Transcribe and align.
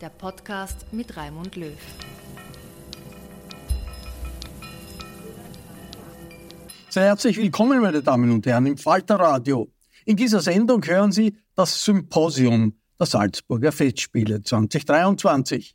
der 0.00 0.10
Podcast 0.10 0.92
mit 0.92 1.16
Raimund 1.16 1.56
Löw. 1.56 1.72
Sehr 6.90 7.04
herzlich 7.04 7.38
willkommen, 7.38 7.80
meine 7.80 8.02
Damen 8.02 8.30
und 8.30 8.46
Herren, 8.46 8.66
im 8.66 8.76
Falterradio. 8.76 9.70
In 10.04 10.16
dieser 10.16 10.40
Sendung 10.40 10.84
hören 10.84 11.12
Sie 11.12 11.36
das 11.54 11.82
Symposium 11.84 12.74
der 12.98 13.06
Salzburger 13.06 13.72
Festspiele 13.72 14.42
2023. 14.42 15.74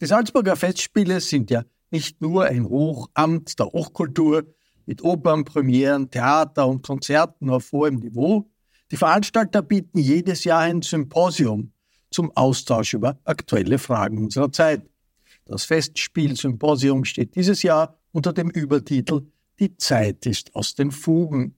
Die 0.00 0.06
Salzburger 0.06 0.56
Festspiele 0.56 1.20
sind 1.20 1.50
ja 1.50 1.64
nicht 1.90 2.20
nur 2.20 2.44
ein 2.44 2.64
Hochamt 2.64 3.58
der 3.58 3.66
Hochkultur 3.66 4.44
mit 4.84 5.02
Opern, 5.02 5.44
Premieren, 5.44 6.10
Theater 6.10 6.66
und 6.66 6.86
Konzerten 6.86 7.48
auf 7.48 7.72
hohem 7.72 7.96
Niveau. 7.96 8.50
Die 8.90 8.96
Veranstalter 8.96 9.62
bieten 9.62 9.98
jedes 9.98 10.44
Jahr 10.44 10.60
ein 10.60 10.82
Symposium 10.82 11.72
zum 12.12 12.30
Austausch 12.36 12.94
über 12.94 13.18
aktuelle 13.24 13.78
Fragen 13.78 14.18
unserer 14.18 14.52
Zeit. 14.52 14.82
Das 15.44 15.64
Festspiel-Symposium 15.64 17.04
steht 17.04 17.34
dieses 17.34 17.62
Jahr 17.62 17.98
unter 18.12 18.32
dem 18.32 18.50
Übertitel 18.50 19.22
Die 19.58 19.76
Zeit 19.76 20.26
ist 20.26 20.54
aus 20.54 20.74
den 20.74 20.90
Fugen. 20.90 21.56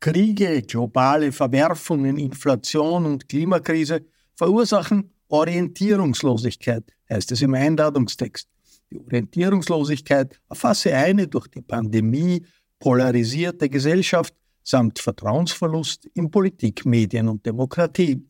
Kriege, 0.00 0.62
globale 0.62 1.30
Verwerfungen, 1.30 2.16
Inflation 2.16 3.04
und 3.04 3.28
Klimakrise 3.28 4.06
verursachen 4.34 5.12
Orientierungslosigkeit, 5.28 6.84
heißt 7.08 7.32
es 7.32 7.42
im 7.42 7.54
Einladungstext. 7.54 8.48
Die 8.90 8.98
Orientierungslosigkeit 8.98 10.40
erfasse 10.48 10.94
eine 10.94 11.28
durch 11.28 11.48
die 11.48 11.60
Pandemie 11.60 12.44
polarisierte 12.78 13.68
Gesellschaft 13.68 14.34
samt 14.62 14.98
Vertrauensverlust 14.98 16.06
in 16.14 16.30
Politik, 16.30 16.84
Medien 16.84 17.28
und 17.28 17.44
Demokratie. 17.44 18.24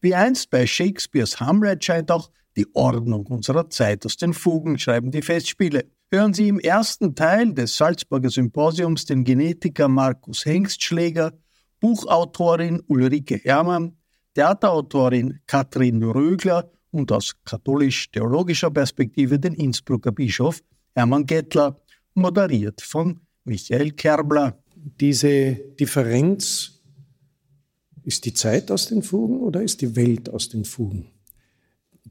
Wie 0.00 0.14
einst 0.14 0.50
bei 0.50 0.66
Shakespeares 0.66 1.40
Hamlet 1.40 1.84
scheint 1.84 2.10
auch 2.10 2.30
die 2.56 2.66
Ordnung 2.74 3.26
unserer 3.26 3.68
Zeit 3.70 4.06
aus 4.06 4.16
den 4.16 4.32
Fugen, 4.32 4.78
schreiben 4.78 5.10
die 5.10 5.22
Festspiele. 5.22 5.84
Hören 6.10 6.32
Sie 6.32 6.48
im 6.48 6.58
ersten 6.58 7.14
Teil 7.14 7.52
des 7.52 7.76
Salzburger 7.76 8.30
Symposiums 8.30 9.04
den 9.04 9.24
Genetiker 9.24 9.88
Markus 9.88 10.46
Hengstschläger, 10.46 11.32
Buchautorin 11.80 12.82
Ulrike 12.86 13.36
Herrmann, 13.36 13.96
Theaterautorin 14.34 15.40
Katrin 15.46 16.02
Rögler 16.02 16.70
und 16.90 17.12
aus 17.12 17.34
katholisch-theologischer 17.44 18.70
Perspektive 18.70 19.38
den 19.38 19.54
Innsbrucker 19.54 20.12
Bischof 20.12 20.60
Hermann 20.94 21.26
Gettler, 21.26 21.76
moderiert 22.14 22.80
von 22.80 23.20
Michael 23.44 23.90
Kerbler. 23.92 24.58
Diese 24.74 25.54
Differenz 25.78 26.75
ist 28.06 28.24
die 28.24 28.32
Zeit 28.32 28.70
aus 28.70 28.86
den 28.86 29.02
Fugen 29.02 29.40
oder 29.40 29.62
ist 29.62 29.80
die 29.80 29.96
Welt 29.96 30.30
aus 30.30 30.48
den 30.48 30.64
Fugen? 30.64 31.06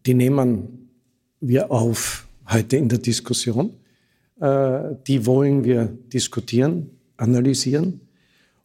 Die 0.05 0.13
nehmen 0.13 0.89
wir 1.39 1.71
auf 1.71 2.27
heute 2.51 2.75
in 2.75 2.89
der 2.89 2.99
Diskussion. 2.99 3.73
Äh, 4.41 4.95
die 5.07 5.25
wollen 5.25 5.63
wir 5.63 5.85
diskutieren, 5.85 6.89
analysieren. 7.15 8.01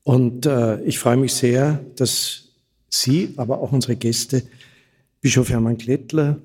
Und 0.03 0.45
äh, 0.45 0.83
ich 0.83 0.99
freue 0.99 1.17
mich 1.17 1.33
sehr, 1.35 1.85
dass 1.95 2.49
Sie, 2.89 3.33
aber 3.37 3.61
auch 3.61 3.71
unsere 3.71 3.95
Gäste, 3.95 4.43
Bischof 5.21 5.51
Hermann 5.51 5.79
Klettler, 5.79 6.41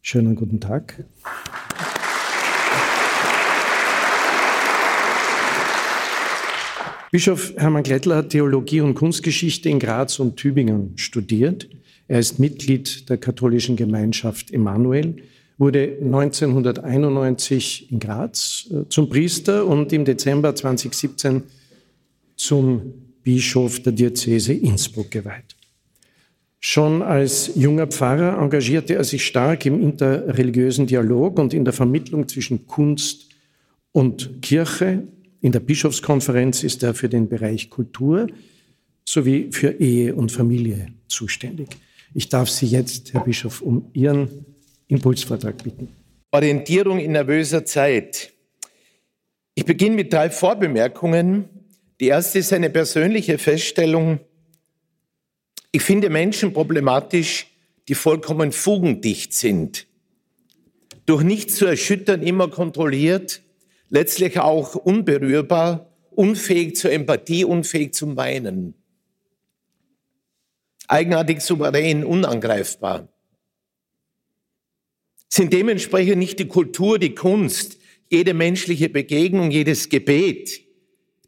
schönen 0.00 0.36
guten 0.36 0.60
Tag. 0.60 1.04
Bischof 7.12 7.52
Hermann 7.58 7.82
Klettler 7.82 8.16
hat 8.16 8.30
Theologie 8.30 8.80
und 8.80 8.94
Kunstgeschichte 8.94 9.68
in 9.68 9.78
Graz 9.78 10.18
und 10.18 10.38
Tübingen 10.38 10.96
studiert. 10.96 11.68
Er 12.08 12.18
ist 12.18 12.38
Mitglied 12.38 13.10
der 13.10 13.18
katholischen 13.18 13.76
Gemeinschaft 13.76 14.50
Emanuel, 14.50 15.16
wurde 15.58 15.98
1991 16.00 17.92
in 17.92 18.00
Graz 18.00 18.66
äh, 18.70 18.88
zum 18.88 19.10
Priester 19.10 19.66
und 19.66 19.92
im 19.92 20.06
Dezember 20.06 20.54
2017 20.54 21.42
zum 22.36 22.94
Bischof 23.22 23.82
der 23.82 23.92
Diözese 23.92 24.54
Innsbruck 24.54 25.10
geweiht. 25.10 25.54
Schon 26.60 27.02
als 27.02 27.52
junger 27.54 27.88
Pfarrer 27.88 28.42
engagierte 28.42 28.94
er 28.94 29.04
sich 29.04 29.26
stark 29.26 29.66
im 29.66 29.82
interreligiösen 29.82 30.86
Dialog 30.86 31.38
und 31.38 31.52
in 31.52 31.66
der 31.66 31.74
Vermittlung 31.74 32.26
zwischen 32.26 32.66
Kunst 32.66 33.28
und 33.92 34.40
Kirche 34.40 35.02
in 35.42 35.52
der 35.52 35.60
Bischofskonferenz 35.60 36.62
ist 36.62 36.82
er 36.82 36.94
für 36.94 37.08
den 37.08 37.28
Bereich 37.28 37.68
Kultur 37.68 38.28
sowie 39.04 39.48
für 39.50 39.72
Ehe 39.80 40.14
und 40.14 40.30
Familie 40.30 40.86
zuständig. 41.08 41.68
Ich 42.14 42.28
darf 42.28 42.48
Sie 42.48 42.66
jetzt, 42.66 43.12
Herr 43.12 43.24
Bischof, 43.24 43.60
um 43.60 43.90
Ihren 43.92 44.46
Impulsvortrag 44.86 45.62
bitten. 45.62 45.88
Orientierung 46.30 47.00
in 47.00 47.12
nervöser 47.12 47.64
Zeit. 47.64 48.32
Ich 49.54 49.64
beginne 49.64 49.96
mit 49.96 50.12
drei 50.12 50.30
Vorbemerkungen. 50.30 51.48
Die 52.00 52.06
erste 52.06 52.38
ist 52.38 52.52
eine 52.52 52.70
persönliche 52.70 53.36
Feststellung. 53.36 54.20
Ich 55.72 55.82
finde 55.82 56.08
Menschen 56.08 56.52
problematisch, 56.52 57.48
die 57.88 57.96
vollkommen 57.96 58.52
fugendicht 58.52 59.34
sind. 59.34 59.86
Durch 61.06 61.24
nichts 61.24 61.56
zu 61.56 61.66
erschüttern, 61.66 62.22
immer 62.22 62.48
kontrolliert, 62.48 63.41
letztlich 63.92 64.40
auch 64.40 64.74
unberührbar, 64.74 65.92
unfähig 66.10 66.76
zur 66.76 66.90
Empathie, 66.92 67.44
unfähig 67.44 67.92
zum 67.92 68.16
Weinen. 68.16 68.74
Eigenartig 70.88 71.42
souverän, 71.42 72.02
unangreifbar. 72.02 73.08
Sind 75.28 75.52
dementsprechend 75.52 76.16
nicht 76.16 76.38
die 76.38 76.48
Kultur, 76.48 76.98
die 76.98 77.14
Kunst, 77.14 77.78
jede 78.08 78.32
menschliche 78.32 78.88
Begegnung, 78.88 79.50
jedes 79.50 79.90
Gebet, 79.90 80.62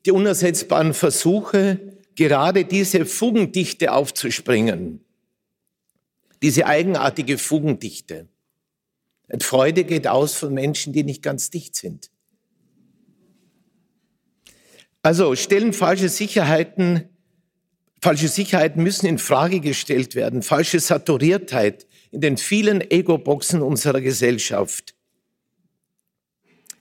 die 0.06 0.12
unersetzbaren 0.12 0.94
Versuche, 0.94 1.98
gerade 2.14 2.64
diese 2.64 3.04
Fugendichte 3.04 3.92
aufzuspringen, 3.92 5.04
diese 6.42 6.64
eigenartige 6.64 7.36
Fugendichte. 7.36 8.28
Und 9.28 9.42
Freude 9.42 9.84
geht 9.84 10.06
aus 10.06 10.34
von 10.34 10.54
Menschen, 10.54 10.94
die 10.94 11.04
nicht 11.04 11.22
ganz 11.22 11.50
dicht 11.50 11.76
sind. 11.76 12.10
Also 15.04 15.36
stellen 15.36 15.74
falsche 15.74 16.08
Sicherheiten, 16.08 17.10
falsche 18.00 18.26
Sicherheiten 18.26 18.82
müssen 18.82 19.04
in 19.04 19.18
Frage 19.18 19.60
gestellt 19.60 20.14
werden, 20.14 20.42
falsche 20.42 20.80
Saturiertheit 20.80 21.86
in 22.10 22.22
den 22.22 22.38
vielen 22.38 22.80
Ego-Boxen 22.80 23.60
unserer 23.60 24.00
Gesellschaft. 24.00 24.94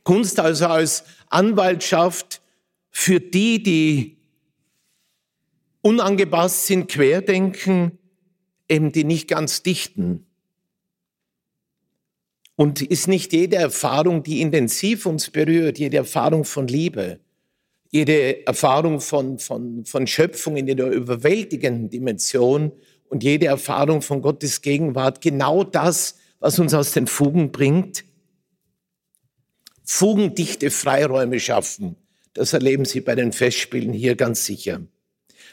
Kunst 0.04 0.40
also 0.40 0.68
als 0.68 1.04
Anwaltschaft 1.28 2.42
für 2.92 3.20
die, 3.20 3.62
die 3.62 4.18
unangepasst 5.82 6.68
sind, 6.68 6.90
querdenken, 6.90 8.00
eben 8.70 8.94
die 8.94 9.04
nicht 9.04 9.28
ganz 9.28 9.64
dichten. 9.64 10.26
Und 12.56 12.82
ist 12.82 13.10
nicht 13.10 13.34
jede 13.34 13.58
Erfahrung, 13.58 14.24
die 14.24 14.40
intensiv 14.40 15.06
uns 15.08 15.30
berührt, 15.30 15.78
jede 15.78 15.98
Erfahrung 15.98 16.46
von 16.46 16.70
Liebe, 16.70 17.20
jede 17.94 18.46
Erfahrung 18.48 19.00
von, 19.00 19.38
von, 19.38 19.86
von 19.86 20.08
Schöpfung 20.08 20.58
in 20.58 20.66
der 20.66 20.88
überwältigenden 20.88 21.92
Dimension 21.92 22.72
und 23.06 23.24
jede 23.24 23.46
Erfahrung 23.46 24.02
von 24.02 24.24
Gottes 24.24 24.64
Gegenwart 24.64 25.22
genau 25.22 25.64
das, 25.64 26.16
was 26.40 26.58
uns 26.58 26.74
aus 26.74 26.94
den 26.94 27.06
Fugen 27.06 27.52
bringt? 27.52 28.04
Fugendichte 29.84 30.72
Freiräume 30.72 31.40
schaffen. 31.40 31.96
Das 32.34 32.54
erleben 32.54 32.86
Sie 32.86 33.00
bei 33.00 33.14
den 33.14 33.32
Festspielen 33.32 33.94
hier 33.94 34.16
ganz 34.16 34.44
sicher. 34.44 34.82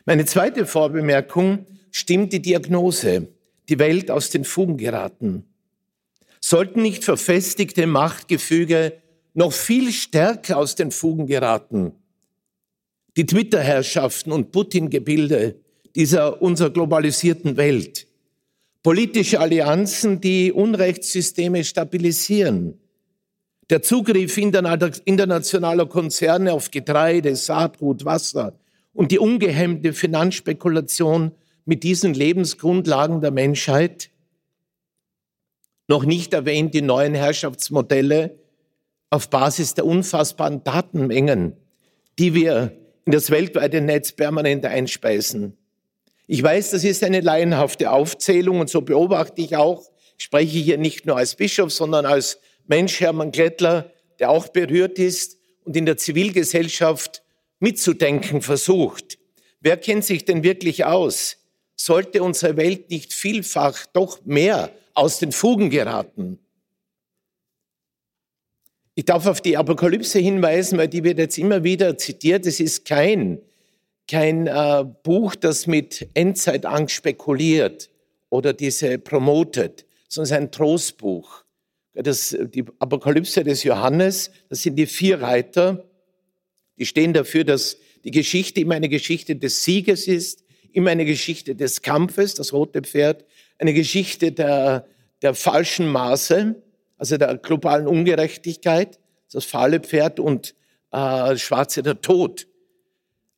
Meine 0.06 0.25
zweite 0.25 0.64
Vorbemerkung 0.64 1.66
stimmt 1.90 2.32
die 2.32 2.40
Diagnose. 2.40 3.28
Die 3.69 3.78
Welt 3.78 4.10
aus 4.10 4.31
den 4.31 4.46
Fugen 4.46 4.78
geraten. 4.78 5.44
Sollten 6.40 6.81
nicht 6.81 7.04
verfestigte 7.04 7.87
Machtgefüge 7.87 8.94
noch 9.34 9.52
viel 9.52 9.92
stärker 9.92 10.56
aus 10.56 10.75
den 10.75 10.90
Fugen 10.90 11.26
geraten? 11.26 12.00
Die 13.16 13.26
Twitter-Herrschaften 13.26 14.32
und 14.32 14.52
Putin-Gebilde 14.52 15.56
dieser 15.94 16.40
unserer 16.40 16.70
globalisierten 16.70 17.56
Welt. 17.56 18.06
Politische 18.82 19.40
Allianzen, 19.40 20.20
die 20.20 20.52
Unrechtssysteme 20.52 21.64
stabilisieren. 21.64 22.80
Der 23.68 23.82
Zugriff 23.82 24.36
internationaler 24.38 25.86
Konzerne 25.86 26.52
auf 26.52 26.70
Getreide, 26.70 27.36
Saatgut, 27.36 28.04
Wasser 28.04 28.58
und 28.92 29.12
die 29.12 29.18
ungehemmte 29.18 29.92
Finanzspekulation 29.92 31.32
mit 31.64 31.82
diesen 31.82 32.14
Lebensgrundlagen 32.14 33.20
der 33.20 33.30
Menschheit. 33.30 34.10
Noch 35.88 36.04
nicht 36.04 36.32
erwähnt 36.32 36.74
die 36.74 36.82
neuen 36.82 37.14
Herrschaftsmodelle 37.14 38.38
auf 39.10 39.28
Basis 39.28 39.74
der 39.74 39.86
unfassbaren 39.86 40.64
Datenmengen, 40.64 41.52
die 42.18 42.34
wir 42.34 42.72
in 43.10 43.12
das 43.12 43.32
weltweite 43.32 43.80
Netz 43.80 44.12
permanent 44.12 44.64
einspeisen. 44.64 45.58
Ich 46.28 46.40
weiß, 46.44 46.70
das 46.70 46.84
ist 46.84 47.02
eine 47.02 47.20
laienhafte 47.22 47.90
Aufzählung 47.90 48.60
und 48.60 48.70
so 48.70 48.82
beobachte 48.82 49.42
ich 49.42 49.56
auch, 49.56 49.90
ich 50.16 50.26
spreche 50.26 50.58
hier 50.58 50.78
nicht 50.78 51.06
nur 51.06 51.16
als 51.16 51.34
Bischof, 51.34 51.72
sondern 51.72 52.06
als 52.06 52.38
Mensch 52.68 53.00
Hermann 53.00 53.32
Klettler, 53.32 53.90
der 54.20 54.30
auch 54.30 54.46
berührt 54.46 55.00
ist 55.00 55.38
und 55.64 55.76
in 55.76 55.86
der 55.86 55.96
Zivilgesellschaft 55.96 57.24
mitzudenken 57.58 58.42
versucht. 58.42 59.18
Wer 59.60 59.76
kennt 59.76 60.04
sich 60.04 60.24
denn 60.24 60.44
wirklich 60.44 60.84
aus? 60.84 61.38
Sollte 61.74 62.22
unsere 62.22 62.56
Welt 62.56 62.90
nicht 62.90 63.12
vielfach 63.12 63.86
doch 63.86 64.24
mehr 64.24 64.70
aus 64.94 65.18
den 65.18 65.32
Fugen 65.32 65.68
geraten? 65.68 66.38
Ich 68.94 69.04
darf 69.04 69.26
auf 69.26 69.40
die 69.40 69.56
Apokalypse 69.56 70.19
hinweisen, 70.19 70.78
weil 70.78 70.88
die 70.88 71.04
wird 71.04 71.19
jetzt 71.19 71.38
immer 71.38 71.64
wieder 71.64 71.96
zitiert. 71.96 72.46
Es 72.46 72.60
ist 72.60 72.84
kein, 72.84 73.40
kein 74.08 74.46
äh, 74.46 74.84
Buch, 75.02 75.34
das 75.37 75.66
mit 75.66 76.08
Endzeitangst 76.14 76.94
spekuliert 76.94 77.90
oder 78.28 78.52
diese 78.52 78.98
promotet, 78.98 79.87
sondern 80.08 80.25
es 80.25 80.31
ist 80.31 80.37
ein 80.37 80.50
Trostbuch. 80.50 81.44
Das, 81.94 82.37
die 82.38 82.64
Apokalypse 82.78 83.44
des 83.44 83.64
Johannes, 83.64 84.31
das 84.48 84.62
sind 84.62 84.76
die 84.76 84.87
vier 84.87 85.20
Reiter, 85.20 85.84
die 86.78 86.87
stehen 86.87 87.12
dafür, 87.12 87.44
dass 87.44 87.76
die 88.04 88.10
Geschichte 88.10 88.60
immer 88.60 88.75
eine 88.75 88.88
Geschichte 88.88 89.37
des 89.37 89.64
Sieges 89.64 90.08
ist, 90.08 90.44
immer 90.72 90.90
eine 90.90 91.04
Geschichte 91.04 91.54
des 91.54 91.82
Kampfes, 91.82 92.34
das 92.34 92.52
rote 92.52 92.82
Pferd, 92.82 93.25
eine 93.58 93.75
Geschichte 93.75 94.32
der, 94.32 94.87
der 95.20 95.34
falschen 95.34 95.88
Maße, 95.88 96.54
also 97.00 97.17
der 97.17 97.38
globalen 97.38 97.87
Ungerechtigkeit, 97.87 98.99
das 99.32 99.47
fahle 99.47 99.81
Pferd 99.81 100.20
und 100.20 100.55
äh, 100.93 101.37
schwarze 101.37 101.82
der 101.82 102.00
Tod. 102.00 102.47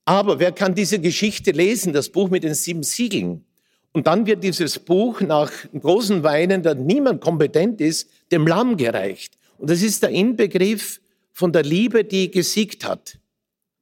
Aber 0.05 0.41
wer 0.41 0.51
kann 0.51 0.75
diese 0.75 0.99
Geschichte 0.99 1.53
lesen, 1.53 1.93
das 1.93 2.09
Buch 2.09 2.29
mit 2.29 2.43
den 2.43 2.55
sieben 2.55 2.83
Siegeln? 2.83 3.45
Und 3.93 4.09
dann 4.09 4.27
wird 4.27 4.43
dieses 4.43 4.81
Buch 4.81 5.21
nach 5.21 5.53
großen 5.79 6.25
Weinen, 6.25 6.63
da 6.63 6.75
niemand 6.75 7.21
kompetent 7.21 7.81
ist, 7.81 8.11
dem 8.33 8.49
Lamm 8.49 8.77
gereicht. 8.77 9.39
Und 9.59 9.71
das 9.71 9.83
ist 9.83 10.03
der 10.03 10.11
Inbegriff 10.11 11.01
von 11.33 11.53
der 11.53 11.63
Liebe, 11.63 12.03
die 12.03 12.31
gesiegt 12.31 12.85
hat. 12.85 13.19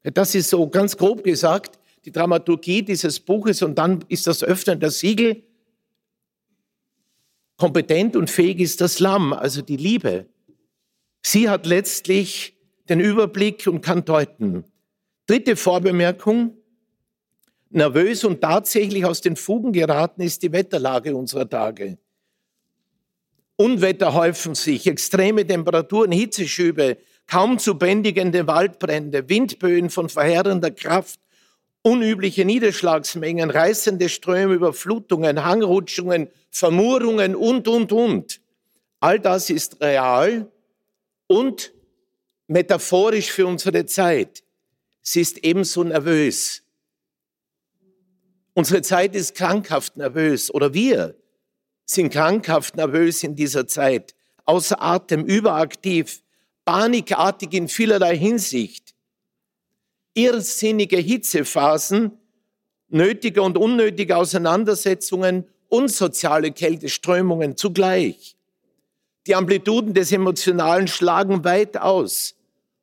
Das 0.02 0.34
ist 0.34 0.50
so 0.50 0.68
ganz 0.68 0.96
grob 0.96 1.24
gesagt 1.24 1.78
die 2.04 2.12
Dramaturgie 2.12 2.82
dieses 2.82 3.20
Buches 3.20 3.62
und 3.62 3.76
dann 3.76 4.04
ist 4.08 4.26
das 4.26 4.42
Öffnen 4.42 4.80
der 4.80 4.90
Siegel. 4.90 5.42
Kompetent 7.60 8.16
und 8.16 8.30
fähig 8.30 8.58
ist 8.58 8.80
das 8.80 9.00
Lamm, 9.00 9.34
also 9.34 9.60
die 9.60 9.76
Liebe. 9.76 10.24
Sie 11.20 11.50
hat 11.50 11.66
letztlich 11.66 12.56
den 12.88 13.00
Überblick 13.00 13.66
und 13.66 13.82
kann 13.82 14.06
deuten. 14.06 14.64
Dritte 15.26 15.56
Vorbemerkung. 15.56 16.56
Nervös 17.68 18.24
und 18.24 18.40
tatsächlich 18.40 19.04
aus 19.04 19.20
den 19.20 19.36
Fugen 19.36 19.72
geraten 19.72 20.22
ist 20.22 20.42
die 20.42 20.52
Wetterlage 20.52 21.14
unserer 21.14 21.46
Tage. 21.46 21.98
Unwetter 23.56 24.14
häufen 24.14 24.54
sich, 24.54 24.86
extreme 24.86 25.46
Temperaturen, 25.46 26.12
Hitzeschübe, 26.12 26.96
kaum 27.26 27.58
zu 27.58 27.76
bändigende 27.76 28.46
Waldbrände, 28.46 29.28
Windböen 29.28 29.90
von 29.90 30.08
verheerender 30.08 30.70
Kraft, 30.70 31.20
unübliche 31.82 32.44
Niederschlagsmengen, 32.44 33.50
reißende 33.50 34.08
Ströme, 34.08 34.54
Überflutungen, 34.54 35.44
Hangrutschungen, 35.44 36.28
Vermurungen 36.50 37.34
und, 37.34 37.68
und, 37.68 37.92
und. 37.92 38.40
All 39.00 39.18
das 39.18 39.48
ist 39.50 39.80
real 39.80 40.50
und 41.26 41.72
metaphorisch 42.46 43.30
für 43.32 43.46
unsere 43.46 43.86
Zeit. 43.86 44.42
Sie 45.00 45.20
ist 45.20 45.38
ebenso 45.38 45.84
nervös. 45.84 46.62
Unsere 48.52 48.82
Zeit 48.82 49.14
ist 49.14 49.34
krankhaft 49.34 49.96
nervös 49.96 50.52
oder 50.52 50.74
wir 50.74 51.16
sind 51.86 52.10
krankhaft 52.12 52.76
nervös 52.76 53.22
in 53.22 53.34
dieser 53.34 53.66
Zeit, 53.66 54.14
außer 54.44 54.82
Atem, 54.82 55.24
überaktiv, 55.24 56.22
panikartig 56.64 57.54
in 57.54 57.68
vielerlei 57.68 58.16
Hinsicht. 58.16 58.94
Irrsinnige 60.14 60.96
Hitzephasen, 60.96 62.12
nötige 62.88 63.42
und 63.42 63.56
unnötige 63.56 64.16
Auseinandersetzungen 64.16 65.46
und 65.68 65.90
soziale 65.90 66.52
Kälteströmungen 66.52 67.56
zugleich. 67.56 68.36
Die 69.26 69.34
Amplituden 69.34 69.94
des 69.94 70.12
Emotionalen 70.12 70.88
schlagen 70.88 71.44
weit 71.44 71.76
aus. 71.76 72.34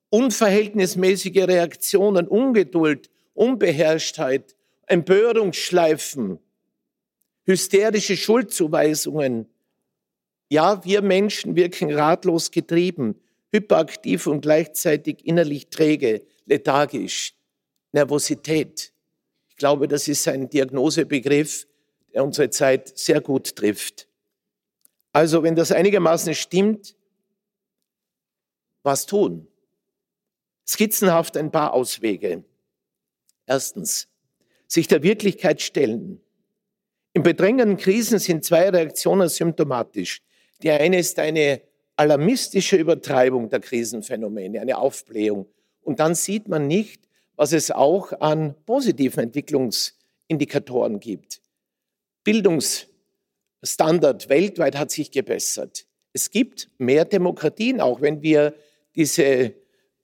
Unverhältnismäßige 0.09 1.47
Reaktionen, 1.47 2.27
Ungeduld, 2.27 3.09
Unbeherrschtheit, 3.33 4.55
Empörungsschleifen, 4.85 6.39
hysterische 7.45 8.15
Schuldzuweisungen. 8.15 9.47
Ja, 10.49 10.83
wir 10.85 11.01
Menschen 11.01 11.57
wirken 11.57 11.93
ratlos 11.93 12.51
getrieben, 12.51 13.19
hyperaktiv 13.51 14.27
und 14.27 14.41
gleichzeitig 14.41 15.25
innerlich 15.25 15.67
träge, 15.67 16.21
lethargisch. 16.47 17.35
Nervosität. 17.91 18.91
Ich 19.49 19.57
glaube, 19.57 19.87
das 19.87 20.07
ist 20.07 20.27
ein 20.27 20.49
Diagnosebegriff, 20.49 21.67
der 22.13 22.23
unsere 22.23 22.49
Zeit 22.49 22.97
sehr 22.97 23.21
gut 23.21 23.55
trifft. 23.55 24.07
Also, 25.13 25.43
wenn 25.43 25.55
das 25.55 25.71
einigermaßen 25.71 26.33
stimmt, 26.35 26.95
was 28.83 29.05
tun? 29.05 29.47
Skizzenhaft 30.65 31.37
ein 31.37 31.51
paar 31.51 31.73
Auswege. 31.73 32.43
Erstens, 33.45 34.07
sich 34.67 34.87
der 34.87 35.01
Wirklichkeit 35.01 35.61
stellen. 35.61 36.21
In 37.13 37.23
bedrängenden 37.23 37.77
Krisen 37.77 38.19
sind 38.19 38.43
zwei 38.43 38.69
Reaktionen 38.69 39.29
symptomatisch. 39.29 40.21
Die 40.61 40.69
eine 40.69 40.99
ist 40.99 41.17
eine 41.19 41.61
alarmistische 41.95 42.75
Übertreibung 42.75 43.49
der 43.49 43.59
Krisenphänomene, 43.59 44.61
eine 44.61 44.77
Aufblähung. 44.77 45.47
Und 45.87 45.99
dann 46.01 46.15
sieht 46.15 46.49
man 46.49 46.67
nicht, 46.67 47.07
was 47.37 47.53
es 47.53 47.71
auch 47.71 48.11
an 48.19 48.55
positiven 48.65 49.23
Entwicklungsindikatoren 49.23 50.99
gibt. 50.99 51.39
Bildungsstandard 52.25 54.27
weltweit 54.27 54.77
hat 54.77 54.91
sich 54.91 55.11
gebessert. 55.11 55.85
Es 56.11 56.29
gibt 56.29 56.69
mehr 56.77 57.05
Demokratien, 57.05 57.79
auch 57.79 58.01
wenn 58.01 58.21
wir 58.21 58.53
diese 58.97 59.23
äh, 59.23 59.53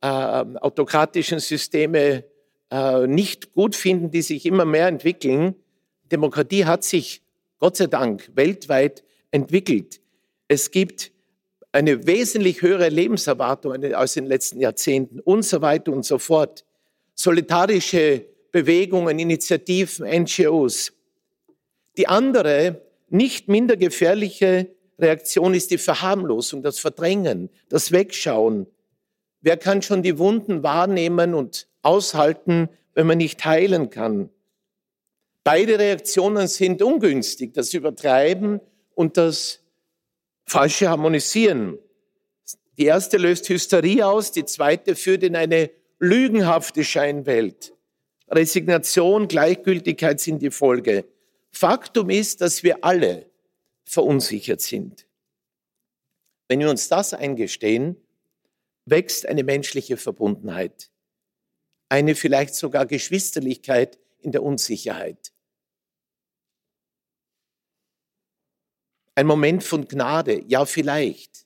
autokratischen 0.01 1.39
Systeme 1.39 2.23
äh, 2.71 3.05
nicht 3.05 3.51
gut 3.51 3.75
finden, 3.75 4.09
die 4.09 4.21
sich 4.21 4.45
immer 4.45 4.63
mehr 4.63 4.87
entwickeln. 4.87 5.55
Demokratie 6.09 6.63
hat 6.63 6.85
sich, 6.85 7.21
Gott 7.59 7.75
sei 7.75 7.87
Dank, 7.87 8.31
weltweit 8.35 9.03
entwickelt. 9.31 9.99
Es 10.47 10.71
gibt 10.71 11.11
eine 11.73 12.05
wesentlich 12.05 12.61
höhere 12.61 12.87
Lebenserwartung 12.89 13.83
als 13.93 14.15
in 14.15 14.25
den 14.25 14.29
letzten 14.29 14.61
Jahrzehnten 14.61 15.19
und 15.19 15.43
so 15.43 15.61
weiter 15.61 15.91
und 15.91 16.05
so 16.05 16.19
fort. 16.19 16.65
Solidarische 17.15 18.25
Bewegungen, 18.51 19.17
Initiativen, 19.17 20.07
NGOs. 20.07 20.93
Die 21.97 22.07
andere, 22.07 22.81
nicht 23.09 23.47
minder 23.47 23.75
gefährliche 23.75 24.69
Reaktion 24.99 25.55
ist 25.55 25.71
die 25.71 25.79
Verharmlosung, 25.79 26.61
das 26.61 26.77
Verdrängen, 26.77 27.49
das 27.69 27.91
Wegschauen. 27.91 28.67
Wer 29.41 29.57
kann 29.57 29.81
schon 29.81 30.03
die 30.03 30.19
Wunden 30.19 30.61
wahrnehmen 30.61 31.33
und 31.33 31.67
aushalten, 31.81 32.69
wenn 32.93 33.07
man 33.07 33.17
nicht 33.17 33.43
heilen 33.43 33.89
kann? 33.89 34.29
Beide 35.43 35.79
Reaktionen 35.79 36.47
sind 36.47 36.83
ungünstig, 36.83 37.53
das 37.53 37.73
Übertreiben 37.73 38.61
und 38.93 39.17
das 39.17 39.62
falsche 40.45 40.89
Harmonisieren. 40.89 41.77
Die 42.77 42.85
erste 42.85 43.17
löst 43.17 43.47
Hysterie 43.49 44.05
aus, 44.05 44.31
die 44.31 44.45
zweite 44.45 44.95
führt 44.95 45.23
in 45.23 45.35
eine 45.35 45.71
lügenhafte 45.99 46.83
Scheinwelt. 46.83 47.73
Resignation, 48.29 49.27
Gleichgültigkeit 49.27 50.19
sind 50.19 50.41
die 50.41 50.51
Folge. 50.51 51.05
Faktum 51.51 52.09
ist, 52.09 52.41
dass 52.41 52.63
wir 52.63 52.83
alle 52.83 53.29
verunsichert 53.85 54.61
sind. 54.61 55.05
Wenn 56.47 56.59
wir 56.59 56.69
uns 56.69 56.87
das 56.87 57.13
eingestehen, 57.13 57.97
wächst 58.85 59.25
eine 59.25 59.43
menschliche 59.43 59.97
Verbundenheit, 59.97 60.91
eine 61.89 62.15
vielleicht 62.15 62.55
sogar 62.55 62.85
Geschwisterlichkeit 62.85 63.99
in 64.19 64.31
der 64.31 64.43
Unsicherheit. 64.43 65.32
Ein 69.15 69.27
Moment 69.27 69.63
von 69.63 69.87
Gnade, 69.87 70.43
ja 70.47 70.65
vielleicht. 70.65 71.45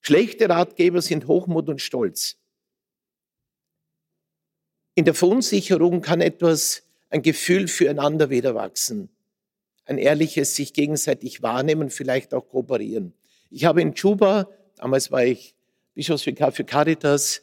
Schlechte 0.00 0.48
Ratgeber 0.48 1.02
sind 1.02 1.26
Hochmut 1.26 1.68
und 1.68 1.80
Stolz. 1.80 2.36
In 4.94 5.04
der 5.04 5.14
Verunsicherung 5.14 6.00
kann 6.02 6.20
etwas, 6.20 6.82
ein 7.10 7.22
Gefühl 7.22 7.68
füreinander 7.68 8.30
wieder 8.30 8.54
wachsen. 8.54 9.08
Ein 9.86 9.96
ehrliches 9.96 10.54
sich 10.54 10.74
gegenseitig 10.74 11.42
wahrnehmen, 11.42 11.88
vielleicht 11.88 12.34
auch 12.34 12.48
kooperieren. 12.48 13.14
Ich 13.50 13.64
habe 13.64 13.80
in 13.80 13.94
Juba, 13.94 14.50
damals 14.76 15.10
war 15.10 15.24
ich 15.24 15.54
Bischofsvikar 15.94 16.52
für 16.52 16.64
Caritas, 16.64 17.42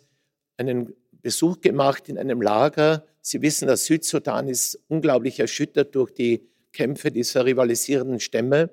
einen 0.57 0.93
Besuch 1.11 1.61
gemacht 1.61 2.07
in 2.07 2.19
einem 2.19 2.41
Lager. 2.41 3.05
Sie 3.21 3.41
wissen, 3.41 3.67
der 3.67 3.77
Südsudan 3.77 4.47
ist 4.47 4.79
unglaublich 4.87 5.39
erschüttert 5.39 5.95
durch 5.95 6.13
die 6.13 6.47
Kämpfe 6.75 7.11
dieser 7.11 7.45
rivalisierenden 7.45 8.19
Stämme. 8.19 8.69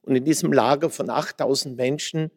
Und 0.00 0.16
in 0.16 0.24
diesem 0.24 0.52
Lager 0.52 0.88
von 0.88 1.10
8000 1.10 1.76
Menschen 1.76 2.30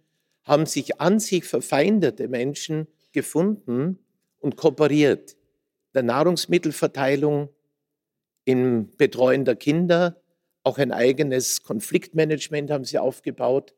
haben 0.43 0.65
sich 0.65 1.00
an 1.00 1.19
sich 1.19 1.45
verfeindete 1.45 2.27
Menschen 2.27 2.88
gefunden 3.13 4.00
und 4.39 4.57
kooperiert. 4.57 5.38
Der 5.93 6.03
Nahrungsmittelverteilung, 6.03 7.50
im 8.43 8.89
Betreuen 8.98 9.45
der 9.45 9.55
Kinder, 9.55 10.21
auch 10.63 10.77
ein 10.77 10.91
eigenes 10.91 11.63
Konfliktmanagement 11.63 12.71
haben 12.71 12.86
sie 12.86 12.98
aufgebaut. 12.98 13.75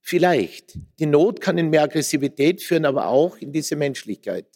Vielleicht. 0.00 0.78
Die 0.98 1.06
Not 1.06 1.40
kann 1.40 1.58
in 1.58 1.70
mehr 1.70 1.82
Aggressivität 1.82 2.62
führen, 2.62 2.84
aber 2.84 3.06
auch 3.08 3.36
in 3.38 3.52
diese 3.52 3.76
Menschlichkeit. 3.76 4.46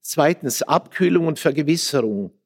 Zweitens, 0.00 0.62
Abkühlung 0.62 1.26
und 1.26 1.38
Vergewisserung. 1.38 2.37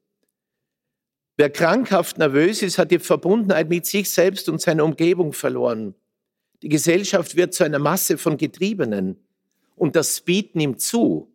Wer 1.43 1.51
krankhaft 1.51 2.19
nervös 2.19 2.63
ist, 2.63 2.79
hat 2.79 2.93
die 2.93 3.01
Verbundenheit 3.01 3.69
mit 3.69 3.85
sich 3.85 4.09
selbst 4.09 4.49
und 4.49 4.61
seiner 4.61 4.85
Umgebung 4.85 5.33
verloren. 5.33 5.97
Die 6.63 6.69
Gesellschaft 6.69 7.35
wird 7.35 7.53
zu 7.53 7.65
einer 7.65 7.81
Masse 7.81 8.17
von 8.17 8.37
Getriebenen 8.37 9.19
und 9.75 9.97
das 9.97 10.19
Speed 10.19 10.55
nimmt 10.55 10.81
zu. 10.81 11.35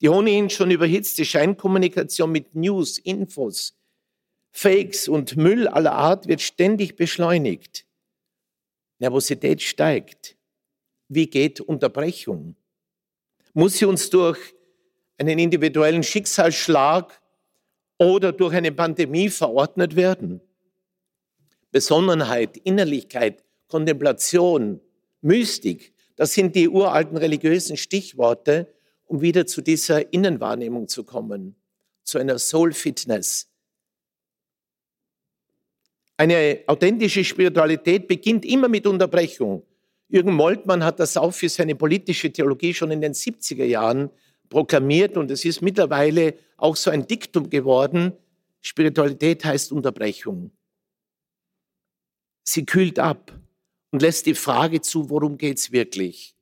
Die 0.00 0.08
ohnehin 0.08 0.48
schon 0.48 0.70
überhitzte 0.70 1.26
Scheinkommunikation 1.26 2.32
mit 2.32 2.54
News, 2.54 2.96
Infos, 2.96 3.78
Fakes 4.52 5.06
und 5.06 5.36
Müll 5.36 5.68
aller 5.68 5.92
Art 5.92 6.26
wird 6.26 6.40
ständig 6.40 6.96
beschleunigt. 6.96 7.84
Nervosität 9.00 9.60
steigt. 9.60 10.38
Wie 11.08 11.26
geht 11.26 11.60
Unterbrechung? 11.60 12.56
Muss 13.52 13.76
sie 13.76 13.84
uns 13.84 14.08
durch 14.08 14.38
einen 15.18 15.38
individuellen 15.38 16.04
Schicksalsschlag 16.04 17.19
oder 18.00 18.32
durch 18.32 18.54
eine 18.54 18.72
Pandemie 18.72 19.28
verordnet 19.28 19.94
werden. 19.94 20.40
Besonnenheit, 21.70 22.56
Innerlichkeit, 22.56 23.44
Kontemplation, 23.68 24.80
Mystik, 25.20 25.92
das 26.16 26.32
sind 26.32 26.56
die 26.56 26.68
uralten 26.68 27.18
religiösen 27.18 27.76
Stichworte, 27.76 28.72
um 29.04 29.20
wieder 29.20 29.46
zu 29.46 29.60
dieser 29.60 30.12
Innenwahrnehmung 30.14 30.88
zu 30.88 31.04
kommen, 31.04 31.56
zu 32.02 32.16
einer 32.16 32.38
Soul 32.38 32.72
Fitness. 32.72 33.48
Eine 36.16 36.60
authentische 36.66 37.22
Spiritualität 37.22 38.08
beginnt 38.08 38.46
immer 38.46 38.68
mit 38.68 38.86
Unterbrechung. 38.86 39.62
Jürgen 40.08 40.32
Moltmann 40.32 40.84
hat 40.84 41.00
das 41.00 41.18
auch 41.18 41.32
für 41.32 41.50
seine 41.50 41.74
politische 41.74 42.32
Theologie 42.32 42.72
schon 42.72 42.90
in 42.90 43.02
den 43.02 43.12
70er 43.12 43.64
Jahren 43.64 44.10
proklamiert 44.50 45.16
und 45.16 45.30
es 45.30 45.44
ist 45.46 45.62
mittlerweile 45.62 46.34
auch 46.58 46.76
so 46.76 46.90
ein 46.90 47.06
Diktum 47.06 47.48
geworden. 47.48 48.12
Spiritualität 48.60 49.44
heißt 49.44 49.72
Unterbrechung. 49.72 50.50
Sie 52.44 52.66
kühlt 52.66 52.98
ab 52.98 53.32
und 53.92 54.02
lässt 54.02 54.26
die 54.26 54.34
Frage 54.34 54.82
zu, 54.82 55.08
worum 55.08 55.38
geht's 55.38 55.72
wirklich? 55.72 56.34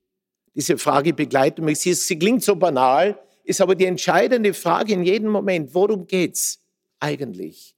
Diese 0.55 0.79
Frage 0.79 1.13
begleitet 1.13 1.65
mich. 1.65 1.79
Sie, 1.79 1.95
sie 1.95 2.19
klingt 2.19 2.43
so 2.43 2.57
banal, 2.57 3.21
ist 3.45 3.61
aber 3.61 3.75
die 3.75 3.85
entscheidende 3.85 4.55
Frage 4.55 4.95
in 4.95 5.05
jedem 5.05 5.31
Moment. 5.31 5.75
Worum 5.75 6.07
geht's 6.07 6.61
eigentlich? 6.99 7.77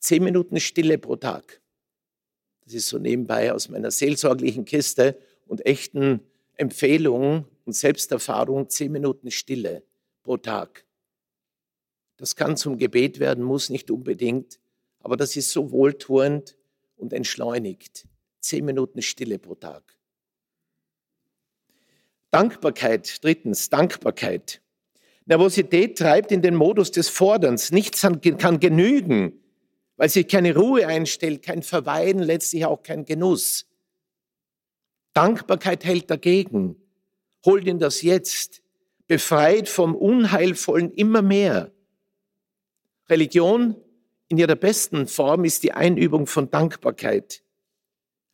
Zehn 0.00 0.24
Minuten 0.24 0.58
Stille 0.58 0.98
pro 0.98 1.16
Tag. 1.16 1.60
Das 2.64 2.74
ist 2.74 2.88
so 2.88 2.98
nebenbei 2.98 3.52
aus 3.52 3.68
meiner 3.68 3.90
seelsorglichen 3.90 4.64
Kiste 4.64 5.18
und 5.46 5.64
echten 5.66 6.20
Empfehlungen 6.56 7.44
und 7.68 7.74
Selbsterfahrung 7.74 8.70
zehn 8.70 8.90
Minuten 8.90 9.30
Stille 9.30 9.82
pro 10.22 10.38
Tag. 10.38 10.86
Das 12.16 12.34
kann 12.34 12.56
zum 12.56 12.78
Gebet 12.78 13.20
werden, 13.20 13.44
muss 13.44 13.68
nicht 13.68 13.90
unbedingt, 13.90 14.58
aber 15.00 15.18
das 15.18 15.36
ist 15.36 15.50
so 15.50 15.70
wohltuend 15.70 16.56
und 16.96 17.12
entschleunigt. 17.12 18.08
Zehn 18.40 18.64
Minuten 18.64 19.02
Stille 19.02 19.38
pro 19.38 19.54
Tag. 19.54 19.82
Dankbarkeit, 22.30 23.22
drittens, 23.22 23.68
Dankbarkeit. 23.68 24.62
Nervosität 25.26 25.98
treibt 25.98 26.32
in 26.32 26.40
den 26.40 26.54
Modus 26.54 26.90
des 26.90 27.10
Forderns. 27.10 27.70
Nichts 27.70 28.00
kann 28.00 28.60
genügen, 28.60 29.42
weil 29.98 30.08
sich 30.08 30.26
keine 30.26 30.56
Ruhe 30.56 30.86
einstellt, 30.86 31.42
kein 31.42 31.62
Verweilen, 31.62 32.20
letztlich 32.20 32.64
auch 32.64 32.82
kein 32.82 33.04
Genuss. 33.04 33.66
Dankbarkeit 35.12 35.84
hält 35.84 36.10
dagegen 36.10 36.76
holt 37.48 37.66
ihn 37.66 37.78
das 37.78 38.02
Jetzt, 38.02 38.62
befreit 39.06 39.70
vom 39.70 39.96
Unheilvollen 39.96 40.92
immer 40.92 41.22
mehr. 41.22 41.72
Religion 43.08 43.74
in 44.28 44.36
ihrer 44.36 44.54
besten 44.54 45.06
Form 45.06 45.46
ist 45.46 45.62
die 45.62 45.72
Einübung 45.72 46.26
von 46.26 46.50
Dankbarkeit. 46.50 47.42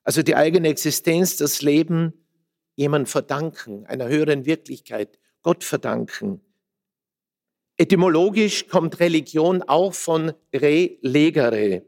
Also 0.02 0.24
die 0.24 0.34
eigene 0.34 0.66
Existenz, 0.66 1.36
das 1.36 1.62
Leben 1.62 2.12
jemand 2.74 3.08
verdanken, 3.08 3.86
einer 3.86 4.08
höheren 4.08 4.46
Wirklichkeit, 4.46 5.20
Gott 5.42 5.62
verdanken. 5.62 6.40
Etymologisch 7.76 8.66
kommt 8.66 8.98
Religion 8.98 9.62
auch 9.62 9.94
von 9.94 10.32
relegere, 10.52 11.84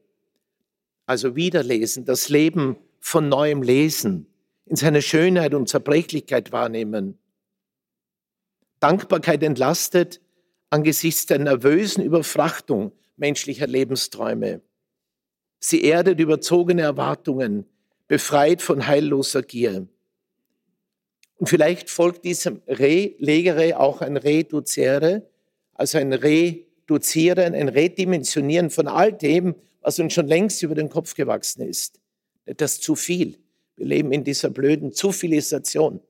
also 1.07 1.35
wiederlesen, 1.35 2.05
das 2.05 2.29
Leben 2.29 2.77
von 3.01 3.29
neuem 3.29 3.63
lesen 3.63 4.29
in 4.67 4.77
seiner 4.77 5.01
Schönheit 5.01 5.55
und 5.55 5.69
Zerbrechlichkeit 5.69 6.53
wahrnehmen. 6.53 7.19
Dankbarkeit 8.81 9.43
entlastet 9.43 10.21
angesichts 10.71 11.27
der 11.27 11.39
nervösen 11.39 12.03
Überfrachtung 12.05 12.93
menschlicher 13.17 13.67
Lebensträume. 13.67 14.61
Sie 15.59 15.85
erdet 15.85 16.21
überzogene 16.21 16.83
Erwartungen, 16.83 17.65
befreit 18.09 18.61
von 18.61 18.87
heilloser 18.87 19.43
Gier. 19.43 19.89
Und 21.39 21.49
vielleicht 21.49 21.91
folgt 21.91 22.25
diesem 22.25 22.63
Relegere 22.67 23.79
auch 23.79 24.01
ein 24.01 24.17
Reduziere, 24.17 25.29
also 25.75 25.99
ein 25.99 26.13
Reduzieren, 26.13 27.55
ein 27.55 27.69
Redimensionieren 27.69 28.71
von 28.71 28.89
all 28.89 29.13
dem, 29.13 29.55
was 29.81 29.99
uns 29.99 30.13
schon 30.13 30.27
längst 30.27 30.63
über 30.63 30.75
den 30.75 30.89
Kopf 30.89 31.15
gewachsen 31.15 31.63
ist. 31.63 32.01
Das 32.45 32.81
zu 32.81 32.95
viel. 32.97 33.39
Wir 33.77 33.87
leben 33.87 34.13
in 34.13 34.25
dieser 34.25 34.51
blöden 34.51 34.93
Zufilisation. 34.93 36.01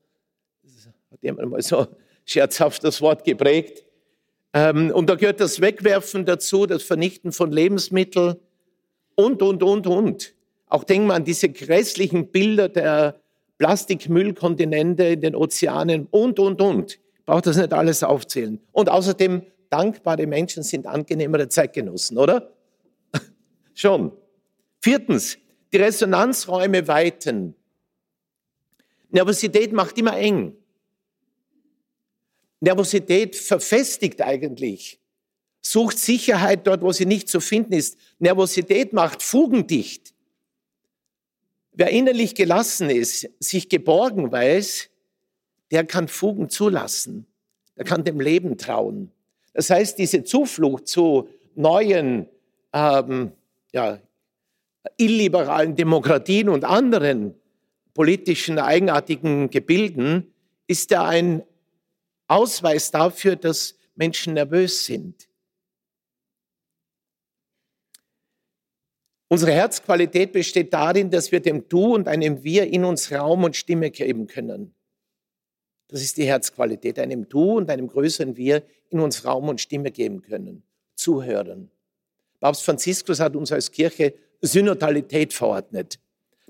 Das 0.63 0.87
hat 1.11 1.21
jemand 1.21 1.51
mal 1.51 1.61
so 1.61 1.87
scherzhaft 2.25 2.83
das 2.83 3.01
Wort 3.01 3.23
geprägt. 3.23 3.83
Ähm, 4.53 4.91
und 4.91 5.09
da 5.09 5.15
gehört 5.15 5.39
das 5.39 5.61
Wegwerfen 5.61 6.25
dazu, 6.25 6.65
das 6.65 6.83
Vernichten 6.83 7.31
von 7.31 7.51
Lebensmitteln 7.51 8.35
und, 9.15 9.41
und, 9.41 9.63
und, 9.63 9.87
und. 9.87 10.33
Auch 10.67 10.83
denken 10.83 11.07
wir 11.07 11.15
an 11.15 11.23
diese 11.23 11.49
grässlichen 11.49 12.27
Bilder 12.27 12.69
der 12.69 13.19
Plastikmüllkontinente 13.57 15.03
in 15.05 15.21
den 15.21 15.35
Ozeanen 15.35 16.07
und, 16.11 16.39
und, 16.39 16.61
und. 16.61 16.93
Ich 16.93 17.25
brauche 17.25 17.41
das 17.41 17.57
nicht 17.57 17.73
alles 17.73 18.03
aufzählen. 18.03 18.59
Und 18.71 18.89
außerdem, 18.89 19.41
dankbare 19.69 20.27
Menschen 20.27 20.63
sind 20.63 20.87
angenehmere 20.87 21.49
Zeitgenossen, 21.49 22.17
oder? 22.17 22.51
Schon. 23.73 24.11
Viertens, 24.79 25.37
die 25.73 25.77
Resonanzräume 25.77 26.87
weiten. 26.87 27.55
Nervosität 29.09 29.73
macht 29.73 29.97
immer 29.97 30.17
eng. 30.17 30.55
Nervosität 32.59 33.35
verfestigt 33.35 34.21
eigentlich, 34.21 34.99
sucht 35.61 35.99
Sicherheit 35.99 36.65
dort, 36.65 36.81
wo 36.81 36.91
sie 36.91 37.05
nicht 37.05 37.29
zu 37.29 37.39
finden 37.39 37.73
ist. 37.73 37.97
Nervosität 38.19 38.93
macht 38.93 39.21
fugendicht. 39.21 40.13
Wer 41.71 41.89
innerlich 41.89 42.33
gelassen 42.33 42.89
ist, 42.89 43.29
sich 43.39 43.69
geborgen 43.69 44.31
weiß, 44.31 44.89
der 45.71 45.85
kann 45.85 46.07
Fugen 46.07 46.49
zulassen. 46.49 47.27
Der 47.77 47.85
kann 47.85 48.03
dem 48.03 48.19
Leben 48.19 48.57
trauen. 48.57 49.11
Das 49.53 49.69
heißt, 49.69 49.99
diese 49.99 50.23
Zuflucht 50.23 50.87
zu 50.87 51.29
neuen, 51.53 52.27
ähm, 52.73 53.31
ja, 53.71 53.99
illiberalen 54.97 55.75
Demokratien 55.75 56.49
und 56.49 56.63
anderen 56.63 57.35
politischen 57.97 58.59
eigenartigen 58.59 59.49
Gebilden 59.49 60.31
ist 60.67 60.91
ja 60.91 61.03
ein 61.03 61.41
Ausweis 62.27 62.91
dafür, 62.91 63.35
dass 63.35 63.73
Menschen 63.95 64.35
nervös 64.35 64.85
sind. 64.85 65.27
Unsere 69.29 69.51
Herzqualität 69.51 70.31
besteht 70.31 70.71
darin, 70.73 71.09
dass 71.09 71.31
wir 71.31 71.39
dem 71.39 71.67
Du 71.69 71.95
und 71.95 72.07
einem 72.07 72.43
Wir 72.43 72.71
in 72.71 72.85
uns 72.85 73.11
Raum 73.11 73.43
und 73.45 73.55
Stimme 73.55 73.89
geben 73.89 74.27
können. 74.27 74.75
Das 75.87 76.03
ist 76.03 76.17
die 76.17 76.25
Herzqualität, 76.25 76.99
einem 76.99 77.27
Du 77.27 77.57
und 77.57 77.67
einem 77.71 77.87
größeren 77.87 78.37
Wir 78.37 78.63
in 78.91 78.99
uns 78.99 79.25
Raum 79.25 79.49
und 79.49 79.59
Stimme 79.59 79.89
geben 79.89 80.21
können. 80.21 80.61
Zuhören. 80.93 81.71
Papst 82.41 82.63
Franziskus 82.63 83.19
hat 83.19 83.35
uns 83.35 83.51
als 83.51 83.71
Kirche 83.71 84.13
Synodalität 84.41 85.33
verordnet. 85.33 85.99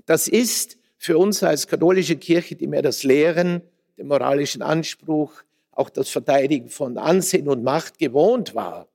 Das 0.04 0.28
ist 0.28 0.77
für 0.98 1.16
uns 1.16 1.42
als 1.42 1.66
katholische 1.66 2.16
Kirche, 2.16 2.56
die 2.56 2.66
mehr 2.66 2.82
das 2.82 3.04
Lehren, 3.04 3.62
den 3.96 4.08
moralischen 4.08 4.62
Anspruch, 4.62 5.32
auch 5.70 5.88
das 5.88 6.10
Verteidigen 6.10 6.68
von 6.68 6.98
Ansehen 6.98 7.48
und 7.48 7.62
Macht 7.62 7.98
gewohnt 7.98 8.54
war, 8.54 8.88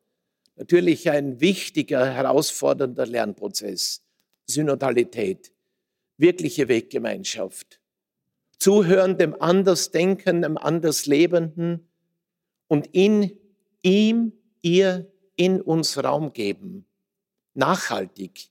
natürlich 0.57 1.09
ein 1.09 1.39
wichtiger, 1.39 2.13
herausfordernder 2.13 3.05
Lernprozess. 3.05 4.03
Synodalität, 4.45 5.53
wirkliche 6.17 6.67
Weggemeinschaft. 6.67 7.79
Zuhören 8.59 9.17
dem 9.17 9.41
Andersdenken, 9.41 10.41
dem 10.41 10.57
Anderslebenden 10.57 11.87
und 12.67 12.87
in 12.91 13.37
ihm, 13.81 14.33
ihr, 14.61 15.11
in 15.35 15.61
uns 15.61 16.01
Raum 16.03 16.33
geben. 16.33 16.85
Nachhaltig. 17.53 18.49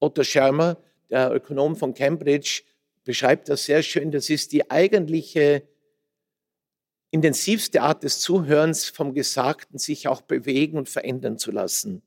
Otto 0.00 0.22
Schermer, 0.22 0.76
der 1.10 1.32
Ökonom 1.34 1.76
von 1.76 1.94
Cambridge, 1.94 2.62
beschreibt 3.04 3.48
das 3.48 3.64
sehr 3.64 3.82
schön. 3.82 4.10
Das 4.10 4.30
ist 4.30 4.52
die 4.52 4.70
eigentliche 4.70 5.62
intensivste 7.10 7.82
Art 7.82 8.02
des 8.02 8.18
Zuhörens 8.20 8.88
vom 8.88 9.14
Gesagten 9.14 9.78
sich 9.78 10.08
auch 10.08 10.22
bewegen 10.22 10.78
und 10.78 10.88
verändern 10.88 11.38
zu 11.38 11.52
lassen. 11.52 12.02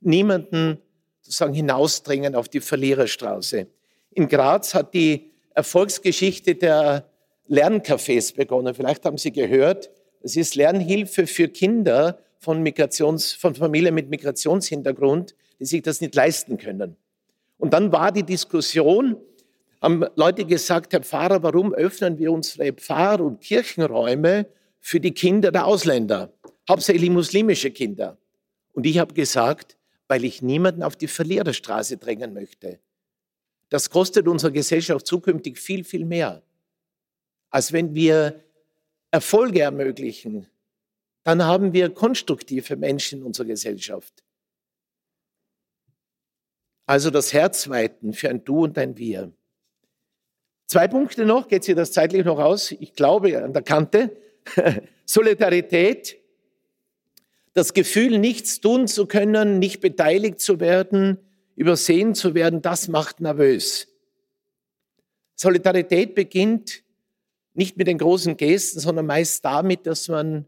Niemanden 0.00 0.78
sozusagen 1.22 1.54
hinausdrängen 1.54 2.34
auf 2.34 2.48
die 2.48 2.60
Verliererstraße. 2.60 3.68
In 4.10 4.28
Graz 4.28 4.74
hat 4.74 4.92
die 4.92 5.30
Erfolgsgeschichte 5.54 6.56
der 6.56 7.08
Lerncafés 7.48 8.34
begonnen. 8.34 8.74
Vielleicht 8.74 9.04
haben 9.04 9.18
Sie 9.18 9.32
gehört, 9.32 9.90
es 10.22 10.36
ist 10.36 10.54
Lernhilfe 10.54 11.26
für 11.26 11.48
Kinder 11.48 12.18
von, 12.38 12.62
Migrations, 12.62 13.32
von 13.32 13.54
Familien 13.54 13.94
mit 13.94 14.10
Migrationshintergrund, 14.10 15.34
die 15.58 15.64
sich 15.64 15.82
das 15.82 16.00
nicht 16.00 16.14
leisten 16.14 16.58
können. 16.58 16.96
Und 17.58 17.72
dann 17.72 17.92
war 17.92 18.12
die 18.12 18.22
Diskussion, 18.22 19.16
haben 19.80 20.04
Leute 20.14 20.44
gesagt, 20.44 20.92
Herr 20.92 21.02
Pfarrer, 21.02 21.42
warum 21.42 21.72
öffnen 21.72 22.18
wir 22.18 22.32
unsere 22.32 22.72
Pfarr- 22.72 23.20
und 23.20 23.40
Kirchenräume 23.40 24.46
für 24.78 25.00
die 25.00 25.12
Kinder 25.12 25.50
der 25.50 25.66
Ausländer, 25.66 26.32
hauptsächlich 26.68 27.10
muslimische 27.10 27.70
Kinder? 27.70 28.18
Und 28.72 28.86
ich 28.86 28.98
habe 28.98 29.14
gesagt, 29.14 29.78
weil 30.08 30.24
ich 30.24 30.42
niemanden 30.42 30.82
auf 30.82 30.96
die 30.96 31.06
Verliererstraße 31.06 31.96
drängen 31.96 32.34
möchte. 32.34 32.80
Das 33.68 33.90
kostet 33.90 34.26
unserer 34.26 34.50
Gesellschaft 34.50 35.06
zukünftig 35.06 35.58
viel, 35.58 35.84
viel 35.84 36.04
mehr, 36.04 36.42
als 37.50 37.72
wenn 37.72 37.94
wir 37.94 38.42
Erfolge 39.12 39.60
ermöglichen. 39.60 40.46
Dann 41.22 41.44
haben 41.44 41.72
wir 41.72 41.90
konstruktive 41.90 42.76
Menschen 42.76 43.20
in 43.20 43.24
unserer 43.26 43.46
Gesellschaft. 43.46 44.24
Also 46.86 47.10
das 47.10 47.32
Herz 47.32 47.68
weiten 47.68 48.12
für 48.12 48.30
ein 48.30 48.44
Du 48.44 48.64
und 48.64 48.76
ein 48.76 48.96
Wir. 48.96 49.32
Zwei 50.70 50.86
Punkte 50.86 51.26
noch, 51.26 51.48
geht 51.48 51.64
sich 51.64 51.74
das 51.74 51.90
zeitlich 51.90 52.24
noch 52.24 52.38
aus? 52.38 52.70
Ich 52.70 52.92
glaube 52.92 53.42
an 53.42 53.52
der 53.52 53.62
Kante. 53.62 54.16
Solidarität, 55.04 56.16
das 57.54 57.74
Gefühl, 57.74 58.20
nichts 58.20 58.60
tun 58.60 58.86
zu 58.86 59.06
können, 59.06 59.58
nicht 59.58 59.80
beteiligt 59.80 60.38
zu 60.38 60.60
werden, 60.60 61.18
übersehen 61.56 62.14
zu 62.14 62.36
werden, 62.36 62.62
das 62.62 62.86
macht 62.86 63.18
nervös. 63.18 63.88
Solidarität 65.34 66.14
beginnt 66.14 66.84
nicht 67.52 67.76
mit 67.76 67.88
den 67.88 67.98
großen 67.98 68.36
Gesten, 68.36 68.78
sondern 68.78 69.06
meist 69.06 69.44
damit, 69.44 69.88
dass 69.88 70.06
man 70.06 70.46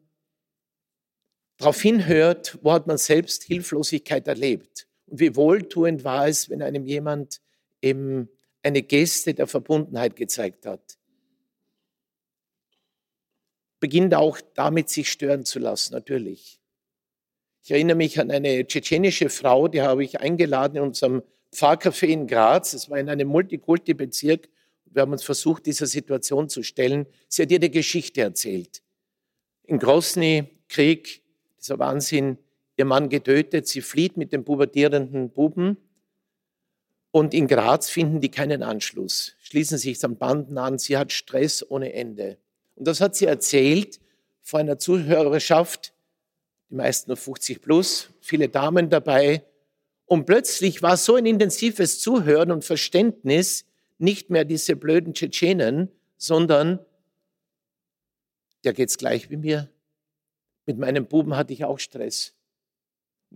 darauf 1.56 1.82
hinhört, 1.82 2.61
wo 2.62 2.70
hat 2.70 2.87
man 2.87 2.96
selbst 2.96 3.42
Hilflosigkeit 3.42 4.28
erlebt. 4.28 4.87
Und 5.06 5.18
wie 5.18 5.35
wohltuend 5.35 6.04
war 6.04 6.28
es, 6.28 6.48
wenn 6.48 6.62
einem 6.62 6.87
jemand 6.87 7.40
eben 7.80 8.28
eine 8.62 8.83
Geste 8.83 9.35
der 9.35 9.46
Verbundenheit 9.46 10.16
gezeigt 10.16 10.66
hat. 10.66 10.98
Beginnt 13.81 14.14
auch 14.14 14.40
damit, 14.55 14.88
sich 14.88 15.11
stören 15.11 15.44
zu 15.44 15.59
lassen, 15.59 15.94
natürlich. 15.94 16.61
Ich 17.64 17.70
erinnere 17.70 17.96
mich 17.96 18.20
an 18.20 18.31
eine 18.31 18.66
tschetschenische 18.66 19.29
Frau, 19.29 19.68
die 19.68 19.83
habe 19.83 20.05
ich 20.05 20.20
eingeladen 20.20 20.77
in 20.77 20.83
unserem 20.83 21.22
Pfarrcafé 21.53 22.07
in 22.07 22.27
Graz. 22.27 22.72
Es 22.72 22.88
war 22.88 22.98
in 22.98 23.09
einem 23.09 23.29
Multikulti-Bezirk. 23.29 24.48
Wir 24.87 25.03
haben 25.03 25.12
uns 25.12 25.22
versucht, 25.22 25.66
dieser 25.66 25.87
Situation 25.87 26.48
zu 26.48 26.62
stellen. 26.62 27.07
Sie 27.29 27.42
hat 27.42 27.51
ihr 27.51 27.59
die 27.59 27.70
Geschichte 27.70 28.20
erzählt. 28.20 28.83
In 29.64 29.79
Grosny, 29.79 30.44
Krieg, 30.68 31.22
dieser 31.59 31.79
Wahnsinn, 31.79 32.38
ihr 32.77 32.85
Mann 32.85 33.09
getötet, 33.09 33.68
sie 33.68 33.81
flieht 33.81 34.16
mit 34.16 34.33
dem 34.33 34.44
pubertierenden 34.44 35.31
Buben 35.31 35.77
und 37.12 37.35
in 37.35 37.46
Graz 37.46 37.90
finden 37.90 38.20
die 38.20 38.31
keinen 38.31 38.62
Anschluss, 38.62 39.35
schließen 39.42 39.79
sich 39.79 40.03
an 40.03 40.16
Banden 40.16 40.57
an. 40.59 40.79
Sie 40.79 40.96
hat 40.96 41.12
Stress 41.12 41.64
ohne 41.68 41.92
Ende. 41.92 42.38
Und 42.75 42.88
das 42.88 43.01
hat 43.03 43.14
sie 43.14 43.27
erzählt 43.27 44.01
vor 44.40 44.59
einer 44.59 44.79
Zuhörerschaft, 44.79 45.92
die 46.70 46.75
meisten 46.75 47.11
nur 47.11 47.18
50 47.18 47.61
plus, 47.61 48.09
viele 48.20 48.48
Damen 48.48 48.88
dabei. 48.88 49.44
Und 50.07 50.25
plötzlich 50.25 50.83
war 50.83 50.96
so 50.96 51.14
ein 51.16 51.27
intensives 51.27 52.01
Zuhören 52.01 52.51
und 52.51 52.64
Verständnis 52.64 53.66
nicht 53.98 54.31
mehr 54.31 54.46
diese 54.46 54.75
blöden 54.75 55.12
Tschetschenen, 55.12 55.90
sondern 56.16 56.81
der 58.64 58.72
geht's 58.72 58.96
gleich 58.96 59.29
wie 59.29 59.37
mir. 59.37 59.68
Mit 60.64 60.79
meinem 60.79 61.07
Buben 61.07 61.37
hatte 61.37 61.53
ich 61.53 61.64
auch 61.64 61.79
Stress. 61.79 62.33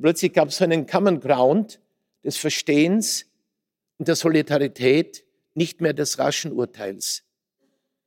Plötzlich 0.01 0.33
gab 0.33 0.49
es 0.49 0.57
so 0.57 0.65
einen 0.65 0.87
Common 0.87 1.21
Ground 1.21 1.79
des 2.25 2.39
Verstehens, 2.39 3.27
und 3.99 4.09
der 4.09 4.17
Solidarität, 4.17 5.25
nicht 5.55 5.81
mehr 5.81 5.95
des 5.95 6.19
raschen 6.19 6.53
Urteils. 6.53 7.25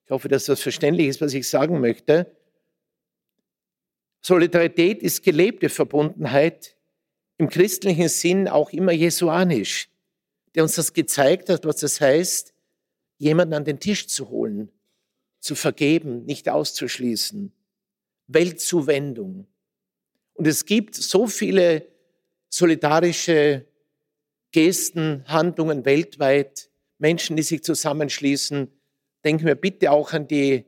Ich 0.06 0.12
hoffe, 0.12 0.28
dass 0.28 0.45
das 0.45 0.62
verständlich 0.62 1.08
ist, 1.08 1.21
was 1.21 1.34
ich 1.34 1.47
sagen 1.47 1.80
möchte. 1.80 2.36
Solidarität 4.21 5.02
ist 5.02 5.23
gelebte 5.23 5.69
Verbundenheit, 5.69 6.75
im 7.38 7.49
christlichen 7.49 8.10
Sinn 8.10 8.47
auch 8.47 8.71
immer 8.71 8.91
jesuanisch, 8.91 9.89
der 10.56 10.63
uns 10.63 10.75
das 10.75 10.93
gezeigt 10.93 11.49
hat, 11.49 11.65
was 11.65 11.78
das 11.78 12.02
heißt, 12.02 12.54
jemanden 13.17 13.54
an 13.54 13.65
den 13.65 13.80
Tisch 13.80 14.08
zu 14.08 14.30
holen, 14.30 14.71
zu 15.39 15.56
vergeben, 15.56 16.25
nicht 16.25 16.49
auszuschließen. 16.49 17.54
Weltzuwendung. 18.28 19.47
Und 20.34 20.47
es 20.47 20.65
gibt 20.65 20.95
so 20.95 21.28
viele 21.28 21.88
solidarische 22.49 23.65
Gesten, 24.51 25.23
Handlungen 25.27 25.85
weltweit, 25.85 26.69
Menschen, 26.97 27.35
die 27.35 27.43
sich 27.43 27.63
zusammenschließen. 27.63 28.71
Denken 29.23 29.45
wir 29.45 29.55
bitte 29.55 29.91
auch 29.91 30.13
an 30.13 30.27
die 30.27 30.65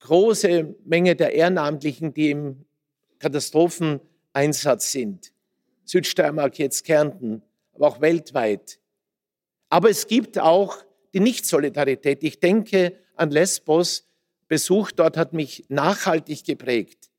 große 0.00 0.74
Menge 0.84 1.16
der 1.16 1.32
Ehrenamtlichen, 1.32 2.14
die 2.14 2.30
im 2.30 2.64
Katastropheneinsatz 3.18 4.92
sind. 4.92 5.32
Südsteiermark, 5.84 6.58
jetzt 6.58 6.84
Kärnten, 6.84 7.42
aber 7.72 7.88
auch 7.88 8.00
weltweit. 8.00 8.78
Aber 9.70 9.90
es 9.90 10.06
gibt 10.06 10.38
auch 10.38 10.84
die 11.14 11.20
Nicht-Solidarität. 11.20 12.22
Ich 12.22 12.40
denke 12.40 12.98
an 13.16 13.30
Lesbos. 13.30 14.04
Besuch 14.48 14.92
dort 14.92 15.16
hat 15.16 15.32
mich 15.32 15.64
nachhaltig 15.68 16.44
geprägt. 16.44 17.10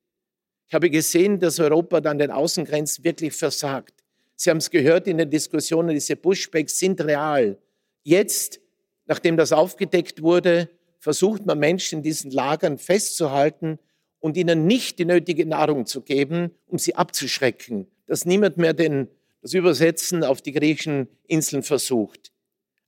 Ich 0.66 0.74
habe 0.74 0.90
gesehen, 0.90 1.38
dass 1.38 1.60
Europa 1.60 1.98
an 1.98 2.18
den 2.18 2.30
Außengrenzen 2.30 3.04
wirklich 3.04 3.34
versagt. 3.34 3.99
Sie 4.42 4.48
haben 4.48 4.56
es 4.56 4.70
gehört 4.70 5.06
in 5.06 5.18
den 5.18 5.28
Diskussionen, 5.28 5.90
diese 5.90 6.16
Pushbacks 6.16 6.78
sind 6.78 6.98
real. 7.02 7.58
Jetzt, 8.04 8.58
nachdem 9.04 9.36
das 9.36 9.52
aufgedeckt 9.52 10.22
wurde, 10.22 10.70
versucht 10.98 11.44
man 11.44 11.58
Menschen 11.58 11.98
in 11.98 12.02
diesen 12.02 12.30
Lagern 12.30 12.78
festzuhalten 12.78 13.78
und 14.18 14.38
ihnen 14.38 14.66
nicht 14.66 14.98
die 14.98 15.04
nötige 15.04 15.44
Nahrung 15.44 15.84
zu 15.84 16.00
geben, 16.00 16.52
um 16.66 16.78
sie 16.78 16.94
abzuschrecken, 16.94 17.86
dass 18.06 18.24
niemand 18.24 18.56
mehr 18.56 18.72
den, 18.72 19.08
das 19.42 19.52
Übersetzen 19.52 20.24
auf 20.24 20.40
die 20.40 20.52
griechischen 20.52 21.08
Inseln 21.26 21.62
versucht. 21.62 22.32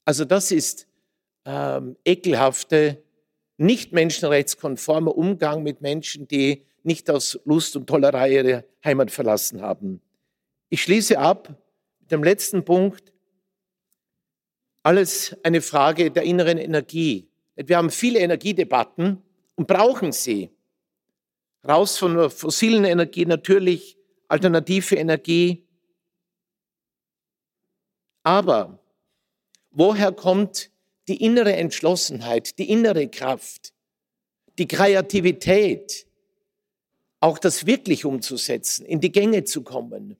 Also 0.06 0.24
das 0.24 0.52
ist 0.52 0.86
ähm, 1.44 1.96
ekelhafte, 2.06 3.02
nicht 3.58 3.92
menschenrechtskonformer 3.92 5.14
Umgang 5.14 5.62
mit 5.62 5.82
Menschen, 5.82 6.26
die 6.26 6.64
nicht 6.82 7.10
aus 7.10 7.38
Lust 7.44 7.76
und 7.76 7.88
Tollerei 7.88 8.32
ihre 8.36 8.64
Heimat 8.82 9.10
verlassen 9.10 9.60
haben. 9.60 10.00
Ich 10.72 10.84
schließe 10.84 11.18
ab 11.18 11.54
mit 12.00 12.10
dem 12.10 12.24
letzten 12.24 12.64
Punkt. 12.64 13.12
Alles 14.82 15.36
eine 15.42 15.60
Frage 15.60 16.10
der 16.10 16.22
inneren 16.22 16.56
Energie. 16.56 17.28
Wir 17.56 17.76
haben 17.76 17.90
viele 17.90 18.20
Energiedebatten 18.20 19.22
und 19.54 19.66
brauchen 19.66 20.12
sie. 20.12 20.48
Raus 21.68 21.98
von 21.98 22.16
der 22.16 22.30
fossilen 22.30 22.86
Energie 22.86 23.26
natürlich, 23.26 23.98
alternative 24.28 24.96
Energie. 24.96 25.68
Aber 28.22 28.82
woher 29.72 30.10
kommt 30.10 30.70
die 31.06 31.22
innere 31.22 31.54
Entschlossenheit, 31.54 32.58
die 32.58 32.70
innere 32.70 33.08
Kraft, 33.08 33.74
die 34.56 34.68
Kreativität, 34.68 36.06
auch 37.20 37.38
das 37.38 37.66
wirklich 37.66 38.06
umzusetzen, 38.06 38.86
in 38.86 39.02
die 39.02 39.12
Gänge 39.12 39.44
zu 39.44 39.62
kommen, 39.62 40.16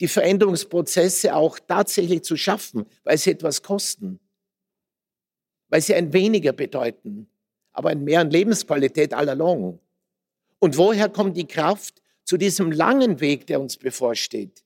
die 0.00 0.08
Veränderungsprozesse 0.08 1.34
auch 1.34 1.58
tatsächlich 1.58 2.22
zu 2.22 2.36
schaffen, 2.36 2.86
weil 3.04 3.18
sie 3.18 3.30
etwas 3.30 3.62
kosten, 3.62 4.20
weil 5.68 5.80
sie 5.80 5.94
ein 5.94 6.12
weniger 6.12 6.52
bedeuten, 6.52 7.28
aber 7.72 7.90
ein 7.90 8.04
mehr 8.04 8.20
an 8.20 8.30
Lebensqualität 8.30 9.14
all 9.14 9.28
along. 9.28 9.80
Und 10.58 10.76
woher 10.76 11.08
kommt 11.08 11.36
die 11.36 11.46
Kraft 11.46 12.02
zu 12.24 12.36
diesem 12.36 12.72
langen 12.72 13.20
Weg, 13.20 13.46
der 13.46 13.60
uns 13.60 13.76
bevorsteht? 13.76 14.64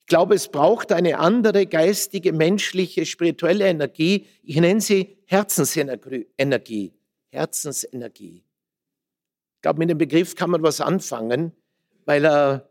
Ich 0.00 0.06
glaube, 0.08 0.34
es 0.34 0.48
braucht 0.48 0.92
eine 0.92 1.18
andere 1.18 1.66
geistige, 1.66 2.32
menschliche, 2.32 3.06
spirituelle 3.06 3.66
Energie. 3.66 4.26
Ich 4.42 4.56
nenne 4.56 4.80
sie 4.80 5.16
Herzensenergie. 5.26 6.92
Herzensenergie. 7.30 8.44
Ich 9.56 9.62
glaube, 9.62 9.78
mit 9.78 9.90
dem 9.90 9.98
Begriff 9.98 10.34
kann 10.34 10.50
man 10.50 10.62
was 10.62 10.80
anfangen, 10.80 11.52
weil 12.04 12.26
er 12.26 12.68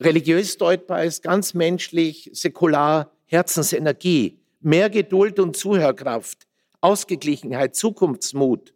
religiös 0.00 0.56
deutbar 0.56 1.04
ist, 1.04 1.22
ganz 1.22 1.54
menschlich, 1.54 2.30
säkular, 2.32 3.12
Herzensenergie, 3.26 4.38
mehr 4.60 4.90
Geduld 4.90 5.38
und 5.38 5.56
Zuhörkraft, 5.56 6.46
Ausgeglichenheit, 6.80 7.74
Zukunftsmut. 7.74 8.74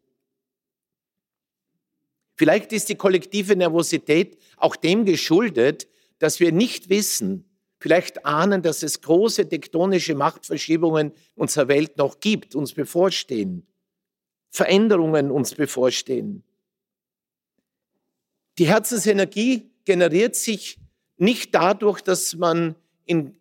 Vielleicht 2.34 2.72
ist 2.72 2.88
die 2.88 2.96
kollektive 2.96 3.56
Nervosität 3.56 4.38
auch 4.56 4.74
dem 4.76 5.04
geschuldet, 5.04 5.86
dass 6.18 6.40
wir 6.40 6.52
nicht 6.52 6.88
wissen, 6.88 7.44
vielleicht 7.78 8.24
ahnen, 8.26 8.62
dass 8.62 8.82
es 8.82 9.00
große 9.00 9.48
tektonische 9.48 10.14
Machtverschiebungen 10.14 11.12
unserer 11.34 11.68
Welt 11.68 11.96
noch 11.98 12.20
gibt, 12.20 12.54
uns 12.54 12.72
bevorstehen, 12.72 13.66
Veränderungen 14.50 15.30
uns 15.30 15.54
bevorstehen. 15.54 16.42
Die 18.58 18.66
Herzensenergie 18.66 19.70
generiert 19.84 20.36
sich 20.36 20.78
nicht 21.22 21.54
dadurch, 21.54 22.00
dass 22.00 22.34
man 22.34 22.74
in 23.04 23.36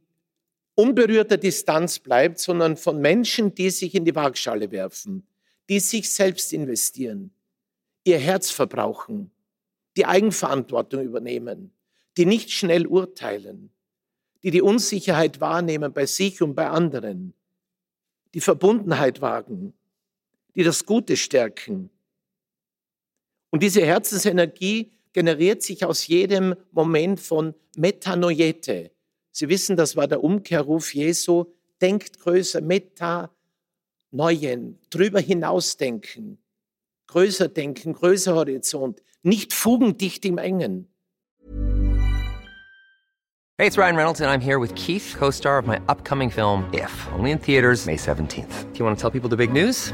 unberührter 0.76 1.38
Distanz 1.38 1.98
bleibt, 1.98 2.38
sondern 2.38 2.78
von 2.78 3.02
Menschen, 3.02 3.56
die 3.56 3.72
sich 3.72 3.96
in 3.96 4.06
die 4.06 4.15
Waagschale 4.15 4.70
werfen, 4.70 5.26
die 5.67 5.80
sich 5.80 6.12
selbst 6.13 6.54
investieren, 6.54 7.32
ihr 8.04 8.20
Herz 8.20 8.52
verbrauchen, 8.52 9.32
die 9.98 10.06
Eigenverantwortung 10.06 11.02
übernehmen, 11.04 11.72
die 12.17 12.26
nicht 12.26 12.52
schnell 12.52 12.86
urteilen, 12.86 13.72
die 14.44 14.52
die 14.52 14.62
Unsicherheit 14.62 15.41
wahrnehmen 15.41 15.91
bei 15.91 16.06
sich 16.06 16.41
und 16.41 16.54
bei 16.54 16.67
anderen, 16.67 17.34
die 18.36 18.41
Verbundenheit 18.41 19.22
wagen, 19.22 19.74
die 20.56 20.63
das 20.63 20.86
Gute 20.86 21.17
stärken. 21.17 21.89
Und 23.50 23.63
diese 23.63 23.84
Herzensenergie 23.84 24.91
generiert 25.13 25.62
sich 25.62 25.86
aus 25.86 26.08
jedem 26.08 26.56
Moment 26.71 27.19
von 27.19 27.54
Metanoiete. 27.76 28.91
Sie 29.32 29.50
wissen, 29.50 29.76
das 29.76 29.95
war 29.95 30.08
der 30.08 30.24
Umkehrruf 30.24 30.93
Jesu, 30.93 31.45
denkt 31.82 32.19
größer, 32.19 32.62
Meta, 32.62 33.32
Neuen, 34.12 34.78
drüber 34.89 35.21
hinausdenken, 35.21 36.38
größer 37.08 37.47
denken, 37.47 37.93
größer 37.93 38.36
Horizont, 38.36 39.02
nicht 39.24 39.54
fugendicht 39.54 40.26
im 40.26 40.38
Engen. 40.38 40.88
Hey, 43.58 43.67
it's 43.67 43.78
Ryan 43.78 43.95
Reynolds 43.95 44.21
and 44.21 44.30
I'm 44.30 44.41
here 44.41 44.60
with 44.60 44.74
Keith, 44.76 45.15
co-star 45.17 45.60
of 45.60 45.67
my 45.67 45.80
upcoming 45.88 46.32
film 46.32 46.65
If, 46.74 46.91
only 47.13 47.32
in 47.32 47.38
theaters 47.38 47.86
May 47.86 47.95
17th. 47.95 48.71
Do 48.74 48.80
you 48.80 48.86
want 48.86 48.97
to 48.97 49.02
tell 49.02 49.12
people 49.12 49.30
the 49.30 49.38
big 49.38 49.54
news? 49.54 49.93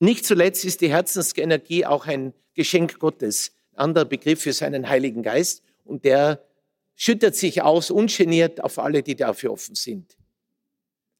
Nicht 0.00 0.24
zuletzt 0.26 0.64
ist 0.64 0.80
die 0.80 0.90
Herzensenergie 0.90 1.86
auch 1.86 2.06
ein 2.06 2.34
Geschenk 2.54 2.98
Gottes. 2.98 3.52
Ein 3.72 3.84
anderer 3.84 4.04
Begriff 4.04 4.42
für 4.42 4.52
seinen 4.52 4.88
Heiligen 4.88 5.22
Geist. 5.22 5.62
Und 5.84 6.04
der 6.04 6.44
schüttet 6.96 7.36
sich 7.36 7.62
aus, 7.62 7.90
ungeniert 7.90 8.62
auf 8.62 8.78
alle, 8.78 9.02
die 9.02 9.16
dafür 9.16 9.52
offen 9.52 9.74
sind. 9.74 10.16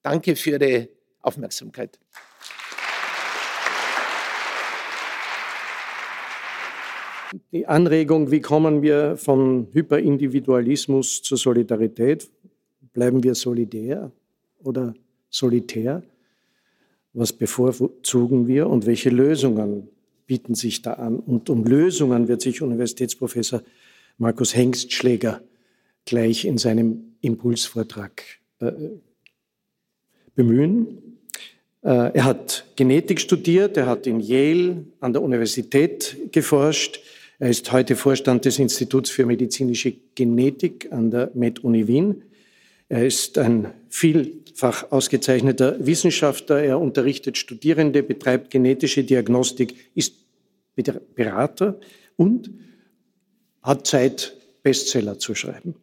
Danke 0.03 0.37
für 0.37 0.51
Ihre 0.51 0.89
Aufmerksamkeit. 1.21 1.99
Die 7.53 7.67
Anregung, 7.67 8.31
wie 8.31 8.41
kommen 8.41 8.83
wir 8.83 9.17
von 9.17 9.67
Hyperindividualismus 9.73 11.23
zur 11.23 11.37
Solidarität? 11.37 12.31
Bleiben 12.93 13.25
wir 13.25 13.35
solidär 13.35 14.13
oder 14.63 14.95
solitär? 15.31 16.03
Was 17.15 17.33
bevorzugen 17.33 18.49
wir 18.49 18.69
und 18.69 18.87
welche 18.87 19.09
Lösungen 19.09 19.89
bieten 20.27 20.57
sich 20.57 20.83
da 20.83 20.95
an? 20.95 21.17
Und 21.21 21.49
um 21.49 21.65
Lösungen 21.65 22.27
wird 22.27 22.41
sich 22.41 22.61
Universitätsprofessor 22.61 23.63
Markus 24.19 24.55
Hengstschläger 24.55 25.41
gleich 26.05 26.45
in 26.45 26.59
seinem 26.59 27.15
Impulsvortrag 27.21 28.23
äh, 28.59 28.73
bemühen. 30.35 31.19
Äh, 31.83 32.15
er 32.15 32.25
hat 32.25 32.67
Genetik 32.75 33.21
studiert, 33.21 33.77
er 33.77 33.87
hat 33.87 34.09
in 34.09 34.19
Yale 34.19 34.85
an 34.99 35.13
der 35.13 35.23
Universität 35.23 36.17
geforscht. 36.33 37.01
Er 37.39 37.51
ist 37.51 37.71
heute 37.71 37.95
Vorstand 37.95 38.45
des 38.45 38.59
Instituts 38.59 39.11
für 39.11 39.25
medizinische 39.25 39.95
Genetik 40.17 40.93
an 40.93 41.13
der 41.13 41.31
Med-Uni 41.35 41.87
Wien. 41.87 42.23
Er 42.89 43.07
ist 43.07 43.39
ein 43.39 43.71
vielfach 43.95 44.91
ausgezeichneter 44.91 45.77
Wissenschaftler. 45.87 46.61
Er 46.65 46.81
unterrichtet 46.81 47.39
Studierende, 47.39 48.03
betreibt 48.03 48.51
genetische 48.51 49.05
Diagnostik, 49.05 49.77
ist 49.95 50.17
Berater 51.15 51.79
und 52.17 52.51
hat 53.63 53.87
Zeit, 53.87 54.37
Bestseller 54.65 55.21
zu 55.21 55.37
schreiben. 55.37 55.77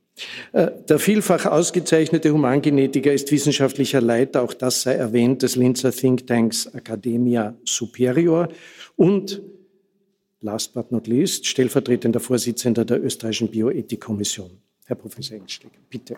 Äh, 0.52 0.72
der 0.90 1.00
vielfach 1.00 1.46
ausgezeichnete 1.46 2.34
Humangenetiker 2.34 3.14
ist 3.14 3.32
wissenschaftlicher 3.32 4.02
Leiter, 4.02 4.42
auch 4.42 4.54
das 4.54 4.82
sei 4.82 4.96
erwähnt, 4.96 5.42
des 5.42 5.56
Linzer 5.56 5.94
Thinktanks 5.94 6.66
Academia 6.66 7.56
Superior 7.64 8.50
und 8.98 9.42
last 10.42 10.74
but 10.74 10.92
not 10.92 11.08
least, 11.08 11.48
stellvertretender 11.48 12.20
Vorsitzender 12.20 12.84
der 12.84 13.02
österreichischen 13.02 13.50
Bioethikkommission. 13.50 14.52
Herr 14.86 14.98
Professor 14.98 15.38
Engsteg, 15.38 15.72
bitte. 15.90 16.18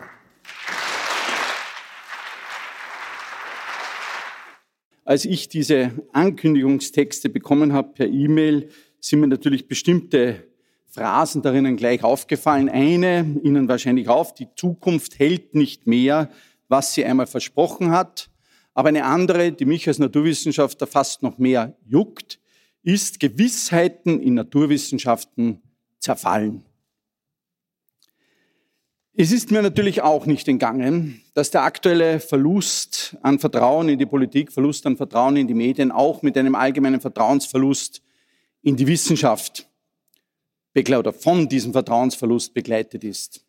Als 5.04 5.26
ich 5.26 5.50
diese 5.50 5.92
Ankündigungstexte 6.12 7.28
bekommen 7.28 7.74
habe 7.74 7.92
per 7.92 8.08
E-Mail, 8.08 8.70
sind 9.00 9.20
mir 9.20 9.26
natürlich 9.26 9.68
bestimmte 9.68 10.44
Phrasen 10.86 11.42
darinnen 11.42 11.76
gleich 11.76 12.02
aufgefallen. 12.02 12.70
Eine, 12.70 13.38
Ihnen 13.42 13.68
wahrscheinlich 13.68 14.08
auf, 14.08 14.32
die 14.32 14.48
Zukunft 14.56 15.18
hält 15.18 15.54
nicht 15.54 15.86
mehr, 15.86 16.30
was 16.68 16.94
sie 16.94 17.04
einmal 17.04 17.26
versprochen 17.26 17.90
hat. 17.90 18.30
Aber 18.72 18.88
eine 18.88 19.04
andere, 19.04 19.52
die 19.52 19.66
mich 19.66 19.86
als 19.86 19.98
Naturwissenschaftler 19.98 20.86
fast 20.86 21.22
noch 21.22 21.36
mehr 21.36 21.76
juckt, 21.86 22.40
ist 22.82 23.20
Gewissheiten 23.20 24.20
in 24.20 24.34
Naturwissenschaften 24.34 25.60
zerfallen. 25.98 26.64
Es 29.16 29.30
ist 29.30 29.52
mir 29.52 29.62
natürlich 29.62 30.02
auch 30.02 30.26
nicht 30.26 30.48
entgangen, 30.48 31.22
dass 31.34 31.52
der 31.52 31.62
aktuelle 31.62 32.18
Verlust 32.18 33.16
an 33.22 33.38
Vertrauen 33.38 33.88
in 33.88 33.96
die 33.96 34.06
Politik, 34.06 34.50
Verlust 34.50 34.84
an 34.86 34.96
Vertrauen 34.96 35.36
in 35.36 35.46
die 35.46 35.54
Medien 35.54 35.92
auch 35.92 36.22
mit 36.22 36.36
einem 36.36 36.56
allgemeinen 36.56 37.00
Vertrauensverlust 37.00 38.02
in 38.62 38.76
die 38.76 38.88
Wissenschaft 38.88 39.68
oder 40.76 41.12
von 41.12 41.48
diesem 41.48 41.72
Vertrauensverlust 41.72 42.54
begleitet 42.54 43.04
ist. 43.04 43.44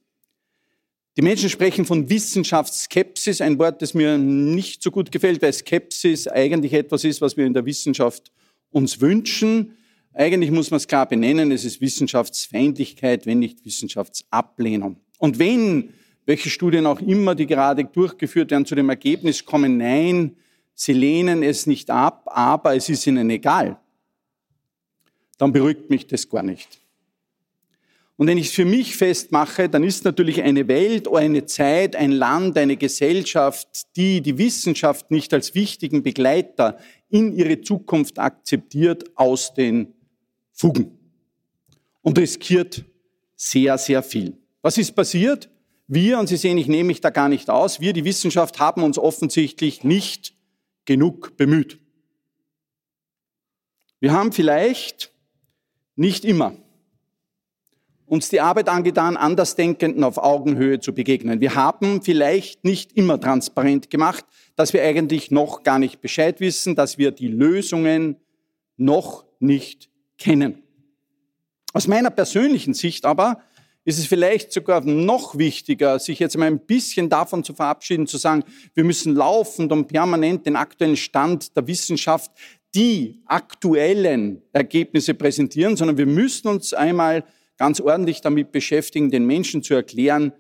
Die 1.18 1.24
Menschen 1.24 1.50
sprechen 1.50 1.86
von 1.86 2.08
Wissenschaftsskepsis, 2.12 3.42
ein 3.42 3.58
Wort, 3.58 3.82
das 3.82 3.96
mir 3.96 4.20
nicht 4.20 4.84
so 4.84 4.92
gut 4.92 5.12
gefällt, 5.12 5.42
weil 5.42 5.52
Skepsis 5.52 6.28
eigentlich 6.28 6.74
etwas 6.74 7.04
ist, 7.04 7.22
was 7.22 7.38
wir 7.38 7.46
in 7.48 7.56
der 7.56 7.66
Wissenschaft 7.66 8.32
uns 8.70 9.02
wünschen. 9.02 9.76
Eigentlich 10.14 10.52
muss 10.52 10.70
man 10.70 10.78
es 10.78 10.88
klar 10.88 11.08
benennen, 11.08 11.52
es 11.52 11.66
ist 11.66 11.82
Wissenschaftsfeindlichkeit, 11.82 13.26
wenn 13.26 13.40
nicht 13.40 13.66
Wissenschaftsablehnung. 13.66 14.98
Und 15.20 15.40
wenn, 15.40 15.94
welche 16.26 16.50
Studien 16.50 16.86
auch 16.86 17.02
immer, 17.02 17.36
die 17.36 17.46
gerade 17.46 17.86
durchgeführt 17.86 18.52
werden, 18.52 18.66
zu 18.66 18.76
dem 18.76 18.90
Ergebnis 18.90 19.46
kommen, 19.46 19.78
nein, 19.78 20.36
sie 20.74 20.94
lehnen 20.94 21.44
es 21.44 21.68
nicht 21.68 21.90
ab, 21.90 22.24
aber 22.28 22.76
es 22.76 22.90
ist 22.90 23.08
ihnen 23.08 23.30
egal, 23.30 23.80
dann 25.38 25.52
beruhigt 25.52 25.90
mich 25.90 26.08
das 26.08 26.28
gar 26.30 26.44
nicht. 26.44 26.82
Und 28.18 28.28
wenn 28.28 28.38
ich 28.38 28.48
es 28.48 28.54
für 28.54 28.64
mich 28.64 28.96
festmache, 28.96 29.68
dann 29.68 29.84
ist 29.84 30.06
natürlich 30.06 30.42
eine 30.42 30.70
Welt, 30.70 31.08
eine 31.14 31.46
Zeit, 31.46 31.98
ein 31.98 32.12
Land, 32.12 32.58
eine 32.58 32.78
Gesellschaft, 32.78 33.68
die 33.98 34.22
die 34.22 34.38
Wissenschaft 34.38 35.12
nicht 35.12 35.34
als 35.34 35.54
wichtigen 35.54 36.02
Begleiter 36.02 36.78
in 37.10 37.34
ihre 37.34 37.60
Zukunft 37.60 38.18
akzeptiert, 38.18 39.04
aus 39.16 39.54
den 39.54 39.94
Fugen 40.54 40.98
und 42.02 42.18
riskiert 42.18 42.86
sehr, 43.36 43.78
sehr 43.78 44.02
viel. 44.02 44.38
Was 44.66 44.80
ist 44.80 44.94
passiert? 44.94 45.48
Wir, 45.86 46.18
und 46.18 46.26
Sie 46.26 46.38
sehen, 46.38 46.58
ich 46.58 46.66
nehme 46.66 46.88
mich 46.88 47.00
da 47.00 47.12
gar 47.12 47.30
nicht 47.30 47.52
aus, 47.52 47.82
wir, 47.82 47.94
die 47.94 48.04
Wissenschaft, 48.04 48.58
haben 48.58 48.82
uns 48.82 48.98
offensichtlich 48.98 49.84
nicht 49.84 50.34
genug 50.86 51.38
bemüht. 51.38 51.78
Wir 54.00 54.12
haben 54.12 54.32
vielleicht 54.32 55.12
nicht 55.96 56.26
immer 56.26 56.58
uns 58.08 58.30
die 58.30 58.42
Arbeit 58.42 58.68
angetan, 58.68 59.18
Andersdenkenden 59.18 60.04
auf 60.04 60.18
Augenhöhe 60.18 60.80
zu 60.80 60.96
begegnen. 60.96 61.42
Wir 61.42 61.54
haben 61.54 62.02
vielleicht 62.02 62.64
nicht 62.64 62.94
immer 62.94 63.20
transparent 63.20 63.92
gemacht, 63.92 64.26
dass 64.56 64.74
wir 64.74 64.82
eigentlich 64.82 65.30
noch 65.30 65.62
gar 65.62 65.78
nicht 65.78 66.02
Bescheid 66.02 66.40
wissen, 66.40 66.74
dass 66.74 66.98
wir 66.98 67.12
die 67.12 67.28
Lösungen 67.28 68.16
noch 68.78 69.26
nicht 69.40 69.92
kennen. 70.18 70.64
Aus 71.72 71.88
meiner 71.88 72.10
persönlichen 72.10 72.74
Sicht 72.74 73.06
aber 73.06 73.44
ist 73.86 74.00
es 74.00 74.08
vielleicht 74.08 74.52
sogar 74.52 74.82
noch 74.82 75.38
wichtiger, 75.38 76.00
sich 76.00 76.18
jetzt 76.18 76.36
mal 76.38 76.48
ein 76.48 76.60
bisschen 76.60 77.08
davon 77.08 77.44
zu 77.44 77.54
verabschieden, 77.54 78.08
zu 78.08 78.18
sagen, 78.18 78.44
wir 78.74 78.84
müssen 78.84 79.14
laufend 79.14 79.72
und 79.72 79.88
permanent 79.88 80.46
den 80.48 80.56
aktuellen 80.56 80.98
Stand 80.98 81.56
der 81.56 81.68
Wissenschaft, 81.68 82.32
die 82.74 83.22
aktuellen 83.26 84.42
Ergebnisse 84.52 85.14
präsentieren, 85.14 85.78
sondern 85.78 85.98
wir 85.98 86.08
müssen 86.08 86.48
uns 86.48 86.74
einmal 86.74 87.24
ganz 87.58 87.80
ordentlich 87.80 88.22
damit 88.22 88.52
beschäftigen, 88.52 89.12
den 89.12 89.26
Menschen 89.26 89.62
zu 89.62 89.76
erklären, 89.76 90.34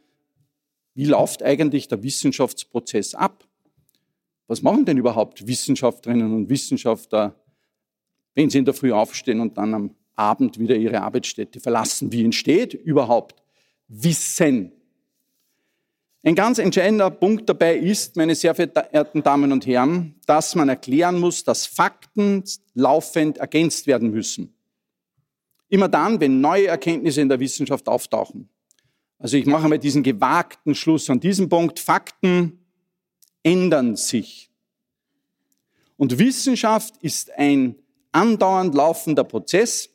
wie 0.96 1.06
läuft 1.06 1.44
eigentlich 1.44 1.88
der 1.88 2.02
Wissenschaftsprozess 2.02 3.14
ab? 3.14 3.48
Was 4.48 4.62
machen 4.62 4.86
denn 4.86 4.98
überhaupt 4.98 5.46
Wissenschaftlerinnen 5.46 6.34
und 6.34 6.50
Wissenschaftler, 6.50 7.36
wenn 8.34 8.50
sie 8.50 8.58
in 8.58 8.66
der 8.66 8.74
Früh 8.74 8.92
aufstehen 8.92 9.40
und 9.40 9.58
dann 9.58 9.74
am 9.74 9.96
Abend 10.16 10.60
wieder 10.60 10.76
ihre 10.76 11.02
Arbeitsstätte 11.02 11.60
verlassen? 11.60 12.12
Wie 12.12 12.24
entsteht 12.24 12.74
überhaupt 12.74 13.42
Wissen? 13.88 14.72
Ein 16.24 16.34
ganz 16.34 16.58
entscheidender 16.58 17.12
Punkt 17.12 17.48
dabei 17.48 17.78
ist, 17.78 18.16
meine 18.16 18.34
sehr 18.34 18.56
verehrten 18.56 19.22
Damen 19.22 19.52
und 19.52 19.68
Herren, 19.68 20.16
dass 20.26 20.56
man 20.56 20.70
erklären 20.70 21.20
muss, 21.20 21.44
dass 21.44 21.68
Fakten 21.68 22.44
laufend 22.74 23.38
ergänzt 23.38 23.86
werden 23.86 24.10
müssen. 24.10 24.52
Immer 25.70 25.88
dann, 25.88 26.20
wenn 26.20 26.42
neue 26.42 26.68
Erkenntnisse 26.68 27.22
in 27.22 27.30
der 27.30 27.40
Wissenschaft 27.40 27.88
auftauchen. 27.88 28.50
Also 29.20 29.38
ich 29.38 29.46
mache 29.46 29.70
mal 29.70 29.78
diesen 29.78 30.02
gewagten 30.02 30.74
Schluss 30.74 31.10
an 31.10 31.20
diesem 31.20 31.48
Punkt. 31.48 31.80
Fakten 31.80 32.60
ändern 33.44 33.96
sich. 33.96 34.50
Und 35.98 36.18
Wissenschaft 36.18 36.98
ist 37.02 37.32
ein 37.38 37.76
andauernd 38.12 38.74
laufender 38.74 39.24
Prozess, 39.24 39.90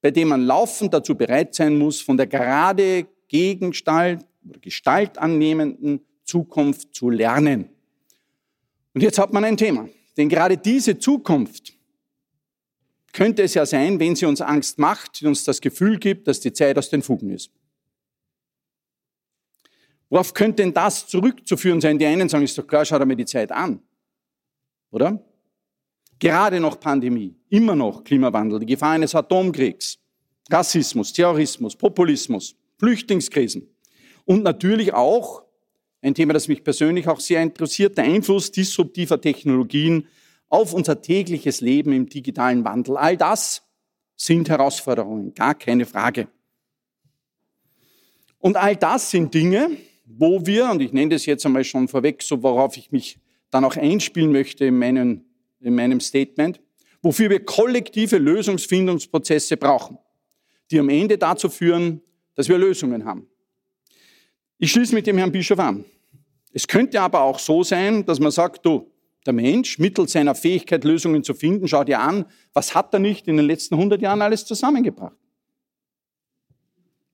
bei 0.00 0.10
dem 0.10 0.28
man 0.28 0.42
laufend 0.42 0.94
dazu 0.94 1.14
bereit 1.16 1.54
sein 1.54 1.76
muss, 1.76 2.00
von 2.00 2.16
der 2.16 2.26
gerade 2.26 3.06
Gegenstalt 3.28 4.24
oder 4.48 4.60
Gestalt 4.60 5.18
annehmenden 5.18 6.00
Zukunft 6.24 6.94
zu 6.94 7.10
lernen. 7.10 7.68
Und 8.94 9.02
jetzt 9.02 9.18
hat 9.18 9.32
man 9.32 9.44
ein 9.44 9.56
Thema. 9.56 9.88
Denn 10.16 10.28
gerade 10.28 10.56
diese 10.56 10.98
Zukunft 10.98 11.74
könnte 13.12 13.42
es 13.42 13.54
ja 13.54 13.64
sein, 13.66 13.98
wenn 13.98 14.16
sie 14.16 14.26
uns 14.26 14.40
Angst 14.40 14.78
macht, 14.78 15.22
uns 15.22 15.44
das 15.44 15.60
Gefühl 15.60 15.98
gibt, 15.98 16.28
dass 16.28 16.40
die 16.40 16.52
Zeit 16.52 16.76
aus 16.78 16.90
den 16.90 17.02
Fugen 17.02 17.30
ist. 17.30 17.50
Worauf 20.10 20.32
könnte 20.32 20.62
denn 20.62 20.72
das 20.72 21.06
zurückzuführen 21.06 21.80
sein? 21.80 21.98
Die 21.98 22.06
einen 22.06 22.28
sagen, 22.28 22.44
ist 22.44 22.56
doch 22.56 22.66
klar, 22.66 22.84
schau 22.84 22.98
dir 22.98 23.06
mal 23.06 23.14
die 23.14 23.26
Zeit 23.26 23.52
an. 23.52 23.82
Oder? 24.90 25.22
Gerade 26.18 26.60
noch 26.60 26.80
Pandemie, 26.80 27.36
immer 27.48 27.76
noch 27.76 28.02
Klimawandel, 28.02 28.60
die 28.60 28.66
Gefahr 28.66 28.92
eines 28.92 29.14
Atomkriegs, 29.14 29.98
Rassismus, 30.50 31.12
Terrorismus, 31.12 31.76
Populismus, 31.76 32.56
Flüchtlingskrisen 32.78 33.68
und 34.24 34.42
natürlich 34.42 34.92
auch 34.94 35.42
ein 36.00 36.14
Thema, 36.14 36.32
das 36.32 36.48
mich 36.48 36.62
persönlich 36.62 37.08
auch 37.08 37.20
sehr 37.20 37.42
interessiert, 37.42 37.98
der 37.98 38.04
Einfluss 38.04 38.50
disruptiver 38.50 39.20
Technologien 39.20 40.06
auf 40.48 40.72
unser 40.72 41.02
tägliches 41.02 41.60
Leben 41.60 41.92
im 41.92 42.08
digitalen 42.08 42.64
Wandel. 42.64 42.96
All 42.96 43.16
das 43.16 43.62
sind 44.16 44.48
Herausforderungen, 44.48 45.34
gar 45.34 45.54
keine 45.54 45.86
Frage. 45.86 46.28
Und 48.38 48.56
all 48.56 48.76
das 48.76 49.10
sind 49.10 49.34
Dinge, 49.34 49.70
wo 50.04 50.46
wir, 50.46 50.70
und 50.70 50.80
ich 50.80 50.92
nenne 50.92 51.14
das 51.14 51.26
jetzt 51.26 51.44
einmal 51.44 51.64
schon 51.64 51.88
vorweg, 51.88 52.22
so 52.22 52.42
worauf 52.42 52.76
ich 52.76 52.92
mich 52.92 53.18
dann 53.50 53.64
auch 53.64 53.76
einspielen 53.76 54.32
möchte 54.32 54.66
in, 54.66 54.78
meinen, 54.78 55.24
in 55.60 55.74
meinem 55.74 56.00
Statement, 56.00 56.60
wofür 57.02 57.30
wir 57.30 57.44
kollektive 57.44 58.18
Lösungsfindungsprozesse 58.18 59.56
brauchen, 59.56 59.98
die 60.70 60.78
am 60.78 60.88
Ende 60.88 61.18
dazu 61.18 61.48
führen, 61.48 62.00
dass 62.34 62.48
wir 62.48 62.58
Lösungen 62.58 63.04
haben. 63.04 63.26
Ich 64.58 64.72
schließe 64.72 64.94
mit 64.94 65.06
dem 65.06 65.18
Herrn 65.18 65.32
Bischof 65.32 65.58
an. 65.58 65.84
Es 66.52 66.66
könnte 66.66 67.00
aber 67.00 67.22
auch 67.22 67.38
so 67.38 67.62
sein, 67.62 68.04
dass 68.04 68.18
man 68.18 68.30
sagt, 68.30 68.64
du, 68.64 68.90
der 69.26 69.32
Mensch 69.32 69.78
mittels 69.78 70.12
seiner 70.12 70.34
Fähigkeit, 70.34 70.84
Lösungen 70.84 71.22
zu 71.22 71.34
finden, 71.34 71.68
schau 71.68 71.84
dir 71.84 72.00
an, 72.00 72.24
was 72.52 72.74
hat 72.74 72.92
er 72.94 73.00
nicht 73.00 73.28
in 73.28 73.36
den 73.36 73.46
letzten 73.46 73.74
100 73.74 74.00
Jahren 74.00 74.22
alles 74.22 74.44
zusammengebracht? 74.46 75.16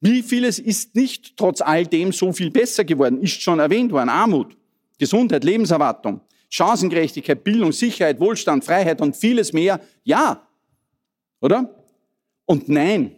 Wie 0.01 0.23
vieles 0.23 0.59
ist 0.59 0.95
nicht 0.95 1.37
trotz 1.37 1.61
all 1.61 1.87
dem 1.87 2.13
so 2.13 2.33
viel 2.33 2.51
besser 2.51 2.85
geworden, 2.85 3.23
ist 3.23 3.41
schon 3.41 3.59
erwähnt 3.59 3.91
worden. 3.91 4.11
Armut, 4.11 4.57
Gesundheit, 4.99 5.45
Lebenserwartung, 5.45 6.21
Chancengerechtigkeit, 6.49 7.43
Bildung, 7.45 7.73
Sicherheit, 7.73 8.21
Wohlstand, 8.21 8.65
Freiheit 8.65 9.01
und 9.01 9.17
vieles 9.17 9.53
mehr. 9.53 9.81
Ja, 10.05 10.47
oder? 11.41 11.85
Und 12.47 12.69
nein, 12.69 13.17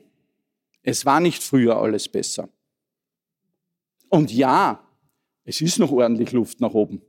es 0.83 1.05
war 1.05 1.21
nicht 1.21 1.43
früher 1.43 1.77
alles 1.77 2.09
besser. 2.09 2.49
Und 4.09 4.33
ja, 4.33 4.87
es 5.45 5.61
ist 5.61 5.79
noch 5.79 5.93
ordentlich 5.93 6.33
Luft 6.33 6.61
nach 6.61 6.75
oben. 6.75 7.03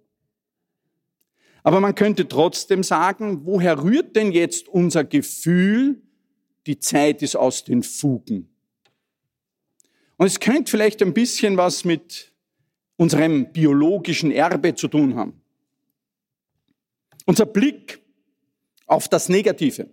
Aber 1.63 1.80
man 1.80 1.95
könnte 1.95 2.27
trotzdem 2.27 2.84
sagen, 2.84 3.45
woher 3.45 3.84
rührt 3.84 4.15
denn 4.15 4.32
jetzt 4.32 4.67
unser 4.69 5.03
Gefühl 5.03 6.01
die 6.65 6.80
Zeit 6.80 7.21
ist 7.21 7.36
aus 7.36 7.63
den 7.63 7.84
Fugen. 7.84 8.49
Und 10.17 10.25
es 10.25 10.39
könnte 10.39 10.71
vielleicht 10.71 11.01
ein 11.01 11.13
bisschen 11.13 11.58
was 11.58 11.86
mit 11.86 12.34
unserem 12.95 13.51
biologischen 13.51 14.32
Erbe 14.32 14.75
zu 14.75 14.88
tun 14.88 15.15
haben. 15.15 15.41
Unser 17.27 17.45
Blick 17.45 17.99
auf 18.85 19.09
das 19.09 19.27
Negative. 19.27 19.89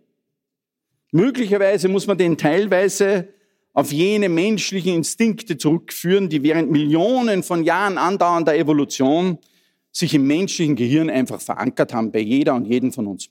Möglicherweise 1.10 1.88
muss 1.88 2.06
man 2.06 2.16
den 2.16 2.38
teilweise 2.38 3.28
auf 3.72 3.90
jene 3.90 4.28
menschlichen 4.28 4.94
Instinkte 4.94 5.58
zurückführen, 5.58 6.28
die 6.28 6.44
während 6.44 6.70
Millionen 6.70 7.42
von 7.42 7.64
Jahren 7.64 7.98
andauernder 7.98 8.56
Evolution 8.56 9.38
sich 9.90 10.14
im 10.14 10.28
menschlichen 10.28 10.76
Gehirn 10.76 11.10
einfach 11.10 11.40
verankert 11.40 11.92
haben, 11.92 12.12
bei 12.12 12.20
jeder 12.20 12.54
und 12.54 12.66
jedem 12.66 12.92
von 12.92 13.08
uns. 13.08 13.28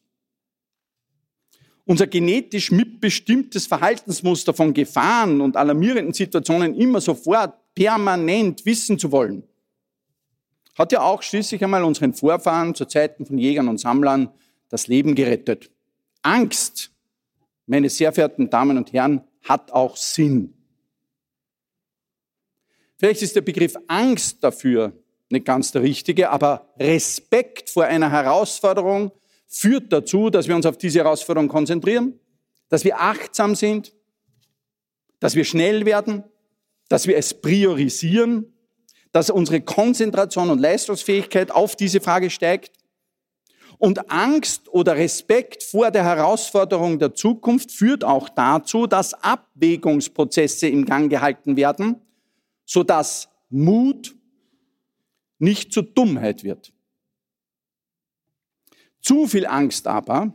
Unser 1.86 2.08
genetisch 2.08 2.72
mitbestimmtes 2.72 3.68
Verhaltensmuster 3.68 4.54
von 4.54 4.74
Gefahren 4.74 5.40
und 5.40 5.56
alarmierenden 5.56 6.14
Situationen 6.14 6.76
immer 6.76 7.00
sofort 7.00 7.58
permanent 7.74 8.66
wissen 8.66 9.00
zu 9.00 9.14
wollen, 9.14 9.44
hat 10.76 10.92
ja 10.92 11.02
auch 11.02 11.22
schließlich 11.22 11.64
einmal 11.64 11.84
unseren 11.84 12.14
Vorfahren 12.14 12.76
zu 12.76 12.86
Zeiten 12.86 13.26
von 13.26 13.38
Jägern 13.38 13.68
und 13.68 13.80
Sammlern 13.80 14.30
das 14.70 14.88
Leben 14.88 15.16
gerettet. 15.16 15.72
Angst, 16.24 16.92
meine 17.68 17.90
sehr 17.90 18.12
verehrten 18.12 18.50
Damen 18.50 18.78
und 18.78 18.92
Herren, 18.94 19.22
hat 19.44 19.72
auch 19.72 19.96
Sinn. 19.98 20.54
Vielleicht 22.98 23.22
ist 23.22 23.36
der 23.36 23.42
Begriff 23.42 23.76
Angst 23.88 24.44
dafür 24.44 24.94
nicht 25.30 25.46
ganz 25.46 25.72
der 25.72 25.82
richtige, 25.82 26.30
aber 26.30 26.74
Respekt 26.80 27.70
vor 27.70 27.84
einer 27.84 28.10
Herausforderung 28.10 29.12
führt 29.48 29.92
dazu, 29.92 30.30
dass 30.30 30.48
wir 30.48 30.56
uns 30.56 30.66
auf 30.66 30.78
diese 30.78 31.00
Herausforderung 31.00 31.50
konzentrieren, 31.50 32.20
dass 32.70 32.86
wir 32.86 33.02
achtsam 33.02 33.56
sind, 33.56 33.94
dass 35.20 35.36
wir 35.36 35.44
schnell 35.44 35.86
werden, 35.86 36.24
dass 36.88 37.08
wir 37.08 37.18
es 37.18 37.34
priorisieren, 37.34 38.53
dass 39.14 39.30
unsere 39.30 39.62
Konzentration 39.62 40.50
und 40.50 40.60
Leistungsfähigkeit 40.60 41.52
auf 41.52 41.78
diese 41.78 42.02
Frage 42.02 42.30
steigt 42.30 42.72
und 43.78 44.10
Angst 44.12 44.70
oder 44.70 44.96
Respekt 44.96 45.64
vor 45.64 45.92
der 45.92 46.04
Herausforderung 46.04 47.00
der 47.00 47.14
Zukunft 47.14 47.72
führt 47.72 48.04
auch 48.04 48.28
dazu, 48.30 48.88
dass 48.88 49.14
Abwägungsprozesse 49.14 50.68
im 50.68 50.84
Gang 50.86 51.10
gehalten 51.10 51.56
werden, 51.56 52.02
sodass 52.66 53.30
Mut 53.50 54.16
nicht 55.38 55.72
zur 55.72 55.84
Dummheit 55.84 56.44
wird. 56.44 56.74
Zu 59.00 59.28
viel 59.28 59.46
Angst 59.46 59.86
aber, 59.86 60.34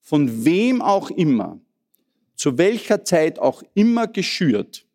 von 0.00 0.44
wem 0.44 0.80
auch 0.80 1.10
immer, 1.10 1.60
zu 2.36 2.58
welcher 2.58 3.04
Zeit 3.04 3.38
auch 3.38 3.62
immer 3.74 4.06
geschürt, 4.06 4.86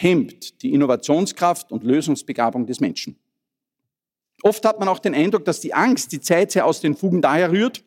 hemmt 0.00 0.62
die 0.62 0.72
Innovationskraft 0.72 1.70
und 1.70 1.84
Lösungsbegabung 1.84 2.66
des 2.66 2.80
Menschen. 2.80 3.16
Oft 4.42 4.64
hat 4.64 4.80
man 4.80 4.88
auch 4.88 4.98
den 4.98 5.14
Eindruck, 5.14 5.44
dass 5.44 5.60
die 5.60 5.74
Angst 5.74 6.12
die 6.12 6.20
Zeit 6.20 6.52
sehr 6.52 6.64
aus 6.64 6.80
den 6.80 6.96
Fugen 6.96 7.20
daher 7.20 7.52
rührt, 7.52 7.84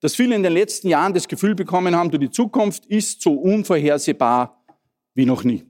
dass 0.00 0.14
viele 0.14 0.34
in 0.34 0.42
den 0.42 0.54
letzten 0.54 0.88
Jahren 0.88 1.12
das 1.12 1.28
Gefühl 1.28 1.54
bekommen 1.54 1.94
haben, 1.94 2.10
die 2.10 2.30
Zukunft 2.30 2.86
ist 2.86 3.20
so 3.20 3.34
unvorhersehbar 3.34 4.64
wie 5.14 5.26
noch 5.26 5.44
nie. 5.44 5.64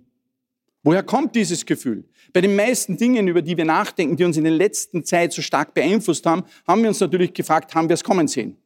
Woher 0.84 1.02
kommt 1.02 1.34
dieses 1.34 1.66
Gefühl? 1.66 2.04
Bei 2.32 2.40
den 2.40 2.54
meisten 2.54 2.96
Dingen, 2.96 3.26
über 3.26 3.42
die 3.42 3.56
wir 3.56 3.64
nachdenken, 3.64 4.16
die 4.16 4.24
uns 4.24 4.36
in 4.36 4.44
der 4.44 4.52
letzten 4.52 5.04
Zeit 5.04 5.32
so 5.32 5.42
stark 5.42 5.74
beeinflusst 5.74 6.24
haben, 6.26 6.44
haben 6.66 6.82
wir 6.82 6.88
uns 6.88 7.00
natürlich 7.00 7.34
gefragt, 7.34 7.74
haben 7.74 7.88
wir 7.88 7.94
es 7.94 8.04
kommen 8.04 8.28
sehen? 8.28 8.56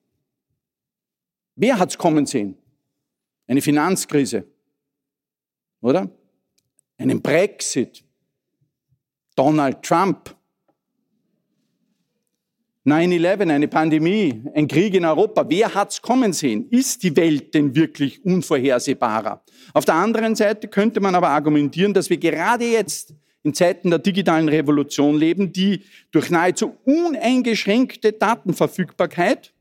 Wer 1.55 1.79
hat 1.79 1.91
es 1.91 1.99
kommen 1.99 2.27
sehen? 2.27 2.57
Eine 3.47 3.63
Finanzkrise, 3.63 4.47
oder? 5.81 6.11
Einen 6.99 7.21
Brexit, 7.21 8.05
Donald 9.35 9.83
Trump, 9.83 10.35
9-11, 12.87 13.51
eine 13.51 13.69
Pandemie, 13.69 14.43
ein 14.55 14.69
Krieg 14.69 14.95
in 14.95 15.05
Europa. 15.05 15.45
Wer 15.49 15.75
hat's 15.75 16.01
kommen 16.01 16.33
sehen? 16.33 16.69
Ist 16.71 17.03
die 17.03 17.17
Welt 17.17 17.53
denn 17.53 17.75
wirklich 17.75 18.25
unvorhersehbarer? 18.25 19.43
Auf 19.75 19.85
der 19.85 19.97
anderen 19.97 20.37
Seite 20.37 20.69
könnte 20.69 21.01
man 21.01 21.17
aber 21.17 21.29
argumentieren, 21.31 21.93
dass 21.93 22.09
wir 22.09 22.17
gerade 22.17 22.65
jetzt 22.65 23.13
in 23.43 23.55
Zeiten 23.55 23.91
der 23.91 23.99
digitalen 23.99 24.49
Revolution 24.49 25.19
leben, 25.19 25.53
die 25.53 25.83
durch 26.13 26.31
nahezu 26.31 26.77
uneingeschränkte 26.85 28.13
Datenverfügbarkeit 28.13 29.53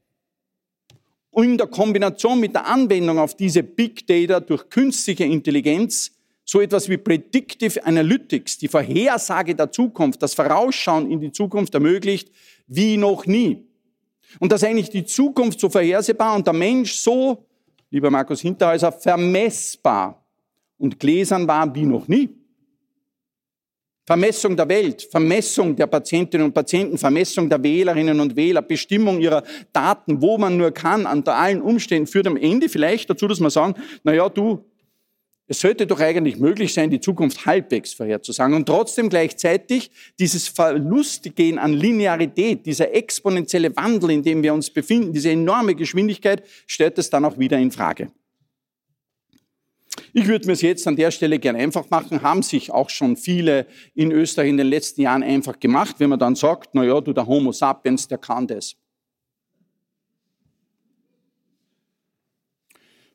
in 1.32 1.58
der 1.58 1.68
Kombination 1.68 2.40
mit 2.40 2.54
der 2.54 2.68
Anwendung 2.68 3.18
auf 3.20 3.36
diese 3.36 3.64
Big 3.64 4.06
Data 4.08 4.40
durch 4.40 4.70
künstliche 4.70 5.26
Intelligenz 5.26 6.15
so 6.46 6.62
etwas 6.62 6.88
wie 6.88 6.98
Predictive 6.98 7.84
Analytics, 7.84 8.60
die 8.60 8.68
Vorhersage 8.68 9.56
der 9.56 9.72
Zukunft, 9.72 10.22
das 10.22 10.36
Vorausschauen 10.36 11.10
in 11.12 11.20
die 11.20 11.32
Zukunft 11.32 11.74
ermöglicht, 11.74 12.32
wie 12.68 12.98
noch 12.98 13.26
nie. 13.26 13.66
Und 14.40 14.52
dass 14.52 14.64
eigentlich 14.64 14.92
die 14.92 15.06
Zukunft 15.06 15.60
so 15.60 15.70
vorhersehbar 15.70 16.36
und 16.36 16.46
der 16.46 16.54
Mensch 16.54 16.94
so, 16.94 17.46
lieber 17.90 18.12
Markus 18.12 18.42
Hinterhäuser, 18.42 18.92
vermessbar 18.92 20.24
und 20.78 21.00
gläsern 21.00 21.48
war 21.48 21.74
wie 21.74 21.86
noch 21.86 22.08
nie. 22.08 22.30
Vermessung 24.06 24.56
der 24.56 24.70
Welt, 24.70 25.02
Vermessung 25.02 25.76
der 25.76 25.88
Patientinnen 25.88 26.46
und 26.46 26.54
Patienten, 26.54 26.96
Vermessung 26.96 27.50
der 27.50 27.64
Wählerinnen 27.64 28.20
und 28.20 28.36
Wähler, 28.36 28.62
Bestimmung 28.62 29.20
ihrer 29.20 29.44
Daten, 29.74 30.22
wo 30.22 30.38
man 30.38 30.58
nur 30.58 30.70
kann, 30.70 31.08
unter 31.08 31.36
allen 31.36 31.60
Umständen, 31.60 32.06
führt 32.06 32.28
am 32.28 32.38
Ende 32.38 32.70
vielleicht 32.70 33.10
dazu, 33.10 33.28
dass 33.28 33.40
man 33.40 33.50
sagen, 33.50 33.74
na 34.04 34.14
ja, 34.14 34.30
du, 34.30 34.64
es 35.48 35.60
sollte 35.60 35.86
doch 35.86 36.00
eigentlich 36.00 36.38
möglich 36.38 36.74
sein, 36.74 36.90
die 36.90 37.00
Zukunft 37.00 37.46
halbwegs 37.46 37.94
vorherzusagen 37.94 38.56
und 38.56 38.66
trotzdem 38.66 39.10
gleichzeitig 39.10 39.92
dieses 40.18 40.48
Verlustgehen 40.48 41.60
an 41.60 41.74
Linearität, 41.74 42.66
dieser 42.66 42.94
exponentielle 42.94 43.76
Wandel, 43.76 44.10
in 44.12 44.24
dem 44.24 44.42
wir 44.42 44.54
uns 44.54 44.72
befinden, 44.72 45.14
diese 45.14 45.30
enorme 45.30 45.76
Geschwindigkeit, 45.76 46.44
stellt 46.66 46.98
es 46.98 47.12
dann 47.12 47.26
auch 47.26 47.38
wieder 47.38 47.60
in 47.60 47.72
Frage. 47.72 48.12
Ich 50.14 50.28
würde 50.28 50.48
mir 50.48 50.54
es 50.54 50.62
jetzt 50.62 50.88
an 50.88 50.96
der 50.96 51.12
Stelle 51.12 51.40
gern 51.40 51.56
einfach 51.56 51.90
machen, 51.90 52.22
haben 52.22 52.42
sich 52.42 52.72
auch 52.72 52.90
schon 52.90 53.16
viele 53.16 53.68
in 53.94 54.12
Österreich 54.12 54.50
in 54.50 54.58
den 54.58 54.68
letzten 54.68 55.02
Jahren 55.02 55.24
einfach 55.24 55.60
gemacht, 55.60 55.98
wenn 56.00 56.10
man 56.10 56.20
dann 56.20 56.36
sagt, 56.36 56.70
na 56.74 56.84
ja, 56.84 57.00
du, 57.02 57.14
der 57.14 57.28
Homo 57.28 57.52
sapiens, 57.52 58.08
der 58.08 58.18
kann 58.18 58.48
das. 58.48 58.76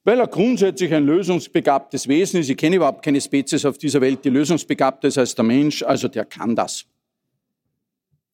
Weil 0.04 0.18
er 0.18 0.26
grundsätzlich 0.26 0.92
ein 0.94 1.04
lösungsbegabtes 1.04 2.08
Wesen 2.08 2.40
ist. 2.40 2.48
Ich 2.48 2.56
kenne 2.56 2.76
überhaupt 2.76 3.04
keine 3.04 3.20
Spezies 3.20 3.64
auf 3.64 3.78
dieser 3.78 4.00
Welt, 4.00 4.24
die 4.24 4.30
lösungsbegabter 4.30 5.08
ist 5.08 5.18
als 5.18 5.34
der 5.34 5.44
Mensch, 5.44 5.82
also 5.82 6.08
der 6.08 6.24
kann 6.24 6.56
das. 6.56 6.86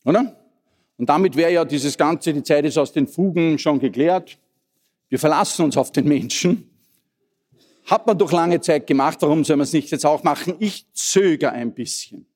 Oder? 0.05 0.37
Und 0.97 1.09
damit 1.09 1.37
wäre 1.37 1.53
ja 1.53 1.65
dieses 1.65 1.99
Ganze, 1.99 2.33
die 2.33 2.43
Zeit 2.43 2.65
ist 2.65 2.79
aus 2.79 2.93
den 2.93 3.07
Fugen 3.07 3.59
schon 3.59 3.81
geklärt. 3.81 4.39
Wir 5.09 5.19
verlassen 5.19 5.65
uns 5.65 5.77
auf 5.77 5.93
den 5.93 6.09
Menschen. 6.09 6.71
Hat 7.85 8.07
man 8.07 8.19
doch 8.19 8.33
lange 8.33 8.61
Zeit 8.61 8.87
gemacht, 8.87 9.19
warum 9.21 9.45
soll 9.45 9.57
man 9.57 9.65
es 9.65 9.73
nicht 9.73 9.91
jetzt 9.91 10.07
auch 10.07 10.23
machen? 10.23 10.55
Ich 10.59 10.87
zögere 10.93 11.53
ein 11.53 11.73
bisschen. 11.73 12.27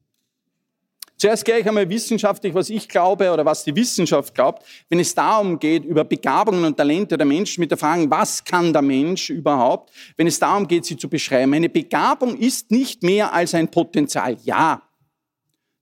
Zuerst 1.21 1.45
gleich 1.45 1.69
einmal 1.69 1.87
wissenschaftlich, 1.87 2.55
was 2.55 2.71
ich 2.71 2.89
glaube 2.89 3.31
oder 3.31 3.45
was 3.45 3.63
die 3.63 3.77
Wissenschaft 3.77 4.35
glaubt, 4.35 4.65
wenn 4.89 4.99
es 5.01 5.15
darum 5.15 5.59
geht, 5.59 5.85
über 5.85 6.03
Begabungen 6.03 6.65
und 6.65 6.79
Talente 6.79 7.19
der 7.19 7.27
Menschen 7.27 7.61
mit 7.61 7.71
der 7.71 7.77
Frage, 7.77 8.11
was 8.11 8.43
kann 8.43 8.73
der 8.73 8.81
Mensch 8.81 9.29
überhaupt, 9.29 9.93
wenn 10.17 10.27
es 10.27 10.39
darum 10.39 10.67
geht, 10.67 10.87
sie 10.87 10.97
zu 10.97 11.11
beschreiben. 11.11 11.53
Eine 11.53 11.69
Begabung 11.69 12.39
ist 12.39 12.71
nicht 12.71 13.03
mehr 13.03 13.35
als 13.35 13.53
ein 13.55 13.71
Potenzial. 13.71 14.39
Ja, 14.45 14.81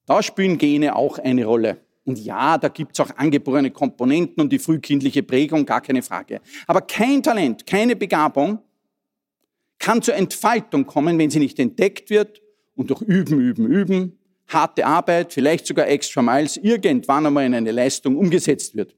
da 0.07 0.25
spielen 0.25 0.59
Gene 0.59 0.97
auch 0.97 1.21
eine 1.21 1.45
Rolle. 1.45 1.83
Und 2.05 2.19
ja, 2.19 2.59
da 2.59 2.67
gibt 2.67 2.99
es 2.99 3.07
auch 3.07 3.17
angeborene 3.17 3.71
Komponenten 3.71 4.43
und 4.43 4.53
die 4.53 4.59
frühkindliche 4.59 5.23
Prägung, 5.23 5.65
gar 5.65 5.83
keine 5.83 6.03
Frage. 6.03 6.41
Aber 6.67 6.81
kein 6.81 7.23
Talent, 7.23 7.65
keine 7.65 7.95
Begabung 7.95 8.59
kann 9.79 10.03
zur 10.03 10.17
Entfaltung 10.17 10.85
kommen, 10.85 11.17
wenn 11.17 11.31
sie 11.31 11.39
nicht 11.39 11.61
entdeckt 11.61 12.11
wird 12.11 12.43
und 12.75 12.91
durch 12.91 13.03
Üben, 13.03 13.39
Üben, 13.39 13.67
Üben 13.67 14.18
harte 14.49 14.87
Arbeit, 14.87 15.33
vielleicht 15.33 15.67
sogar 15.67 15.89
extra 15.89 16.23
miles, 16.23 16.57
irgendwann 16.57 17.27
einmal 17.27 17.47
in 17.47 17.55
eine 17.55 17.73
Leistung 17.73 18.17
umgesetzt 18.17 18.75
wird. 18.77 18.95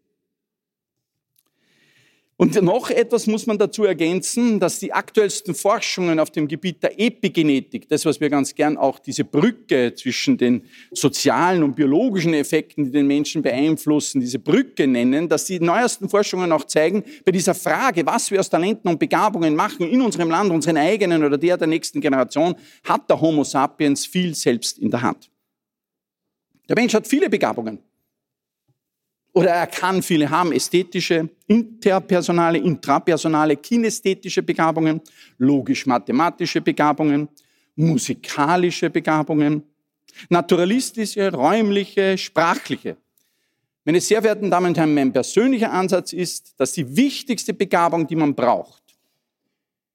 Und 2.41 2.55
noch 2.63 2.89
etwas 2.89 3.27
muss 3.27 3.47
man 3.47 3.59
dazu 3.59 3.85
ergänzen, 3.85 4.59
dass 4.59 4.79
die 4.79 4.95
aktuellsten 4.95 5.55
Forschungen 5.55 6.19
auf 6.19 6.31
dem 6.31 6.49
Gebiet 6.49 6.83
der 6.83 6.99
Epigenetik, 6.99 7.87
das, 7.91 8.07
was 8.07 8.19
wir 8.19 8.31
ganz 8.31 8.55
gern 8.55 8.79
auch 8.79 8.99
diese 8.99 9.25
Brücke 9.25 9.93
zwischen 9.95 10.39
den 10.39 10.63
sozialen 10.91 11.63
und 11.63 11.77
biologischen 11.77 12.33
Effekten, 12.33 12.85
die 12.85 12.93
den 12.93 13.07
Menschen 13.07 13.43
beeinflussen, 13.43 14.23
diese 14.23 14.39
Brücke 14.39 14.87
nennen, 14.87 15.29
dass 15.29 15.45
die 15.45 15.61
neuesten 15.61 16.09
Forschungen 16.09 16.51
auch 16.51 16.65
zeigen, 16.65 17.05
bei 17.27 17.33
dieser 17.33 17.55
Frage, 17.55 18.07
was 18.07 18.31
wir 18.31 18.41
aus 18.41 18.49
Talenten 18.49 18.89
und 18.89 18.99
Begabungen 18.99 19.55
machen 19.55 19.87
in 19.87 20.01
unserem 20.01 20.31
Land, 20.31 20.51
unseren 20.51 20.79
eigenen 20.79 21.23
oder 21.23 21.37
der 21.37 21.59
der 21.59 21.67
nächsten 21.67 22.01
Generation, 22.01 22.55
hat 22.85 23.11
der 23.11 23.21
Homo 23.21 23.45
sapiens 23.45 24.07
viel 24.07 24.35
selbst 24.35 24.79
in 24.79 24.91
der 24.91 25.03
Hand. 25.03 25.31
Der 26.71 26.77
Mensch 26.79 26.95
hat 26.95 27.09
viele 27.09 27.29
Begabungen. 27.29 27.81
oder 29.33 29.51
er 29.51 29.67
kann 29.67 30.03
viele 30.03 30.31
haben, 30.31 30.53
ästhetische, 30.53 31.29
interpersonale, 31.49 32.59
intrapersonale, 32.59 33.57
kinästhetische 33.57 34.43
Begabungen, 34.43 35.01
logisch-mathematische 35.39 36.61
Begabungen, 36.61 37.29
musikalische 37.75 38.89
Begabungen, 38.89 39.65
naturalistische, 40.29 41.33
räumliche, 41.33 42.17
sprachliche. 42.17 42.97
Meine 43.85 44.01
sehr 44.01 44.21
verehrten 44.21 44.51
Damen 44.51 44.69
und 44.69 44.79
Herren, 44.79 44.95
mein 44.95 45.13
persönlicher 45.13 45.73
Ansatz 45.73 46.13
ist, 46.13 46.55
dass 46.57 46.73
die 46.73 46.97
wichtigste 46.97 47.53
Begabung, 47.53 48.07
die 48.07 48.17
man 48.17 48.35
braucht, 48.37 48.83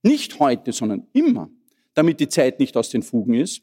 nicht 0.04 0.40
heute, 0.40 0.74
sondern 0.74 1.08
immer, 1.14 1.50
damit 1.94 2.20
die 2.20 2.28
Zeit 2.28 2.60
nicht 2.60 2.76
aus 2.76 2.90
den 2.90 3.02
Fugen 3.02 3.36
ist, 3.36 3.62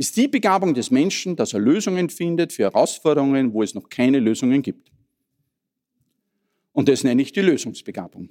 ist 0.00 0.16
die 0.16 0.28
Begabung 0.28 0.72
des 0.72 0.90
Menschen, 0.90 1.36
dass 1.36 1.52
er 1.52 1.60
Lösungen 1.60 2.08
findet 2.08 2.54
für 2.54 2.62
Herausforderungen, 2.62 3.52
wo 3.52 3.62
es 3.62 3.74
noch 3.74 3.90
keine 3.90 4.18
Lösungen 4.18 4.62
gibt. 4.62 4.90
Und 6.72 6.88
das 6.88 7.04
nenne 7.04 7.20
ich 7.20 7.32
die 7.32 7.42
Lösungsbegabung. 7.42 8.30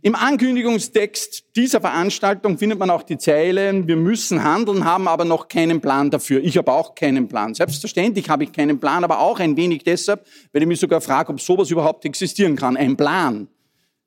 Im 0.00 0.16
Ankündigungstext 0.16 1.54
dieser 1.54 1.80
Veranstaltung 1.80 2.58
findet 2.58 2.80
man 2.80 2.90
auch 2.90 3.04
die 3.04 3.18
Zeilen, 3.18 3.86
wir 3.86 3.94
müssen 3.94 4.42
handeln, 4.42 4.84
haben 4.84 5.06
aber 5.06 5.24
noch 5.24 5.46
keinen 5.46 5.80
Plan 5.80 6.10
dafür. 6.10 6.42
Ich 6.42 6.56
habe 6.56 6.72
auch 6.72 6.96
keinen 6.96 7.28
Plan. 7.28 7.54
Selbstverständlich 7.54 8.28
habe 8.28 8.42
ich 8.42 8.50
keinen 8.50 8.80
Plan, 8.80 9.04
aber 9.04 9.20
auch 9.20 9.38
ein 9.38 9.56
wenig 9.56 9.84
deshalb, 9.84 10.26
weil 10.52 10.62
ich 10.62 10.66
mich 10.66 10.80
sogar 10.80 11.00
frage, 11.00 11.32
ob 11.32 11.40
sowas 11.40 11.70
überhaupt 11.70 12.04
existieren 12.04 12.56
kann. 12.56 12.76
Ein 12.76 12.96
Plan, 12.96 13.46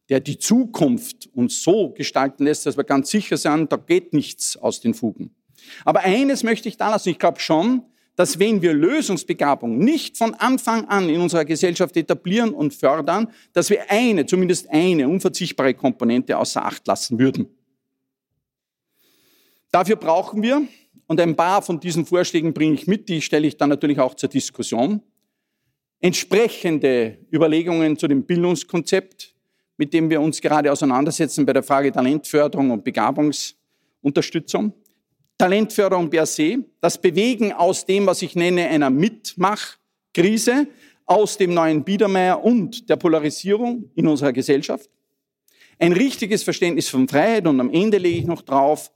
der 0.10 0.20
die 0.20 0.38
Zukunft 0.38 1.30
uns 1.34 1.64
so 1.64 1.92
gestalten 1.92 2.44
lässt, 2.44 2.66
dass 2.66 2.76
wir 2.76 2.84
ganz 2.84 3.10
sicher 3.10 3.38
sind, 3.38 3.72
da 3.72 3.78
geht 3.78 4.12
nichts 4.12 4.58
aus 4.58 4.82
den 4.82 4.94
Fugen. 4.94 5.34
Aber 5.84 6.02
eines 6.02 6.44
möchte 6.44 6.70
ich 6.70 6.78
da 6.78 6.90
lassen. 6.90 7.10
Ich 7.10 7.20
glaube 7.20 7.40
schon, 7.40 7.84
dass 8.16 8.40
wenn 8.40 8.62
wir 8.62 8.74
Lösungsbegabung 8.74 9.78
nicht 9.78 10.18
von 10.18 10.34
Anfang 10.36 10.86
an 10.86 11.10
in 11.10 11.20
unserer 11.20 11.46
Gesellschaft 11.46 11.98
etablieren 11.98 12.54
und 12.54 12.74
fördern, 12.74 13.30
dass 13.54 13.70
wir 13.70 13.92
eine, 13.92 14.26
zumindest 14.26 14.70
eine 14.70 15.08
unverzichtbare 15.08 15.74
Komponente 15.74 16.38
außer 16.38 16.64
Acht 16.64 16.88
lassen 16.88 17.20
würden. 17.20 17.48
Dafür 19.72 19.98
brauchen 19.98 20.42
wir, 20.42 20.66
und 21.08 21.20
ein 21.20 21.36
paar 21.36 21.62
von 21.62 21.80
diesen 21.80 22.06
Vorschlägen 22.06 22.54
bringe 22.54 22.76
ich 22.76 22.88
mit, 22.88 23.10
die 23.10 23.22
stelle 23.22 23.48
ich 23.48 23.58
dann 23.58 23.70
natürlich 23.70 24.00
auch 24.00 24.16
zur 24.16 24.30
Diskussion, 24.30 25.02
entsprechende 26.00 27.18
Überlegungen 27.32 27.98
zu 27.98 28.08
dem 28.08 28.24
Bildungskonzept, 28.26 29.36
mit 29.78 29.94
dem 29.94 30.10
wir 30.10 30.22
uns 30.22 30.40
gerade 30.40 30.72
auseinandersetzen 30.72 31.46
bei 31.46 31.54
der 31.54 31.64
Frage 31.64 31.92
Talentförderung 31.92 32.72
und 32.72 32.84
Begabungsunterstützung. 32.84 34.74
Talentförderung 35.38 36.10
per 36.10 36.26
se, 36.26 36.66
das 36.80 37.00
Bewegen 37.02 37.52
aus 37.52 37.86
dem, 37.86 38.06
was 38.06 38.22
ich 38.22 38.36
nenne, 38.36 38.68
einer 38.68 38.90
Mitmachkrise, 38.90 40.68
aus 41.06 41.38
dem 41.38 41.54
neuen 41.54 41.84
Biedermeier 41.84 42.44
und 42.44 42.90
der 42.90 42.96
Polarisierung 42.96 43.92
in 43.96 44.08
unserer 44.08 44.34
Gesellschaft. 44.34 44.90
Ein 45.78 45.92
richtiges 45.92 46.44
Verständnis 46.44 46.88
von 46.88 47.08
Freiheit 47.08 47.46
und 47.48 47.60
am 47.60 47.70
Ende 47.70 47.98
lege 47.98 48.20
ich 48.20 48.26
noch 48.26 48.42
drauf, 48.42 48.92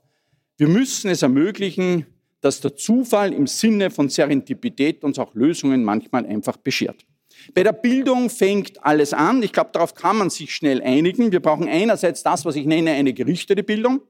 wir 0.56 0.68
müssen 0.68 1.10
es 1.10 1.22
ermöglichen, 1.22 2.06
dass 2.40 2.60
der 2.60 2.74
Zufall 2.74 3.32
im 3.32 3.46
Sinne 3.46 3.90
von 3.90 4.08
Serendipität 4.08 5.04
uns 5.04 5.18
auch 5.18 5.34
Lösungen 5.34 5.84
manchmal 5.84 6.26
einfach 6.26 6.56
beschert. 6.56 7.06
Bei 7.54 7.62
der 7.62 7.72
Bildung 7.72 8.28
fängt 8.28 8.82
alles 8.84 9.12
an. 9.12 9.42
Ich 9.42 9.52
glaube, 9.52 9.70
darauf 9.72 9.94
kann 9.94 10.18
man 10.18 10.30
sich 10.30 10.54
schnell 10.54 10.82
einigen. 10.82 11.32
Wir 11.32 11.40
brauchen 11.40 11.68
einerseits 11.68 12.22
das, 12.22 12.44
was 12.44 12.56
ich 12.56 12.66
nenne, 12.66 12.92
eine 12.92 13.12
gerichtete 13.12 13.62
Bildung. 13.62 14.02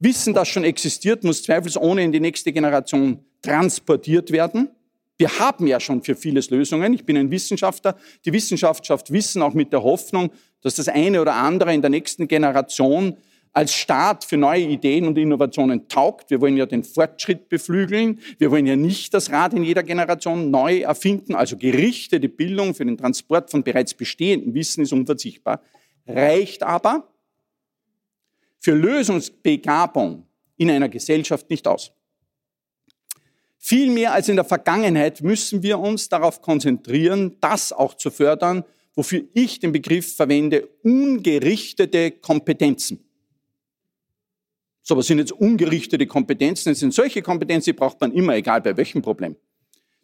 Wissen, 0.00 0.32
das 0.32 0.48
schon 0.48 0.64
existiert, 0.64 1.24
muss 1.24 1.42
zweifelsohne 1.42 2.02
in 2.02 2.10
die 2.10 2.20
nächste 2.20 2.52
Generation 2.52 3.22
transportiert 3.42 4.32
werden. 4.32 4.70
Wir 5.18 5.38
haben 5.38 5.66
ja 5.66 5.78
schon 5.78 6.02
für 6.02 6.16
vieles 6.16 6.48
Lösungen. 6.48 6.94
Ich 6.94 7.04
bin 7.04 7.18
ein 7.18 7.30
Wissenschaftler. 7.30 7.94
Die 8.24 8.32
Wissenschaft 8.32 8.86
schafft 8.86 9.12
Wissen 9.12 9.42
auch 9.42 9.52
mit 9.52 9.70
der 9.70 9.82
Hoffnung, 9.82 10.30
dass 10.62 10.76
das 10.76 10.88
eine 10.88 11.20
oder 11.20 11.34
andere 11.34 11.74
in 11.74 11.82
der 11.82 11.90
nächsten 11.90 12.26
Generation 12.26 13.18
als 13.52 13.74
Start 13.74 14.24
für 14.24 14.38
neue 14.38 14.62
Ideen 14.62 15.06
und 15.06 15.18
Innovationen 15.18 15.88
taugt. 15.88 16.30
Wir 16.30 16.40
wollen 16.40 16.56
ja 16.56 16.64
den 16.64 16.84
Fortschritt 16.84 17.50
beflügeln. 17.50 18.20
Wir 18.38 18.50
wollen 18.50 18.64
ja 18.64 18.76
nicht 18.76 19.12
das 19.12 19.30
Rad 19.30 19.52
in 19.52 19.64
jeder 19.64 19.82
Generation 19.82 20.50
neu 20.50 20.80
erfinden. 20.80 21.34
Also 21.34 21.58
gerichtete 21.58 22.30
Bildung 22.30 22.74
für 22.74 22.86
den 22.86 22.96
Transport 22.96 23.50
von 23.50 23.62
bereits 23.62 23.92
bestehendem 23.92 24.54
Wissen 24.54 24.82
ist 24.82 24.94
unverzichtbar. 24.94 25.60
Reicht 26.06 26.62
aber, 26.62 27.09
für 28.60 28.72
Lösungsbegabung 28.72 30.26
in 30.56 30.70
einer 30.70 30.88
Gesellschaft 30.88 31.50
nicht 31.50 31.66
aus. 31.66 31.92
Viel 33.58 33.90
mehr 33.90 34.12
als 34.12 34.28
in 34.28 34.36
der 34.36 34.44
Vergangenheit 34.44 35.22
müssen 35.22 35.62
wir 35.62 35.78
uns 35.78 36.08
darauf 36.08 36.40
konzentrieren, 36.40 37.36
das 37.40 37.72
auch 37.72 37.94
zu 37.94 38.10
fördern, 38.10 38.64
wofür 38.94 39.22
ich 39.34 39.58
den 39.60 39.72
Begriff 39.72 40.16
verwende, 40.16 40.66
ungerichtete 40.82 42.10
Kompetenzen. 42.10 43.04
So, 44.82 44.96
was 44.96 45.06
sind 45.06 45.18
jetzt 45.18 45.32
ungerichtete 45.32 46.06
Kompetenzen? 46.06 46.70
Das 46.70 46.80
sind 46.80 46.94
solche 46.94 47.22
Kompetenzen, 47.22 47.70
die 47.70 47.78
braucht 47.78 48.00
man 48.00 48.12
immer, 48.12 48.34
egal 48.34 48.60
bei 48.60 48.76
welchem 48.76 49.02
Problem. 49.02 49.36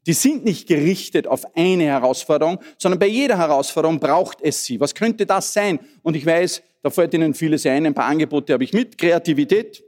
Die 0.07 0.12
sind 0.12 0.44
nicht 0.44 0.68
gerichtet 0.68 1.26
auf 1.26 1.57
eine 1.57 1.84
Herausforderung, 1.84 2.61
sondern 2.78 3.00
bei 3.00 3.09
jeder 3.09 3.38
Herausforderung 3.38 3.98
braucht 3.98 4.40
es 4.40 4.64
sie. 4.64 4.78
Was 4.78 4.94
könnte 4.94 5.26
das 5.26 5.52
sein? 5.52 5.80
Und 6.02 6.14
ich 6.14 6.24
weiß, 6.24 6.62
da 6.82 6.90
fällt 6.90 7.12
Ihnen 7.14 7.34
vieles 7.34 7.66
ein. 7.66 7.84
Ein 7.84 7.94
paar 7.94 8.07
Angebote 8.07 8.52
habe 8.52 8.62
ich 8.62 8.72
mit. 8.72 8.96
Kreativität, 8.96 9.82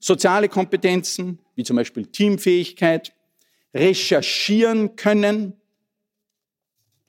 soziale 0.00 0.48
Kompetenzen, 0.48 1.38
wie 1.54 1.62
zum 1.62 1.76
Beispiel 1.76 2.06
Teamfähigkeit, 2.06 3.14
recherchieren 3.72 4.96
können. 4.96 5.54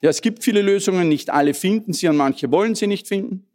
Ja, 0.01 0.11
es 0.11 0.22
gibt 0.22 0.43
viele 0.43 0.61
Lösungen, 0.61 1.09
nicht 1.09 1.32
alle 1.32 1.55
finden 1.55 1.93
sie 1.93 2.07
und 2.07 2.18
manche 2.18 2.51
wollen 2.51 2.76
sie 2.76 2.86
nicht 2.86 3.07
finden. 3.07 3.47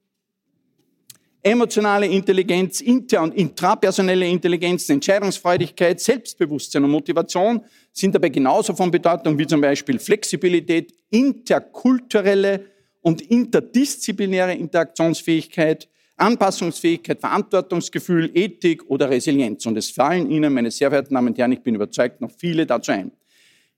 Emotionale 1.42 2.06
Intelligenz, 2.06 2.82
inter- 2.82 3.22
und 3.22 3.34
intrapersonelle 3.34 4.28
Intelligenz, 4.28 4.88
Entscheidungsfreudigkeit, 4.90 5.98
Selbstbewusstsein 5.98 6.84
und 6.84 6.90
Motivation 6.90 7.64
sind 7.92 8.14
dabei 8.14 8.28
genauso 8.28 8.74
von 8.74 8.90
Bedeutung 8.90 9.38
wie 9.38 9.46
zum 9.46 9.62
Beispiel 9.62 9.98
Flexibilität, 9.98 10.92
interkulturelle 11.10 12.66
und 13.00 13.22
interdisziplinäre 13.22 14.52
Interaktionsfähigkeit, 14.52 15.88
Anpassungsfähigkeit, 16.16 17.20
Verantwortungsgefühl, 17.20 18.30
Ethik 18.34 18.84
oder 18.90 19.08
Resilienz. 19.08 19.64
Und 19.64 19.78
es 19.78 19.90
fallen 19.90 20.30
Ihnen, 20.30 20.52
meine 20.52 20.70
sehr 20.70 20.90
verehrten 20.90 21.14
Damen 21.14 21.28
und 21.28 21.38
Herren, 21.38 21.52
ich 21.52 21.62
bin 21.62 21.74
überzeugt, 21.74 22.20
noch 22.20 22.30
viele 22.36 22.66
dazu 22.66 22.92
ein. 22.92 23.12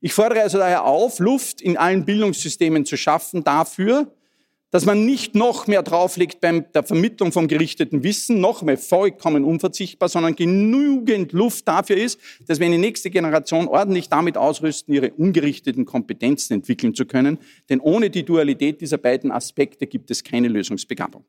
Ich 0.01 0.11
fordere 0.13 0.41
also 0.41 0.57
daher 0.57 0.83
auf, 0.83 1.19
Luft 1.19 1.61
in 1.61 1.77
allen 1.77 2.03
Bildungssystemen 2.03 2.85
zu 2.85 2.97
schaffen 2.97 3.45
dafür, 3.45 4.13
dass 4.73 4.87
man 4.87 5.05
nicht 5.05 5.35
noch 5.35 5.67
mehr 5.67 5.83
drauflegt 5.83 6.41
bei 6.41 6.61
der 6.61 6.81
Vermittlung 6.81 7.31
vom 7.31 7.47
gerichteten 7.47 8.01
Wissen, 8.01 8.41
noch 8.41 8.63
mehr 8.63 8.79
vollkommen 8.79 9.43
unverzichtbar, 9.43 10.09
sondern 10.09 10.35
genügend 10.35 11.31
Luft 11.31 11.67
dafür 11.67 11.95
ist, 11.95 12.19
dass 12.47 12.59
wir 12.59 12.65
eine 12.65 12.79
nächste 12.79 13.11
Generation 13.11 13.67
ordentlich 13.67 14.09
damit 14.09 14.35
ausrüsten, 14.35 14.91
ihre 14.95 15.11
ungerichteten 15.11 15.85
Kompetenzen 15.85 16.55
entwickeln 16.55 16.95
zu 16.95 17.05
können. 17.05 17.37
Denn 17.69 17.81
ohne 17.81 18.09
die 18.09 18.23
Dualität 18.25 18.81
dieser 18.81 18.97
beiden 18.97 19.31
Aspekte 19.31 19.85
gibt 19.85 20.09
es 20.09 20.23
keine 20.23 20.47
Lösungsbegabung. 20.47 21.23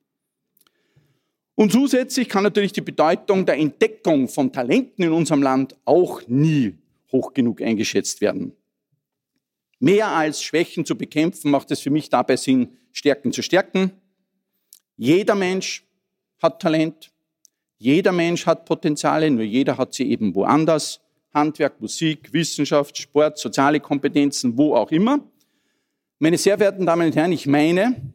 Und 1.54 1.70
zusätzlich 1.70 2.30
kann 2.30 2.44
natürlich 2.44 2.72
die 2.72 2.80
Bedeutung 2.80 3.44
der 3.44 3.58
Entdeckung 3.58 4.26
von 4.26 4.54
Talenten 4.54 5.04
in 5.04 5.12
unserem 5.12 5.42
Land 5.42 5.76
auch 5.84 6.22
nie 6.28 6.78
hoch 7.12 7.34
genug 7.34 7.60
eingeschätzt 7.60 8.22
werden. 8.22 8.54
Mehr 9.80 10.08
als 10.08 10.42
Schwächen 10.42 10.84
zu 10.84 10.96
bekämpfen, 10.96 11.50
macht 11.50 11.70
es 11.70 11.80
für 11.80 11.90
mich 11.90 12.08
dabei 12.08 12.36
Sinn, 12.36 12.76
Stärken 12.92 13.32
zu 13.32 13.42
stärken. 13.42 13.92
Jeder 14.96 15.34
Mensch 15.34 15.84
hat 16.38 16.62
Talent, 16.62 17.10
jeder 17.78 18.12
Mensch 18.12 18.46
hat 18.46 18.64
Potenziale, 18.64 19.30
nur 19.30 19.44
jeder 19.44 19.76
hat 19.76 19.94
sie 19.94 20.10
eben 20.10 20.34
woanders. 20.34 21.00
Handwerk, 21.32 21.80
Musik, 21.80 22.32
Wissenschaft, 22.32 22.96
Sport, 22.96 23.38
soziale 23.38 23.80
Kompetenzen, 23.80 24.56
wo 24.56 24.76
auch 24.76 24.92
immer. 24.92 25.18
Meine 26.20 26.38
sehr 26.38 26.56
verehrten 26.56 26.86
Damen 26.86 27.08
und 27.08 27.16
Herren, 27.16 27.32
ich 27.32 27.46
meine, 27.46 28.14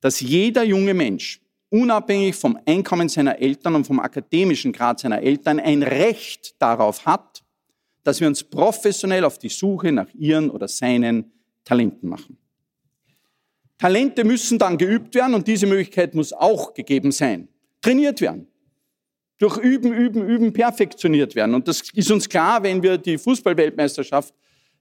dass 0.00 0.20
jeder 0.20 0.64
junge 0.64 0.94
Mensch, 0.94 1.40
unabhängig 1.68 2.34
vom 2.34 2.58
Einkommen 2.64 3.10
seiner 3.10 3.38
Eltern 3.38 3.74
und 3.74 3.86
vom 3.86 4.00
akademischen 4.00 4.72
Grad 4.72 5.00
seiner 5.00 5.20
Eltern, 5.20 5.60
ein 5.60 5.82
Recht 5.82 6.54
darauf 6.58 7.04
hat, 7.04 7.44
dass 8.02 8.20
wir 8.20 8.28
uns 8.28 8.42
professionell 8.42 9.24
auf 9.24 9.38
die 9.38 9.48
Suche 9.48 9.92
nach 9.92 10.08
ihren 10.14 10.50
oder 10.50 10.68
seinen 10.68 11.32
Talenten 11.64 12.08
machen. 12.08 12.38
Talente 13.78 14.24
müssen 14.24 14.58
dann 14.58 14.76
geübt 14.76 15.14
werden 15.14 15.34
und 15.34 15.46
diese 15.46 15.66
Möglichkeit 15.66 16.14
muss 16.14 16.32
auch 16.32 16.74
gegeben 16.74 17.12
sein. 17.12 17.48
Trainiert 17.80 18.20
werden. 18.20 18.48
Durch 19.38 19.56
Üben, 19.58 19.92
Üben, 19.92 20.28
Üben 20.28 20.52
perfektioniert 20.52 21.36
werden. 21.36 21.54
Und 21.54 21.68
das 21.68 21.82
ist 21.92 22.10
uns 22.10 22.28
klar, 22.28 22.62
wenn 22.64 22.82
wir 22.82 22.98
die 22.98 23.16
Fußballweltmeisterschaft 23.18 24.34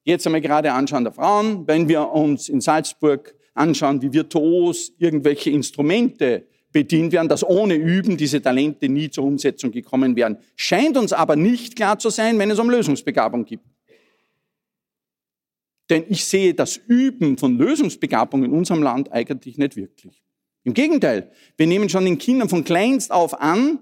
jetzt 0.03 0.25
einmal 0.25 0.41
gerade 0.41 0.71
anschauen 0.71 1.03
der 1.03 1.13
Frauen, 1.13 1.67
wenn 1.67 1.87
wir 1.87 2.09
uns 2.09 2.49
in 2.49 2.59
Salzburg 2.59 3.35
anschauen, 3.53 4.01
wie 4.01 4.11
virtuos 4.13 4.93
irgendwelche 4.97 5.51
Instrumente 5.51 6.47
bedient 6.71 7.11
werden, 7.11 7.29
dass 7.29 7.43
ohne 7.43 7.75
Üben 7.75 8.17
diese 8.17 8.41
Talente 8.41 8.89
nie 8.89 9.09
zur 9.09 9.23
Umsetzung 9.23 9.71
gekommen 9.71 10.15
wären. 10.15 10.37
Scheint 10.55 10.97
uns 10.97 11.13
aber 11.13 11.35
nicht 11.35 11.75
klar 11.75 11.97
zu 11.99 12.09
sein, 12.09 12.37
wenn 12.39 12.51
es 12.51 12.59
um 12.59 12.69
Lösungsbegabung 12.69 13.45
geht. 13.45 13.61
Denn 15.89 16.03
ich 16.09 16.25
sehe 16.25 16.53
das 16.53 16.77
Üben 16.77 17.37
von 17.37 17.57
Lösungsbegabung 17.57 18.43
in 18.43 18.51
unserem 18.51 18.83
Land 18.83 19.11
eigentlich 19.11 19.57
nicht 19.57 19.75
wirklich. 19.77 20.21
Im 20.63 20.73
Gegenteil, 20.73 21.31
wir 21.55 21.65
nehmen 21.65 21.87
schon 21.87 22.03
den 22.03 22.17
Kindern 22.17 22.49
von 22.49 22.65
kleinst 22.65 23.11
auf 23.11 23.39
an 23.39 23.79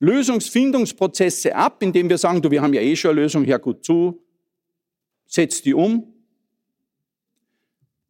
Lösungsfindungsprozesse 0.00 1.54
ab, 1.54 1.82
indem 1.82 2.08
wir 2.08 2.18
sagen, 2.18 2.42
du, 2.42 2.50
wir 2.50 2.62
haben 2.62 2.74
ja 2.74 2.80
eh 2.80 2.96
schon 2.96 3.12
eine 3.12 3.20
Lösung, 3.20 3.46
hör 3.46 3.58
gut 3.58 3.84
zu, 3.84 4.20
setz 5.26 5.62
die 5.62 5.74
um. 5.74 6.09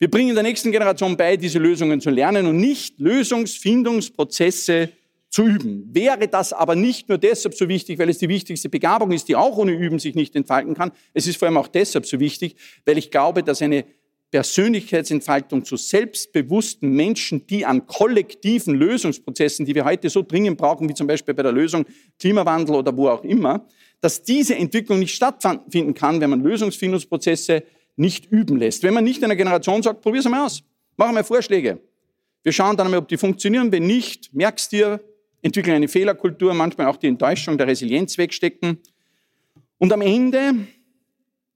Wir 0.00 0.10
bringen 0.10 0.34
der 0.34 0.42
nächsten 0.42 0.72
Generation 0.72 1.14
bei, 1.14 1.36
diese 1.36 1.58
Lösungen 1.58 2.00
zu 2.00 2.08
lernen 2.08 2.46
und 2.46 2.56
nicht 2.56 2.98
Lösungsfindungsprozesse 2.98 4.88
zu 5.28 5.42
üben. 5.42 5.90
Wäre 5.92 6.26
das 6.26 6.54
aber 6.54 6.74
nicht 6.74 7.10
nur 7.10 7.18
deshalb 7.18 7.54
so 7.54 7.68
wichtig, 7.68 7.98
weil 7.98 8.08
es 8.08 8.16
die 8.16 8.30
wichtigste 8.30 8.70
Begabung 8.70 9.12
ist, 9.12 9.28
die 9.28 9.36
auch 9.36 9.58
ohne 9.58 9.72
Üben 9.72 9.98
sich 9.98 10.14
nicht 10.14 10.34
entfalten 10.34 10.72
kann. 10.72 10.92
Es 11.12 11.26
ist 11.26 11.36
vor 11.36 11.48
allem 11.48 11.58
auch 11.58 11.68
deshalb 11.68 12.06
so 12.06 12.18
wichtig, 12.18 12.56
weil 12.86 12.96
ich 12.96 13.10
glaube, 13.10 13.42
dass 13.42 13.60
eine 13.60 13.84
Persönlichkeitsentfaltung 14.30 15.66
zu 15.66 15.76
selbstbewussten 15.76 16.90
Menschen, 16.90 17.46
die 17.46 17.66
an 17.66 17.86
kollektiven 17.86 18.76
Lösungsprozessen, 18.76 19.66
die 19.66 19.74
wir 19.74 19.84
heute 19.84 20.08
so 20.08 20.22
dringend 20.22 20.56
brauchen, 20.56 20.88
wie 20.88 20.94
zum 20.94 21.08
Beispiel 21.08 21.34
bei 21.34 21.42
der 21.42 21.52
Lösung 21.52 21.84
Klimawandel 22.18 22.76
oder 22.76 22.96
wo 22.96 23.08
auch 23.08 23.22
immer, 23.22 23.66
dass 24.00 24.22
diese 24.22 24.54
Entwicklung 24.54 24.98
nicht 24.98 25.14
stattfinden 25.14 25.92
kann, 25.92 26.22
wenn 26.22 26.30
man 26.30 26.42
Lösungsfindungsprozesse 26.42 27.64
nicht 28.00 28.32
üben 28.32 28.56
lässt. 28.56 28.82
Wenn 28.82 28.94
man 28.94 29.04
nicht 29.04 29.22
einer 29.22 29.36
Generation 29.36 29.82
sagt, 29.82 30.00
probier 30.00 30.20
es 30.20 30.28
mal 30.28 30.46
aus, 30.46 30.62
mach 30.96 31.12
mal 31.12 31.22
Vorschläge. 31.22 31.78
Wir 32.42 32.52
schauen 32.52 32.76
dann 32.76 32.86
einmal, 32.86 33.00
ob 33.00 33.08
die 33.08 33.18
funktionieren. 33.18 33.70
Wenn 33.70 33.86
nicht, 33.86 34.34
merkst 34.34 34.72
dir, 34.72 35.00
entwickeln 35.42 35.76
eine 35.76 35.88
Fehlerkultur, 35.88 36.54
manchmal 36.54 36.86
auch 36.86 36.96
die 36.96 37.08
Enttäuschung 37.08 37.58
der 37.58 37.66
Resilienz 37.66 38.16
wegstecken. 38.16 38.78
Und 39.78 39.92
am 39.92 40.00
Ende 40.00 40.54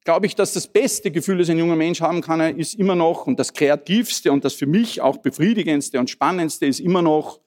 glaube 0.04 0.26
ich, 0.26 0.34
dass 0.34 0.52
das 0.52 0.66
beste 0.66 1.10
Gefühl, 1.10 1.38
das 1.38 1.48
ein 1.48 1.58
junger 1.58 1.76
Mensch 1.76 2.02
haben 2.02 2.20
kann, 2.20 2.40
ist 2.58 2.74
immer 2.74 2.94
noch, 2.94 3.26
und 3.26 3.38
das 3.38 3.54
kreativste 3.54 4.30
und 4.30 4.44
das 4.44 4.52
für 4.52 4.66
mich 4.66 5.00
auch 5.00 5.16
befriedigendste 5.16 5.98
und 5.98 6.10
spannendste 6.10 6.66
ist 6.66 6.80
immer 6.80 7.00
noch 7.00 7.40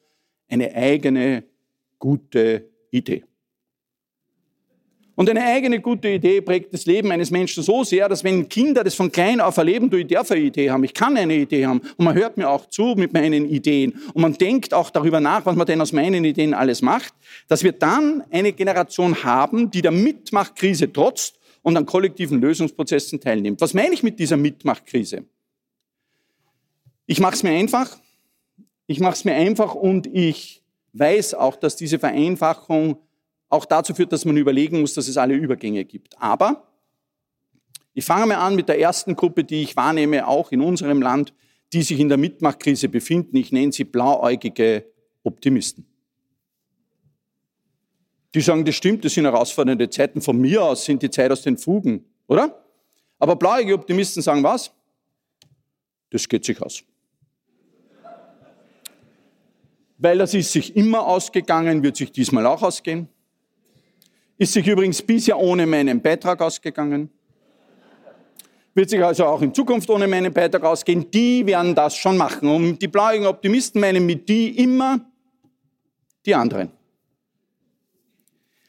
eine 0.49 0.73
eigene 0.73 1.43
gute 1.99 2.67
Idee. 2.89 3.26
Und 5.17 5.31
eine 5.31 5.43
eigene 5.43 5.81
gute 5.81 6.09
Idee 6.09 6.41
prägt 6.41 6.71
das 6.75 6.85
Leben 6.85 7.11
eines 7.11 7.31
Menschen 7.31 7.63
so 7.63 7.83
sehr, 7.83 8.07
dass 8.07 8.23
wenn 8.23 8.47
Kinder 8.47 8.83
das 8.83 8.93
von 8.93 9.11
klein 9.11 9.41
auf 9.41 9.57
erleben, 9.57 9.89
du, 9.89 9.97
ich 9.97 10.05
darf 10.05 10.29
eine 10.29 10.41
Idee 10.41 10.69
haben, 10.69 10.83
ich 10.83 10.93
kann 10.93 11.17
eine 11.17 11.33
Idee 11.33 11.65
haben 11.65 11.81
und 11.97 12.05
man 12.05 12.13
hört 12.13 12.37
mir 12.37 12.47
auch 12.47 12.67
zu 12.67 12.93
mit 12.95 13.13
meinen 13.13 13.49
Ideen 13.49 13.99
und 14.13 14.21
man 14.21 14.33
denkt 14.33 14.75
auch 14.75 14.91
darüber 14.91 15.19
nach, 15.19 15.43
was 15.47 15.55
man 15.55 15.65
denn 15.65 15.81
aus 15.81 15.91
meinen 15.91 16.23
Ideen 16.23 16.53
alles 16.53 16.83
macht, 16.83 17.15
dass 17.47 17.63
wir 17.63 17.71
dann 17.71 18.25
eine 18.29 18.53
Generation 18.53 19.23
haben, 19.23 19.71
die 19.71 19.81
der 19.81 19.89
Mitmachkrise 19.89 20.93
trotzt 20.93 21.39
und 21.63 21.75
an 21.75 21.87
kollektiven 21.87 22.39
Lösungsprozessen 22.39 23.19
teilnimmt. 23.19 23.59
Was 23.59 23.73
meine 23.73 23.95
ich 23.95 24.03
mit 24.03 24.19
dieser 24.19 24.37
Mitmachkrise? 24.37 25.25
Ich 27.07 27.19
mache 27.19 27.33
es 27.33 27.41
mir 27.41 27.53
einfach. 27.53 27.97
Ich 28.85 28.99
mache 28.99 29.13
es 29.13 29.25
mir 29.25 29.33
einfach 29.33 29.73
und 29.73 30.05
ich 30.05 30.61
weiß 30.93 31.33
auch, 31.33 31.55
dass 31.55 31.75
diese 31.75 31.97
Vereinfachung 31.97 32.97
auch 33.49 33.65
dazu 33.65 33.93
führt, 33.93 34.11
dass 34.11 34.25
man 34.25 34.37
überlegen 34.37 34.81
muss, 34.81 34.93
dass 34.93 35.07
es 35.07 35.17
alle 35.17 35.33
Übergänge 35.33 35.85
gibt. 35.85 36.19
Aber 36.21 36.67
ich 37.93 38.05
fange 38.05 38.27
mal 38.27 38.35
an 38.35 38.55
mit 38.55 38.69
der 38.69 38.79
ersten 38.79 39.15
Gruppe, 39.15 39.43
die 39.43 39.63
ich 39.63 39.75
wahrnehme, 39.75 40.27
auch 40.27 40.51
in 40.51 40.61
unserem 40.61 41.01
Land, 41.01 41.33
die 41.73 41.81
sich 41.81 41.99
in 41.99 42.09
der 42.09 42.17
Mitmachkrise 42.17 42.89
befinden. 42.89 43.37
Ich 43.37 43.51
nenne 43.51 43.71
sie 43.71 43.85
blauäugige 43.85 44.85
Optimisten. 45.23 45.85
Die 48.33 48.41
sagen, 48.41 48.65
das 48.65 48.75
stimmt, 48.75 49.03
das 49.03 49.13
sind 49.13 49.25
herausfordernde 49.25 49.89
Zeiten. 49.89 50.21
Von 50.21 50.39
mir 50.39 50.63
aus 50.63 50.85
sind 50.85 51.01
die 51.01 51.09
Zeit 51.09 51.31
aus 51.31 51.41
den 51.41 51.57
Fugen, 51.57 52.05
oder? 52.27 52.63
Aber 53.19 53.35
blauäugige 53.35 53.73
Optimisten 53.73 54.21
sagen 54.21 54.43
was? 54.43 54.71
Das 56.09 56.27
geht 56.27 56.45
sich 56.45 56.61
aus. 56.61 56.83
Weil 59.97 60.19
das 60.19 60.33
ist 60.35 60.51
sich 60.51 60.75
immer 60.75 61.05
ausgegangen, 61.07 61.81
wird 61.81 61.95
sich 61.97 62.11
diesmal 62.11 62.45
auch 62.45 62.61
ausgehen. 62.61 63.09
Ist 64.37 64.53
sich 64.53 64.67
übrigens 64.67 65.01
bisher 65.01 65.37
ohne 65.39 65.65
meinen 65.65 66.01
Beitrag 66.01 66.41
ausgegangen. 66.41 67.09
Wird 68.75 68.91
sich 68.91 69.03
also 69.03 69.25
auch 69.25 69.41
in 69.41 69.53
Zukunft 69.53 69.89
ohne 69.89 70.07
meinen 70.07 70.31
Beitrag 70.31 70.63
ausgehen. 70.63 71.09
Die 71.09 71.43
werden 71.47 71.73
das 71.73 71.97
schon 71.97 72.15
machen. 72.15 72.47
Und 72.47 72.79
die 72.79 72.87
blauigen 72.87 73.25
Optimisten 73.25 73.81
meinen 73.81 74.05
mit 74.05 74.29
die 74.29 74.63
immer 74.63 74.99
die 76.23 76.35
anderen. 76.35 76.76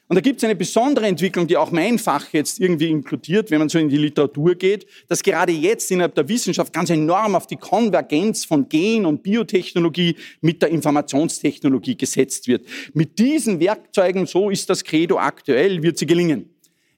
Und 0.09 0.15
da 0.15 0.21
gibt 0.21 0.37
es 0.37 0.43
eine 0.43 0.55
besondere 0.55 1.05
Entwicklung, 1.05 1.45
die 1.45 1.55
auch 1.55 1.69
mein 1.69 1.99
Fach 1.99 2.33
jetzt 2.33 2.59
irgendwie 2.59 2.89
inkludiert, 2.89 3.51
wenn 3.51 3.59
man 3.59 3.69
so 3.69 3.77
in 3.77 3.89
die 3.89 3.97
Literatur 3.97 4.55
geht, 4.55 4.87
dass 5.07 5.21
gerade 5.21 5.51
jetzt 5.51 5.91
innerhalb 5.91 6.15
der 6.15 6.27
Wissenschaft 6.27 6.73
ganz 6.73 6.89
enorm 6.89 7.35
auf 7.35 7.45
die 7.45 7.57
Konvergenz 7.57 8.43
von 8.43 8.67
Gen- 8.67 9.05
und 9.05 9.21
Biotechnologie 9.21 10.15
mit 10.41 10.63
der 10.63 10.69
Informationstechnologie 10.69 11.95
gesetzt 11.95 12.47
wird. 12.47 12.65
Mit 12.95 13.19
diesen 13.19 13.59
Werkzeugen, 13.59 14.25
so 14.25 14.49
ist 14.49 14.67
das 14.71 14.83
Credo 14.83 15.19
aktuell, 15.19 15.83
wird 15.83 15.99
sie 15.99 16.07
gelingen. 16.07 16.49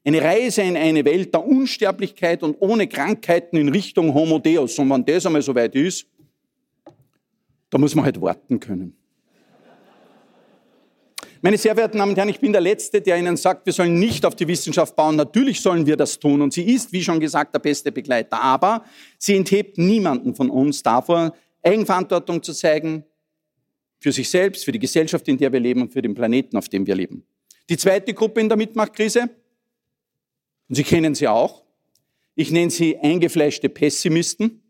Eine 0.04 0.22
Reise 0.22 0.62
in 0.62 0.78
eine 0.78 1.04
Welt 1.04 1.34
der 1.34 1.44
Unsterblichkeit 1.44 2.42
und 2.42 2.56
ohne 2.60 2.88
Krankheiten 2.88 3.58
in 3.58 3.68
Richtung 3.68 4.14
Homo 4.14 4.38
Deus. 4.38 4.78
Und 4.78 4.88
wenn 4.88 5.04
das 5.04 5.26
einmal 5.26 5.42
so 5.42 5.54
weit 5.54 5.74
ist, 5.74 6.06
da 7.68 7.76
muss 7.76 7.94
man 7.94 8.06
halt 8.06 8.18
warten 8.22 8.58
können. 8.58 8.96
Meine 11.44 11.58
sehr 11.58 11.74
verehrten 11.74 11.98
Damen 11.98 12.12
und 12.12 12.16
Herren, 12.16 12.28
ich 12.28 12.38
bin 12.38 12.52
der 12.52 12.60
Letzte, 12.60 13.00
der 13.00 13.18
Ihnen 13.18 13.36
sagt, 13.36 13.66
wir 13.66 13.72
sollen 13.72 13.98
nicht 13.98 14.24
auf 14.24 14.36
die 14.36 14.46
Wissenschaft 14.46 14.94
bauen. 14.94 15.16
Natürlich 15.16 15.60
sollen 15.60 15.84
wir 15.86 15.96
das 15.96 16.20
tun 16.20 16.40
und 16.40 16.52
sie 16.52 16.62
ist, 16.62 16.92
wie 16.92 17.02
schon 17.02 17.18
gesagt, 17.18 17.52
der 17.52 17.58
beste 17.58 17.90
Begleiter. 17.90 18.40
Aber 18.40 18.84
sie 19.18 19.34
enthebt 19.34 19.76
niemanden 19.76 20.36
von 20.36 20.50
uns 20.50 20.84
davor, 20.84 21.34
Eigenverantwortung 21.64 22.44
zu 22.44 22.52
zeigen 22.52 23.04
für 23.98 24.12
sich 24.12 24.30
selbst, 24.30 24.64
für 24.64 24.70
die 24.70 24.78
Gesellschaft, 24.78 25.26
in 25.26 25.36
der 25.36 25.52
wir 25.52 25.58
leben 25.58 25.82
und 25.82 25.92
für 25.92 26.00
den 26.00 26.14
Planeten, 26.14 26.56
auf 26.56 26.68
dem 26.68 26.86
wir 26.86 26.94
leben. 26.94 27.26
Die 27.68 27.76
zweite 27.76 28.14
Gruppe 28.14 28.40
in 28.40 28.48
der 28.48 28.56
Mitmachtkrise, 28.56 29.22
und 30.68 30.76
Sie 30.76 30.84
kennen 30.84 31.16
sie 31.16 31.26
auch, 31.26 31.64
ich 32.36 32.52
nenne 32.52 32.70
sie 32.70 32.96
eingefleischte 32.98 33.68
Pessimisten, 33.68 34.62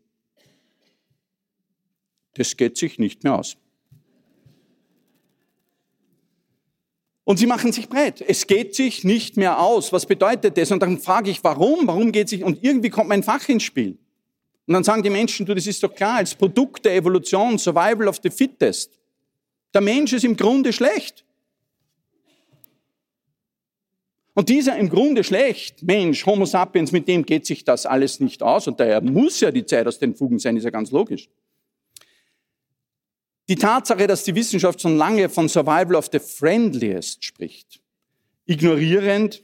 das 2.33 2.57
geht 2.57 2.77
sich 2.77 2.97
nicht 2.97 3.23
mehr 3.23 3.37
aus. 3.37 3.57
Und 7.25 7.37
sie 7.37 7.45
machen 7.45 7.71
sich 7.71 7.87
breit. 7.87 8.21
Es 8.21 8.47
geht 8.47 8.75
sich 8.75 9.03
nicht 9.03 9.37
mehr 9.37 9.61
aus. 9.61 9.93
Was 9.93 10.05
bedeutet 10.05 10.57
das? 10.57 10.71
Und 10.71 10.81
dann 10.81 10.99
frage 10.99 11.31
ich, 11.31 11.43
warum? 11.43 11.87
Warum 11.87 12.11
geht 12.11 12.27
sich? 12.27 12.43
Und 12.43 12.63
irgendwie 12.63 12.89
kommt 12.89 13.09
mein 13.09 13.23
Fach 13.23 13.47
ins 13.47 13.63
Spiel. 13.63 13.97
Und 14.65 14.73
dann 14.73 14.83
sagen 14.83 15.03
die 15.03 15.09
Menschen, 15.09 15.45
du, 15.45 15.53
das 15.53 15.67
ist 15.67 15.81
doch 15.83 15.93
klar, 15.93 16.17
als 16.17 16.35
Produkt 16.35 16.85
der 16.85 16.95
Evolution, 16.95 17.57
Survival 17.57 18.07
of 18.07 18.19
the 18.23 18.29
Fittest. 18.29 18.99
Der 19.73 19.81
Mensch 19.81 20.13
ist 20.13 20.23
im 20.23 20.35
Grunde 20.35 20.73
schlecht. 20.73 21.25
Und 24.35 24.49
dieser 24.49 24.77
im 24.77 24.89
Grunde 24.89 25.23
schlecht 25.23 25.83
Mensch, 25.83 26.25
Homo 26.25 26.45
sapiens, 26.45 26.91
mit 26.91 27.07
dem 27.07 27.25
geht 27.25 27.45
sich 27.45 27.63
das 27.63 27.85
alles 27.85 28.19
nicht 28.19 28.41
aus. 28.41 28.67
Und 28.67 28.79
daher 28.79 28.99
muss 29.01 29.39
ja 29.39 29.51
die 29.51 29.65
Zeit 29.65 29.87
aus 29.87 29.99
den 29.99 30.15
Fugen 30.15 30.39
sein, 30.39 30.57
ist 30.57 30.63
ja 30.63 30.71
ganz 30.71 30.91
logisch. 30.91 31.29
Die 33.53 33.59
Tatsache, 33.59 34.07
dass 34.07 34.23
die 34.23 34.33
Wissenschaft 34.33 34.81
schon 34.81 34.97
lange 34.97 35.29
von 35.29 35.47
Survival 35.47 35.93
of 35.93 36.09
the 36.11 36.17
Friendliest 36.17 37.23
spricht, 37.23 37.83
ignorierend, 38.47 39.43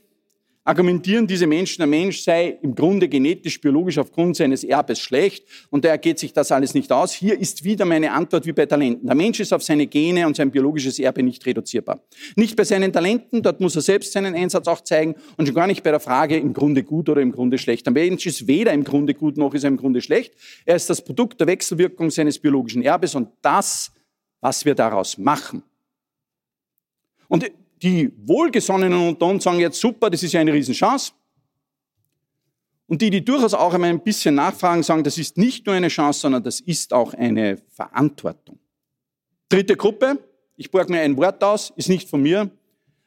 argumentieren 0.63 1.27
diese 1.27 1.45
Menschen, 1.45 1.77
der 1.77 1.87
Mensch 1.87 2.23
sei 2.23 2.57
im 2.63 2.73
Grunde 2.73 3.07
genetisch, 3.07 3.61
biologisch 3.61 3.99
aufgrund 3.99 4.35
seines 4.35 4.63
Erbes 4.63 4.99
schlecht 4.99 5.45
und 5.69 5.85
daher 5.85 5.99
geht 5.99 6.17
sich 6.17 6.33
das 6.33 6.51
alles 6.51 6.73
nicht 6.73 6.91
aus. 6.91 7.13
Hier 7.13 7.39
ist 7.39 7.63
wieder 7.63 7.85
meine 7.85 8.11
Antwort 8.11 8.47
wie 8.47 8.51
bei 8.51 8.65
Talenten. 8.65 9.05
Der 9.05 9.15
Mensch 9.15 9.39
ist 9.41 9.53
auf 9.53 9.61
seine 9.61 9.85
Gene 9.85 10.25
und 10.25 10.35
sein 10.35 10.49
biologisches 10.49 10.97
Erbe 10.97 11.21
nicht 11.21 11.45
reduzierbar. 11.45 12.01
Nicht 12.35 12.55
bei 12.55 12.63
seinen 12.63 12.91
Talenten, 12.91 13.43
dort 13.43 13.61
muss 13.61 13.75
er 13.75 13.83
selbst 13.83 14.13
seinen 14.13 14.33
Einsatz 14.33 14.67
auch 14.67 14.81
zeigen 14.81 15.13
und 15.37 15.45
schon 15.45 15.55
gar 15.55 15.67
nicht 15.67 15.83
bei 15.83 15.91
der 15.91 15.99
Frage 15.99 16.35
im 16.35 16.53
Grunde 16.53 16.81
gut 16.81 17.09
oder 17.09 17.21
im 17.21 17.31
Grunde 17.31 17.59
schlecht. 17.59 17.85
Der 17.85 17.93
Mensch 17.93 18.25
ist 18.25 18.47
weder 18.47 18.73
im 18.73 18.83
Grunde 18.83 19.13
gut 19.13 19.37
noch 19.37 19.53
ist 19.53 19.65
er 19.65 19.67
im 19.67 19.77
Grunde 19.77 20.01
schlecht. 20.01 20.33
Er 20.65 20.75
ist 20.75 20.89
das 20.89 21.03
Produkt 21.03 21.39
der 21.39 21.45
Wechselwirkung 21.45 22.09
seines 22.09 22.39
biologischen 22.39 22.81
Erbes 22.81 23.13
und 23.13 23.29
das, 23.43 23.91
was 24.41 24.65
wir 24.65 24.75
daraus 24.75 25.17
machen. 25.17 25.63
Und 27.27 27.51
die 27.81 28.11
Wohlgesonnenen 28.25 29.09
unter 29.09 29.25
uns 29.27 29.43
sagen 29.43 29.59
jetzt, 29.59 29.79
super, 29.79 30.09
das 30.09 30.23
ist 30.23 30.33
ja 30.33 30.41
eine 30.41 30.53
Riesenchance. 30.53 31.13
Und 32.87 33.01
die, 33.01 33.11
die 33.11 33.23
durchaus 33.23 33.53
auch 33.53 33.73
einmal 33.73 33.91
ein 33.91 34.03
bisschen 34.03 34.35
nachfragen, 34.35 34.81
sagen, 34.81 35.03
das 35.03 35.17
ist 35.17 35.37
nicht 35.37 35.65
nur 35.65 35.75
eine 35.75 35.89
Chance, 35.89 36.21
sondern 36.21 36.43
das 36.43 36.59
ist 36.59 36.91
auch 36.91 37.13
eine 37.13 37.57
Verantwortung. 37.69 38.57
Dritte 39.47 39.75
Gruppe, 39.75 40.17
ich 40.55 40.71
borge 40.71 40.91
mir 40.91 41.01
ein 41.01 41.15
Wort 41.15 41.43
aus, 41.43 41.71
ist 41.75 41.87
nicht 41.87 42.09
von 42.09 42.21
mir, 42.21 42.49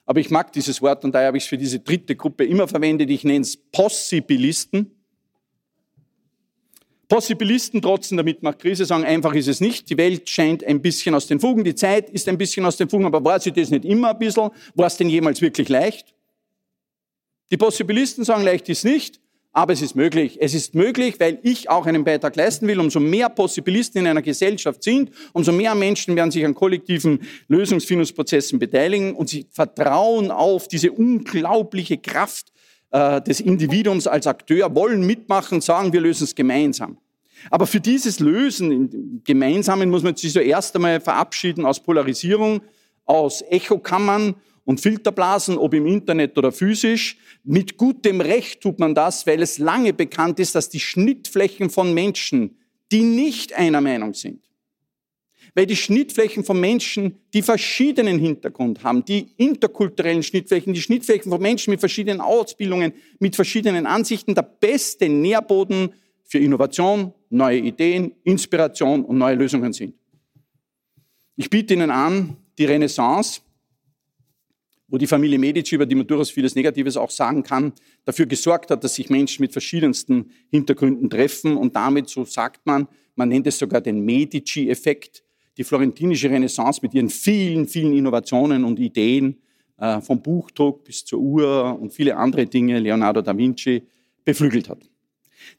aber 0.06 0.20
ich 0.20 0.30
mag 0.30 0.52
dieses 0.52 0.80
Wort 0.82 1.04
und 1.04 1.12
daher 1.12 1.28
habe 1.28 1.36
ich 1.36 1.44
es 1.44 1.48
für 1.48 1.58
diese 1.58 1.80
dritte 1.80 2.14
Gruppe 2.14 2.44
immer 2.44 2.68
verwendet. 2.68 3.10
Ich 3.10 3.24
nenne 3.24 3.40
es 3.40 3.56
Possibilisten. 3.56 5.01
Possibilisten 7.12 7.82
trotzen 7.82 8.16
der 8.16 8.24
Mitmachkrise, 8.24 8.86
sagen, 8.86 9.04
einfach 9.04 9.34
ist 9.34 9.46
es 9.46 9.60
nicht. 9.60 9.90
Die 9.90 9.98
Welt 9.98 10.30
scheint 10.30 10.64
ein 10.64 10.80
bisschen 10.80 11.14
aus 11.14 11.26
den 11.26 11.40
Fugen, 11.40 11.62
die 11.62 11.74
Zeit 11.74 12.08
ist 12.08 12.26
ein 12.26 12.38
bisschen 12.38 12.64
aus 12.64 12.78
den 12.78 12.88
Fugen, 12.88 13.04
aber 13.04 13.22
war 13.22 13.38
sie 13.38 13.52
das 13.52 13.68
nicht 13.68 13.84
immer 13.84 14.12
ein 14.12 14.18
bisschen? 14.18 14.48
War 14.74 14.86
es 14.86 14.96
denn 14.96 15.10
jemals 15.10 15.42
wirklich 15.42 15.68
leicht? 15.68 16.14
Die 17.50 17.58
Possibilisten 17.58 18.24
sagen, 18.24 18.44
leicht 18.44 18.66
ist 18.70 18.86
nicht, 18.86 19.20
aber 19.52 19.74
es 19.74 19.82
ist 19.82 19.94
möglich. 19.94 20.38
Es 20.40 20.54
ist 20.54 20.74
möglich, 20.74 21.16
weil 21.20 21.38
ich 21.42 21.68
auch 21.68 21.84
einen 21.84 22.02
Beitrag 22.02 22.34
leisten 22.34 22.66
will. 22.66 22.80
Umso 22.80 22.98
mehr 22.98 23.28
Possibilisten 23.28 24.00
in 24.00 24.06
einer 24.06 24.22
Gesellschaft 24.22 24.82
sind, 24.82 25.10
umso 25.34 25.52
mehr 25.52 25.74
Menschen 25.74 26.16
werden 26.16 26.30
sich 26.30 26.46
an 26.46 26.54
kollektiven 26.54 27.20
Lösungsfindungsprozessen 27.48 28.58
beteiligen 28.58 29.12
und 29.12 29.28
sie 29.28 29.44
vertrauen 29.50 30.30
auf 30.30 30.66
diese 30.66 30.90
unglaubliche 30.90 31.98
Kraft 31.98 32.54
äh, 32.90 33.20
des 33.20 33.40
Individuums 33.40 34.06
als 34.06 34.26
Akteur, 34.26 34.74
wollen 34.74 35.04
mitmachen, 35.04 35.60
sagen, 35.60 35.92
wir 35.92 36.00
lösen 36.00 36.24
es 36.24 36.34
gemeinsam. 36.34 36.96
Aber 37.50 37.66
für 37.66 37.80
dieses 37.80 38.20
Lösen 38.20 38.72
im 38.72 39.22
Gemeinsamen 39.24 39.90
muss 39.90 40.02
man 40.02 40.16
sich 40.16 40.32
so 40.32 40.40
erst 40.40 40.74
einmal 40.76 41.00
verabschieden 41.00 41.64
aus 41.64 41.80
Polarisierung, 41.80 42.62
aus 43.04 43.42
Echokammern 43.42 44.34
und 44.64 44.80
Filterblasen, 44.80 45.58
ob 45.58 45.74
im 45.74 45.86
Internet 45.86 46.38
oder 46.38 46.52
physisch. 46.52 47.16
Mit 47.44 47.76
gutem 47.76 48.20
Recht 48.20 48.60
tut 48.60 48.78
man 48.78 48.94
das, 48.94 49.26
weil 49.26 49.42
es 49.42 49.58
lange 49.58 49.92
bekannt 49.92 50.38
ist, 50.38 50.54
dass 50.54 50.68
die 50.68 50.80
Schnittflächen 50.80 51.70
von 51.70 51.92
Menschen, 51.92 52.56
die 52.92 53.02
nicht 53.02 53.54
einer 53.54 53.80
Meinung 53.80 54.14
sind, 54.14 54.48
weil 55.54 55.66
die 55.66 55.76
Schnittflächen 55.76 56.44
von 56.44 56.60
Menschen, 56.60 57.18
die 57.34 57.42
verschiedenen 57.42 58.18
Hintergrund 58.18 58.84
haben, 58.84 59.04
die 59.04 59.32
interkulturellen 59.36 60.22
Schnittflächen, 60.22 60.72
die 60.72 60.80
Schnittflächen 60.80 61.30
von 61.30 61.42
Menschen 61.42 61.70
mit 61.72 61.80
verschiedenen 61.80 62.20
Ausbildungen, 62.20 62.92
mit 63.18 63.34
verschiedenen 63.34 63.86
Ansichten, 63.86 64.34
der 64.34 64.42
beste 64.42 65.08
Nährboden 65.08 65.94
für 66.24 66.38
Innovation, 66.38 67.12
neue 67.30 67.58
Ideen, 67.58 68.12
Inspiration 68.24 69.04
und 69.04 69.18
neue 69.18 69.34
Lösungen 69.34 69.72
sind. 69.72 69.94
Ich 71.36 71.48
biete 71.50 71.74
Ihnen 71.74 71.90
an, 71.90 72.36
die 72.58 72.64
Renaissance, 72.64 73.40
wo 74.88 74.98
die 74.98 75.06
Familie 75.06 75.38
Medici, 75.38 75.74
über 75.74 75.86
die 75.86 75.94
man 75.94 76.06
durchaus 76.06 76.30
vieles 76.30 76.54
Negatives 76.54 76.98
auch 76.98 77.10
sagen 77.10 77.42
kann, 77.42 77.72
dafür 78.04 78.26
gesorgt 78.26 78.70
hat, 78.70 78.84
dass 78.84 78.94
sich 78.94 79.08
Menschen 79.08 79.40
mit 79.40 79.52
verschiedensten 79.52 80.30
Hintergründen 80.50 81.08
treffen 81.08 81.56
und 81.56 81.74
damit, 81.74 82.10
so 82.10 82.24
sagt 82.24 82.66
man, 82.66 82.86
man 83.14 83.30
nennt 83.30 83.46
es 83.46 83.58
sogar 83.58 83.80
den 83.80 84.04
Medici-Effekt, 84.04 85.24
die 85.56 85.64
florentinische 85.64 86.30
Renaissance 86.30 86.80
mit 86.82 86.92
ihren 86.94 87.08
vielen, 87.08 87.66
vielen 87.66 87.94
Innovationen 87.94 88.64
und 88.64 88.78
Ideen, 88.78 89.40
äh, 89.78 90.00
vom 90.00 90.22
Buchdruck 90.22 90.84
bis 90.84 91.04
zur 91.04 91.20
Uhr 91.20 91.78
und 91.80 91.92
viele 91.92 92.16
andere 92.16 92.46
Dinge, 92.46 92.78
Leonardo 92.78 93.22
da 93.22 93.36
Vinci, 93.36 93.82
beflügelt 94.24 94.68
hat. 94.68 94.88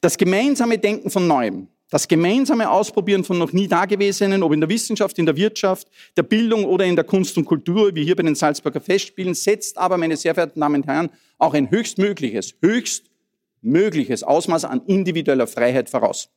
Das 0.01 0.17
gemeinsame 0.17 0.77
Denken 0.77 1.09
von 1.09 1.27
Neuem, 1.27 1.67
das 1.89 2.07
gemeinsame 2.07 2.69
Ausprobieren 2.69 3.23
von 3.23 3.37
noch 3.37 3.53
nie 3.53 3.67
Dagewesenen, 3.67 4.41
ob 4.41 4.51
in 4.51 4.61
der 4.61 4.69
Wissenschaft, 4.69 5.19
in 5.19 5.27
der 5.27 5.35
Wirtschaft, 5.35 5.87
der 6.17 6.23
Bildung 6.23 6.65
oder 6.65 6.85
in 6.85 6.95
der 6.95 7.05
Kunst 7.05 7.37
und 7.37 7.45
Kultur, 7.45 7.93
wie 7.93 8.03
hier 8.03 8.15
bei 8.15 8.23
den 8.23 8.35
Salzburger 8.35 8.81
Festspielen, 8.81 9.35
setzt 9.35 9.77
aber, 9.77 9.97
meine 9.97 10.17
sehr 10.17 10.33
verehrten 10.33 10.59
Damen 10.59 10.81
und 10.81 10.87
Herren, 10.87 11.09
auch 11.37 11.53
ein 11.53 11.69
höchstmögliches, 11.69 12.55
höchstmögliches 12.61 14.23
Ausmaß 14.23 14.65
an 14.65 14.81
individueller 14.87 15.45
Freiheit 15.45 15.89
voraus. 15.89 16.29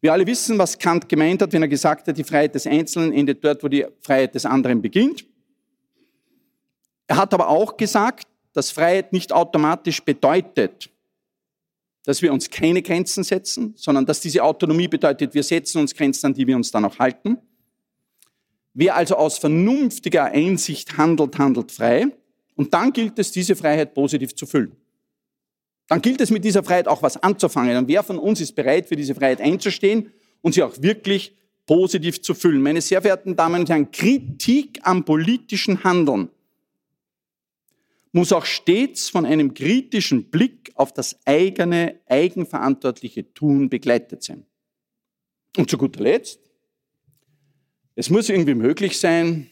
Wir 0.00 0.12
alle 0.12 0.26
wissen, 0.26 0.58
was 0.58 0.78
Kant 0.78 1.08
gemeint 1.08 1.42
hat, 1.42 1.52
wenn 1.52 1.62
er 1.62 1.68
gesagt 1.68 2.08
hat, 2.08 2.18
die 2.18 2.24
Freiheit 2.24 2.54
des 2.54 2.66
Einzelnen 2.66 3.12
endet 3.12 3.44
dort, 3.44 3.62
wo 3.64 3.68
die 3.68 3.86
Freiheit 4.00 4.34
des 4.34 4.46
anderen 4.46 4.80
beginnt. 4.80 5.24
Er 7.08 7.16
hat 7.16 7.34
aber 7.34 7.48
auch 7.48 7.76
gesagt, 7.76 8.28
dass 8.52 8.70
Freiheit 8.70 9.12
nicht 9.12 9.32
automatisch 9.32 10.02
bedeutet, 10.02 10.90
dass 12.08 12.22
wir 12.22 12.32
uns 12.32 12.48
keine 12.48 12.80
Grenzen 12.80 13.22
setzen, 13.22 13.74
sondern 13.76 14.06
dass 14.06 14.22
diese 14.22 14.42
Autonomie 14.42 14.88
bedeutet, 14.88 15.34
wir 15.34 15.42
setzen 15.42 15.78
uns 15.82 15.94
Grenzen, 15.94 16.24
an 16.24 16.32
die 16.32 16.46
wir 16.46 16.56
uns 16.56 16.70
dann 16.70 16.86
auch 16.86 16.98
halten. 16.98 17.36
Wer 18.72 18.96
also 18.96 19.16
aus 19.16 19.36
vernünftiger 19.36 20.24
Einsicht 20.24 20.96
handelt, 20.96 21.36
handelt 21.36 21.70
frei. 21.70 22.06
Und 22.56 22.72
dann 22.72 22.94
gilt 22.94 23.18
es, 23.18 23.30
diese 23.30 23.54
Freiheit 23.54 23.92
positiv 23.92 24.34
zu 24.34 24.46
füllen. 24.46 24.72
Dann 25.86 26.00
gilt 26.00 26.22
es, 26.22 26.30
mit 26.30 26.42
dieser 26.46 26.62
Freiheit 26.62 26.88
auch 26.88 27.02
was 27.02 27.22
anzufangen. 27.22 27.76
Und 27.76 27.88
wer 27.88 28.02
von 28.02 28.18
uns 28.18 28.40
ist 28.40 28.54
bereit, 28.54 28.88
für 28.88 28.96
diese 28.96 29.14
Freiheit 29.14 29.42
einzustehen 29.42 30.10
und 30.40 30.54
sie 30.54 30.62
auch 30.62 30.80
wirklich 30.80 31.36
positiv 31.66 32.22
zu 32.22 32.32
füllen? 32.32 32.62
Meine 32.62 32.80
sehr 32.80 33.02
verehrten 33.02 33.36
Damen 33.36 33.60
und 33.60 33.68
Herren, 33.68 33.90
Kritik 33.90 34.80
am 34.82 35.04
politischen 35.04 35.84
Handeln 35.84 36.30
muss 38.18 38.32
auch 38.32 38.46
stets 38.46 39.08
von 39.08 39.24
einem 39.24 39.54
kritischen 39.54 40.28
Blick 40.28 40.72
auf 40.74 40.92
das 40.92 41.24
eigene, 41.24 42.00
eigenverantwortliche 42.06 43.32
Tun 43.32 43.70
begleitet 43.70 44.24
sein. 44.24 44.44
Und 45.56 45.70
zu 45.70 45.78
guter 45.78 46.02
Letzt, 46.02 46.40
es 47.94 48.10
muss 48.10 48.28
irgendwie 48.28 48.56
möglich 48.56 48.98
sein, 48.98 49.48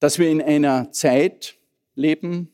dass 0.00 0.18
wir 0.18 0.30
in 0.30 0.40
einer 0.40 0.90
Zeit 0.92 1.58
leben, 1.94 2.50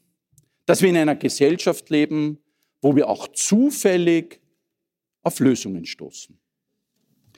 dass 0.67 0.83
wir 0.83 0.89
in 0.89 0.97
einer 0.97 1.15
Gesellschaft 1.15 1.89
leben, 1.89 2.41
wo 2.83 2.97
wir 2.97 3.09
auch 3.09 3.29
zufällig 3.29 4.41
auf 5.23 5.39
Lösungen 5.39 5.87
stoßen. 5.87 6.37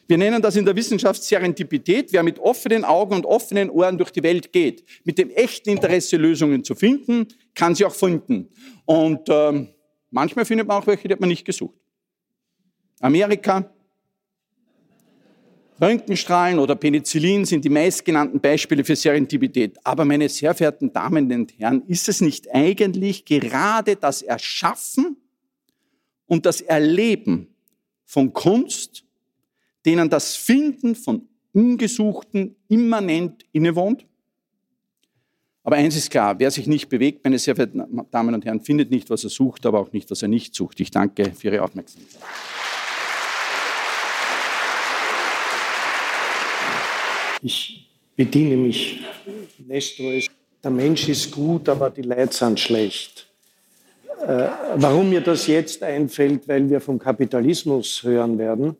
Wir 0.09 0.19
nennen 0.19 0.43
das 0.43 0.57
in 0.57 0.65
der 0.65 0.77
Wissenschaft 0.77 1.23
Serendipität. 1.23 2.13
Wer 2.13 2.23
mit 2.23 2.39
offenen 2.39 2.85
Augen 2.85 3.15
und 3.15 3.27
offenen 3.27 3.71
Ohren 3.71 3.97
durch 3.99 4.11
die 4.11 4.23
Welt 4.23 4.53
geht, 4.53 4.85
mit 5.05 5.17
dem 5.19 5.31
echten 5.31 5.71
Interesse 5.71 6.17
Lösungen 6.17 6.65
zu 6.65 6.75
finden, 6.75 7.29
kann 7.55 7.75
sie 7.75 7.85
auch 7.85 7.95
finden. 7.95 8.49
Und 8.85 9.29
ähm, 9.29 9.69
manchmal 10.11 10.45
findet 10.45 10.67
man 10.67 10.83
auch 10.83 10.87
welche, 10.87 11.09
die 11.09 11.15
hat 11.15 11.21
man 11.21 11.29
nicht 11.29 11.45
gesucht. 11.45 11.77
Amerika, 13.01 13.73
Röntgenstrahlen 15.81 16.61
oder 16.61 16.77
Penicillin 16.77 17.45
sind 17.45 17.65
die 17.65 17.69
meistgenannten 17.69 18.41
Beispiele 18.41 18.85
für 18.85 18.95
Serendipität. 18.95 19.79
Aber 19.85 20.05
meine 20.05 20.29
sehr 20.29 20.55
verehrten 20.55 20.93
Damen 20.93 21.33
und 21.33 21.59
Herren, 21.59 21.83
ist 21.89 22.09
es 22.09 22.21
nicht 22.21 22.55
eigentlich 22.55 23.25
gerade 23.25 23.97
das 23.97 24.23
Erschaffen 24.23 25.17
und 26.27 26.47
das 26.47 26.61
Erleben 26.61 27.49
von 28.05 28.33
Kunst, 28.33 29.05
denen 29.85 30.11
das 30.11 30.37
Finden 30.37 30.95
von 30.95 31.29
Ungesuchten 31.53 32.57
immanent 32.69 33.45
innewohnt? 33.53 34.07
Aber 35.65 35.77
eins 35.77 35.97
ist 35.97 36.11
klar, 36.11 36.39
wer 36.39 36.51
sich 36.51 36.67
nicht 36.67 36.89
bewegt, 36.89 37.23
meine 37.25 37.39
sehr 37.39 37.55
verehrten 37.55 37.85
Damen 38.11 38.35
und 38.35 38.45
Herren, 38.45 38.61
findet 38.61 38.91
nicht, 38.91 39.11
was 39.11 39.23
er 39.23 39.31
sucht, 39.31 39.65
aber 39.65 39.79
auch 39.79 39.93
nicht, 39.93 40.11
was 40.11 40.23
er 40.23 40.29
nicht 40.29 40.55
sucht. 40.55 40.81
Ich 40.81 40.91
danke 40.91 41.33
für 41.35 41.49
Ihre 41.49 41.63
Aufmerksamkeit. 41.63 42.21
Ich 47.43 47.89
bediene 48.17 48.57
mich 48.57 49.05
Nestor. 49.59 50.13
Der 50.63 50.71
Mensch 50.71 51.09
ist 51.09 51.31
gut, 51.31 51.69
aber 51.69 51.91
die 51.91 52.03
Leute 52.03 52.33
sind 52.33 52.59
schlecht. 52.59 53.29
Äh, 54.25 54.47
warum 54.77 55.11
mir 55.11 55.21
das 55.21 55.49
jetzt 55.49 55.83
einfällt, 55.83 56.47
weil 56.47 56.71
wir 56.71 56.81
vom 56.81 56.99
Kapitalismus 56.99 58.03
hören 58.05 58.39
werden, 58.39 58.77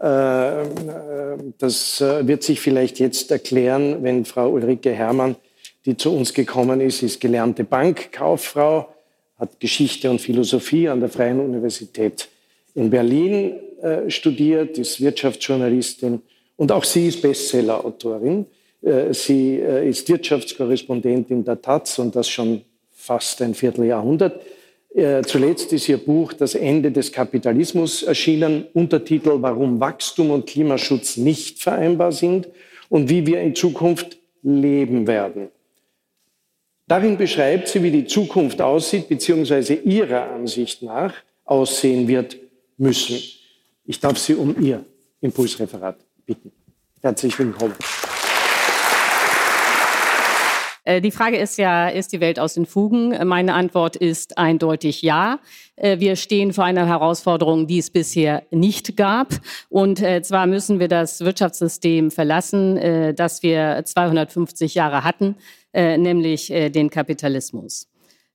das 0.00 2.00
äh, 2.00 2.26
wird 2.26 2.42
sich 2.42 2.58
vielleicht 2.58 2.98
jetzt 3.00 3.30
erklären, 3.30 4.02
wenn 4.02 4.24
Frau 4.24 4.48
Ulrike 4.48 4.92
Herrmann, 4.92 5.36
die 5.84 5.94
zu 5.94 6.16
uns 6.16 6.32
gekommen 6.32 6.80
ist, 6.80 7.02
ist 7.02 7.20
gelernte 7.20 7.64
Bankkauffrau, 7.64 8.88
hat 9.38 9.60
Geschichte 9.60 10.10
und 10.10 10.20
Philosophie 10.20 10.88
an 10.88 11.00
der 11.00 11.10
Freien 11.10 11.38
Universität 11.38 12.28
in 12.74 12.88
Berlin 12.88 13.52
äh, 13.82 14.08
studiert, 14.08 14.78
ist 14.78 15.02
Wirtschaftsjournalistin 15.02 16.22
und 16.56 16.72
auch 16.72 16.84
sie 16.84 17.08
ist 17.08 17.22
Bestsellerautorin. 17.22 18.46
Sie 19.10 19.56
ist 19.56 20.08
Wirtschaftskorrespondentin 20.08 21.44
der 21.44 21.60
Taz 21.60 21.98
und 21.98 22.16
das 22.16 22.30
schon 22.30 22.62
fast 22.90 23.42
ein 23.42 23.52
Vierteljahrhundert. 23.52 24.40
Äh, 24.94 25.22
zuletzt 25.22 25.72
ist 25.72 25.88
Ihr 25.88 25.98
Buch 25.98 26.32
Das 26.32 26.54
Ende 26.54 26.90
des 26.90 27.12
Kapitalismus 27.12 28.02
erschienen, 28.02 28.66
Untertitel 28.74 29.36
Warum 29.40 29.78
Wachstum 29.78 30.30
und 30.30 30.46
Klimaschutz 30.46 31.16
nicht 31.16 31.62
vereinbar 31.62 32.12
sind 32.12 32.48
und 32.88 33.08
wie 33.08 33.24
wir 33.26 33.40
in 33.40 33.54
Zukunft 33.54 34.18
leben 34.42 35.06
werden. 35.06 35.48
Darin 36.88 37.16
beschreibt 37.16 37.68
sie, 37.68 37.82
wie 37.84 37.92
die 37.92 38.06
Zukunft 38.06 38.60
aussieht, 38.60 39.08
beziehungsweise 39.08 39.74
ihrer 39.74 40.32
Ansicht 40.32 40.82
nach 40.82 41.14
aussehen 41.44 42.08
wird 42.08 42.36
müssen. 42.76 43.18
Ich 43.84 44.00
darf 44.00 44.18
Sie 44.18 44.34
um 44.34 44.60
Ihr 44.60 44.84
Impulsreferat 45.20 45.98
bitten. 46.26 46.50
Herzlich 47.00 47.38
willkommen. 47.38 47.74
Äh, 50.90 51.00
die 51.00 51.12
Frage 51.12 51.36
ist 51.36 51.56
ja, 51.56 51.88
ist 51.88 52.12
die 52.12 52.20
Welt 52.20 52.40
aus 52.40 52.54
den 52.54 52.66
Fugen? 52.66 53.16
Meine 53.26 53.54
Antwort 53.54 53.94
ist 53.94 54.38
eindeutig 54.38 55.02
ja. 55.02 55.38
Äh, 55.76 56.00
wir 56.00 56.16
stehen 56.16 56.52
vor 56.52 56.64
einer 56.64 56.86
Herausforderung, 56.86 57.68
die 57.68 57.78
es 57.78 57.90
bisher 57.90 58.42
nicht 58.50 58.96
gab. 58.96 59.28
Und 59.68 60.02
äh, 60.02 60.20
zwar 60.22 60.48
müssen 60.48 60.80
wir 60.80 60.88
das 60.88 61.20
Wirtschaftssystem 61.20 62.10
verlassen, 62.10 63.14
das 63.14 63.42
wir 63.42 63.82
250 63.84 64.74
Jahre 64.74 65.04
hatten, 65.04 65.36
nämlich 65.72 66.48
den 66.48 66.90
Kapitalismus. 66.90 67.88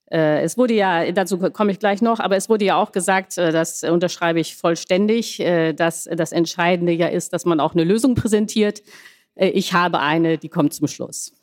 Es 0.06 0.56
wurde 0.56 0.74
ja, 0.74 1.10
dazu 1.12 1.38
komme 1.38 1.72
ich 1.72 1.78
gleich 1.78 2.00
noch, 2.00 2.20
aber 2.20 2.36
es 2.36 2.48
wurde 2.48 2.64
ja 2.64 2.76
auch 2.76 2.92
gesagt, 2.92 3.36
das 3.36 3.82
unterschreibe 3.82 4.40
ich 4.40 4.56
vollständig, 4.56 5.42
dass 5.76 6.04
das 6.04 6.32
Entscheidende 6.32 6.92
ja 6.92 7.08
ist, 7.08 7.32
dass 7.32 7.44
man 7.44 7.60
auch 7.60 7.74
eine 7.74 7.84
Lösung 7.84 8.14
präsentiert. 8.14 8.82
Ich 9.34 9.72
habe 9.72 10.00
eine, 10.00 10.38
die 10.38 10.48
kommt 10.48 10.74
zum 10.74 10.86
Schluss. 10.86 11.35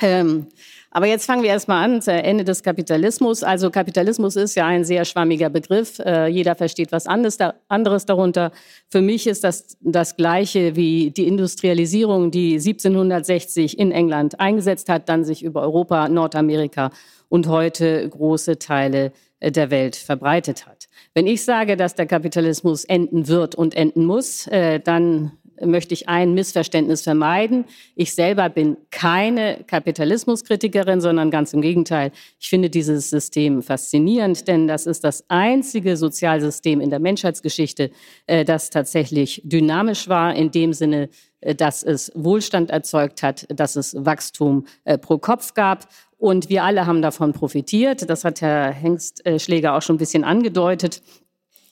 Ähm, 0.00 0.46
aber 0.90 1.06
jetzt 1.06 1.26
fangen 1.26 1.42
wir 1.42 1.50
erstmal 1.50 1.84
an, 1.84 2.00
zu 2.00 2.12
Ende 2.12 2.44
des 2.44 2.62
Kapitalismus. 2.62 3.42
Also 3.42 3.70
Kapitalismus 3.70 4.36
ist 4.36 4.54
ja 4.54 4.66
ein 4.66 4.84
sehr 4.84 5.04
schwammiger 5.04 5.50
Begriff. 5.50 5.98
Äh, 5.98 6.28
jeder 6.28 6.54
versteht 6.54 6.92
was 6.92 7.06
anderes, 7.06 7.36
da, 7.36 7.54
anderes 7.68 8.06
darunter. 8.06 8.52
Für 8.88 9.02
mich 9.02 9.26
ist 9.26 9.44
das 9.44 9.76
das 9.80 10.16
Gleiche 10.16 10.76
wie 10.76 11.10
die 11.10 11.26
Industrialisierung, 11.26 12.30
die 12.30 12.54
1760 12.54 13.78
in 13.78 13.92
England 13.92 14.40
eingesetzt 14.40 14.88
hat, 14.88 15.08
dann 15.08 15.24
sich 15.24 15.42
über 15.42 15.60
Europa, 15.60 16.08
Nordamerika 16.08 16.90
und 17.28 17.48
heute 17.48 18.08
große 18.08 18.58
Teile 18.58 19.12
äh, 19.40 19.52
der 19.52 19.70
Welt 19.70 19.94
verbreitet 19.94 20.66
hat. 20.66 20.88
Wenn 21.14 21.26
ich 21.26 21.44
sage, 21.44 21.76
dass 21.76 21.94
der 21.94 22.06
Kapitalismus 22.06 22.84
enden 22.84 23.28
wird 23.28 23.54
und 23.54 23.74
enden 23.76 24.04
muss, 24.04 24.46
äh, 24.46 24.80
dann 24.80 25.32
möchte 25.64 25.94
ich 25.94 26.08
ein 26.08 26.34
Missverständnis 26.34 27.02
vermeiden. 27.02 27.64
Ich 27.94 28.14
selber 28.14 28.48
bin 28.48 28.76
keine 28.90 29.64
Kapitalismuskritikerin, 29.66 31.00
sondern 31.00 31.30
ganz 31.30 31.52
im 31.52 31.60
Gegenteil. 31.60 32.12
Ich 32.38 32.48
finde 32.48 32.70
dieses 32.70 33.10
System 33.10 33.62
faszinierend, 33.62 34.48
denn 34.48 34.68
das 34.68 34.86
ist 34.86 35.04
das 35.04 35.24
einzige 35.28 35.96
Sozialsystem 35.96 36.80
in 36.80 36.90
der 36.90 36.98
Menschheitsgeschichte, 36.98 37.90
äh, 38.26 38.44
das 38.44 38.70
tatsächlich 38.70 39.42
dynamisch 39.44 40.08
war, 40.08 40.34
in 40.34 40.50
dem 40.50 40.72
Sinne, 40.72 41.08
äh, 41.40 41.54
dass 41.54 41.82
es 41.82 42.12
Wohlstand 42.14 42.70
erzeugt 42.70 43.22
hat, 43.22 43.46
dass 43.48 43.76
es 43.76 43.94
Wachstum 43.98 44.66
äh, 44.84 44.98
pro 44.98 45.18
Kopf 45.18 45.54
gab. 45.54 45.88
Und 46.18 46.48
wir 46.48 46.64
alle 46.64 46.86
haben 46.86 47.02
davon 47.02 47.32
profitiert. 47.32 48.10
Das 48.10 48.24
hat 48.24 48.40
Herr 48.40 48.72
Hengstschläger 48.72 49.76
auch 49.76 49.82
schon 49.82 49.96
ein 49.96 50.00
bisschen 50.00 50.24
angedeutet. 50.24 51.00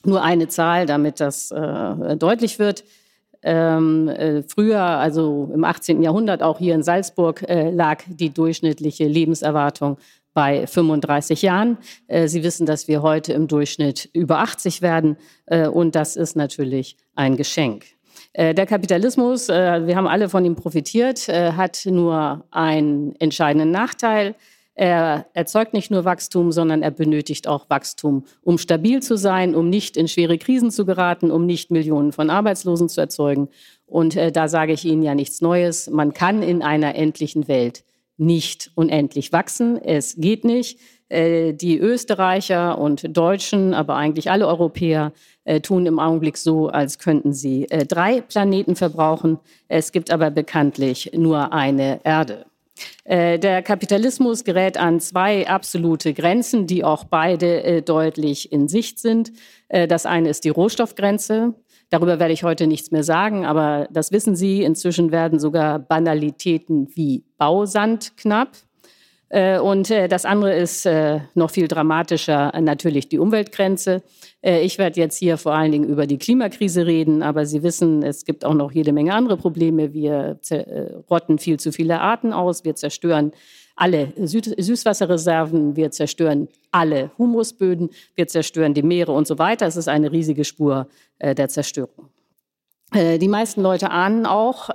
Nur 0.04 0.22
eine 0.22 0.46
Zahl, 0.46 0.86
damit 0.86 1.18
das 1.18 1.48
deutlich 1.48 2.60
wird. 2.60 2.84
Ähm, 3.42 4.08
äh, 4.08 4.42
früher, 4.42 4.80
also 4.80 5.50
im 5.52 5.64
18. 5.64 6.02
Jahrhundert, 6.02 6.42
auch 6.42 6.58
hier 6.58 6.74
in 6.74 6.82
Salzburg, 6.82 7.42
äh, 7.48 7.70
lag 7.70 8.02
die 8.06 8.30
durchschnittliche 8.30 9.06
Lebenserwartung 9.06 9.98
bei 10.36 10.66
35 10.66 11.42
Jahren. 11.42 11.78
Äh, 12.06 12.28
Sie 12.28 12.44
wissen, 12.44 12.66
dass 12.66 12.88
wir 12.88 13.02
heute 13.02 13.32
im 13.32 13.48
Durchschnitt 13.48 14.10
über 14.12 14.38
80 14.40 14.82
werden 14.82 15.16
äh, 15.46 15.66
und 15.66 15.94
das 15.94 16.14
ist 16.14 16.36
natürlich 16.36 16.96
ein 17.14 17.36
Geschenk. 17.36 17.86
Äh, 18.34 18.54
der 18.54 18.66
Kapitalismus, 18.66 19.48
äh, 19.48 19.86
wir 19.86 19.96
haben 19.96 20.06
alle 20.06 20.28
von 20.28 20.44
ihm 20.44 20.54
profitiert, 20.54 21.26
hat 21.28 21.86
nur 21.86 22.44
einen 22.50 23.16
entscheidenden 23.16 23.70
Nachteil. 23.70 24.34
Er 24.78 25.26
erzeugt 25.32 25.72
nicht 25.72 25.90
nur 25.90 26.04
Wachstum, 26.04 26.52
sondern 26.52 26.82
er 26.82 26.90
benötigt 26.90 27.48
auch 27.48 27.70
Wachstum, 27.70 28.24
um 28.42 28.58
stabil 28.58 29.02
zu 29.02 29.16
sein, 29.16 29.54
um 29.54 29.70
nicht 29.70 29.96
in 29.96 30.06
schwere 30.06 30.36
Krisen 30.36 30.70
zu 30.70 30.84
geraten, 30.84 31.30
um 31.30 31.46
nicht 31.46 31.70
Millionen 31.70 32.12
von 32.12 32.28
Arbeitslosen 32.28 32.90
zu 32.90 33.00
erzeugen. 33.00 33.48
Und 33.86 34.16
äh, 34.16 34.30
da 34.30 34.48
sage 34.48 34.74
ich 34.74 34.84
Ihnen 34.84 35.02
ja 35.02 35.14
nichts 35.14 35.40
Neues. 35.40 35.88
Man 35.88 36.12
kann 36.12 36.42
in 36.42 36.62
einer 36.62 36.94
endlichen 36.94 37.48
Welt 37.48 37.84
nicht 38.18 38.70
unendlich 38.74 39.32
wachsen. 39.32 39.78
Es 39.82 40.16
geht 40.16 40.44
nicht. 40.44 40.78
Äh, 41.08 41.54
die 41.54 41.78
Österreicher 41.78 42.78
und 42.78 43.16
Deutschen, 43.16 43.72
aber 43.72 43.94
eigentlich 43.94 44.30
alle 44.30 44.46
Europäer, 44.46 45.12
äh, 45.44 45.60
tun 45.60 45.86
im 45.86 46.00
Augenblick 46.00 46.36
so, 46.36 46.68
als 46.68 46.98
könnten 46.98 47.32
sie 47.32 47.66
äh, 47.70 47.86
drei 47.86 48.20
Planeten 48.20 48.74
verbrauchen. 48.74 49.38
Es 49.68 49.92
gibt 49.92 50.10
aber 50.10 50.30
bekanntlich 50.30 51.12
nur 51.14 51.52
eine 51.52 52.00
Erde. 52.04 52.44
Äh, 53.04 53.38
der 53.38 53.62
Kapitalismus 53.62 54.44
gerät 54.44 54.76
an 54.76 55.00
zwei 55.00 55.48
absolute 55.48 56.14
Grenzen, 56.14 56.66
die 56.66 56.84
auch 56.84 57.04
beide 57.04 57.62
äh, 57.62 57.82
deutlich 57.82 58.52
in 58.52 58.68
Sicht 58.68 58.98
sind. 58.98 59.32
Äh, 59.68 59.86
das 59.86 60.06
eine 60.06 60.28
ist 60.28 60.44
die 60.44 60.50
Rohstoffgrenze. 60.50 61.54
Darüber 61.90 62.18
werde 62.18 62.32
ich 62.32 62.42
heute 62.42 62.66
nichts 62.66 62.90
mehr 62.90 63.04
sagen, 63.04 63.46
aber 63.46 63.86
das 63.92 64.10
wissen 64.10 64.34
Sie. 64.34 64.62
Inzwischen 64.62 65.12
werden 65.12 65.38
sogar 65.38 65.78
Banalitäten 65.78 66.88
wie 66.94 67.24
Bausand 67.38 68.16
knapp. 68.16 68.56
Äh, 69.28 69.58
und 69.58 69.90
äh, 69.90 70.06
das 70.08 70.24
andere 70.24 70.54
ist 70.54 70.86
äh, 70.86 71.20
noch 71.34 71.50
viel 71.50 71.66
dramatischer, 71.68 72.52
natürlich 72.60 73.08
die 73.08 73.18
Umweltgrenze. 73.18 74.02
Ich 74.42 74.78
werde 74.78 75.00
jetzt 75.00 75.16
hier 75.16 75.38
vor 75.38 75.54
allen 75.54 75.72
Dingen 75.72 75.88
über 75.88 76.06
die 76.06 76.18
Klimakrise 76.18 76.86
reden, 76.86 77.24
aber 77.24 77.46
Sie 77.46 77.64
wissen, 77.64 78.04
es 78.04 78.24
gibt 78.24 78.44
auch 78.44 78.54
noch 78.54 78.70
jede 78.70 78.92
Menge 78.92 79.12
andere 79.12 79.36
Probleme. 79.36 79.92
Wir 79.92 80.38
rotten 81.10 81.38
viel 81.38 81.58
zu 81.58 81.72
viele 81.72 82.00
Arten 82.00 82.32
aus, 82.32 82.64
wir 82.64 82.76
zerstören 82.76 83.32
alle 83.74 84.12
Süßwasserreserven, 84.16 85.74
wir 85.74 85.90
zerstören 85.90 86.46
alle 86.70 87.10
Humusböden, 87.18 87.90
wir 88.14 88.28
zerstören 88.28 88.72
die 88.72 88.84
Meere 88.84 89.10
und 89.10 89.26
so 89.26 89.40
weiter. 89.40 89.66
Es 89.66 89.76
ist 89.76 89.88
eine 89.88 90.12
riesige 90.12 90.44
Spur 90.44 90.86
der 91.20 91.48
Zerstörung. 91.48 92.10
Die 92.94 93.28
meisten 93.28 93.62
Leute 93.62 93.90
ahnen 93.90 94.26
auch, 94.26 94.68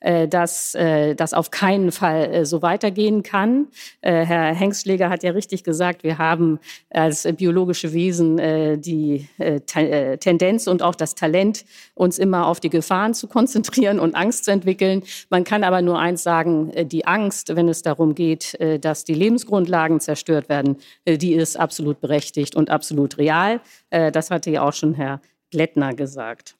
dass 0.00 0.74
äh, 0.74 1.14
das 1.14 1.32
auf 1.32 1.50
keinen 1.50 1.90
Fall 1.90 2.32
äh, 2.32 2.44
so 2.44 2.62
weitergehen 2.62 3.22
kann. 3.22 3.68
Herr 4.02 4.54
Hengstschläger 4.54 5.08
hat 5.08 5.22
ja 5.22 5.32
richtig 5.32 5.64
gesagt, 5.64 6.04
wir 6.04 6.18
haben 6.18 6.60
als 6.90 7.26
biologische 7.36 7.92
Wesen 7.92 8.36
die 8.80 9.28
Tendenz 9.66 10.66
und 10.66 10.82
auch 10.82 10.94
das 10.94 11.14
Talent, 11.14 11.64
uns 11.94 12.18
immer 12.18 12.46
auf 12.46 12.60
die 12.60 12.70
Gefahren 12.70 13.14
zu 13.14 13.26
konzentrieren 13.26 13.98
und 13.98 14.14
Angst 14.14 14.44
zu 14.44 14.52
entwickeln. 14.52 15.02
Man 15.30 15.44
kann 15.44 15.64
aber 15.64 15.82
nur 15.82 15.98
eins 15.98 16.22
sagen, 16.22 16.72
die 16.88 17.06
Angst, 17.06 17.56
wenn 17.56 17.68
es 17.68 17.82
darum 17.82 18.14
geht, 18.14 18.56
dass 18.80 19.04
die 19.04 19.14
Lebensgrundlagen 19.14 19.98
zerstört 20.00 20.48
werden, 20.48 20.76
die 21.06 21.34
ist 21.34 21.58
absolut 21.58 22.00
berechtigt 22.00 22.54
und 22.54 22.70
absolut 22.70 23.18
real. 23.18 23.60
Das 23.90 24.30
hatte 24.30 24.50
ja 24.50 24.62
auch 24.62 24.72
schon 24.72 24.94
Herr 24.94 25.20
Glättner 25.50 25.94
gesagt. 25.94 26.56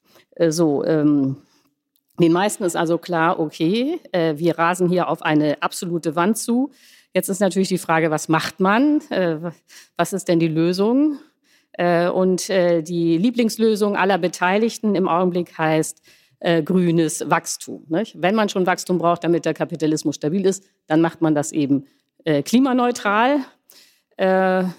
So, 0.49 0.83
ähm, 0.83 1.37
den 2.19 2.31
meisten 2.31 2.63
ist 2.63 2.75
also 2.75 2.97
klar, 2.97 3.39
okay, 3.39 3.99
äh, 4.11 4.35
wir 4.37 4.57
rasen 4.57 4.89
hier 4.89 5.07
auf 5.07 5.21
eine 5.21 5.61
absolute 5.61 6.15
Wand 6.15 6.37
zu. 6.37 6.71
Jetzt 7.13 7.29
ist 7.29 7.39
natürlich 7.39 7.67
die 7.67 7.77
Frage, 7.77 8.09
was 8.09 8.27
macht 8.27 8.59
man? 8.59 9.01
Äh, 9.11 9.51
was 9.97 10.13
ist 10.13 10.27
denn 10.27 10.39
die 10.39 10.47
Lösung? 10.47 11.19
Äh, 11.73 12.09
und 12.09 12.49
die 12.49 13.17
Lieblingslösung 13.17 13.95
aller 13.95 14.17
Beteiligten 14.17 14.95
im 14.95 15.07
Augenblick 15.07 15.57
heißt 15.57 16.01
grünes 16.65 17.27
Wachstum. 17.31 17.83
Wenn 17.87 18.35
man 18.35 18.47
schon 18.47 18.67
Wachstum 18.67 18.99
braucht, 18.99 19.23
damit 19.23 19.45
der 19.45 19.55
Kapitalismus 19.55 20.17
stabil 20.17 20.45
ist, 20.45 20.63
dann 20.85 21.01
macht 21.01 21.19
man 21.19 21.33
das 21.33 21.51
eben 21.51 21.87
klimaneutral. 22.45 23.39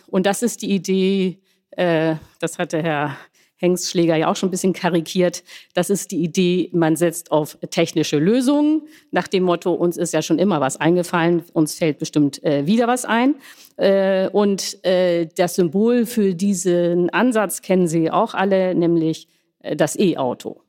und 0.07 0.27
das 0.27 0.43
ist 0.43 0.63
die 0.63 0.71
Idee, 0.71 1.41
das 1.75 2.59
hatte 2.59 2.81
Herr 2.81 3.17
Hengstschläger 3.59 4.17
ja 4.17 4.31
auch 4.31 4.37
schon 4.37 4.49
ein 4.49 4.53
bisschen 4.53 4.73
karikiert. 4.73 5.43
Das 5.75 5.91
ist 5.91 6.11
die 6.11 6.23
Idee, 6.23 6.71
man 6.73 6.97
setzt 6.97 7.31
auf 7.31 7.59
technische 7.71 8.19
Lösungen 8.19 8.83
nach 9.11 9.29
dem 9.29 9.43
Motto, 9.43 9.73
uns 9.73 9.97
ist 9.97 10.15
ja 10.15 10.23
schon 10.23 10.39
immer 10.39 10.61
was 10.61 10.79
eingefallen, 10.79 11.43
uns 11.53 11.75
fällt 11.75 11.99
bestimmt 11.99 12.43
äh, 12.45 12.67
wieder 12.67 12.87
was 12.87 13.05
ein. 13.05 13.35
Äh, 13.77 14.29
und 14.31 14.85
äh, 14.85 15.27
das 15.37 15.57
Symbol 15.57 16.07
für 16.07 16.35
diesen 16.35 17.11
Ansatz 17.11 17.63
kennen 17.63 17.89
Sie 17.89 18.11
auch 18.11 18.35
alle, 18.35 18.75
nämlich 18.75 19.29
äh, 19.61 19.77
das 19.77 19.99
E-Auto. 19.99 20.63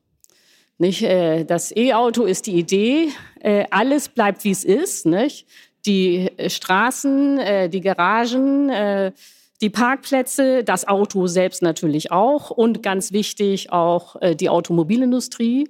Nicht? 0.78 1.04
Äh, 1.04 1.46
das 1.46 1.76
E-Auto 1.76 2.24
ist 2.26 2.48
die 2.48 2.56
Idee, 2.56 3.10
äh, 3.40 3.66
alles 3.70 4.10
bleibt 4.10 4.44
wie 4.44 4.52
es 4.52 4.64
ist. 4.64 5.06
Nicht? 5.06 5.48
Die 5.86 6.30
Straßen, 6.46 7.70
die 7.72 7.80
Garagen, 7.80 8.70
die 9.62 9.70
Parkplätze, 9.70 10.64
das 10.64 10.88
Auto 10.88 11.28
selbst 11.28 11.62
natürlich 11.62 12.12
auch 12.12 12.49
und 12.49 12.82
ganz 12.82 13.12
wichtig 13.12 13.72
auch 13.72 14.16
äh, 14.22 14.36
die 14.36 14.49
Automobilindustrie, 14.49 15.70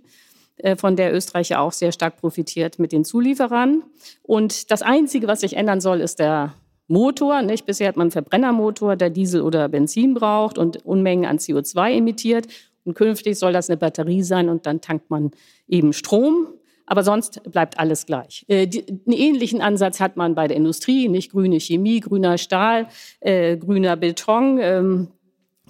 äh, 0.57 0.75
von 0.75 0.95
der 0.95 1.13
Österreich 1.13 1.49
ja 1.49 1.59
auch 1.59 1.71
sehr 1.71 1.91
stark 1.91 2.17
profitiert 2.17 2.79
mit 2.79 2.91
den 2.91 3.05
Zulieferern. 3.05 3.83
Und 4.21 4.71
das 4.71 4.81
Einzige, 4.81 5.27
was 5.27 5.41
sich 5.41 5.55
ändern 5.55 5.81
soll, 5.81 6.01
ist 6.01 6.19
der 6.19 6.53
Motor. 6.87 7.41
Nicht? 7.41 7.65
Bisher 7.65 7.87
hat 7.87 7.97
man 7.97 8.05
einen 8.05 8.11
Verbrennermotor, 8.11 8.95
der 8.95 9.09
Diesel 9.09 9.41
oder 9.41 9.69
Benzin 9.69 10.13
braucht 10.13 10.57
und 10.57 10.85
Unmengen 10.85 11.25
an 11.25 11.37
CO2 11.37 11.97
emittiert. 11.97 12.47
Und 12.83 12.95
künftig 12.95 13.37
soll 13.37 13.53
das 13.53 13.69
eine 13.69 13.77
Batterie 13.77 14.23
sein 14.23 14.49
und 14.49 14.65
dann 14.65 14.81
tankt 14.81 15.09
man 15.09 15.31
eben 15.67 15.93
Strom 15.93 16.47
aber 16.89 17.03
sonst 17.03 17.41
bleibt 17.43 17.79
alles 17.79 18.05
gleich. 18.05 18.43
Äh, 18.47 18.67
die, 18.67 18.85
einen 18.89 19.15
ähnlichen 19.15 19.61
Ansatz 19.61 19.99
hat 19.99 20.17
man 20.17 20.35
bei 20.35 20.47
der 20.47 20.57
Industrie, 20.57 21.07
nicht 21.07 21.31
grüne 21.31 21.59
Chemie, 21.59 21.99
grüner 21.99 22.37
Stahl, 22.37 22.87
äh, 23.21 23.57
grüner 23.57 23.95
Beton. 23.95 24.59
Ähm, 24.59 25.07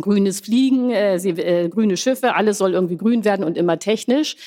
grünes 0.02 0.40
Fliegen, 0.40 0.92
äh, 0.92 1.20
sie, 1.20 1.32
äh, 1.32 1.70
grüne 1.70 1.98
Schiffe, 1.98 2.36
alles 2.36 2.58
soll 2.58 2.74
irgendwie 2.74 2.98
grün 2.98 3.26
werden 3.26 3.44
und 3.44 3.58
immer 3.58 3.80
technisch. 3.80 4.38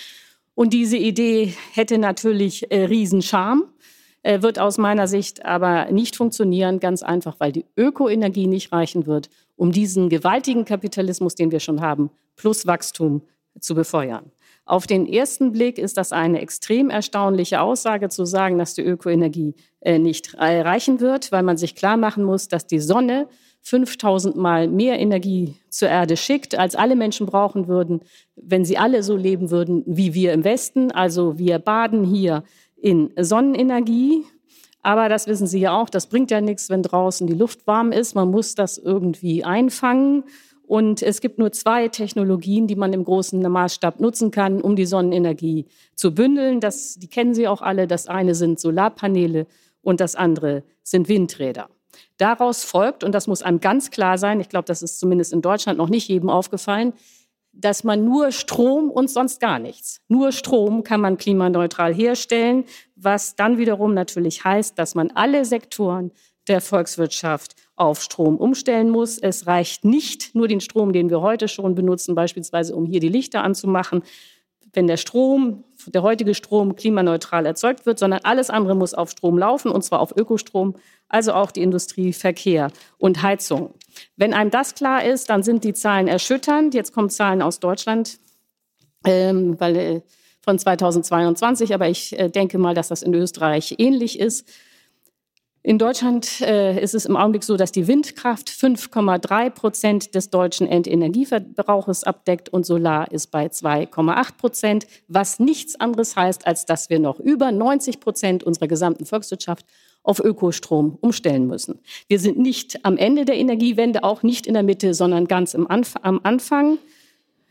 Und 0.55 0.73
diese 0.73 0.97
Idee 0.97 1.55
hätte 1.73 1.99
natürlich 1.99 2.71
äh, 2.71 2.85
Riesenscharme, 2.85 3.65
äh, 4.23 4.43
wird 4.43 4.59
aus 4.59 4.79
meiner 4.79 5.07
Sicht 5.09 5.45
aber 5.45 5.91
nicht 5.91 6.17
funktionieren, 6.17 6.81
ganz 6.81 7.03
einfach, 7.03 7.37
weil 7.39 7.53
die 7.53 7.67
Ökoenergie 7.77 8.47
nicht 8.47 8.73
reichen 8.73 9.07
wird, 9.07 9.31
um 9.57 9.73
diesen 9.73 10.09
gewaltigen 10.09 10.65
Kapitalismus, 10.65 11.35
den 11.35 11.51
wir 11.51 11.61
schon 11.61 11.81
haben, 11.81 12.11
plus 12.37 12.67
Wachstum 12.67 13.23
zu 13.61 13.75
befeuern. 13.75 14.33
Auf 14.65 14.87
den 14.87 15.07
ersten 15.07 15.53
Blick 15.53 15.79
ist 15.79 15.97
das 15.97 16.13
eine 16.13 16.41
extrem 16.41 16.89
erstaunliche 16.89 17.61
Aussage 17.61 18.09
zu 18.09 18.25
sagen, 18.25 18.59
dass 18.59 18.75
die 18.75 18.83
Ökoenergie 18.83 19.55
äh, 19.81 19.99
nicht 19.99 20.39
reichen 20.39 21.01
wird, 21.01 21.33
weil 21.33 21.43
man 21.43 21.57
sich 21.57 21.75
klar 21.75 21.97
machen 21.97 22.23
muss, 22.23 22.49
dass 22.49 22.67
die 22.67 22.79
Sonne 22.79 23.29
5000 23.63 24.37
Mal 24.37 24.69
mehr 24.69 24.99
Energie 24.99 25.57
zur 25.69 25.89
Erde 25.89 26.17
schickt, 26.17 26.57
als 26.59 26.75
alle 26.75 26.97
Menschen 26.97 27.27
brauchen 27.27 27.69
würden, 27.69 28.01
wenn 28.37 28.65
sie 28.65 28.79
alle 28.79 29.03
so 29.03 29.17
leben 29.17 29.51
würden 29.51 29.83
wie 29.87 30.15
wir 30.15 30.33
im 30.33 30.45
Westen. 30.45 30.91
Also 30.93 31.39
wir 31.39 31.59
baden 31.59 32.05
hier 32.05 32.45
in 32.77 33.13
Sonnenenergie. 33.19 34.25
Aber 34.85 35.09
das 35.09 35.29
wissen 35.29 35.47
Sie 35.47 35.61
ja 35.61 35.81
auch, 35.81 35.89
das 35.89 36.09
bringt 36.09 36.33
ja 36.33 36.41
nichts, 36.41 36.69
wenn 36.69 36.83
draußen 36.83 37.29
die 37.29 37.35
Luft 37.35 37.69
warm 37.69 37.93
ist. 37.93 38.17
Man 38.17 38.33
muss 38.33 38.57
das 38.57 38.79
irgendwie 38.79 39.45
einfangen. 39.45 40.25
Und 40.73 41.03
es 41.03 41.21
gibt 41.21 41.39
nur 41.39 41.53
zwei 41.53 41.89
Technologien, 41.89 42.67
die 42.67 42.77
man 42.77 42.95
im 42.95 43.05
großen 43.05 43.43
Maßstab 43.43 44.01
nutzen 44.01 44.31
kann, 44.31 44.63
um 44.63 44.75
die 44.75 44.87
Sonnenenergie 44.87 45.67
zu 45.97 46.15
bündeln. 46.15 46.61
Das, 46.61 46.95
die 46.95 47.09
kennen 47.09 47.35
Sie 47.35 47.47
auch 47.47 47.61
alle. 47.61 47.87
Das 47.87 48.07
eine 48.07 48.35
sind 48.35 48.59
Solarpaneele 48.59 49.47
und 49.83 50.01
das 50.01 50.15
andere 50.15 50.63
sind 50.83 51.11
Windräder. 51.11 51.69
Daraus 52.17 52.65
folgt, 52.65 53.05
und 53.05 53.13
das 53.13 53.27
muss 53.27 53.43
einem 53.43 53.61
ganz 53.61 53.91
klar 53.91 54.17
sein, 54.17 54.41
ich 54.41 54.49
glaube, 54.49 54.65
das 54.65 54.83
ist 54.83 54.99
zumindest 54.99 55.35
in 55.35 55.43
Deutschland 55.43 55.77
noch 55.77 55.91
nicht 55.91 56.09
jedem 56.09 56.31
aufgefallen, 56.31 56.95
dass 57.53 57.85
man 57.85 58.07
nur 58.07 58.33
Strom 58.33 58.91
und 58.91 59.11
sonst 59.11 59.41
gar 59.41 59.59
nichts. 59.59 60.01
Nur 60.09 60.33
Strom 60.33 60.85
kann 60.85 61.03
man 61.03 61.19
klimaneutral 61.19 61.93
herstellen, 61.93 62.65
was 62.97 63.37
dann 63.37 63.59
wiederum 63.59 63.93
natürlich 63.93 64.43
heißt, 64.43 64.79
dass 64.79 64.95
man 64.95 65.11
alle 65.11 65.45
Sektoren 65.45 66.13
der 66.49 66.63
Volkswirtschaft 66.63 67.57
auf 67.77 68.03
Strom 68.03 68.37
umstellen 68.37 68.91
muss. 68.91 69.19
Es 69.19 69.47
reicht 69.47 69.85
nicht 69.85 70.35
nur 70.35 70.49
den 70.49 70.61
Strom, 70.61 70.93
den 70.93 71.11
wir 71.11 71.21
heute 71.21 71.49
schon 71.49 71.75
benutzen, 71.75 72.15
beispielsweise 72.15 72.75
um 72.75 72.87
hier 72.87 73.01
die 73.01 73.09
Lichter 73.09 73.43
anzumachen, 73.43 74.03
wenn 74.75 74.87
der 74.87 74.97
Strom, 74.97 75.65
der 75.87 76.03
heutige 76.03 76.35
Strom 76.35 76.77
klimaneutral 76.77 77.45
erzeugt 77.45 77.85
wird, 77.85 77.99
sondern 77.99 78.21
alles 78.23 78.49
andere 78.49 78.75
muss 78.75 78.95
auf 78.95 79.11
Strom 79.11 79.37
laufen 79.37 79.71
und 79.71 79.83
zwar 79.83 80.01
auf 80.01 80.17
Ökostrom, 80.17 80.77
also 81.09 81.35
auch 81.35 81.51
die 81.51 81.63
Industrie, 81.63 82.13
Verkehr 82.13 82.71
und 82.99 83.23
Heizung. 83.23 83.75
Wenn 84.17 84.33
einem 84.33 84.51
das 84.51 84.75
klar 84.75 85.05
ist, 85.05 85.29
dann 85.29 85.43
sind 85.43 85.65
die 85.65 85.75
Zahlen 85.75 86.09
erschütternd. 86.09 86.73
Jetzt 86.75 86.93
kommen 86.93 87.11
Zahlen 87.11 87.43
aus 87.43 87.61
Deutschland, 87.61 88.19
ähm, 89.05 89.61
weil, 89.61 89.77
äh, 89.77 90.01
von 90.41 90.59
2022, 90.59 91.75
aber 91.75 91.89
ich 91.89 92.19
äh, 92.19 92.29
denke 92.29 92.59
mal, 92.59 92.75
dass 92.75 92.89
das 92.89 93.03
in 93.03 93.15
Österreich 93.15 93.77
ähnlich 93.79 94.19
ist. 94.19 94.49
In 95.65 95.79
Deutschland 95.79 96.41
äh, 96.41 96.83
ist 96.83 96.93
es 96.93 97.07
im 97.07 97.17
Augenblick 97.17 97.45
so, 97.45 97.57
dass 97.57 97.71
die 97.71 97.87
Windkraft 97.87 98.49
5,3 98.49 99.51
Prozent 99.51 100.15
des 100.17 100.29
deutschen 100.29 100.67
Endenergieverbrauches 100.67 102.03
abdeckt 102.03 102.49
und 102.49 102.67
Solar 102.67 103.13
ist 103.13 103.29
bei 103.29 103.47
2,8 103.47 104.37
Prozent, 104.39 104.87
was 105.07 105.39
nichts 105.39 105.79
anderes 105.79 106.17
heißt, 106.17 106.49
als 106.49 106.67
dass 106.67 106.91
wir 106.91 106.99
noch 106.99 107.21
über 107.21 107.53
90 107.53 108.01
Prozent 108.01 108.43
unserer 108.43 108.67
gesamten 108.67 109.07
Volkswirtschaft 109.07 109.65
auf 110.03 110.19
Ökostrom 110.19 110.99
umstellen 111.01 111.47
müssen. 111.47 111.79
Wir 112.09 112.19
sind 112.19 112.39
nicht 112.39 112.85
am 112.85 112.97
Ende 112.97 113.25
der 113.25 113.37
Energiewende, 113.37 114.03
auch 114.03 114.25
nicht 114.25 114.49
in 114.49 114.55
der 114.55 114.65
Mitte, 114.65 114.95
sondern 114.95 115.29
ganz 115.29 115.55
am 115.55 115.69
Anfang. 115.69 116.79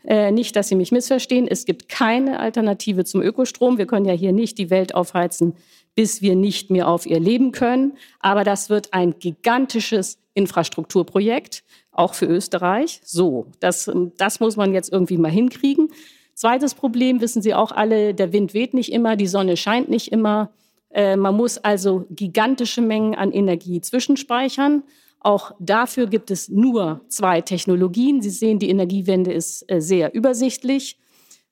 Äh, 0.04 0.32
nicht, 0.32 0.56
dass 0.56 0.68
Sie 0.68 0.74
mich 0.74 0.92
missverstehen. 0.92 1.46
Es 1.48 1.64
gibt 1.64 1.88
keine 1.88 2.40
Alternative 2.40 3.04
zum 3.04 3.22
Ökostrom. 3.22 3.78
Wir 3.78 3.86
können 3.86 4.06
ja 4.06 4.14
hier 4.14 4.32
nicht 4.32 4.58
die 4.58 4.70
Welt 4.70 4.94
aufheizen, 4.94 5.54
bis 5.94 6.22
wir 6.22 6.34
nicht 6.34 6.70
mehr 6.70 6.88
auf 6.88 7.06
ihr 7.06 7.20
leben 7.20 7.52
können. 7.52 7.92
Aber 8.20 8.44
das 8.44 8.70
wird 8.70 8.92
ein 8.92 9.18
gigantisches 9.18 10.18
Infrastrukturprojekt, 10.34 11.62
auch 11.92 12.14
für 12.14 12.26
Österreich. 12.26 13.00
So, 13.04 13.46
das, 13.60 13.90
das 14.16 14.40
muss 14.40 14.56
man 14.56 14.72
jetzt 14.72 14.92
irgendwie 14.92 15.18
mal 15.18 15.30
hinkriegen. 15.30 15.88
Zweites 16.34 16.74
Problem 16.74 17.20
wissen 17.20 17.42
Sie 17.42 17.54
auch 17.54 17.72
alle, 17.72 18.14
der 18.14 18.32
Wind 18.32 18.54
weht 18.54 18.74
nicht 18.74 18.92
immer, 18.92 19.16
die 19.16 19.26
Sonne 19.26 19.56
scheint 19.56 19.88
nicht 19.88 20.10
immer. 20.10 20.50
Äh, 20.90 21.16
man 21.16 21.36
muss 21.36 21.58
also 21.58 22.06
gigantische 22.10 22.80
Mengen 22.80 23.14
an 23.14 23.32
Energie 23.32 23.80
zwischenspeichern. 23.80 24.82
Auch 25.24 25.52
dafür 25.60 26.08
gibt 26.08 26.32
es 26.32 26.48
nur 26.48 27.00
zwei 27.08 27.40
Technologien. 27.42 28.20
Sie 28.22 28.30
sehen, 28.30 28.58
die 28.58 28.70
Energiewende 28.70 29.32
ist 29.32 29.64
äh, 29.70 29.80
sehr 29.80 30.14
übersichtlich. 30.14 30.98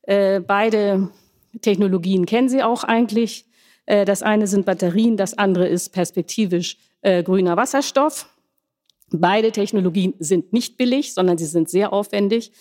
Äh, 0.03 0.41
beide 0.41 1.11
Technologien 1.61 2.27
kennen 2.27 2.49
Sie 2.49 2.65
auch 2.65 2.83
eigentlich. 2.83 3.47
Äh, 3.87 4.05
das 4.05 4.23
eine 4.23 4.49
sind 4.49 4.67
Batterien, 4.67 5.17
das 5.17 5.39
andere 5.39 5.69
ist 5.69 5.91
perspektivisch 5.91 6.77
grüner 7.03 7.57
Wasserstoff. 7.57 8.29
Beide 9.11 9.53
Technologien 9.53 10.13
sind 10.19 10.53
nicht 10.53 10.77
billig, 10.77 11.15
sondern 11.15 11.39
sie 11.39 11.47
sind 11.47 11.71
sehr 11.71 11.95
aufwendig. 11.95 12.53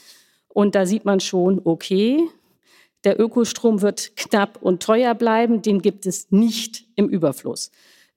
Und 0.48 0.76
da 0.76 0.86
sieht 0.86 1.04
man 1.04 1.20
schon, 1.20 1.60
okay, 1.66 2.22
der 3.04 3.20
Ökostrom 3.20 3.82
wird 3.82 4.16
knapp 4.16 4.60
und 4.62 4.82
teuer 4.82 5.14
bleiben, 5.14 5.62
den 5.62 5.82
gibt 5.82 6.06
es 6.06 6.32
nicht 6.32 6.86
im 6.96 7.10
Überfluss 7.10 7.70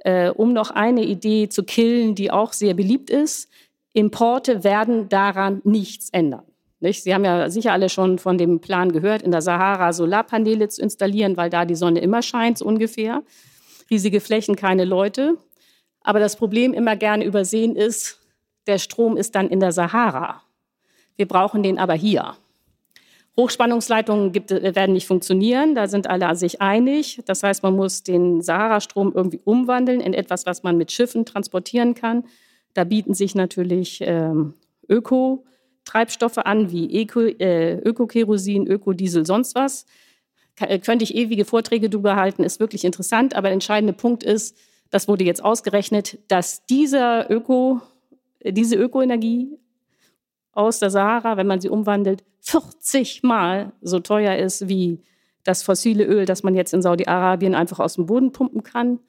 äh, 0.04 0.30
um 0.30 0.52
noch 0.52 0.70
eine 0.70 1.04
Idee 1.04 1.48
zu 1.48 1.62
killen, 1.62 2.14
die 2.14 2.30
auch 2.30 2.52
sehr 2.52 2.74
beliebt 2.74 3.10
ist. 3.10 3.48
Importe 3.92 4.64
werden 4.64 5.08
daran 5.08 5.60
nichts 5.64 6.10
ändern. 6.10 6.44
Nicht? 6.80 7.04
Sie 7.04 7.14
haben 7.14 7.24
ja 7.24 7.48
sicher 7.48 7.72
alle 7.72 7.88
schon 7.88 8.18
von 8.18 8.38
dem 8.38 8.60
Plan 8.60 8.90
gehört, 8.90 9.22
in 9.22 9.30
der 9.30 9.42
Sahara 9.42 9.92
Solarpaneele 9.92 10.68
zu 10.68 10.82
installieren, 10.82 11.36
weil 11.36 11.48
da 11.48 11.64
die 11.64 11.76
Sonne 11.76 12.00
immer 12.00 12.22
scheint, 12.22 12.58
so 12.58 12.64
ungefähr. 12.64 13.22
Riesige 13.90 14.20
Flächen, 14.20 14.56
keine 14.56 14.84
Leute. 14.84 15.36
Aber 16.00 16.18
das 16.18 16.36
Problem 16.36 16.72
immer 16.72 16.96
gerne 16.96 17.24
übersehen 17.24 17.76
ist, 17.76 18.18
der 18.66 18.78
Strom 18.78 19.16
ist 19.16 19.34
dann 19.36 19.48
in 19.48 19.60
der 19.60 19.70
Sahara. 19.70 20.42
Wir 21.16 21.28
brauchen 21.28 21.62
den 21.62 21.78
aber 21.78 21.94
hier. 21.94 22.36
Hochspannungsleitungen 23.36 24.32
gibt, 24.32 24.50
äh, 24.50 24.74
werden 24.74 24.92
nicht 24.92 25.06
funktionieren, 25.06 25.74
da 25.74 25.86
sind 25.86 26.08
alle 26.08 26.34
sich 26.36 26.60
einig. 26.60 27.22
Das 27.26 27.42
heißt, 27.42 27.62
man 27.62 27.74
muss 27.74 28.02
den 28.02 28.42
Sahara-Strom 28.42 29.12
irgendwie 29.14 29.40
umwandeln 29.44 30.00
in 30.00 30.14
etwas, 30.14 30.46
was 30.46 30.62
man 30.62 30.76
mit 30.76 30.92
Schiffen 30.92 31.24
transportieren 31.24 31.94
kann. 31.94 32.24
Da 32.74 32.84
bieten 32.84 33.14
sich 33.14 33.34
natürlich 33.34 34.00
ähm, 34.02 34.54
Öko-Treibstoffe 34.88 36.38
an, 36.38 36.72
wie 36.72 37.02
Eco, 37.02 37.20
äh, 37.20 37.78
Öko-Kerosin, 37.78 38.66
Ökodiesel, 38.66 39.24
sonst 39.24 39.54
was. 39.54 39.86
K 40.56 40.66
äh, 40.66 40.78
könnte 40.78 41.04
ich 41.04 41.14
ewige 41.14 41.44
Vorträge 41.44 41.88
darüber 41.88 42.16
halten, 42.16 42.44
ist 42.44 42.60
wirklich 42.60 42.84
interessant. 42.84 43.34
Aber 43.34 43.48
der 43.48 43.54
entscheidende 43.54 43.94
Punkt 43.94 44.22
ist, 44.22 44.56
das 44.90 45.08
wurde 45.08 45.24
jetzt 45.24 45.42
ausgerechnet, 45.42 46.18
dass 46.28 46.66
dieser 46.66 47.30
Öko, 47.30 47.80
diese 48.44 48.76
Ökoenergie 48.76 49.58
aus 50.52 50.78
der 50.78 50.90
Sahara, 50.90 51.36
wenn 51.36 51.46
man 51.46 51.60
sie 51.60 51.68
umwandelt, 51.68 52.24
40 52.40 53.22
Mal 53.22 53.72
so 53.80 54.00
teuer 54.00 54.36
ist 54.36 54.68
wie 54.68 55.00
das 55.44 55.62
fossile 55.62 56.04
Öl, 56.04 56.24
das 56.24 56.42
man 56.42 56.54
jetzt 56.54 56.72
in 56.72 56.82
Saudi-Arabien 56.82 57.54
einfach 57.54 57.80
aus 57.80 57.94
dem 57.94 58.06
Boden 58.06 58.32
pumpen 58.32 58.62
kann. 58.62 59.00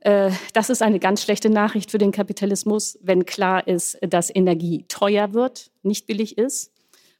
Äh, 0.00 0.30
das 0.52 0.70
ist 0.70 0.82
eine 0.82 0.98
ganz 0.98 1.22
schlechte 1.22 1.50
Nachricht 1.50 1.90
für 1.90 1.98
den 1.98 2.12
Kapitalismus, 2.12 2.98
wenn 3.02 3.26
klar 3.26 3.66
ist, 3.66 3.98
dass 4.00 4.34
Energie 4.34 4.84
teuer 4.88 5.32
wird, 5.32 5.70
nicht 5.82 6.06
billig 6.06 6.38
ist, 6.38 6.72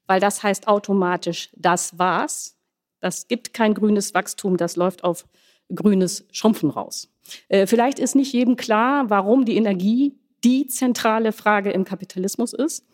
weil 0.06 0.20
das 0.20 0.42
heißt 0.42 0.68
automatisch, 0.68 1.50
das 1.56 1.98
war's. 1.98 2.56
Das 3.00 3.28
gibt 3.28 3.54
kein 3.54 3.74
grünes 3.74 4.12
Wachstum, 4.14 4.56
das 4.56 4.76
läuft 4.76 5.04
auf 5.04 5.24
grünes 5.72 6.26
Schrumpfen 6.32 6.70
raus. 6.70 7.08
Äh, 7.48 7.66
vielleicht 7.66 7.98
ist 7.98 8.14
nicht 8.14 8.32
jedem 8.32 8.56
klar, 8.56 9.10
warum 9.10 9.44
die 9.44 9.56
Energie 9.56 10.18
die 10.44 10.66
zentrale 10.66 11.32
Frage 11.32 11.70
im 11.70 11.84
Kapitalismus 11.84 12.52
ist. 12.52 12.84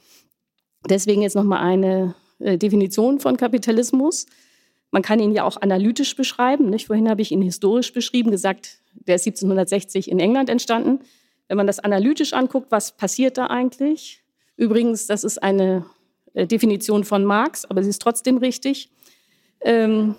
Deswegen 0.88 1.22
jetzt 1.22 1.36
noch 1.36 1.44
mal 1.44 1.60
eine 1.60 2.14
äh, 2.38 2.58
Definition 2.58 3.20
von 3.20 3.36
Kapitalismus. 3.36 4.26
Man 4.90 5.02
kann 5.02 5.18
ihn 5.18 5.32
ja 5.32 5.44
auch 5.44 5.60
analytisch 5.60 6.14
beschreiben. 6.14 6.70
Nicht? 6.70 6.86
Vorhin 6.86 7.08
habe 7.08 7.22
ich 7.22 7.32
ihn 7.32 7.42
historisch 7.42 7.92
beschrieben, 7.92 8.30
gesagt, 8.30 8.80
der 8.92 9.16
ist 9.16 9.26
1760 9.26 10.10
in 10.10 10.20
England 10.20 10.48
entstanden. 10.48 11.00
Wenn 11.48 11.56
man 11.56 11.66
das 11.66 11.80
analytisch 11.80 12.32
anguckt, 12.32 12.70
was 12.70 12.96
passiert 12.96 13.38
da 13.38 13.46
eigentlich? 13.46 14.22
Übrigens, 14.56 15.06
das 15.06 15.24
ist 15.24 15.42
eine 15.42 15.86
äh, 16.34 16.46
Definition 16.46 17.04
von 17.04 17.24
Marx, 17.24 17.64
aber 17.64 17.82
sie 17.82 17.90
ist 17.90 18.02
trotzdem 18.02 18.38
richtig. 18.38 18.90
Ähm, 19.60 20.14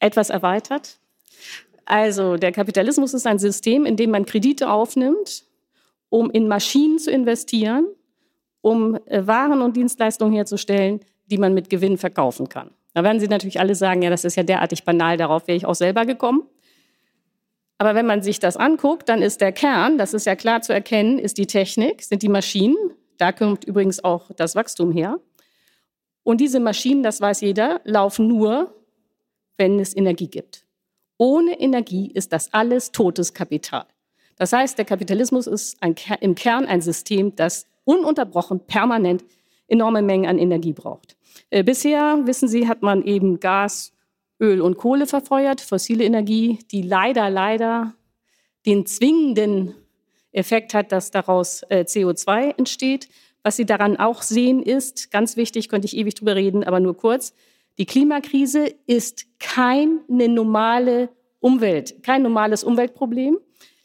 etwas 0.00 0.30
erweitert. 0.30 0.98
Also 1.84 2.36
der 2.36 2.52
Kapitalismus 2.52 3.14
ist 3.14 3.26
ein 3.26 3.38
System, 3.38 3.86
in 3.86 3.96
dem 3.96 4.10
man 4.10 4.26
Kredite 4.26 4.70
aufnimmt, 4.70 5.44
um 6.08 6.30
in 6.30 6.48
Maschinen 6.48 6.98
zu 6.98 7.10
investieren 7.10 7.86
um 8.62 8.98
äh, 9.06 9.26
Waren 9.26 9.60
und 9.60 9.76
Dienstleistungen 9.76 10.32
herzustellen, 10.32 11.00
die 11.26 11.36
man 11.36 11.52
mit 11.52 11.68
Gewinn 11.68 11.98
verkaufen 11.98 12.48
kann. 12.48 12.70
Da 12.94 13.04
werden 13.04 13.20
Sie 13.20 13.28
natürlich 13.28 13.60
alle 13.60 13.74
sagen, 13.74 14.02
ja, 14.02 14.10
das 14.10 14.24
ist 14.24 14.36
ja 14.36 14.42
derartig 14.42 14.84
banal, 14.84 15.16
darauf 15.16 15.46
wäre 15.46 15.56
ich 15.56 15.66
auch 15.66 15.74
selber 15.74 16.06
gekommen. 16.06 16.42
Aber 17.78 17.94
wenn 17.94 18.06
man 18.06 18.22
sich 18.22 18.38
das 18.38 18.56
anguckt, 18.56 19.08
dann 19.08 19.22
ist 19.22 19.40
der 19.40 19.52
Kern, 19.52 19.98
das 19.98 20.14
ist 20.14 20.26
ja 20.26 20.36
klar 20.36 20.62
zu 20.62 20.72
erkennen, 20.72 21.18
ist 21.18 21.36
die 21.38 21.46
Technik, 21.46 22.02
sind 22.02 22.22
die 22.22 22.28
Maschinen. 22.28 22.76
Da 23.18 23.32
kommt 23.32 23.64
übrigens 23.64 24.04
auch 24.04 24.30
das 24.36 24.54
Wachstum 24.54 24.92
her. 24.92 25.18
Und 26.22 26.40
diese 26.40 26.60
Maschinen, 26.60 27.02
das 27.02 27.20
weiß 27.20 27.40
jeder, 27.40 27.80
laufen 27.84 28.28
nur, 28.28 28.74
wenn 29.56 29.80
es 29.80 29.96
Energie 29.96 30.28
gibt. 30.28 30.64
Ohne 31.18 31.58
Energie 31.58 32.10
ist 32.12 32.32
das 32.32 32.52
alles 32.52 32.92
totes 32.92 33.34
Kapital. 33.34 33.86
Das 34.36 34.52
heißt, 34.52 34.78
der 34.78 34.84
Kapitalismus 34.84 35.46
ist 35.46 35.82
ein, 35.82 35.94
im 36.20 36.34
Kern 36.34 36.66
ein 36.66 36.80
System, 36.80 37.34
das 37.36 37.66
ununterbrochen, 37.84 38.60
permanent 38.66 39.24
enorme 39.68 40.02
Mengen 40.02 40.26
an 40.26 40.38
Energie 40.38 40.72
braucht. 40.72 41.16
Äh, 41.50 41.64
bisher, 41.64 42.20
wissen 42.24 42.48
Sie, 42.48 42.68
hat 42.68 42.82
man 42.82 43.02
eben 43.02 43.40
Gas, 43.40 43.92
Öl 44.40 44.60
und 44.60 44.76
Kohle 44.76 45.06
verfeuert, 45.06 45.60
fossile 45.60 46.04
Energie, 46.04 46.58
die 46.70 46.82
leider, 46.82 47.30
leider 47.30 47.94
den 48.66 48.86
zwingenden 48.86 49.74
Effekt 50.32 50.74
hat, 50.74 50.92
dass 50.92 51.10
daraus 51.10 51.62
äh, 51.68 51.84
CO2 51.86 52.58
entsteht. 52.58 53.08
Was 53.42 53.56
Sie 53.56 53.66
daran 53.66 53.96
auch 53.96 54.22
sehen 54.22 54.62
ist, 54.62 55.10
ganz 55.10 55.36
wichtig, 55.36 55.68
könnte 55.68 55.86
ich 55.86 55.96
ewig 55.96 56.14
drüber 56.14 56.36
reden, 56.36 56.64
aber 56.64 56.80
nur 56.80 56.96
kurz, 56.96 57.34
die 57.78 57.86
Klimakrise 57.86 58.74
ist 58.86 59.26
keine 59.38 60.28
normale 60.28 61.08
Umwelt, 61.40 62.02
kein 62.02 62.22
normales 62.22 62.62
Umweltproblem. 62.62 63.38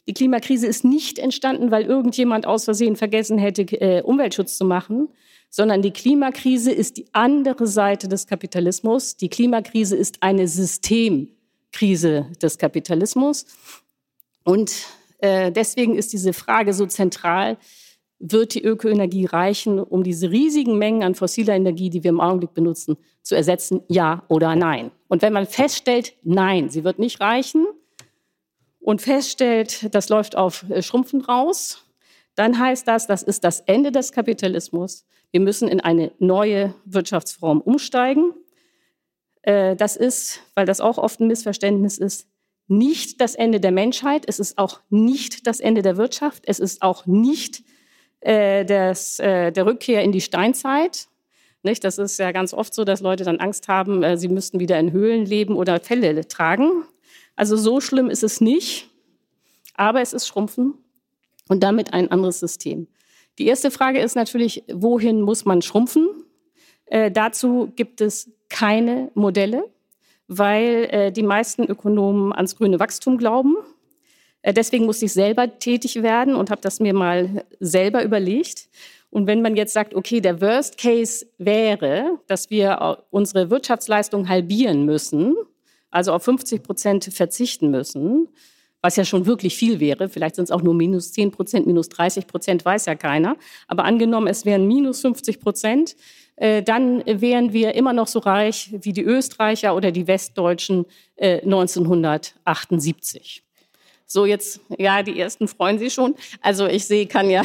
Die 0.08 0.14
Klimakrise 0.14 0.66
ist 0.66 0.86
nicht 0.86 1.18
entstanden, 1.18 1.70
weil 1.70 1.84
irgendjemand 1.84 2.46
aus 2.46 2.64
Versehen 2.64 2.96
vergessen 2.96 3.36
hätte, 3.36 3.62
äh, 3.78 4.02
Umweltschutz 4.02 4.56
zu 4.56 4.64
machen, 4.64 5.08
sondern 5.50 5.82
die 5.82 5.90
Klimakrise 5.90 6.72
ist 6.72 6.96
die 6.96 7.04
andere 7.12 7.66
Seite 7.66 8.08
des 8.08 8.26
Kapitalismus. 8.26 9.18
Die 9.18 9.28
Klimakrise 9.28 9.96
ist 9.96 10.22
eine 10.22 10.48
Systemkrise 10.48 12.26
des 12.40 12.56
Kapitalismus. 12.56 13.44
Und 14.44 14.72
äh, 15.18 15.52
deswegen 15.52 15.94
ist 15.94 16.14
diese 16.14 16.32
Frage 16.32 16.72
so 16.72 16.86
zentral, 16.86 17.58
wird 18.18 18.54
die 18.54 18.64
Ökoenergie 18.64 19.26
reichen, 19.26 19.78
um 19.78 20.04
diese 20.04 20.30
riesigen 20.30 20.78
Mengen 20.78 21.02
an 21.02 21.16
fossiler 21.16 21.54
Energie, 21.54 21.90
die 21.90 22.02
wir 22.02 22.08
im 22.08 22.20
Augenblick 22.20 22.54
benutzen, 22.54 22.96
zu 23.22 23.34
ersetzen? 23.34 23.82
Ja 23.88 24.24
oder 24.28 24.56
nein? 24.56 24.90
Und 25.08 25.20
wenn 25.20 25.34
man 25.34 25.46
feststellt, 25.46 26.14
nein, 26.22 26.70
sie 26.70 26.82
wird 26.82 26.98
nicht 26.98 27.20
reichen 27.20 27.66
und 28.88 29.02
feststellt, 29.02 29.94
das 29.94 30.08
läuft 30.08 30.34
auf 30.34 30.64
äh, 30.70 30.80
Schrumpfen 30.80 31.20
raus, 31.20 31.84
dann 32.36 32.58
heißt 32.58 32.88
das, 32.88 33.06
das 33.06 33.22
ist 33.22 33.44
das 33.44 33.60
Ende 33.60 33.92
des 33.92 34.12
Kapitalismus. 34.12 35.04
Wir 35.30 35.40
müssen 35.40 35.68
in 35.68 35.82
eine 35.82 36.10
neue 36.18 36.72
Wirtschaftsform 36.86 37.60
umsteigen. 37.60 38.32
Äh, 39.42 39.76
das 39.76 39.94
ist, 39.94 40.40
weil 40.54 40.64
das 40.64 40.80
auch 40.80 40.96
oft 40.96 41.20
ein 41.20 41.26
Missverständnis 41.26 41.98
ist, 41.98 42.28
nicht 42.66 43.20
das 43.20 43.34
Ende 43.34 43.60
der 43.60 43.72
Menschheit. 43.72 44.24
Es 44.26 44.38
ist 44.38 44.56
auch 44.56 44.80
nicht 44.88 45.46
das 45.46 45.60
Ende 45.60 45.82
der 45.82 45.98
Wirtschaft. 45.98 46.44
Es 46.46 46.58
ist 46.58 46.80
auch 46.80 47.04
nicht 47.04 47.62
äh, 48.24 48.62
äh, 48.62 48.64
der 49.52 49.66
Rückkehr 49.66 50.02
in 50.02 50.12
die 50.12 50.22
Steinzeit. 50.22 51.08
Nicht? 51.62 51.84
Das 51.84 51.98
ist 51.98 52.18
ja 52.18 52.32
ganz 52.32 52.54
oft 52.54 52.72
so, 52.72 52.84
dass 52.84 53.02
Leute 53.02 53.24
dann 53.24 53.38
Angst 53.38 53.68
haben, 53.68 54.02
äh, 54.02 54.16
sie 54.16 54.28
müssten 54.28 54.60
wieder 54.60 54.80
in 54.80 54.92
Höhlen 54.92 55.26
leben 55.26 55.56
oder 55.56 55.78
Felle 55.78 56.26
tragen. 56.26 56.84
Also 57.38 57.56
so 57.56 57.80
schlimm 57.80 58.10
ist 58.10 58.24
es 58.24 58.40
nicht, 58.40 58.90
aber 59.74 60.00
es 60.00 60.12
ist 60.12 60.26
Schrumpfen 60.26 60.74
und 61.48 61.62
damit 61.62 61.92
ein 61.92 62.10
anderes 62.10 62.40
System. 62.40 62.88
Die 63.38 63.46
erste 63.46 63.70
Frage 63.70 64.00
ist 64.00 64.16
natürlich, 64.16 64.64
wohin 64.72 65.20
muss 65.22 65.44
man 65.44 65.62
schrumpfen? 65.62 66.08
Äh, 66.86 67.12
dazu 67.12 67.72
gibt 67.76 68.00
es 68.00 68.32
keine 68.48 69.12
Modelle, 69.14 69.70
weil 70.26 70.88
äh, 70.90 71.12
die 71.12 71.22
meisten 71.22 71.62
Ökonomen 71.62 72.32
ans 72.32 72.56
grüne 72.56 72.80
Wachstum 72.80 73.18
glauben. 73.18 73.54
Äh, 74.42 74.52
deswegen 74.52 74.86
musste 74.86 75.04
ich 75.04 75.12
selber 75.12 75.60
tätig 75.60 76.02
werden 76.02 76.34
und 76.34 76.50
habe 76.50 76.60
das 76.60 76.80
mir 76.80 76.92
mal 76.92 77.44
selber 77.60 78.02
überlegt. 78.02 78.68
Und 79.10 79.28
wenn 79.28 79.42
man 79.42 79.54
jetzt 79.54 79.74
sagt, 79.74 79.94
okay, 79.94 80.20
der 80.20 80.40
Worst 80.40 80.76
Case 80.76 81.24
wäre, 81.38 82.18
dass 82.26 82.50
wir 82.50 83.04
unsere 83.10 83.48
Wirtschaftsleistung 83.48 84.28
halbieren 84.28 84.84
müssen, 84.84 85.36
also 85.90 86.12
auf 86.12 86.24
50 86.24 86.62
Prozent 86.62 87.04
verzichten 87.04 87.70
müssen, 87.70 88.28
was 88.80 88.96
ja 88.96 89.04
schon 89.04 89.26
wirklich 89.26 89.56
viel 89.56 89.80
wäre. 89.80 90.08
Vielleicht 90.08 90.36
sind 90.36 90.44
es 90.44 90.50
auch 90.50 90.62
nur 90.62 90.74
minus 90.74 91.12
10 91.12 91.32
Prozent, 91.32 91.66
minus 91.66 91.88
30 91.88 92.26
Prozent, 92.26 92.64
weiß 92.64 92.86
ja 92.86 92.94
keiner. 92.94 93.36
Aber 93.66 93.84
angenommen, 93.84 94.28
es 94.28 94.44
wären 94.44 94.66
minus 94.66 95.00
50 95.00 95.40
Prozent, 95.40 95.96
äh, 96.36 96.62
dann 96.62 97.04
wären 97.04 97.52
wir 97.52 97.74
immer 97.74 97.92
noch 97.92 98.06
so 98.06 98.20
reich 98.20 98.70
wie 98.72 98.92
die 98.92 99.02
Österreicher 99.02 99.74
oder 99.74 99.90
die 99.90 100.06
Westdeutschen 100.06 100.86
äh, 101.16 101.42
1978. 101.42 103.42
So 104.10 104.24
jetzt, 104.24 104.60
ja, 104.78 105.02
die 105.02 105.20
ersten 105.20 105.48
freuen 105.48 105.78
sich 105.78 105.92
schon. 105.92 106.14
Also 106.40 106.66
ich 106.66 106.86
sehe, 106.86 107.06
kann 107.06 107.28
ja, 107.28 107.42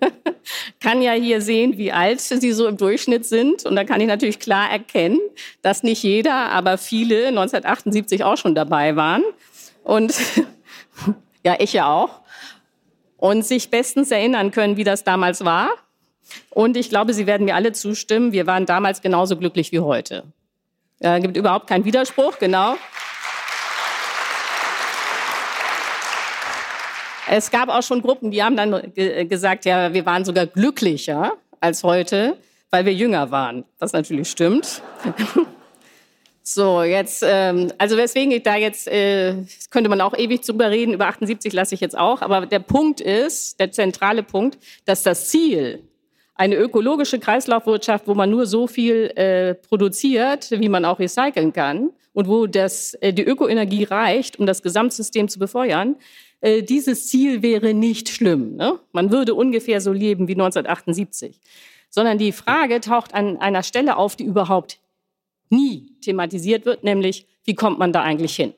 kann 0.80 1.00
ja 1.00 1.12
hier 1.12 1.40
sehen, 1.40 1.78
wie 1.78 1.92
alt 1.92 2.20
sie 2.20 2.52
so 2.52 2.66
im 2.66 2.76
Durchschnitt 2.76 3.24
sind. 3.24 3.64
Und 3.64 3.76
da 3.76 3.84
kann 3.84 4.00
ich 4.00 4.08
natürlich 4.08 4.40
klar 4.40 4.68
erkennen, 4.68 5.20
dass 5.62 5.84
nicht 5.84 6.02
jeder, 6.02 6.50
aber 6.50 6.76
viele 6.76 7.28
1978 7.28 8.24
auch 8.24 8.36
schon 8.36 8.56
dabei 8.56 8.96
waren. 8.96 9.22
Und 9.84 10.12
ja, 11.44 11.54
ich 11.60 11.72
ja 11.72 11.88
auch. 11.88 12.20
Und 13.16 13.46
sich 13.46 13.70
bestens 13.70 14.10
erinnern 14.10 14.50
können, 14.50 14.76
wie 14.76 14.84
das 14.84 15.04
damals 15.04 15.44
war. 15.44 15.70
Und 16.50 16.76
ich 16.76 16.90
glaube, 16.90 17.14
Sie 17.14 17.28
werden 17.28 17.44
mir 17.44 17.54
alle 17.54 17.72
zustimmen, 17.72 18.32
wir 18.32 18.48
waren 18.48 18.66
damals 18.66 19.02
genauso 19.02 19.36
glücklich 19.36 19.70
wie 19.70 19.78
heute. 19.78 20.24
Ja, 20.98 21.20
gibt 21.20 21.36
überhaupt 21.36 21.68
keinen 21.68 21.84
Widerspruch, 21.84 22.40
genau. 22.40 22.74
Es 27.28 27.50
gab 27.50 27.68
auch 27.68 27.82
schon 27.82 28.02
Gruppen, 28.02 28.30
die 28.30 28.42
haben 28.42 28.56
dann 28.56 28.92
gesagt, 29.28 29.64
ja, 29.64 29.92
wir 29.92 30.06
waren 30.06 30.24
sogar 30.24 30.46
glücklicher 30.46 31.32
als 31.60 31.82
heute, 31.82 32.36
weil 32.70 32.84
wir 32.84 32.94
jünger 32.94 33.30
waren. 33.30 33.64
Was 33.78 33.92
natürlich 33.92 34.30
stimmt. 34.30 34.82
So, 36.48 36.84
jetzt, 36.84 37.24
ähm, 37.26 37.72
also 37.76 37.96
weswegen 37.96 38.30
ich 38.30 38.44
da 38.44 38.54
jetzt, 38.54 38.86
äh, 38.86 39.34
könnte 39.72 39.90
man 39.90 40.00
auch 40.00 40.16
ewig 40.16 40.42
drüber 40.42 40.70
reden, 40.70 40.94
über 40.94 41.08
78 41.08 41.52
lasse 41.52 41.74
ich 41.74 41.80
jetzt 41.80 41.98
auch, 41.98 42.22
aber 42.22 42.46
der 42.46 42.60
Punkt 42.60 43.00
ist, 43.00 43.58
der 43.58 43.72
zentrale 43.72 44.22
Punkt, 44.22 44.56
dass 44.84 45.02
das 45.02 45.28
Ziel, 45.28 45.82
eine 46.36 46.54
ökologische 46.54 47.18
Kreislaufwirtschaft, 47.18 48.06
wo 48.06 48.14
man 48.14 48.30
nur 48.30 48.46
so 48.46 48.68
viel 48.68 49.10
äh, 49.16 49.54
produziert, 49.54 50.52
wie 50.52 50.68
man 50.68 50.84
auch 50.84 51.00
recyceln 51.00 51.52
kann 51.52 51.90
und 52.12 52.28
wo 52.28 52.46
das, 52.46 52.94
äh, 53.00 53.12
die 53.12 53.24
Ökoenergie 53.24 53.82
reicht, 53.82 54.38
um 54.38 54.46
das 54.46 54.62
Gesamtsystem 54.62 55.28
zu 55.28 55.40
befeuern, 55.40 55.96
äh, 56.40 56.62
dieses 56.62 57.08
Ziel 57.08 57.42
wäre 57.42 57.74
nicht 57.74 58.08
schlimm. 58.08 58.56
Ne? 58.56 58.78
Man 58.92 59.10
würde 59.10 59.34
ungefähr 59.34 59.80
so 59.80 59.92
leben 59.92 60.28
wie 60.28 60.32
1978. 60.32 61.40
Sondern 61.88 62.18
die 62.18 62.32
Frage 62.32 62.80
taucht 62.80 63.14
an 63.14 63.38
einer 63.38 63.62
Stelle 63.62 63.96
auf, 63.96 64.16
die 64.16 64.24
überhaupt 64.24 64.78
nie 65.50 65.92
thematisiert 66.00 66.66
wird, 66.66 66.84
nämlich 66.84 67.26
wie 67.44 67.54
kommt 67.54 67.78
man 67.78 67.92
da 67.92 68.02
eigentlich 68.02 68.34
hin? 68.34 68.52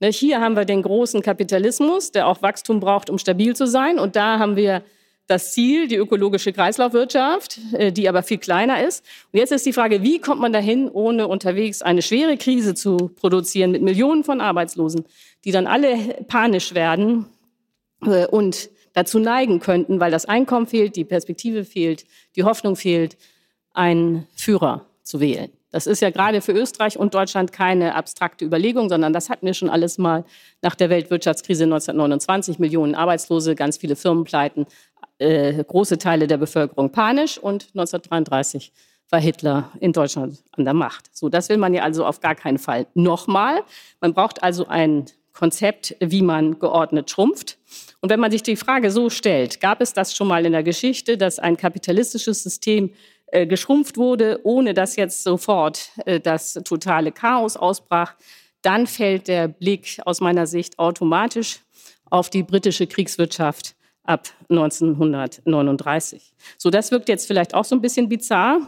Ne, 0.00 0.08
hier 0.08 0.40
haben 0.40 0.56
wir 0.56 0.64
den 0.64 0.82
großen 0.82 1.22
Kapitalismus, 1.22 2.12
der 2.12 2.26
auch 2.26 2.42
Wachstum 2.42 2.80
braucht, 2.80 3.08
um 3.08 3.18
stabil 3.18 3.56
zu 3.56 3.66
sein. 3.66 3.98
Und 3.98 4.14
da 4.14 4.38
haben 4.38 4.56
wir 4.56 4.82
das 5.26 5.52
Ziel, 5.52 5.88
die 5.88 5.96
ökologische 5.96 6.52
Kreislaufwirtschaft, 6.52 7.58
äh, 7.72 7.92
die 7.92 8.08
aber 8.08 8.22
viel 8.22 8.38
kleiner 8.38 8.86
ist. 8.86 9.04
Und 9.32 9.38
jetzt 9.38 9.52
ist 9.52 9.66
die 9.66 9.72
Frage, 9.72 10.02
wie 10.02 10.20
kommt 10.20 10.40
man 10.40 10.52
dahin, 10.52 10.88
ohne 10.88 11.26
unterwegs 11.28 11.82
eine 11.82 12.02
schwere 12.02 12.36
Krise 12.36 12.74
zu 12.74 12.96
produzieren 13.16 13.70
mit 13.70 13.82
Millionen 13.82 14.22
von 14.22 14.40
Arbeitslosen, 14.40 15.04
die 15.46 15.52
dann 15.52 15.66
alle 15.66 15.96
panisch 16.28 16.74
werden 16.74 17.24
äh, 18.04 18.26
und 18.26 18.68
dazu 18.92 19.18
neigen 19.18 19.60
könnten, 19.60 20.00
weil 20.00 20.10
das 20.10 20.26
Einkommen 20.26 20.66
fehlt, 20.66 20.96
die 20.96 21.04
Perspektive 21.04 21.64
fehlt, 21.64 22.04
die 22.34 22.44
Hoffnung 22.44 22.76
fehlt, 22.76 23.16
einen 23.72 24.26
Führer 24.34 24.86
zu 25.02 25.20
wählen. 25.20 25.50
Das 25.70 25.86
ist 25.86 26.00
ja 26.00 26.10
gerade 26.10 26.40
für 26.40 26.52
Österreich 26.52 26.98
und 26.98 27.14
Deutschland 27.14 27.52
keine 27.52 27.94
abstrakte 27.94 28.44
Überlegung, 28.44 28.88
sondern 28.88 29.12
das 29.12 29.28
hatten 29.28 29.46
wir 29.46 29.54
schon 29.54 29.68
alles 29.68 29.98
mal 29.98 30.24
nach 30.62 30.74
der 30.74 30.90
Weltwirtschaftskrise 30.90 31.64
1929. 31.64 32.58
Millionen 32.58 32.94
Arbeitslose, 32.94 33.54
ganz 33.54 33.76
viele 33.76 33.94
Firmenpleiten, 33.94 34.66
äh, 35.18 35.62
große 35.62 35.98
Teile 35.98 36.26
der 36.26 36.38
Bevölkerung 36.38 36.90
panisch 36.90 37.38
und 37.38 37.68
1933 37.74 38.72
war 39.10 39.20
Hitler 39.20 39.70
in 39.78 39.92
Deutschland 39.92 40.42
an 40.52 40.64
der 40.64 40.74
Macht. 40.74 41.14
So, 41.14 41.28
das 41.28 41.48
will 41.48 41.58
man 41.58 41.74
ja 41.74 41.82
also 41.82 42.04
auf 42.04 42.20
gar 42.20 42.34
keinen 42.34 42.58
Fall 42.58 42.86
nochmal. 42.94 43.60
Man 44.00 44.14
braucht 44.14 44.42
also 44.42 44.66
ein 44.66 45.06
Konzept, 45.36 45.94
wie 46.00 46.22
man 46.22 46.58
geordnet 46.58 47.10
schrumpft. 47.10 47.58
Und 48.00 48.10
wenn 48.10 48.20
man 48.20 48.30
sich 48.30 48.42
die 48.42 48.56
Frage 48.56 48.90
so 48.90 49.10
stellt, 49.10 49.60
gab 49.60 49.80
es 49.80 49.92
das 49.92 50.16
schon 50.16 50.28
mal 50.28 50.46
in 50.46 50.52
der 50.52 50.62
Geschichte, 50.62 51.18
dass 51.18 51.38
ein 51.38 51.56
kapitalistisches 51.56 52.42
System 52.42 52.90
äh, 53.26 53.46
geschrumpft 53.46 53.98
wurde, 53.98 54.40
ohne 54.44 54.72
dass 54.72 54.96
jetzt 54.96 55.22
sofort 55.22 55.90
äh, 56.06 56.20
das 56.20 56.54
totale 56.64 57.12
Chaos 57.12 57.56
ausbrach, 57.56 58.14
dann 58.62 58.86
fällt 58.86 59.28
der 59.28 59.48
Blick 59.48 60.00
aus 60.04 60.20
meiner 60.20 60.46
Sicht 60.46 60.78
automatisch 60.78 61.60
auf 62.08 62.30
die 62.30 62.42
britische 62.42 62.86
Kriegswirtschaft 62.86 63.76
ab 64.04 64.28
1939. 64.48 66.32
So, 66.56 66.70
das 66.70 66.90
wirkt 66.90 67.08
jetzt 67.08 67.26
vielleicht 67.26 67.54
auch 67.54 67.64
so 67.64 67.74
ein 67.76 67.82
bisschen 67.82 68.08
bizarr, 68.08 68.60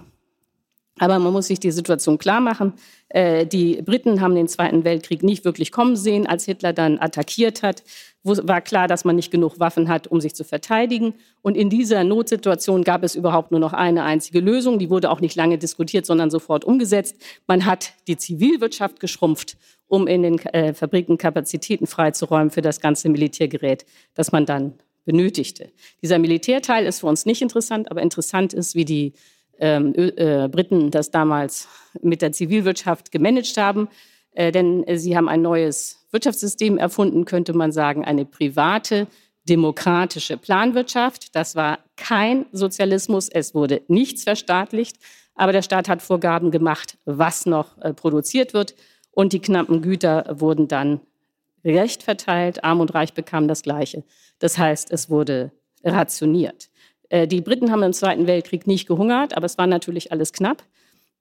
aber 0.98 1.18
man 1.18 1.32
muss 1.32 1.46
sich 1.46 1.60
die 1.60 1.70
Situation 1.70 2.18
klar 2.18 2.40
machen. 2.40 2.74
Äh, 3.08 3.46
die 3.46 3.82
Briten 3.82 4.20
haben 4.20 4.34
den 4.34 4.48
Zweiten 4.48 4.84
Weltkrieg 4.84 5.22
nicht 5.22 5.44
wirklich 5.44 5.72
kommen 5.72 5.96
sehen, 5.96 6.26
als 6.26 6.44
Hitler 6.44 6.72
dann 6.72 6.98
attackiert 6.98 7.62
hat 7.62 7.82
war 8.28 8.60
klar, 8.60 8.88
dass 8.88 9.04
man 9.04 9.16
nicht 9.16 9.30
genug 9.30 9.58
Waffen 9.58 9.88
hat, 9.88 10.06
um 10.06 10.20
sich 10.20 10.34
zu 10.34 10.44
verteidigen. 10.44 11.14
Und 11.42 11.56
in 11.56 11.70
dieser 11.70 12.04
Notsituation 12.04 12.84
gab 12.84 13.02
es 13.02 13.14
überhaupt 13.14 13.50
nur 13.50 13.60
noch 13.60 13.72
eine 13.72 14.04
einzige 14.04 14.40
Lösung. 14.40 14.78
Die 14.78 14.90
wurde 14.90 15.10
auch 15.10 15.20
nicht 15.20 15.36
lange 15.36 15.58
diskutiert, 15.58 16.06
sondern 16.06 16.30
sofort 16.30 16.64
umgesetzt. 16.64 17.16
Man 17.46 17.64
hat 17.64 17.92
die 18.06 18.16
Zivilwirtschaft 18.16 19.00
geschrumpft, 19.00 19.56
um 19.86 20.06
in 20.06 20.22
den 20.22 20.38
äh, 20.38 20.74
Fabriken 20.74 21.16
Kapazitäten 21.16 21.86
freizuräumen 21.86 22.50
für 22.50 22.62
das 22.62 22.80
ganze 22.80 23.08
Militärgerät, 23.08 23.86
das 24.14 24.32
man 24.32 24.46
dann 24.46 24.74
benötigte. 25.04 25.70
Dieser 26.02 26.18
Militärteil 26.18 26.84
ist 26.84 27.00
für 27.00 27.06
uns 27.06 27.24
nicht 27.24 27.40
interessant, 27.40 27.90
aber 27.90 28.02
interessant 28.02 28.52
ist, 28.52 28.74
wie 28.74 28.84
die 28.84 29.14
ähm, 29.58 29.94
äh, 29.94 30.48
Briten 30.48 30.90
das 30.90 31.10
damals 31.10 31.68
mit 32.02 32.22
der 32.22 32.32
Zivilwirtschaft 32.32 33.10
gemanagt 33.10 33.56
haben. 33.56 33.88
Äh, 34.32 34.52
denn 34.52 34.84
sie 34.96 35.16
haben 35.16 35.28
ein 35.28 35.42
neues 35.42 36.06
Wirtschaftssystem 36.10 36.78
erfunden, 36.78 37.24
könnte 37.24 37.52
man 37.52 37.72
sagen, 37.72 38.04
eine 38.04 38.24
private, 38.24 39.06
demokratische 39.48 40.36
Planwirtschaft. 40.36 41.34
Das 41.34 41.56
war 41.56 41.78
kein 41.96 42.46
Sozialismus, 42.52 43.28
es 43.28 43.54
wurde 43.54 43.82
nichts 43.88 44.24
verstaatlicht, 44.24 44.96
aber 45.34 45.52
der 45.52 45.62
Staat 45.62 45.88
hat 45.88 46.02
Vorgaben 46.02 46.50
gemacht, 46.50 46.98
was 47.04 47.46
noch 47.46 47.78
äh, 47.78 47.92
produziert 47.92 48.54
wird 48.54 48.74
und 49.10 49.32
die 49.32 49.40
knappen 49.40 49.82
Güter 49.82 50.26
wurden 50.28 50.68
dann 50.68 51.00
gerecht 51.64 52.02
verteilt, 52.02 52.62
arm 52.62 52.80
und 52.80 52.94
reich 52.94 53.14
bekamen 53.14 53.48
das 53.48 53.62
Gleiche. 53.62 54.04
Das 54.38 54.58
heißt, 54.58 54.92
es 54.92 55.10
wurde 55.10 55.50
rationiert. 55.82 56.67
Äh, 57.08 57.26
die 57.26 57.40
Briten 57.40 57.70
haben 57.70 57.82
im 57.82 57.92
Zweiten 57.92 58.26
Weltkrieg 58.26 58.66
nicht 58.66 58.86
gehungert, 58.86 59.36
aber 59.36 59.46
es 59.46 59.58
war 59.58 59.66
natürlich 59.66 60.12
alles 60.12 60.32
knapp. 60.32 60.62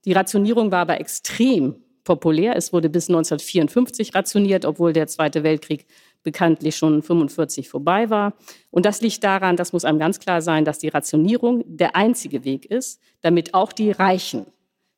Die 0.06 0.14
Rationierung 0.14 0.72
war 0.72 0.80
aber 0.80 1.00
extrem 1.00 1.76
populär. 2.04 2.56
Es 2.56 2.72
wurde 2.72 2.90
bis 2.90 3.10
1954 3.10 4.16
rationiert, 4.16 4.66
obwohl 4.66 4.94
der 4.94 5.08
Zweite 5.08 5.44
Weltkrieg 5.44 5.86
bekanntlich 6.24 6.76
schon 6.76 7.02
45 7.02 7.70
vorbei 7.70 8.10
war. 8.10 8.34
Und 8.72 8.86
das 8.86 9.02
liegt 9.02 9.24
daran, 9.24 9.56
das 9.56 9.74
muss 9.74 9.86
einem 9.86 10.00
ganz 10.00 10.20
klar 10.20 10.42
sein, 10.42 10.66
dass 10.66 10.80
die 10.80 10.88
Rationierung 10.88 11.64
der 11.66 11.96
einzige 11.96 12.44
Weg 12.44 12.66
ist, 12.66 13.02
damit 13.22 13.54
auch 13.54 13.74
die 13.74 13.92
Reichen 13.92 14.46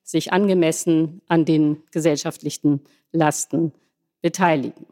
sich 0.03 0.33
angemessen 0.33 1.21
an 1.27 1.45
den 1.45 1.83
gesellschaftlichen 1.91 2.81
Lasten 3.11 3.73
beteiligen. 4.21 4.85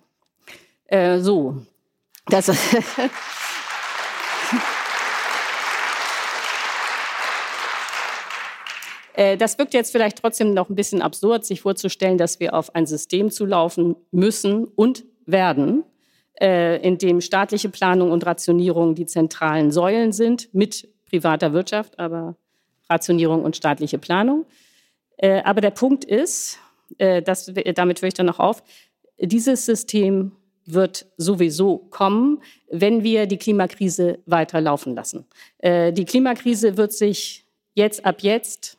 Äh, 0.86 1.20
so, 1.20 1.62
das. 2.28 2.52
das 9.18 9.58
wirkt 9.58 9.74
jetzt 9.74 9.92
vielleicht 9.92 10.20
trotzdem 10.20 10.54
noch 10.54 10.70
ein 10.70 10.76
bisschen 10.76 11.02
absurd, 11.02 11.44
sich 11.44 11.62
vorzustellen, 11.62 12.20
dass 12.20 12.40
wir 12.40 12.54
auf 12.54 12.76
ein 12.76 12.86
System 12.86 13.32
zulaufen 13.32 13.96
müssen 14.12 14.66
und 14.66 15.06
werden, 15.26 15.84
äh, 16.40 16.80
in 16.82 17.00
dem 17.00 17.22
staatliche 17.22 17.70
Planung 17.70 18.12
und 18.12 18.26
Rationierung 18.26 18.94
die 18.94 19.08
zentralen 19.08 19.72
Säulen 19.72 20.12
sind, 20.12 20.54
mit 20.54 20.88
privater 21.06 21.52
Wirtschaft, 21.54 21.98
aber 21.98 22.36
Rationierung 22.90 23.44
und 23.44 23.56
staatliche 23.56 23.98
Planung. 23.98 24.46
Äh, 25.18 25.42
aber 25.42 25.62
der 25.62 25.72
Punkt 25.72 26.06
ist, 26.06 26.60
das, 27.00 27.52
damit 27.76 28.02
höre 28.02 28.08
ich 28.08 28.14
dann 28.14 28.28
noch 28.28 28.40
auf, 28.40 28.64
dieses 29.20 29.66
System 29.66 30.32
wird 30.66 31.06
sowieso 31.18 31.80
kommen, 31.90 32.42
wenn 32.72 33.04
wir 33.04 33.26
die 33.26 33.36
Klimakrise 33.38 34.20
weiter 34.26 34.62
laufen 34.62 34.96
lassen. 34.96 35.26
Die 35.62 36.06
Klimakrise 36.06 36.78
wird 36.78 36.94
sich 36.94 37.46
jetzt 37.74 38.06
ab 38.06 38.22
jetzt 38.22 38.77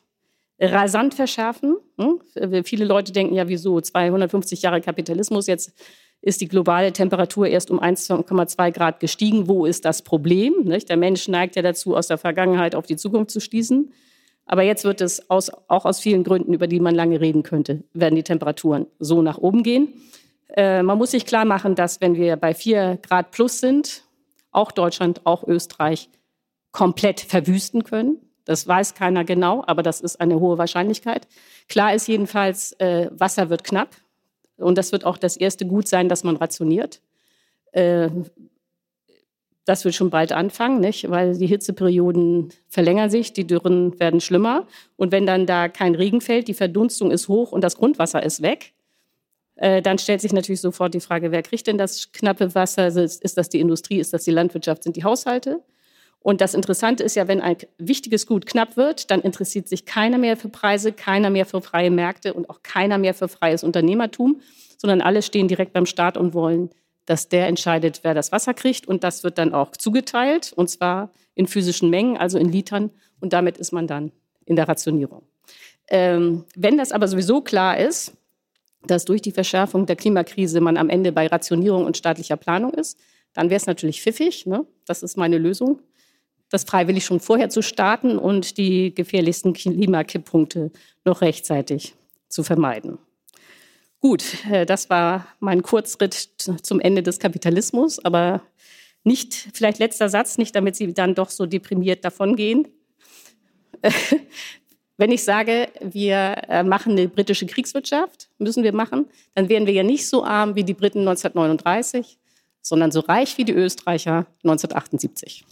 rasant 0.60 1.14
verschärfen. 1.14 1.76
Hm? 1.98 2.64
Viele 2.64 2.84
Leute 2.84 3.12
denken 3.12 3.34
ja, 3.34 3.48
wieso 3.48 3.80
250 3.80 4.62
Jahre 4.62 4.80
Kapitalismus, 4.80 5.46
jetzt 5.46 5.72
ist 6.20 6.40
die 6.40 6.48
globale 6.48 6.92
Temperatur 6.92 7.46
erst 7.46 7.70
um 7.70 7.80
1,2 7.80 8.72
Grad 8.72 9.00
gestiegen. 9.00 9.46
Wo 9.46 9.66
ist 9.66 9.84
das 9.84 10.02
Problem? 10.02 10.68
Der 10.68 10.96
Mensch 10.96 11.28
neigt 11.28 11.56
ja 11.56 11.62
dazu, 11.62 11.96
aus 11.96 12.08
der 12.08 12.18
Vergangenheit 12.18 12.74
auf 12.74 12.86
die 12.86 12.96
Zukunft 12.96 13.30
zu 13.30 13.40
schließen. 13.40 13.92
Aber 14.44 14.62
jetzt 14.62 14.84
wird 14.84 15.00
es 15.00 15.30
aus, 15.30 15.50
auch 15.68 15.84
aus 15.84 16.00
vielen 16.00 16.24
Gründen, 16.24 16.54
über 16.54 16.66
die 16.66 16.80
man 16.80 16.94
lange 16.94 17.20
reden 17.20 17.42
könnte, 17.42 17.84
werden 17.92 18.16
die 18.16 18.22
Temperaturen 18.22 18.86
so 18.98 19.22
nach 19.22 19.38
oben 19.38 19.62
gehen. 19.62 19.92
Äh, 20.48 20.82
man 20.82 20.98
muss 20.98 21.10
sich 21.10 21.26
klar 21.26 21.44
machen, 21.44 21.74
dass 21.74 22.00
wenn 22.00 22.16
wir 22.16 22.36
bei 22.36 22.54
4 22.54 22.98
Grad 23.02 23.30
plus 23.30 23.60
sind, 23.60 24.04
auch 24.50 24.72
Deutschland, 24.72 25.20
auch 25.24 25.46
Österreich 25.46 26.08
komplett 26.72 27.20
verwüsten 27.20 27.84
können. 27.84 28.18
Das 28.48 28.66
weiß 28.66 28.94
keiner 28.94 29.24
genau, 29.24 29.62
aber 29.66 29.82
das 29.82 30.00
ist 30.00 30.22
eine 30.22 30.40
hohe 30.40 30.56
Wahrscheinlichkeit. 30.56 31.28
Klar 31.68 31.94
ist 31.94 32.08
jedenfalls, 32.08 32.72
äh, 32.80 33.10
Wasser 33.12 33.50
wird 33.50 33.62
knapp. 33.62 33.90
Und 34.56 34.78
das 34.78 34.90
wird 34.90 35.04
auch 35.04 35.18
das 35.18 35.36
erste 35.36 35.66
Gut 35.66 35.86
sein, 35.86 36.08
das 36.08 36.24
man 36.24 36.36
rationiert. 36.36 37.02
Äh, 37.72 38.08
das 39.66 39.84
wird 39.84 39.94
schon 39.94 40.08
bald 40.08 40.32
anfangen, 40.32 40.80
nicht? 40.80 41.10
weil 41.10 41.36
die 41.36 41.46
Hitzeperioden 41.46 42.48
verlängern 42.68 43.10
sich, 43.10 43.34
die 43.34 43.46
Dürren 43.46 44.00
werden 44.00 44.22
schlimmer. 44.22 44.66
Und 44.96 45.12
wenn 45.12 45.26
dann 45.26 45.44
da 45.44 45.68
kein 45.68 45.94
Regen 45.94 46.22
fällt, 46.22 46.48
die 46.48 46.54
Verdunstung 46.54 47.10
ist 47.10 47.28
hoch 47.28 47.52
und 47.52 47.62
das 47.62 47.76
Grundwasser 47.76 48.22
ist 48.22 48.40
weg, 48.40 48.72
äh, 49.56 49.82
dann 49.82 49.98
stellt 49.98 50.22
sich 50.22 50.32
natürlich 50.32 50.62
sofort 50.62 50.94
die 50.94 51.00
Frage, 51.00 51.32
wer 51.32 51.42
kriegt 51.42 51.66
denn 51.66 51.76
das 51.76 52.12
knappe 52.12 52.54
Wasser? 52.54 52.86
Ist 52.86 53.36
das 53.36 53.50
die 53.50 53.60
Industrie, 53.60 53.98
ist 53.98 54.14
das 54.14 54.24
die 54.24 54.30
Landwirtschaft, 54.30 54.84
sind 54.84 54.96
die 54.96 55.04
Haushalte? 55.04 55.62
Und 56.20 56.40
das 56.40 56.54
Interessante 56.54 57.04
ist 57.04 57.14
ja, 57.14 57.28
wenn 57.28 57.40
ein 57.40 57.56
wichtiges 57.78 58.26
Gut 58.26 58.46
knapp 58.46 58.76
wird, 58.76 59.10
dann 59.10 59.20
interessiert 59.20 59.68
sich 59.68 59.86
keiner 59.86 60.18
mehr 60.18 60.36
für 60.36 60.48
Preise, 60.48 60.92
keiner 60.92 61.30
mehr 61.30 61.46
für 61.46 61.60
freie 61.60 61.90
Märkte 61.90 62.34
und 62.34 62.50
auch 62.50 62.62
keiner 62.62 62.98
mehr 62.98 63.14
für 63.14 63.28
freies 63.28 63.62
Unternehmertum, 63.62 64.40
sondern 64.76 65.00
alle 65.00 65.22
stehen 65.22 65.48
direkt 65.48 65.72
beim 65.72 65.86
Staat 65.86 66.16
und 66.16 66.34
wollen, 66.34 66.70
dass 67.06 67.28
der 67.28 67.46
entscheidet, 67.46 68.00
wer 68.02 68.14
das 68.14 68.32
Wasser 68.32 68.52
kriegt. 68.52 68.86
Und 68.86 69.04
das 69.04 69.24
wird 69.24 69.38
dann 69.38 69.54
auch 69.54 69.70
zugeteilt, 69.72 70.52
und 70.54 70.68
zwar 70.68 71.10
in 71.34 71.46
physischen 71.46 71.88
Mengen, 71.88 72.16
also 72.16 72.36
in 72.38 72.50
Litern. 72.50 72.90
Und 73.20 73.32
damit 73.32 73.56
ist 73.56 73.72
man 73.72 73.86
dann 73.86 74.12
in 74.44 74.56
der 74.56 74.68
Rationierung. 74.68 75.22
Ähm, 75.88 76.44
wenn 76.54 76.76
das 76.76 76.92
aber 76.92 77.08
sowieso 77.08 77.40
klar 77.40 77.78
ist, 77.78 78.12
dass 78.86 79.04
durch 79.04 79.22
die 79.22 79.32
Verschärfung 79.32 79.86
der 79.86 79.96
Klimakrise 79.96 80.60
man 80.60 80.76
am 80.76 80.90
Ende 80.90 81.12
bei 81.12 81.26
Rationierung 81.26 81.86
und 81.86 81.96
staatlicher 81.96 82.36
Planung 82.36 82.74
ist, 82.74 82.98
dann 83.32 83.50
wäre 83.50 83.56
es 83.56 83.66
natürlich 83.66 84.02
pfiffig. 84.02 84.46
Ne? 84.46 84.66
Das 84.84 85.02
ist 85.02 85.16
meine 85.16 85.38
Lösung 85.38 85.80
das 86.50 86.64
freiwillig 86.64 87.04
schon 87.04 87.20
vorher 87.20 87.50
zu 87.50 87.62
starten 87.62 88.18
und 88.18 88.56
die 88.58 88.94
gefährlichsten 88.94 89.52
Klimakipppunkte 89.52 90.70
noch 91.04 91.20
rechtzeitig 91.20 91.94
zu 92.28 92.42
vermeiden. 92.42 92.98
Gut, 94.00 94.24
äh, 94.50 94.64
das 94.64 94.90
war 94.90 95.26
mein 95.40 95.62
Kurzritt 95.62 96.28
zum 96.62 96.80
Ende 96.80 97.02
des 97.02 97.18
Kapitalismus, 97.18 98.04
aber 98.04 98.42
nicht, 99.04 99.48
vielleicht 99.54 99.78
letzter 99.78 100.08
Satz, 100.08 100.38
nicht 100.38 100.54
damit 100.54 100.76
Sie 100.76 100.92
dann 100.92 101.14
doch 101.14 101.30
so 101.30 101.46
deprimiert 101.46 102.04
davongehen. 102.04 102.68
Wenn 104.96 105.12
ich 105.12 105.22
sage, 105.22 105.68
wir 105.80 106.42
äh, 106.48 106.62
machen 106.64 106.92
eine 106.92 107.08
britische 107.08 107.46
Kriegswirtschaft, 107.46 108.28
müssen 108.38 108.64
wir 108.64 108.72
machen, 108.72 109.06
dann 109.34 109.48
wären 109.48 109.66
wir 109.66 109.72
ja 109.72 109.84
nicht 109.84 110.08
so 110.08 110.24
arm 110.24 110.56
wie 110.56 110.64
die 110.64 110.74
Briten 110.74 111.00
1939, 111.00 112.18
sondern 112.62 112.90
so 112.90 113.00
reich 113.00 113.38
wie 113.38 113.44
die 113.44 113.52
Österreicher 113.52 114.26
1978. 114.42 115.44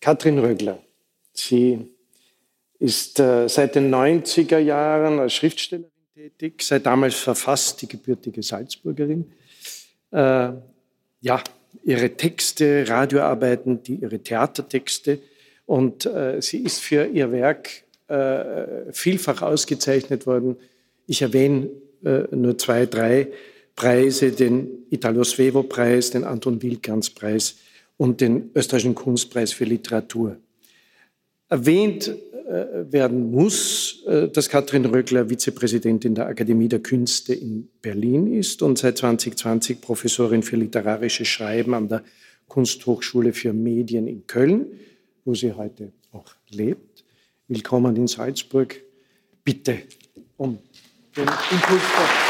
Katrin 0.00 0.38
Rögler. 0.38 0.78
Sie 1.34 1.86
ist 2.78 3.20
äh, 3.20 3.48
seit 3.48 3.74
den 3.74 3.92
90er 3.94 4.58
Jahren 4.58 5.18
als 5.18 5.34
Schriftstellerin 5.34 5.90
tätig, 6.14 6.62
seit 6.62 6.86
damals 6.86 7.16
verfasst, 7.16 7.82
die 7.82 7.88
gebürtige 7.88 8.42
Salzburgerin. 8.42 9.30
Äh, 10.10 10.50
ja, 11.20 11.42
ihre 11.84 12.10
Texte, 12.16 12.88
Radioarbeiten, 12.88 13.82
die, 13.82 13.96
ihre 13.96 14.18
Theatertexte. 14.18 15.18
Und 15.66 16.06
äh, 16.06 16.40
sie 16.40 16.58
ist 16.58 16.80
für 16.80 17.06
ihr 17.06 17.30
Werk 17.30 17.84
äh, 18.08 18.90
vielfach 18.92 19.42
ausgezeichnet 19.42 20.26
worden. 20.26 20.56
Ich 21.06 21.22
erwähne 21.22 21.68
äh, 22.04 22.22
nur 22.30 22.56
zwei, 22.56 22.86
drei 22.86 23.28
Preise, 23.78 24.32
den 24.32 24.86
Italo 24.90 25.22
Svevo-Preis, 25.22 26.10
den 26.10 26.24
Anton 26.24 26.60
Wilkans-Preis 26.60 27.58
und 27.96 28.20
den 28.20 28.50
Österreichischen 28.52 28.96
Kunstpreis 28.96 29.52
für 29.52 29.64
Literatur. 29.64 30.36
Erwähnt 31.48 32.08
äh, 32.08 32.92
werden 32.92 33.30
muss, 33.30 34.02
äh, 34.08 34.28
dass 34.30 34.48
Katrin 34.48 34.84
Röckler 34.84 35.30
Vizepräsidentin 35.30 36.16
der 36.16 36.26
Akademie 36.26 36.66
der 36.66 36.80
Künste 36.80 37.34
in 37.34 37.68
Berlin 37.80 38.34
ist 38.34 38.62
und 38.62 38.78
seit 38.78 38.98
2020 38.98 39.80
Professorin 39.80 40.42
für 40.42 40.56
literarisches 40.56 41.28
Schreiben 41.28 41.72
an 41.72 41.88
der 41.88 42.02
Kunsthochschule 42.48 43.32
für 43.32 43.52
Medien 43.52 44.08
in 44.08 44.26
Köln, 44.26 44.66
wo 45.24 45.36
sie 45.36 45.52
heute 45.52 45.92
auch 46.10 46.34
lebt. 46.48 47.04
Willkommen 47.46 47.94
in 47.94 48.08
Salzburg. 48.08 48.74
Bitte 49.44 49.78
um 50.36 50.58
den 51.16 51.28
Impuls. 51.28 52.27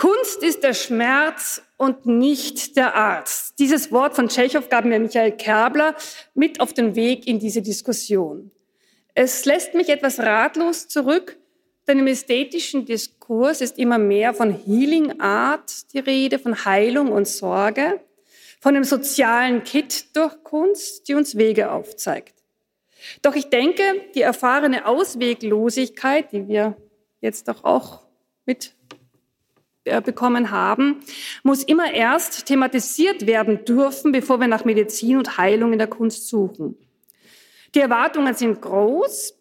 Kunst 0.00 0.42
ist 0.42 0.62
der 0.62 0.72
Schmerz 0.72 1.60
und 1.76 2.06
nicht 2.06 2.74
der 2.78 2.94
Arzt. 2.94 3.58
Dieses 3.58 3.92
Wort 3.92 4.16
von 4.16 4.30
Tschechow 4.30 4.66
gab 4.70 4.86
mir 4.86 4.98
Michael 4.98 5.32
Kerbler 5.32 5.94
mit 6.32 6.58
auf 6.58 6.72
den 6.72 6.96
Weg 6.96 7.26
in 7.26 7.38
diese 7.38 7.60
Diskussion. 7.60 8.50
Es 9.12 9.44
lässt 9.44 9.74
mich 9.74 9.90
etwas 9.90 10.18
ratlos 10.18 10.88
zurück, 10.88 11.36
denn 11.86 11.98
im 11.98 12.06
ästhetischen 12.06 12.86
Diskurs 12.86 13.60
ist 13.60 13.76
immer 13.76 13.98
mehr 13.98 14.32
von 14.32 14.54
Healing 14.54 15.20
Art 15.20 15.92
die 15.92 15.98
Rede, 15.98 16.38
von 16.38 16.64
Heilung 16.64 17.12
und 17.12 17.28
Sorge, 17.28 18.00
von 18.58 18.74
einem 18.74 18.84
sozialen 18.84 19.64
Kit 19.64 20.16
durch 20.16 20.42
Kunst, 20.42 21.08
die 21.08 21.14
uns 21.14 21.36
Wege 21.36 21.72
aufzeigt. 21.72 22.42
Doch 23.20 23.34
ich 23.34 23.50
denke, 23.50 23.82
die 24.14 24.22
erfahrene 24.22 24.86
Ausweglosigkeit, 24.86 26.32
die 26.32 26.48
wir 26.48 26.78
jetzt 27.20 27.48
doch 27.48 27.64
auch 27.64 28.00
mit 28.46 28.72
bekommen 29.84 30.50
haben, 30.50 31.00
muss 31.42 31.62
immer 31.62 31.92
erst 31.92 32.46
thematisiert 32.46 33.26
werden 33.26 33.64
dürfen, 33.64 34.12
bevor 34.12 34.38
wir 34.40 34.46
nach 34.46 34.64
Medizin 34.64 35.18
und 35.18 35.38
Heilung 35.38 35.72
in 35.72 35.78
der 35.78 35.88
Kunst 35.88 36.28
suchen. 36.28 36.76
Die 37.74 37.80
Erwartungen 37.80 38.34
sind 38.34 38.60
groß, 38.60 39.34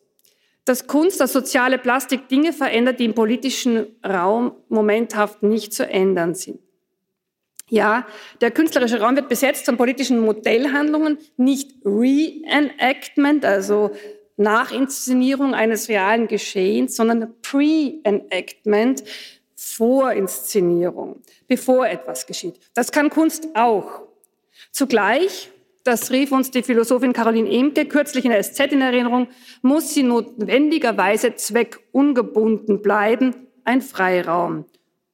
dass 0.65 0.87
Kunst, 0.87 1.19
dass 1.19 1.33
soziale 1.33 1.77
Plastik 1.77 2.27
Dinge 2.27 2.53
verändert, 2.53 2.99
die 2.99 3.05
im 3.05 3.15
politischen 3.15 3.87
Raum 4.05 4.53
momenthaft 4.69 5.41
nicht 5.41 5.73
zu 5.73 5.87
ändern 5.87 6.35
sind. 6.35 6.59
Ja, 7.69 8.07
der 8.41 8.51
künstlerische 8.51 8.99
Raum 8.99 9.15
wird 9.15 9.29
besetzt 9.29 9.65
von 9.65 9.77
politischen 9.77 10.19
Modellhandlungen, 10.19 11.19
nicht 11.37 11.71
Reenactment, 11.85 13.45
also 13.45 13.91
Nachinszenierung 14.37 15.53
eines 15.53 15.89
realen 15.89 16.27
Geschehens, 16.27 16.95
sondern 16.95 17.33
Pre-Enactment, 17.41 19.03
Vorinszenierung, 19.61 21.21
bevor 21.49 21.85
etwas 21.85 22.25
geschieht. 22.25 22.55
Das 22.73 22.93
kann 22.93 23.09
Kunst 23.09 23.49
auch. 23.55 24.03
Zugleich, 24.71 25.49
das 25.83 26.11
rief 26.11 26.31
uns 26.31 26.49
die 26.49 26.63
Philosophin 26.63 27.11
Caroline 27.11 27.49
Emke 27.49 27.85
kürzlich 27.85 28.23
in 28.23 28.31
der 28.31 28.41
SZ 28.41 28.71
in 28.71 28.79
Erinnerung, 28.79 29.27
muss 29.61 29.93
sie 29.93 30.03
notwendigerweise 30.03 31.35
zweckungebunden 31.35 32.81
bleiben, 32.81 33.35
ein 33.65 33.81
Freiraum. 33.81 34.63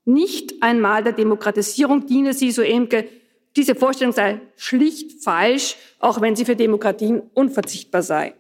Nicht 0.05 0.61
einmal 0.61 1.03
der 1.03 1.13
Demokratisierung 1.13 2.05
diene 2.05 2.35
sie, 2.35 2.51
so 2.51 2.61
Emke, 2.61 3.09
diese 3.55 3.73
Vorstellung 3.73 4.13
sei 4.13 4.41
schlicht 4.57 5.23
falsch, 5.23 5.75
auch 5.97 6.21
wenn 6.21 6.35
sie 6.35 6.45
für 6.45 6.55
Demokratien 6.55 7.23
unverzichtbar 7.33 8.03
sei. 8.03 8.35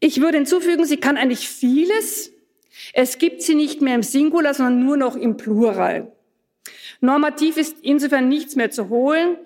Ich 0.00 0.20
würde 0.20 0.38
hinzufügen, 0.38 0.84
sie 0.86 0.96
kann 0.96 1.16
eigentlich 1.16 1.48
vieles. 1.48 2.31
Es 2.92 3.18
gibt 3.18 3.42
sie 3.42 3.54
nicht 3.54 3.80
mehr 3.80 3.94
im 3.94 4.02
Singular, 4.02 4.54
sondern 4.54 4.84
nur 4.84 4.96
noch 4.96 5.16
im 5.16 5.36
Plural. 5.36 6.12
Normativ 7.00 7.56
ist 7.56 7.76
insofern 7.82 8.28
nichts 8.28 8.56
mehr 8.56 8.70
zu 8.70 8.88
holen. 8.88 9.36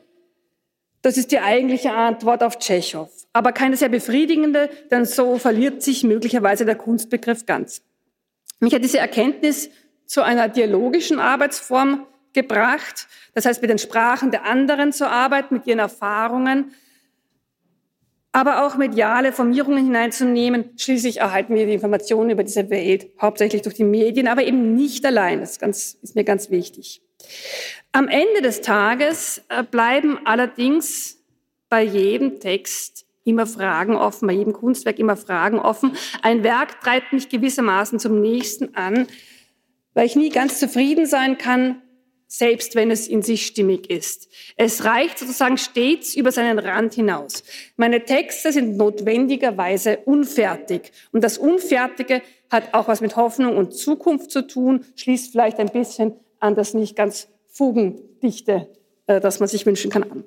Das 1.02 1.16
ist 1.16 1.30
die 1.30 1.38
eigentliche 1.38 1.92
Antwort 1.92 2.42
auf 2.42 2.58
Tschechow. 2.58 3.10
Aber 3.32 3.52
keine 3.52 3.76
sehr 3.76 3.88
befriedigende, 3.88 4.68
denn 4.90 5.04
so 5.04 5.38
verliert 5.38 5.82
sich 5.82 6.02
möglicherweise 6.02 6.64
der 6.64 6.74
Kunstbegriff 6.74 7.46
ganz. 7.46 7.82
Mich 8.60 8.74
hat 8.74 8.82
diese 8.82 8.98
Erkenntnis 8.98 9.70
zu 10.06 10.22
einer 10.22 10.48
dialogischen 10.48 11.18
Arbeitsform 11.18 12.06
gebracht. 12.32 13.08
Das 13.34 13.46
heißt, 13.46 13.62
mit 13.62 13.70
den 13.70 13.78
Sprachen 13.78 14.30
der 14.30 14.44
anderen 14.44 14.92
zu 14.92 15.08
arbeiten, 15.08 15.54
mit 15.54 15.66
ihren 15.66 15.78
Erfahrungen, 15.78 16.72
aber 18.36 18.66
auch 18.66 18.76
mediale 18.76 19.32
Formierungen 19.32 19.82
hineinzunehmen. 19.82 20.72
Schließlich 20.76 21.20
erhalten 21.20 21.54
wir 21.54 21.64
die 21.64 21.72
Informationen 21.72 22.28
über 22.28 22.44
diese 22.44 22.68
Welt 22.68 23.08
hauptsächlich 23.18 23.62
durch 23.62 23.76
die 23.76 23.84
Medien, 23.84 24.28
aber 24.28 24.44
eben 24.44 24.74
nicht 24.74 25.06
allein. 25.06 25.40
Das 25.40 25.52
ist, 25.52 25.58
ganz, 25.58 25.96
ist 26.02 26.14
mir 26.14 26.24
ganz 26.24 26.50
wichtig. 26.50 27.00
Am 27.92 28.08
Ende 28.08 28.42
des 28.42 28.60
Tages 28.60 29.42
äh, 29.48 29.62
bleiben 29.62 30.18
allerdings 30.26 31.16
bei 31.70 31.82
jedem 31.82 32.38
Text 32.38 33.06
immer 33.24 33.46
Fragen 33.46 33.96
offen, 33.96 34.28
bei 34.28 34.34
jedem 34.34 34.52
Kunstwerk 34.52 34.98
immer 34.98 35.16
Fragen 35.16 35.58
offen. 35.58 35.96
Ein 36.20 36.44
Werk 36.44 36.82
treibt 36.82 37.14
mich 37.14 37.30
gewissermaßen 37.30 37.98
zum 37.98 38.20
nächsten 38.20 38.74
an, 38.74 39.06
weil 39.94 40.04
ich 40.04 40.14
nie 40.14 40.28
ganz 40.28 40.60
zufrieden 40.60 41.06
sein 41.06 41.38
kann, 41.38 41.80
selbst 42.28 42.74
wenn 42.74 42.90
es 42.90 43.08
in 43.08 43.22
sich 43.22 43.46
stimmig 43.46 43.90
ist. 43.90 44.28
Es 44.56 44.84
reicht 44.84 45.18
sozusagen 45.18 45.58
stets 45.58 46.14
über 46.16 46.32
seinen 46.32 46.58
Rand 46.58 46.94
hinaus. 46.94 47.44
Meine 47.76 48.04
Texte 48.04 48.52
sind 48.52 48.76
notwendigerweise 48.76 49.98
unfertig. 50.04 50.92
Und 51.12 51.22
das 51.22 51.38
Unfertige 51.38 52.22
hat 52.50 52.74
auch 52.74 52.88
was 52.88 53.00
mit 53.00 53.16
Hoffnung 53.16 53.56
und 53.56 53.74
Zukunft 53.74 54.30
zu 54.30 54.46
tun, 54.46 54.84
schließt 54.96 55.32
vielleicht 55.32 55.58
ein 55.58 55.70
bisschen 55.70 56.14
an 56.40 56.54
das 56.54 56.74
nicht 56.74 56.96
ganz 56.96 57.28
Fugendichte, 57.46 58.68
äh, 59.06 59.20
das 59.20 59.40
man 59.40 59.48
sich 59.48 59.66
wünschen 59.66 59.90
kann, 59.90 60.02
an. 60.04 60.24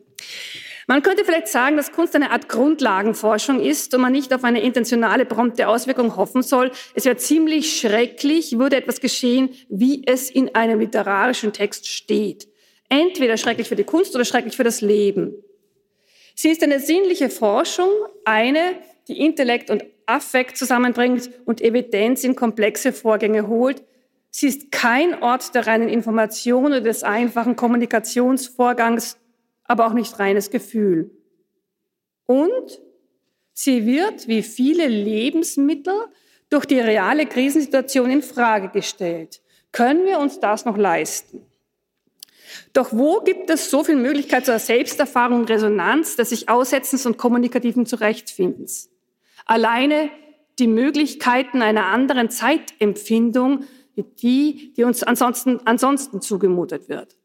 Man 0.89 1.03
könnte 1.03 1.23
vielleicht 1.23 1.49
sagen, 1.49 1.77
dass 1.77 1.91
Kunst 1.91 2.15
eine 2.15 2.31
Art 2.31 2.49
Grundlagenforschung 2.49 3.59
ist 3.61 3.93
und 3.93 4.01
man 4.01 4.11
nicht 4.11 4.33
auf 4.33 4.43
eine 4.43 4.59
intentionale, 4.59 5.23
prompte 5.23 5.67
Auswirkung 5.67 6.15
hoffen 6.15 6.41
soll. 6.41 6.71
Es 6.95 7.05
wäre 7.05 7.15
ziemlich 7.15 7.79
schrecklich, 7.79 8.57
würde 8.57 8.77
etwas 8.77 8.99
geschehen, 8.99 9.49
wie 9.69 10.01
es 10.07 10.31
in 10.31 10.55
einem 10.55 10.79
literarischen 10.79 11.53
Text 11.53 11.87
steht. 11.87 12.47
Entweder 12.89 13.37
schrecklich 13.37 13.69
für 13.69 13.75
die 13.75 13.83
Kunst 13.83 14.15
oder 14.15 14.25
schrecklich 14.25 14.57
für 14.57 14.63
das 14.63 14.81
Leben. 14.81 15.35
Sie 16.33 16.49
ist 16.49 16.63
eine 16.63 16.79
sinnliche 16.79 17.29
Forschung, 17.29 17.91
eine, 18.25 18.59
die 19.07 19.19
Intellekt 19.19 19.69
und 19.69 19.85
Affekt 20.07 20.57
zusammenbringt 20.57 21.29
und 21.45 21.61
Evidenz 21.61 22.23
in 22.23 22.35
komplexe 22.35 22.93
Vorgänge 22.93 23.47
holt. 23.47 23.83
Sie 24.31 24.47
ist 24.47 24.71
kein 24.71 25.21
Ort 25.21 25.53
der 25.53 25.67
reinen 25.67 25.87
Information 25.87 26.65
oder 26.65 26.81
des 26.81 27.03
einfachen 27.03 27.55
Kommunikationsvorgangs 27.55 29.19
aber 29.69 29.87
auch 29.87 29.93
nicht 29.93 30.19
reines 30.19 30.49
Gefühl. 30.49 31.11
Und 32.25 32.81
sie 33.53 33.85
wird, 33.85 34.27
wie 34.27 34.41
viele 34.41 34.87
Lebensmittel, 34.87 35.93
durch 36.49 36.65
die 36.65 36.79
reale 36.79 37.27
Krisensituation 37.27 38.09
in 38.09 38.23
Frage 38.23 38.69
gestellt. 38.69 39.41
Können 39.71 40.05
wir 40.05 40.19
uns 40.19 40.39
das 40.39 40.65
noch 40.65 40.75
leisten? 40.75 41.45
Doch 42.73 42.91
wo 42.91 43.21
gibt 43.21 43.51
es 43.51 43.69
so 43.69 43.83
viel 43.83 43.95
Möglichkeit 43.95 44.47
zur 44.47 44.57
Selbsterfahrung, 44.57 45.45
Resonanz, 45.45 46.15
des 46.15 46.29
sich 46.29 46.49
Aussetzens 46.49 47.05
und 47.05 47.19
kommunikativen 47.19 47.85
Zurechtfindens? 47.85 48.89
Alleine 49.45 50.09
die 50.57 50.67
Möglichkeiten 50.67 51.61
einer 51.61 51.85
anderen 51.85 52.31
Zeitempfindung, 52.31 53.65
die, 53.95 54.73
die 54.75 54.83
uns 54.83 55.03
ansonsten, 55.03 55.59
ansonsten 55.65 56.21
zugemutet 56.21 56.89
wird. 56.89 57.18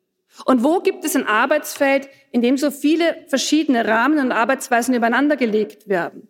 Und 0.45 0.65
wo 0.65 0.81
gibt 0.81 1.05
es 1.05 1.15
ein 1.15 1.27
Arbeitsfeld, 1.27 2.09
in 2.33 2.43
dem 2.43 2.57
so 2.57 2.71
viele 2.71 3.25
verschiedene 3.29 3.87
Rahmen 3.87 4.19
und 4.19 4.33
Arbeitsweisen 4.33 4.95
übereinander 4.95 5.37
gelegt 5.37 5.89
werden? 5.89 6.29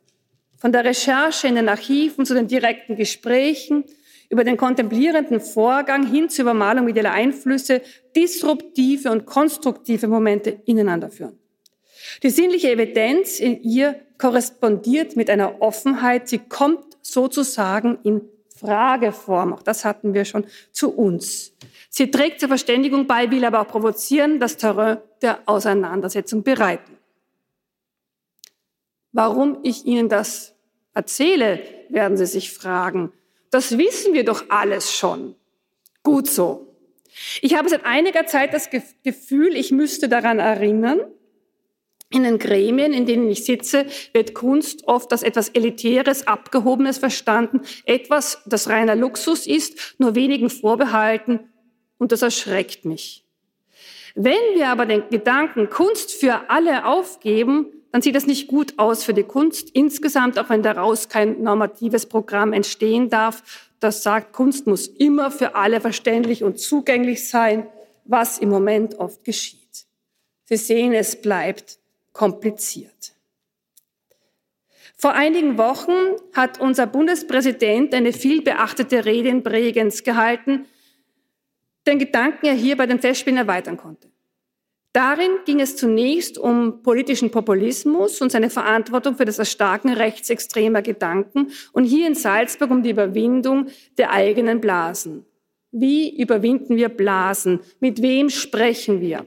Von 0.59 0.73
der 0.73 0.85
Recherche 0.85 1.49
in 1.49 1.57
den 1.57 1.69
Archiven 1.69 2.27
zu 2.27 2.35
den 2.35 2.49
direkten 2.49 2.97
Gesprächen, 2.97 3.85
über 4.29 4.45
den 4.45 4.57
kontemplierenden 4.57 5.41
Vorgang 5.41 6.07
hin 6.07 6.29
zur 6.29 6.43
Übermalung 6.43 6.89
ideeller 6.89 7.13
Einflüsse, 7.13 7.83
disruptive 8.17 9.11
und 9.11 9.27
konstruktive 9.27 10.09
Momente 10.09 10.63
ineinander 10.65 11.11
führen. 11.11 11.39
Die 12.23 12.31
sinnliche 12.31 12.71
Evidenz 12.71 13.41
in 13.41 13.63
ihr 13.63 14.01
korrespondiert 14.19 15.17
mit 15.17 15.31
einer 15.31 15.61
Offenheit. 15.63 16.29
Sie 16.29 16.39
kommt 16.39 16.97
sozusagen 17.03 17.99
in 18.03 18.23
Frageform. 18.57 19.53
Auch 19.53 19.63
das 19.63 19.85
hatten 19.85 20.15
wir 20.15 20.25
schon 20.25 20.47
zu 20.73 20.91
uns. 20.95 21.54
Sie 21.97 22.11
trägt 22.11 22.41
zur 22.41 22.49
Verständigung 22.49 23.07
bei, 23.07 23.31
will 23.31 23.45
aber 23.45 23.61
auch 23.61 23.69
provozieren, 23.69 24.41
das 24.41 24.57
Terrain 24.57 24.99
der 25.23 25.39
Auseinandersetzung 25.47 26.43
bereiten. 26.43 26.99
Warum 29.13 29.61
ich 29.63 29.87
Ihnen 29.87 30.09
das 30.09 30.57
erzähle, 30.93 31.63
werden 31.91 32.17
Sie 32.17 32.27
sich 32.27 32.53
fragen. 32.53 33.13
Das 33.53 33.79
wissen 33.79 34.13
wir 34.13 34.25
doch 34.25 34.47
alles 34.49 34.93
schon. 34.93 35.37
Gut 36.03 36.27
so. 36.27 36.75
Ich 37.41 37.57
habe 37.57 37.69
seit 37.69 37.85
einiger 37.85 38.27
Zeit 38.27 38.55
das 38.55 38.71
Gefühl, 39.05 39.55
ich 39.55 39.71
müsste 39.71 40.09
daran 40.09 40.41
erinnern, 40.41 40.99
in 42.11 42.25
den 42.25 42.41
Gremien, 42.41 42.93
in 42.93 43.07
denen 43.07 43.31
ich 43.31 43.45
sitze, 43.45 43.87
wird 44.13 44.35
Kunst 44.35 44.89
oft 44.89 45.13
als 45.13 45.23
etwas 45.23 45.49
Elitäres, 45.51 46.27
Abgehobenes 46.27 46.99
verstanden, 46.99 47.61
etwas, 47.85 48.43
das 48.47 48.69
reiner 48.69 48.97
Luxus 48.97 49.47
ist, 49.47 49.95
nur 49.99 50.17
wenigen 50.17 50.51
vorbehalten 50.51 51.51
und 52.05 52.13
das 52.13 52.21
erschreckt 52.21 52.85
mich. 52.85 53.25
Wenn 54.15 54.35
wir 54.57 54.69
aber 54.69 54.85
den 54.85 55.09
Gedanken 55.09 55.71
Kunst 55.71 56.13
für 56.13 56.51
alle 56.51 56.85
aufgeben, 56.85 57.69
dann 57.93 58.03
sieht 58.03 58.15
das 58.15 58.27
nicht 58.27 58.47
gut 58.47 58.75
aus 58.77 59.05
für 59.05 59.15
die 59.15 59.23
Kunst 59.23 59.71
insgesamt, 59.71 60.39
auch 60.39 60.51
wenn 60.51 60.63
daraus 60.63 61.09
kein 61.09 61.43
normatives 61.43 62.05
Programm 62.05 62.53
entstehen 62.53 63.09
darf, 63.09 63.71
das 63.81 64.03
sagt, 64.03 64.35
Kunst 64.35 64.67
muss 64.67 64.87
immer 64.87 65.31
für 65.31 65.55
alle 65.55 65.81
verständlich 65.81 66.45
und 66.45 66.61
zugänglich 66.61 67.27
sein, 67.27 67.67
was 68.05 68.37
im 68.37 68.51
Moment 68.51 68.99
oft 68.99 69.25
geschieht. 69.25 69.87
Sie 70.45 70.57
sehen, 70.59 70.93
es 70.93 71.23
bleibt 71.23 71.79
kompliziert. 72.13 73.15
Vor 74.95 75.13
einigen 75.13 75.57
Wochen 75.57 76.21
hat 76.35 76.61
unser 76.61 76.87
Bundespräsident 76.87 77.95
eine 77.95 78.13
vielbeachtete 78.13 79.07
Rede 79.07 79.31
in 79.31 79.43
Bregenz 79.43 80.05
gehalten, 80.05 80.67
den 81.87 81.99
Gedanken 81.99 82.47
er 82.47 82.55
hier 82.55 82.77
bei 82.77 82.87
den 82.87 83.01
Festspielen 83.01 83.39
erweitern 83.39 83.77
konnte. 83.77 84.09
Darin 84.95 85.31
ging 85.45 85.61
es 85.61 85.77
zunächst 85.77 86.39
um 86.39 86.83
politischen 86.85 87.33
Populismus 87.33 88.21
und 88.21 88.31
seine 88.31 88.49
Verantwortung 88.49 89.17
für 89.17 89.25
das 89.25 89.41
Erstarken 89.41 89.93
rechtsextremer 89.93 90.83
Gedanken 90.83 91.51
und 91.73 91.85
hier 91.85 92.07
in 92.07 92.15
Salzburg 92.15 92.71
um 92.71 92.85
die 92.85 92.91
Überwindung 92.91 93.67
der 93.99 94.13
eigenen 94.13 94.61
Blasen. 94.61 95.27
Wie 95.73 96.17
überwinden 96.17 96.77
wir 96.77 96.91
Blasen? 96.91 97.59
Mit 97.81 98.03
wem 98.03 98.31
sprechen 98.31 99.01
wir? 99.01 99.27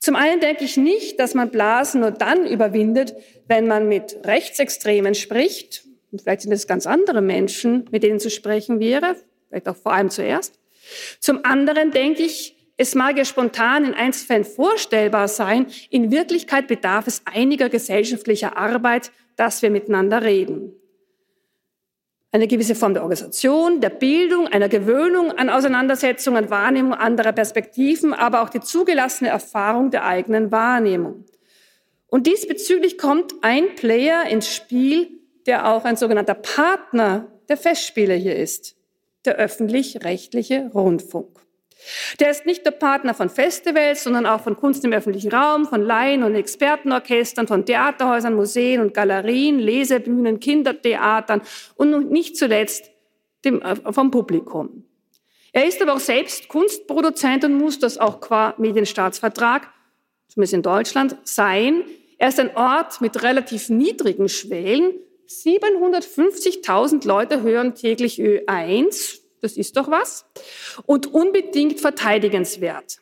Zum 0.00 0.16
einen 0.16 0.40
denke 0.40 0.64
ich 0.64 0.76
nicht, 0.76 1.20
dass 1.20 1.34
man 1.34 1.50
Blasen 1.50 2.00
nur 2.00 2.10
dann 2.10 2.44
überwindet, 2.46 3.14
wenn 3.46 3.68
man 3.68 3.86
mit 3.86 4.18
Rechtsextremen 4.24 5.14
spricht. 5.14 5.84
Und 6.10 6.22
vielleicht 6.22 6.40
sind 6.40 6.52
es 6.52 6.66
ganz 6.66 6.86
andere 6.86 7.20
Menschen, 7.20 7.84
mit 7.92 8.02
denen 8.02 8.18
zu 8.18 8.30
sprechen 8.30 8.80
wäre, 8.80 9.14
vielleicht 9.48 9.68
auch 9.68 9.76
vor 9.76 9.92
allem 9.92 10.10
zuerst. 10.10 10.59
Zum 11.18 11.44
anderen 11.44 11.90
denke 11.90 12.22
ich, 12.22 12.56
es 12.76 12.94
mag 12.94 13.18
ja 13.18 13.26
spontan 13.26 13.84
in 13.84 13.92
Einzelfällen 13.92 14.44
vorstellbar 14.44 15.28
sein, 15.28 15.66
in 15.90 16.10
Wirklichkeit 16.10 16.66
bedarf 16.66 17.06
es 17.06 17.22
einiger 17.26 17.68
gesellschaftlicher 17.68 18.56
Arbeit, 18.56 19.12
dass 19.36 19.60
wir 19.60 19.70
miteinander 19.70 20.22
reden. 20.22 20.72
Eine 22.32 22.46
gewisse 22.46 22.74
Form 22.74 22.94
der 22.94 23.02
Organisation, 23.02 23.80
der 23.82 23.90
Bildung, 23.90 24.46
einer 24.46 24.68
Gewöhnung 24.68 25.32
an 25.32 25.50
Auseinandersetzungen, 25.50 26.44
an 26.44 26.50
Wahrnehmung 26.50 26.94
anderer 26.94 27.32
Perspektiven, 27.32 28.14
aber 28.14 28.40
auch 28.40 28.48
die 28.48 28.60
zugelassene 28.60 29.28
Erfahrung 29.28 29.90
der 29.90 30.06
eigenen 30.06 30.50
Wahrnehmung. 30.50 31.26
Und 32.06 32.26
diesbezüglich 32.26 32.98
kommt 32.98 33.34
ein 33.42 33.74
Player 33.74 34.24
ins 34.24 34.54
Spiel, 34.54 35.20
der 35.46 35.68
auch 35.68 35.84
ein 35.84 35.96
sogenannter 35.96 36.34
Partner 36.34 37.26
der 37.48 37.56
Festspiele 37.56 38.14
hier 38.14 38.36
ist, 38.36 38.76
der 39.24 39.36
öffentlich-rechtliche 39.36 40.70
Rundfunk. 40.72 41.40
Der 42.18 42.30
ist 42.30 42.46
nicht 42.46 42.66
der 42.66 42.72
Partner 42.72 43.14
von 43.14 43.30
Festivals, 43.30 44.04
sondern 44.04 44.26
auch 44.26 44.42
von 44.42 44.56
Kunst 44.56 44.84
im 44.84 44.92
öffentlichen 44.92 45.32
Raum, 45.32 45.66
von 45.66 45.80
Laien- 45.80 46.22
und 46.22 46.34
Expertenorchestern, 46.34 47.46
von 47.46 47.64
Theaterhäusern, 47.64 48.34
Museen 48.34 48.80
und 48.80 48.92
Galerien, 48.92 49.58
Lesebühnen, 49.58 50.40
Kindertheatern 50.40 51.40
und 51.76 52.10
nicht 52.10 52.36
zuletzt 52.36 52.90
dem, 53.44 53.62
äh, 53.62 53.92
vom 53.92 54.10
Publikum. 54.10 54.84
Er 55.52 55.66
ist 55.66 55.82
aber 55.82 55.94
auch 55.94 56.00
selbst 56.00 56.48
Kunstproduzent 56.48 57.44
und 57.44 57.54
muss 57.54 57.78
das 57.78 57.98
auch 57.98 58.20
qua 58.20 58.54
Medienstaatsvertrag, 58.58 59.68
zumindest 60.28 60.54
in 60.54 60.62
Deutschland, 60.62 61.16
sein. 61.24 61.82
Er 62.18 62.28
ist 62.28 62.38
ein 62.38 62.54
Ort 62.56 63.00
mit 63.00 63.22
relativ 63.22 63.68
niedrigen 63.68 64.28
Schwellen. 64.28 64.92
750.000 65.30 67.06
Leute 67.06 67.42
hören 67.42 67.74
täglich 67.74 68.20
Ö1. 68.20 69.20
Das 69.40 69.56
ist 69.56 69.76
doch 69.76 69.90
was. 69.90 70.26
Und 70.86 71.14
unbedingt 71.14 71.80
verteidigenswert. 71.80 72.98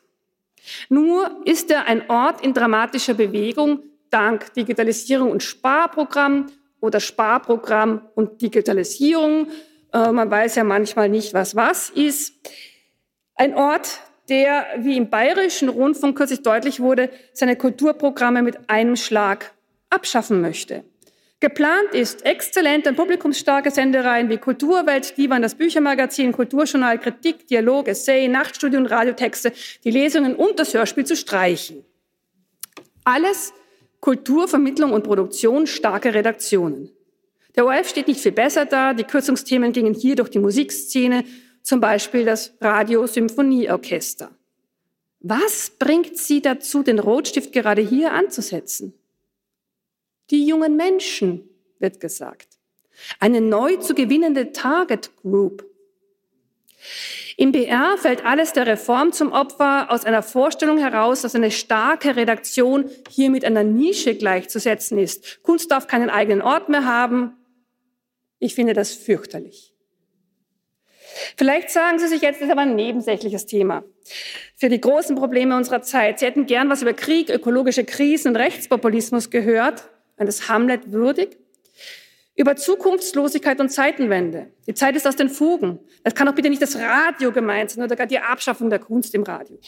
Nur 0.91 1.41
ist 1.47 1.71
er 1.71 1.87
ein 1.87 2.09
Ort 2.11 2.45
in 2.45 2.53
dramatischer 2.53 3.15
Bewegung 3.15 3.83
dank 4.11 4.53
Digitalisierung 4.55 5.31
und 5.31 5.43
Sparprogramm 5.43 6.47
oder 6.81 7.01
Sparprogramm 7.01 8.03
und 8.15 8.41
Digitalisierung. 8.43 9.49
Äh, 9.93 10.13
man 10.13 10.31
weiß 10.31 10.57
ja 10.57 10.65
manchmal 10.65 11.09
nicht, 11.09 11.35
was 11.35 11.57
was 11.57 11.91
ist. 11.91 12.35
Ein 13.35 13.55
Ort, 13.55 14.01
der, 14.29 14.67
wie 14.79 14.97
im 14.97 15.11
bayerischen 15.11 15.69
Rundfunk 15.69 16.17
kürzlich 16.17 16.43
deutlich 16.43 16.81
wurde, 16.81 17.11
seine 17.33 17.57
Kulturprogramme 17.57 18.43
mit 18.43 18.69
einem 18.69 18.97
Schlag 18.97 19.55
abschaffen 19.91 20.41
möchte. 20.41 20.85
Geplant 21.41 21.95
ist 21.95 22.25
exzellente 22.25 22.91
und 22.91 22.97
publikumsstarke 22.97 23.71
Sendereien 23.71 24.29
wie 24.29 24.39
Kulturwelt, 24.39 25.17
Divan, 25.17 25.41
das 25.41 25.55
Büchermagazin, 25.55 26.33
Kulturjournal, 26.33 26.99
Kritik, 26.99 27.47
Dialog, 27.47 27.87
Essay, 27.87 28.27
Nachtstudio 28.27 28.81
und 28.81 28.87
Radiotexte, 28.87 29.53
die 29.85 29.91
Lesungen 29.93 30.35
und 30.35 30.59
das 30.59 30.75
Hörspiel 30.75 31.07
zu 31.07 31.15
streichen. 31.15 31.85
Alles 33.05 33.53
Kulturvermittlung 34.01 34.93
und 34.93 35.05
Produktion, 35.05 35.69
starke 35.69 36.13
Redaktionen. 36.13 36.91
Der 37.55 37.67
ORF 37.67 37.89
steht 37.89 38.09
nicht 38.09 38.21
viel 38.21 38.33
besser 38.33 38.65
da. 38.65 38.93
Die 38.93 39.05
Kürzungsthemen 39.05 39.73
gingen 39.73 39.95
hier 39.95 40.17
durch 40.17 40.31
die 40.31 40.39
Musikszene, 40.41 41.25
zum 41.63 41.81
Beispiel 41.81 42.25
das 42.25 42.53
Radio-Symphonieorchester. 42.61 44.31
Was 45.21 45.71
bringt 45.71 46.17
Sie 46.17 46.43
dazu, 46.43 46.83
den 46.83 46.99
Rotstift 46.99 47.53
gerade 47.53 47.83
hier 47.83 48.13
anzusetzen? 48.13 48.98
Die 50.31 50.47
jungen 50.47 50.77
Menschen, 50.77 51.49
wird 51.79 52.01
gesagt. 52.01 52.59
Eine 53.21 53.41
neu 53.41 53.77
zu 53.77 53.95
gewinnende 53.95 54.53
Target 54.53 55.11
Group. 55.23 55.65
Im 57.37 57.53
BR 57.53 57.97
fällt 57.99 58.25
alles 58.25 58.53
der 58.53 58.67
Reform 58.67 59.13
zum 59.13 59.33
Opfer 59.33 59.91
aus 59.91 60.05
einer 60.05 60.23
Vorstellung 60.23 60.79
heraus, 60.79 61.23
dass 61.23 61.37
eine 61.37 61.53
starke 61.53 62.17
Redaktion 62.17 62.91
hier 63.09 63.31
mit 63.31 63.45
einer 63.45 63.63
Nische 63.63 64.17
gleichzusetzen 64.17 64.99
ist. 64.99 65.43
Kunst 65.43 65.71
darf 65.71 65.87
keinen 65.87 66.11
eigenen 66.11 66.43
Ort 66.43 66.69
mehr 66.69 66.85
haben. 66.85 67.37
Ich 68.41 68.55
finde 68.55 68.73
das 68.73 68.93
fürchterlich. 68.93 69.73
Vielleicht 71.37 71.71
sagen 71.71 71.99
Sie 71.99 72.09
sich 72.09 72.23
jetzt, 72.23 72.41
das 72.41 72.47
ist 72.47 72.53
aber 72.53 72.63
ein 72.63 72.75
nebensächliches 72.75 73.47
Thema 73.47 73.85
für 74.57 74.69
die 74.69 74.81
großen 74.81 75.17
Probleme 75.17 75.57
unserer 75.57 75.83
Zeit. 75.83 76.19
Sie 76.19 76.27
hätten 76.27 76.47
gern 76.47 76.69
was 76.69 76.83
über 76.83 76.93
Krieg, 76.93 77.31
ökologische 77.31 77.85
Krisen 77.85 78.29
und 78.29 78.37
Rechtspopulismus 78.37 79.31
gehört 79.31 79.89
eines 80.19 80.49
Hamlet 80.49 80.93
würdig, 80.93 81.39
über 82.37 82.55
Zukunftslosigkeit 82.55 83.61
und 83.61 83.69
Zeitenwende. 83.69 84.47
Die 84.67 84.75
Zeit 84.75 84.95
ist 84.95 85.07
aus 85.07 85.17
den 85.17 85.29
Fugen. 85.29 85.81
Das 86.05 86.15
kann 86.15 86.29
auch 86.29 86.35
bitte 86.35 86.51
nicht 86.51 86.63
das 86.63 86.77
Radio 86.77 87.33
gemeint 87.33 87.71
sein 87.71 87.85
oder 87.85 87.97
gar 87.97 88.07
die 88.07 88.21
Abschaffung 88.21 88.71
der 88.71 88.79
Kunst 88.79 89.15
im 89.15 89.25
Radio. 89.25 89.59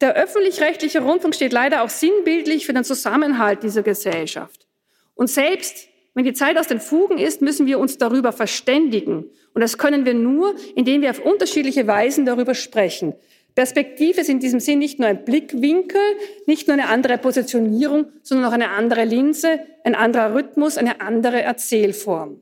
Der 0.00 0.14
öffentlich-rechtliche 0.14 1.00
Rundfunk 1.00 1.34
steht 1.34 1.52
leider 1.52 1.82
auch 1.82 1.88
sinnbildlich 1.88 2.66
für 2.66 2.74
den 2.74 2.84
Zusammenhalt 2.84 3.62
dieser 3.62 3.82
Gesellschaft. 3.82 4.66
Und 5.14 5.28
selbst 5.28 5.88
wenn 6.14 6.24
die 6.24 6.32
Zeit 6.32 6.58
aus 6.58 6.66
den 6.66 6.80
Fugen 6.80 7.18
ist, 7.18 7.42
müssen 7.42 7.66
wir 7.66 7.78
uns 7.78 7.96
darüber 7.96 8.32
verständigen. 8.32 9.30
Und 9.54 9.60
das 9.60 9.78
können 9.78 10.04
wir 10.04 10.14
nur, 10.14 10.54
indem 10.74 11.00
wir 11.00 11.10
auf 11.10 11.20
unterschiedliche 11.20 11.86
Weisen 11.86 12.26
darüber 12.26 12.54
sprechen. 12.54 13.14
Perspektive 13.58 14.20
ist 14.20 14.28
in 14.28 14.38
diesem 14.38 14.60
Sinn 14.60 14.78
nicht 14.78 15.00
nur 15.00 15.08
ein 15.08 15.24
Blickwinkel, 15.24 16.00
nicht 16.46 16.68
nur 16.68 16.74
eine 16.74 16.88
andere 16.88 17.18
Positionierung, 17.18 18.06
sondern 18.22 18.46
auch 18.46 18.52
eine 18.52 18.68
andere 18.68 19.04
Linse, 19.04 19.58
ein 19.82 19.96
anderer 19.96 20.32
Rhythmus, 20.32 20.78
eine 20.78 21.00
andere 21.00 21.42
Erzählform. 21.42 22.40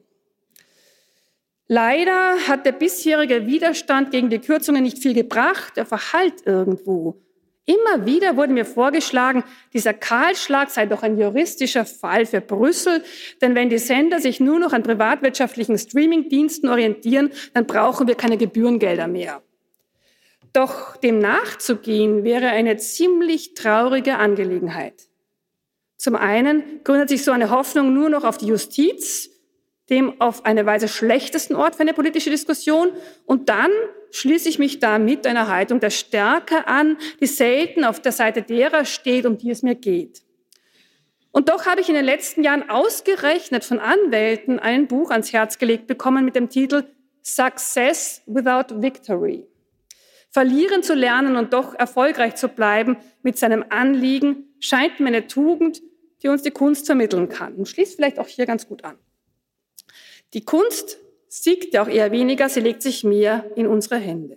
Leider 1.69 2.37
hat 2.47 2.67
der 2.67 2.73
bisherige 2.73 3.47
Widerstand 3.47 4.11
gegen 4.11 4.29
die 4.29 4.41
Kürzungen 4.41 4.83
nicht 4.83 4.99
viel 4.99 5.15
gebracht. 5.15 5.79
Er 5.79 5.87
verhallt 5.87 6.45
irgendwo. 6.45 7.17
Immer 7.65 8.05
wieder 8.05 8.37
wurde 8.37 8.53
mir 8.53 8.67
vorgeschlagen, 8.67 9.43
dieser 9.73 9.95
Kahlschlag 9.95 10.69
sei 10.69 10.85
doch 10.85 11.03
ein 11.03 11.17
juristischer 11.17 11.87
Fall 11.87 12.27
für 12.27 12.43
Brüssel, 12.43 13.03
denn 13.41 13.55
wenn 13.55 13.71
die 13.71 13.79
Sender 13.79 14.21
sich 14.21 14.39
nur 14.39 14.59
noch 14.59 14.75
an 14.75 14.83
privatwirtschaftlichen 14.83 15.79
Streamingdiensten 15.79 16.69
orientieren, 16.69 17.31
dann 17.55 17.65
brauchen 17.65 18.07
wir 18.07 18.17
keine 18.17 18.37
Gebührengelder 18.37 19.09
mehr. 19.09 19.41
Doch 20.57 20.97
dem 20.97 21.19
nachzugehen 21.19 22.25
wäre 22.25 22.49
eine 22.49 22.79
ziemlich 22.79 23.53
traurige 23.53 24.17
Angelegenheit. 24.17 24.95
Zum 25.99 26.17
einen 26.17 26.83
gründet 26.83 27.11
sich 27.11 27.25
so 27.25 27.31
eine 27.31 27.51
Hoffnung 27.51 27.93
nur 27.93 28.09
noch 28.09 28.25
auf 28.25 28.39
die 28.39 28.47
Justiz, 28.47 29.29
dem 29.91 30.19
auf 30.19 30.47
eine 30.47 30.65
Weise 30.65 30.89
schlechtesten 30.89 31.55
Ort 31.55 31.75
für 31.75 31.83
eine 31.83 31.93
politische 31.93 32.31
Diskussion. 32.31 32.89
Und 33.27 33.51
dann 33.51 33.71
schließe 34.13 34.49
ich 34.49 34.59
mich 34.59 34.79
damit 34.79 35.27
einer 35.27 35.49
Haltung 35.49 35.79
der 35.79 35.91
Stärke 35.91 36.67
an, 36.67 36.97
die 37.21 37.27
selten 37.27 37.85
auf 37.85 38.01
der 38.01 38.13
Seite 38.13 38.41
derer 38.41 38.87
steht, 38.87 39.27
um 39.27 39.37
die 39.37 39.51
es 39.51 39.63
mir 39.63 39.75
geht. 39.75 40.23
Und 41.33 41.51
doch 41.51 41.67
habe 41.67 41.83
ich 41.83 41.91
in 41.91 41.97
den 41.97 42.07
letzten 42.07 42.43
Jahren 42.43 42.71
ausgerechnet 42.71 43.63
von 43.63 43.79
Anwälten 43.79 44.59
ein 44.59 44.89
Buch 44.89 45.11
ans 45.11 45.35
Herz 45.35 45.59
gelegt 45.59 45.87
bekommen 45.87 46.25
mit 46.25 46.35
dem 46.35 46.49
Titel 46.49 46.85
Success 47.23 48.23
Without 48.25 48.81
Victory 48.81 49.47
verlieren 50.37 50.83
zu 50.83 50.93
lernen 50.93 51.37
und 51.37 51.55
doch 51.55 51.73
erfolgreich 51.73 52.35
zu 52.35 52.49
bleiben 52.49 52.99
mit 53.23 53.39
seinem 53.39 53.65
Anliegen, 53.71 54.55
scheint 54.61 55.01
mir 55.01 55.07
eine 55.07 55.27
Tugend, 55.29 55.81
die 56.23 56.29
uns 56.29 56.43
die 56.43 56.51
Kunst 56.51 56.85
vermitteln 56.85 57.31
kann. 57.31 57.55
Und 57.55 57.67
schließt 57.67 57.97
vielleicht 57.97 58.19
auch 58.19 58.29
hier 58.29 58.45
ganz 58.45 58.69
gut 58.69 58.85
an. 58.85 58.99
Die 60.35 60.45
Kunst 60.45 60.99
siegt 61.31 61.73
ja 61.73 61.83
auch 61.83 61.89
eher 61.89 62.13
weniger, 62.13 62.51
sie 62.51 62.61
legt 62.61 62.83
sich 62.83 63.03
mehr 63.03 63.51
in 63.57 63.67
unsere 63.67 63.97
Hände. 63.97 64.37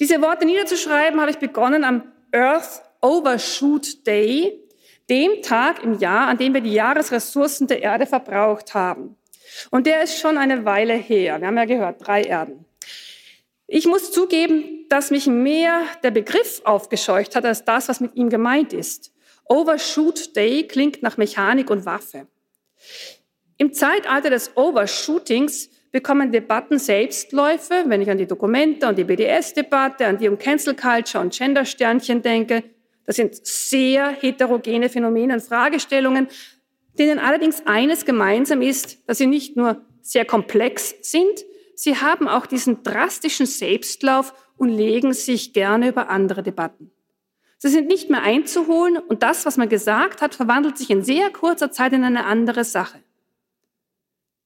Diese 0.00 0.20
Worte 0.20 0.46
niederzuschreiben 0.46 1.20
habe 1.20 1.30
ich 1.30 1.38
begonnen 1.38 1.84
am 1.84 2.02
Earth 2.32 2.82
Overshoot 3.02 4.04
Day, 4.04 4.60
dem 5.08 5.42
Tag 5.42 5.84
im 5.84 6.00
Jahr, 6.00 6.26
an 6.26 6.38
dem 6.38 6.54
wir 6.54 6.60
die 6.60 6.72
Jahresressourcen 6.72 7.68
der 7.68 7.82
Erde 7.82 8.06
verbraucht 8.06 8.74
haben. 8.74 9.14
Und 9.70 9.86
der 9.86 10.02
ist 10.02 10.18
schon 10.18 10.38
eine 10.38 10.64
Weile 10.64 10.94
her. 10.94 11.40
Wir 11.40 11.46
haben 11.46 11.56
ja 11.56 11.66
gehört, 11.66 12.04
drei 12.04 12.22
Erden. 12.22 12.64
Ich 13.66 13.86
muss 13.86 14.12
zugeben, 14.12 14.86
dass 14.88 15.10
mich 15.10 15.26
mehr 15.26 15.82
der 16.02 16.10
Begriff 16.10 16.60
aufgescheucht 16.64 17.34
hat 17.34 17.44
als 17.44 17.64
das, 17.64 17.88
was 17.88 18.00
mit 18.00 18.14
ihm 18.14 18.28
gemeint 18.28 18.72
ist. 18.72 19.12
Overshoot 19.46 20.36
Day 20.36 20.66
klingt 20.66 21.02
nach 21.02 21.16
Mechanik 21.16 21.70
und 21.70 21.86
Waffe. 21.86 22.26
Im 23.56 23.72
Zeitalter 23.72 24.30
des 24.30 24.56
Overshootings 24.56 25.70
bekommen 25.92 26.32
Debatten 26.32 26.78
Selbstläufe, 26.78 27.84
wenn 27.86 28.02
ich 28.02 28.10
an 28.10 28.18
die 28.18 28.26
Dokumente 28.26 28.88
und 28.88 28.98
die 28.98 29.04
BDS-Debatte, 29.04 30.06
an 30.06 30.18
die 30.18 30.28
um 30.28 30.38
Cancel 30.38 30.74
Culture 30.74 31.22
und 31.22 31.32
Gender-Sternchen 31.32 32.20
denke. 32.20 32.64
Das 33.06 33.16
sind 33.16 33.46
sehr 33.46 34.10
heterogene 34.10 34.88
Phänomene 34.88 35.34
und 35.34 35.42
Fragestellungen, 35.42 36.28
denen 36.98 37.18
allerdings 37.18 37.62
eines 37.64 38.04
gemeinsam 38.04 38.60
ist, 38.60 38.98
dass 39.06 39.18
sie 39.18 39.26
nicht 39.26 39.56
nur 39.56 39.82
sehr 40.02 40.24
komplex 40.24 40.94
sind, 41.00 41.44
sie 41.76 41.96
haben 41.96 42.28
auch 42.28 42.46
diesen 42.46 42.82
drastischen 42.82 43.46
Selbstlauf 43.46 44.34
und 44.56 44.68
legen 44.68 45.12
sich 45.12 45.52
gerne 45.52 45.88
über 45.88 46.08
andere 46.08 46.42
Debatten. 46.42 46.90
Sie 47.58 47.68
sind 47.68 47.88
nicht 47.88 48.10
mehr 48.10 48.22
einzuholen 48.22 48.98
und 48.98 49.22
das, 49.22 49.46
was 49.46 49.56
man 49.56 49.68
gesagt 49.68 50.20
hat, 50.20 50.34
verwandelt 50.34 50.76
sich 50.76 50.90
in 50.90 51.02
sehr 51.02 51.30
kurzer 51.30 51.70
Zeit 51.70 51.92
in 51.92 52.04
eine 52.04 52.26
andere 52.26 52.64
Sache. 52.64 53.02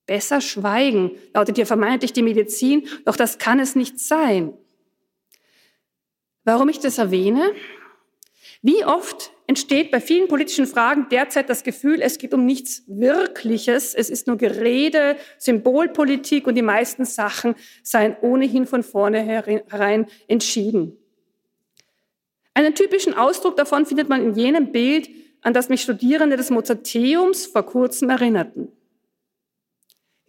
Besser 0.06 0.40
schweigen, 0.40 1.10
lautet 1.34 1.56
hier 1.56 1.66
vermeintlich 1.66 2.12
die 2.12 2.22
Medizin, 2.22 2.88
doch 3.04 3.16
das 3.16 3.38
kann 3.38 3.60
es 3.60 3.74
nicht 3.74 3.98
sein. 3.98 4.56
Warum 6.44 6.68
ich 6.68 6.78
das 6.78 6.98
erwähne? 6.98 7.52
Wie 8.62 8.84
oft 8.84 9.32
entsteht 9.48 9.90
bei 9.90 10.00
vielen 10.00 10.28
politischen 10.28 10.66
Fragen 10.66 11.08
derzeit 11.10 11.48
das 11.48 11.64
Gefühl, 11.64 12.00
es 12.02 12.18
geht 12.18 12.34
um 12.34 12.44
nichts 12.44 12.84
Wirkliches, 12.86 13.94
es 13.94 14.10
ist 14.10 14.26
nur 14.26 14.36
Gerede, 14.36 15.16
Symbolpolitik 15.38 16.46
und 16.46 16.54
die 16.54 16.62
meisten 16.62 17.06
Sachen 17.06 17.56
seien 17.82 18.14
ohnehin 18.20 18.66
von 18.66 18.82
vornherein 18.82 20.06
entschieden. 20.28 20.98
Einen 22.52 22.74
typischen 22.74 23.14
Ausdruck 23.14 23.56
davon 23.56 23.86
findet 23.86 24.10
man 24.10 24.22
in 24.22 24.34
jenem 24.34 24.70
Bild, 24.70 25.08
an 25.40 25.54
das 25.54 25.70
mich 25.70 25.80
Studierende 25.80 26.36
des 26.36 26.50
Mozarteums 26.50 27.46
vor 27.46 27.64
kurzem 27.64 28.10
erinnerten. 28.10 28.68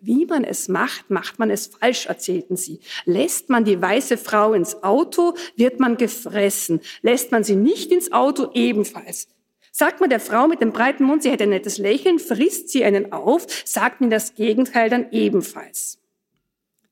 Wie 0.01 0.25
man 0.25 0.45
es 0.45 0.69
macht, 0.69 1.09
macht 1.09 1.39
man 1.39 1.49
es 1.49 1.67
falsch, 1.67 2.05
erzählten 2.05 2.55
sie. 2.55 2.79
Lässt 3.05 3.49
man 3.49 3.65
die 3.65 3.81
weiße 3.81 4.17
Frau 4.17 4.53
ins 4.53 4.81
Auto, 4.81 5.33
wird 5.57 5.79
man 5.79 5.97
gefressen. 5.97 6.79
Lässt 7.01 7.31
man 7.31 7.43
sie 7.43 7.55
nicht 7.55 7.91
ins 7.91 8.11
Auto, 8.13 8.49
ebenfalls. 8.53 9.27
Sagt 9.71 9.99
man 9.99 10.09
der 10.09 10.21
Frau 10.21 10.47
mit 10.47 10.61
dem 10.61 10.71
breiten 10.71 11.03
Mund, 11.03 11.23
sie 11.23 11.31
hätte 11.31 11.43
ein 11.43 11.49
nettes 11.49 11.77
Lächeln, 11.77 12.17
frisst 12.19 12.69
sie 12.69 12.83
einen 12.85 13.11
auf, 13.11 13.45
sagt 13.65 13.99
man 14.01 14.09
das 14.09 14.35
Gegenteil 14.35 14.89
dann 14.89 15.11
ebenfalls. 15.11 15.99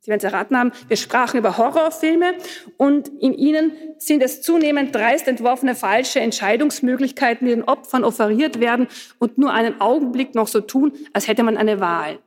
Sie 0.01 0.11
werden 0.11 0.19
es 0.19 0.31
erraten 0.31 0.57
haben, 0.57 0.71
wir 0.87 0.95
sprachen 0.95 1.37
über 1.37 1.57
Horrorfilme 1.57 2.35
und 2.77 3.09
in 3.19 3.33
ihnen 3.33 3.73
sind 3.97 4.21
es 4.21 4.41
zunehmend 4.41 4.95
dreist 4.95 5.27
entworfene 5.27 5.75
falsche 5.75 6.21
Entscheidungsmöglichkeiten, 6.21 7.45
die 7.45 7.53
den 7.53 7.63
Opfern 7.63 8.05
offeriert 8.05 8.61
werden 8.61 8.87
und 9.19 9.37
nur 9.37 9.51
einen 9.51 9.81
Augenblick 9.81 10.33
noch 10.33 10.47
so 10.47 10.61
tun, 10.61 10.93
als 11.11 11.27
hätte 11.27 11.43
man 11.43 11.57
eine 11.57 11.81
Wahl. 11.81 12.19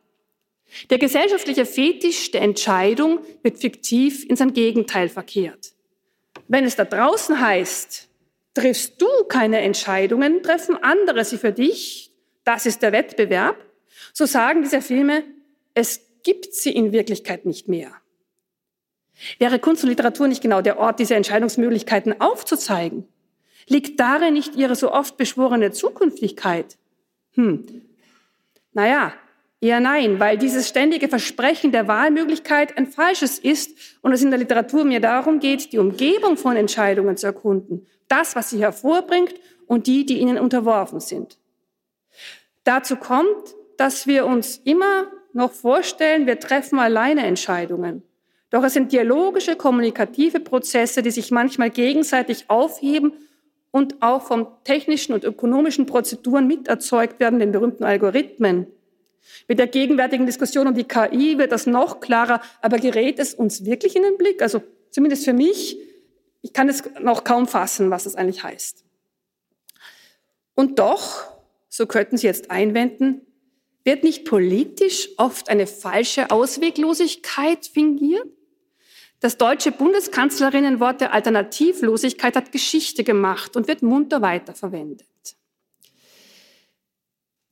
Der 0.91 0.99
gesellschaftliche 0.99 1.67
Fetisch 1.67 2.31
der 2.31 2.43
Entscheidung 2.43 3.21
wird 3.43 3.59
fiktiv 3.59 4.25
in 4.29 4.37
sein 4.37 4.53
Gegenteil 4.53 5.09
verkehrt. 5.09 5.73
Wenn 6.49 6.65
es 6.65 6.77
da 6.77 6.85
draußen 6.85 7.41
heißt, 7.41 8.09
triffst 8.55 9.01
du 9.01 9.07
keine 9.29 9.61
Entscheidungen, 9.61 10.43
treffen 10.43 10.77
andere 10.83 11.25
sie 11.25 11.39
für 11.39 11.53
dich, 11.53 12.13
das 12.45 12.67
ist 12.67 12.83
der 12.83 12.93
Wettbewerb, 12.93 13.57
so 14.13 14.27
sagen 14.27 14.63
diese 14.63 14.83
Filme, 14.83 15.25
es 15.75 16.01
gibt 16.23 16.55
sie 16.55 16.73
in 16.73 16.93
Wirklichkeit 16.93 17.47
nicht 17.47 17.69
mehr. 17.69 17.93
Wäre 19.39 19.59
Kunst 19.59 19.85
und 19.85 19.91
Literatur 19.91 20.29
nicht 20.29 20.43
genau 20.43 20.63
der 20.63 20.79
Ort, 20.79 20.99
diese 20.99 21.15
Entscheidungsmöglichkeiten 21.15 22.21
aufzuzeigen? 22.21 23.07
Liegt 23.69 24.01
darin 24.01 24.35
nicht 24.35 24.57
ihre 24.57 24.75
so 24.75 24.91
oft 24.93 25.17
beschworene 25.17 25.71
Zukünftigkeit? 25.71 26.79
Hm. 27.35 27.83
Naja, 28.73 29.13
eher 29.61 29.81
nein, 29.81 30.19
weil 30.19 30.39
dieses 30.39 30.69
ständige 30.69 31.09
Versprechen 31.09 31.73
der 31.73 31.87
Wahlmöglichkeit 31.87 32.77
ein 32.79 32.87
falsches 32.87 33.39
ist 33.39 33.99
und 34.01 34.13
es 34.13 34.23
in 34.23 34.31
der 34.31 34.39
Literatur 34.39 34.85
mir 34.85 35.01
darum 35.01 35.39
geht, 35.39 35.73
die 35.73 35.79
Umgebung 35.79 36.37
von 36.37 36.57
Entscheidungen 36.57 37.17
zu 37.17 37.27
erkunden, 37.27 37.87
das, 38.09 38.35
was 38.37 38.51
sie 38.51 38.61
hervorbringt 38.61 39.35
und 39.67 39.87
die, 39.87 40.07
die 40.07 40.19
ihnen 40.19 40.39
unterworfen 40.39 41.01
sind. 41.01 41.39
Dazu 42.65 42.97
kommt, 42.97 43.55
dass 43.77 44.07
wir 44.07 44.27
uns 44.27 44.59
immer 44.65 45.07
noch 45.33 45.53
vorstellen, 45.53 46.27
wir 46.27 46.41
treffen 46.41 46.79
alleine 46.79 47.25
Entscheidungen. 47.25 48.03
Doch 48.51 48.65
es 48.65 48.75
sind 48.75 48.93
dialogische, 48.93 49.55
kommunikative 49.55 50.41
Prozesse, 50.41 51.03
die 51.03 51.13
sich 51.13 51.31
manchmal 51.31 51.71
gegenseitig 51.71 52.47
aufheben 52.49 53.13
und 53.71 54.03
auch 54.03 54.23
von 54.23 54.49
technischen 54.65 55.13
und 55.13 55.25
ökonomischen 55.25 55.87
Prozeduren 55.87 56.49
miterzeugt 56.49 57.21
werden, 57.21 57.39
den 57.39 57.53
berühmten 57.53 57.85
Algorithmen. 57.85 58.67
Mit 59.49 59.59
der 59.59 59.67
gegenwärtigen 59.67 60.27
Diskussion 60.27 60.67
um 60.67 60.75
die 60.75 60.85
KI 60.85 61.39
wird 61.39 61.53
das 61.53 61.67
noch 61.67 62.01
klarer, 62.01 62.41
aber 62.61 62.79
gerät 62.79 63.19
es 63.19 63.35
uns 63.35 63.65
wirklich 63.65 63.97
in 63.97 64.03
den 64.03 64.17
Blick? 64.17 64.43
Also 64.43 64.63
zumindest 64.91 65.25
für 65.25 65.33
mich, 65.33 65.79
ich 66.43 66.53
kann 66.53 66.69
es 66.69 66.83
noch 67.01 67.25
kaum 67.25 67.47
fassen, 67.47 67.91
was 67.91 68.05
das 68.05 68.17
eigentlich 68.17 68.43
heißt. 68.43 68.85
Und 70.55 70.79
doch, 70.79 71.25
so 71.69 71.87
könnten 71.87 72.17
Sie 72.17 72.27
jetzt 72.27 72.51
einwenden, 72.51 73.23
wird 73.85 74.05
nicht 74.05 74.25
politisch 74.25 75.09
oft 75.17 75.49
eine 75.49 75.67
falsche 75.67 76.31
Ausweglosigkeit 76.31 77.67
fingiert? 77.67 78.27
Das 79.21 79.37
deutsche 79.37 79.71
Bundeskanzlerinnenwort 79.71 81.01
der 81.03 81.13
Alternativlosigkeit 81.13 82.37
hat 82.37 82.53
Geschichte 82.53 83.05
gemacht 83.05 83.55
und 83.55 83.69
wird 83.69 83.83
munter 83.83 84.23
weiterverwendet. 84.23 85.10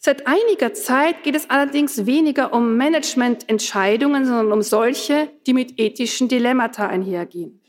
Seit 0.08 0.26
einiger 0.26 0.72
Zeit 0.72 1.22
geht 1.22 1.36
es 1.36 1.50
allerdings 1.50 2.06
weniger 2.06 2.54
um 2.54 2.78
Managemententscheidungen, 2.78 4.24
sondern 4.24 4.52
um 4.52 4.62
solche, 4.62 5.28
die 5.46 5.52
mit 5.52 5.78
ethischen 5.78 6.28
Dilemmata 6.28 6.86
einhergehen. 6.86 7.60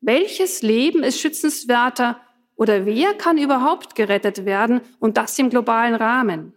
Welches 0.00 0.62
Leben 0.62 1.02
ist 1.02 1.20
schützenswerter 1.20 2.22
oder 2.56 2.86
wer 2.86 3.12
kann 3.12 3.36
überhaupt 3.36 3.96
gerettet 3.96 4.46
werden 4.46 4.80
und 4.98 5.18
das 5.18 5.38
im 5.38 5.50
globalen 5.50 5.94
Rahmen? 5.94 6.54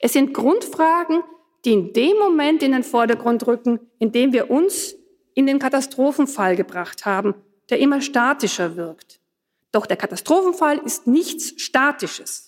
Es 0.00 0.14
sind 0.14 0.32
Grundfragen, 0.32 1.22
die 1.66 1.74
in 1.74 1.92
dem 1.92 2.16
Moment 2.16 2.62
in 2.62 2.72
den 2.72 2.84
Vordergrund 2.84 3.46
rücken, 3.46 3.78
in 3.98 4.10
dem 4.10 4.32
wir 4.32 4.50
uns 4.50 4.94
in 5.34 5.44
den 5.44 5.58
Katastrophenfall 5.58 6.56
gebracht 6.56 7.04
haben, 7.04 7.34
der 7.68 7.78
immer 7.78 8.00
statischer 8.00 8.74
wirkt. 8.74 9.20
Doch 9.70 9.84
der 9.84 9.98
Katastrophenfall 9.98 10.78
ist 10.78 11.06
nichts 11.06 11.60
Statisches. 11.62 12.47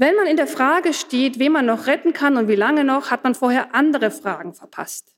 Wenn 0.00 0.14
man 0.14 0.28
in 0.28 0.36
der 0.36 0.46
Frage 0.46 0.94
steht, 0.94 1.40
wen 1.40 1.50
man 1.50 1.66
noch 1.66 1.88
retten 1.88 2.12
kann 2.12 2.36
und 2.36 2.46
wie 2.46 2.54
lange 2.54 2.84
noch, 2.84 3.10
hat 3.10 3.24
man 3.24 3.34
vorher 3.34 3.74
andere 3.74 4.12
Fragen 4.12 4.54
verpasst. 4.54 5.16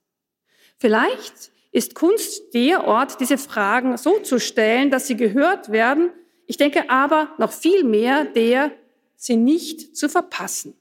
Vielleicht 0.78 1.52
ist 1.70 1.94
Kunst 1.94 2.54
der 2.54 2.86
Ort, 2.86 3.20
diese 3.20 3.36
Fragen 3.36 3.98
so 3.98 4.20
zu 4.20 4.40
stellen, 4.40 4.90
dass 4.90 5.06
sie 5.06 5.18
gehört 5.18 5.70
werden. 5.70 6.10
Ich 6.46 6.56
denke 6.56 6.88
aber 6.88 7.28
noch 7.36 7.52
viel 7.52 7.84
mehr 7.84 8.24
der, 8.24 8.70
sie 9.16 9.36
nicht 9.36 9.94
zu 9.98 10.08
verpassen. 10.08 10.72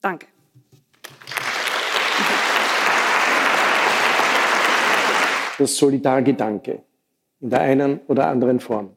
Danke. 0.00 0.26
Das 5.58 5.76
Solidargedanke 5.76 6.82
in 7.40 7.50
der 7.50 7.60
einen 7.60 8.00
oder 8.06 8.28
anderen 8.28 8.58
Form. 8.58 8.96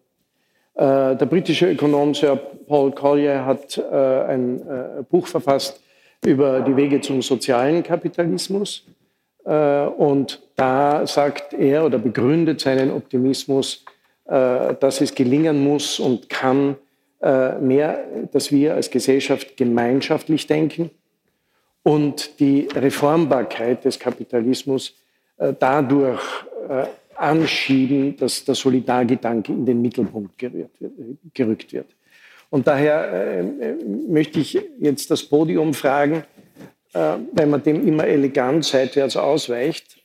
Äh, 0.75 1.15
der 1.15 1.25
britische 1.25 1.71
Ökonom 1.71 2.13
Sir 2.13 2.35
Paul 2.35 2.91
Collier 2.91 3.45
hat 3.45 3.77
äh, 3.77 3.81
ein 3.83 4.61
äh, 4.61 5.03
Buch 5.09 5.27
verfasst 5.27 5.81
über 6.23 6.61
die 6.61 6.75
Wege 6.75 7.01
zum 7.01 7.21
sozialen 7.21 7.81
Kapitalismus. 7.83 8.85
Und 9.43 10.39
da 10.55 11.07
sagt 11.07 11.53
er 11.53 11.83
oder 11.83 11.97
begründet 11.97 12.61
seinen 12.61 12.91
Optimismus, 12.91 13.83
dass 14.27 15.01
es 15.01 15.15
gelingen 15.15 15.63
muss 15.63 15.99
und 15.99 16.29
kann, 16.29 16.75
äh, 17.21 17.59
mehr, 17.59 18.03
dass 18.31 18.51
wir 18.51 18.73
als 18.73 18.89
Gesellschaft 18.89 19.55
gemeinschaftlich 19.55 20.47
denken 20.47 20.89
und 21.83 22.39
die 22.39 22.67
Reformbarkeit 22.73 23.85
des 23.85 23.99
Kapitalismus 23.99 24.95
äh, 25.37 25.53
dadurch 25.59 26.21
äh, 26.67 26.85
anschieben, 27.21 28.17
dass 28.17 28.45
der 28.45 28.55
Solidargedanke 28.55 29.51
in 29.51 29.65
den 29.65 29.81
Mittelpunkt 29.81 30.37
gerückt 31.33 31.73
wird. 31.73 31.95
Und 32.49 32.67
daher 32.67 33.43
möchte 34.07 34.39
ich 34.39 34.59
jetzt 34.79 35.09
das 35.09 35.23
Podium 35.23 35.73
fragen, 35.73 36.23
wenn 36.93 37.49
man 37.49 37.63
dem 37.63 37.87
immer 37.87 38.05
elegant 38.05 38.65
seitwärts 38.65 39.15
ausweicht, 39.15 40.03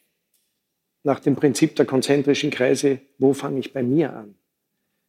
nach 1.02 1.20
dem 1.20 1.36
Prinzip 1.36 1.74
der 1.76 1.86
konzentrischen 1.86 2.50
Kreise, 2.50 2.98
wo 3.18 3.32
fange 3.32 3.60
ich 3.60 3.72
bei 3.72 3.82
mir 3.82 4.12
an, 4.12 4.34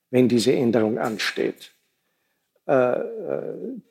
wenn 0.10 0.28
diese 0.28 0.54
Änderung 0.54 0.98
ansteht? 0.98 1.72
Äh, 2.68 3.00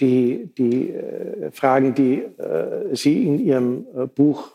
die, 0.00 0.50
die 0.56 0.90
äh, 0.90 1.50
Fragen, 1.50 1.94
die 1.94 2.18
äh, 2.18 2.94
Sie 2.94 3.26
in 3.26 3.38
Ihrem 3.44 3.86
Buch 4.14 4.52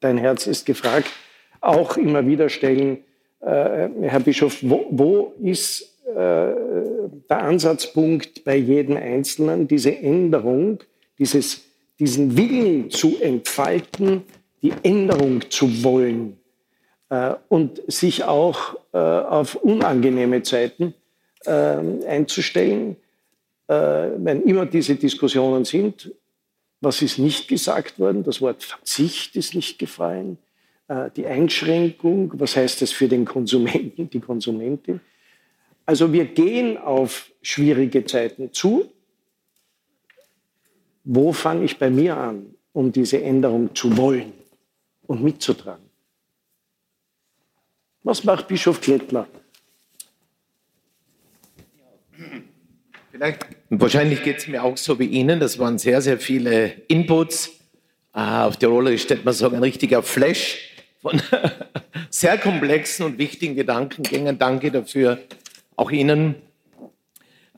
Dein 0.00 0.18
Herz 0.18 0.48
ist 0.48 0.66
gefragt, 0.66 1.06
auch 1.64 1.96
immer 1.96 2.26
wieder 2.26 2.48
stellen. 2.48 2.98
Herr 3.40 4.20
Bischof, 4.20 4.58
wo, 4.62 4.86
wo 4.90 5.34
ist 5.42 5.90
der 6.06 6.56
Ansatzpunkt 7.28 8.44
bei 8.44 8.56
jedem 8.56 8.96
Einzelnen, 8.96 9.68
diese 9.68 9.94
Änderung, 9.94 10.78
dieses, 11.18 11.62
diesen 11.98 12.36
Willen 12.38 12.90
zu 12.90 13.20
entfalten, 13.20 14.22
die 14.62 14.72
Änderung 14.82 15.42
zu 15.50 15.84
wollen 15.84 16.38
und 17.48 17.82
sich 17.86 18.24
auch 18.24 18.76
auf 18.92 19.56
unangenehme 19.56 20.42
Zeiten 20.42 20.94
äh, 21.46 22.06
einzustellen, 22.06 22.96
äh, 23.68 23.74
wenn 24.16 24.42
immer 24.42 24.66
diese 24.66 24.96
Diskussionen 24.96 25.64
sind, 25.64 26.12
was 26.80 27.02
ist 27.02 27.18
nicht 27.18 27.48
gesagt 27.48 27.98
worden? 27.98 28.24
Das 28.24 28.40
Wort 28.40 28.62
Verzicht 28.62 29.36
ist 29.36 29.54
nicht 29.54 29.78
gefallen. 29.78 30.38
Äh, 30.88 31.10
die 31.16 31.26
Einschränkung, 31.26 32.32
was 32.38 32.56
heißt 32.56 32.82
das 32.82 32.92
für 32.92 33.08
den 33.08 33.24
Konsumenten, 33.24 34.10
die 34.10 34.20
Konsumentin? 34.20 35.00
Also 35.86 36.12
wir 36.12 36.26
gehen 36.26 36.76
auf 36.76 37.30
schwierige 37.42 38.04
Zeiten 38.04 38.52
zu. 38.52 38.90
Wo 41.04 41.32
fange 41.32 41.64
ich 41.64 41.78
bei 41.78 41.90
mir 41.90 42.16
an, 42.16 42.54
um 42.72 42.90
diese 42.90 43.22
Änderung 43.22 43.74
zu 43.74 43.96
wollen 43.96 44.32
und 45.06 45.22
mitzutragen? 45.22 45.84
Was 48.02 48.24
macht 48.24 48.48
Bischof 48.48 48.80
Klettler? 48.80 49.26
Vielleicht, 53.10 53.46
wahrscheinlich 53.70 54.22
geht 54.22 54.38
es 54.38 54.48
mir 54.48 54.62
auch 54.62 54.76
so 54.76 54.98
wie 54.98 55.06
Ihnen. 55.06 55.40
Das 55.40 55.58
waren 55.58 55.78
sehr, 55.78 56.02
sehr 56.02 56.18
viele 56.18 56.72
Inputs. 56.88 57.52
Ah, 58.12 58.46
auf 58.46 58.56
Tiroler 58.56 58.96
stellt 58.98 59.24
man 59.24 59.34
sagen, 59.34 59.56
ein 59.56 59.62
richtiger 59.62 60.02
Flash 60.02 60.73
von 61.04 61.20
sehr 62.10 62.38
komplexen 62.38 63.04
und 63.04 63.18
wichtigen 63.18 63.54
Gedankengängen. 63.54 64.38
Danke 64.38 64.70
dafür. 64.70 65.18
Auch 65.76 65.90
Ihnen. 65.90 66.36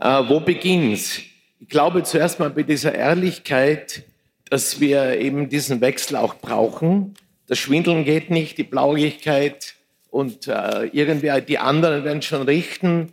Äh, 0.01 0.24
wo 0.27 0.40
beginnt's? 0.40 1.20
Ich 1.60 1.68
glaube 1.68 2.02
zuerst 2.02 2.40
mal 2.40 2.51
bei 2.51 2.64
dieser 2.64 2.93
Ehrlichkeit, 2.93 4.02
dass 4.51 4.81
wir 4.81 5.18
eben 5.20 5.48
diesen 5.48 5.81
Wechsel 5.81 6.16
auch 6.16 6.35
brauchen. 6.35 7.14
Das 7.47 7.59
Schwindeln 7.59 8.05
geht 8.05 8.31
nicht, 8.31 8.59
die 8.59 8.64
Blauigkeit 8.64 9.74
und 10.10 10.48
äh, 10.48 10.86
irgendwie 10.86 11.40
die 11.43 11.59
anderen 11.59 12.02
werden 12.02 12.23
schon 12.23 12.43
richten. 12.43 13.12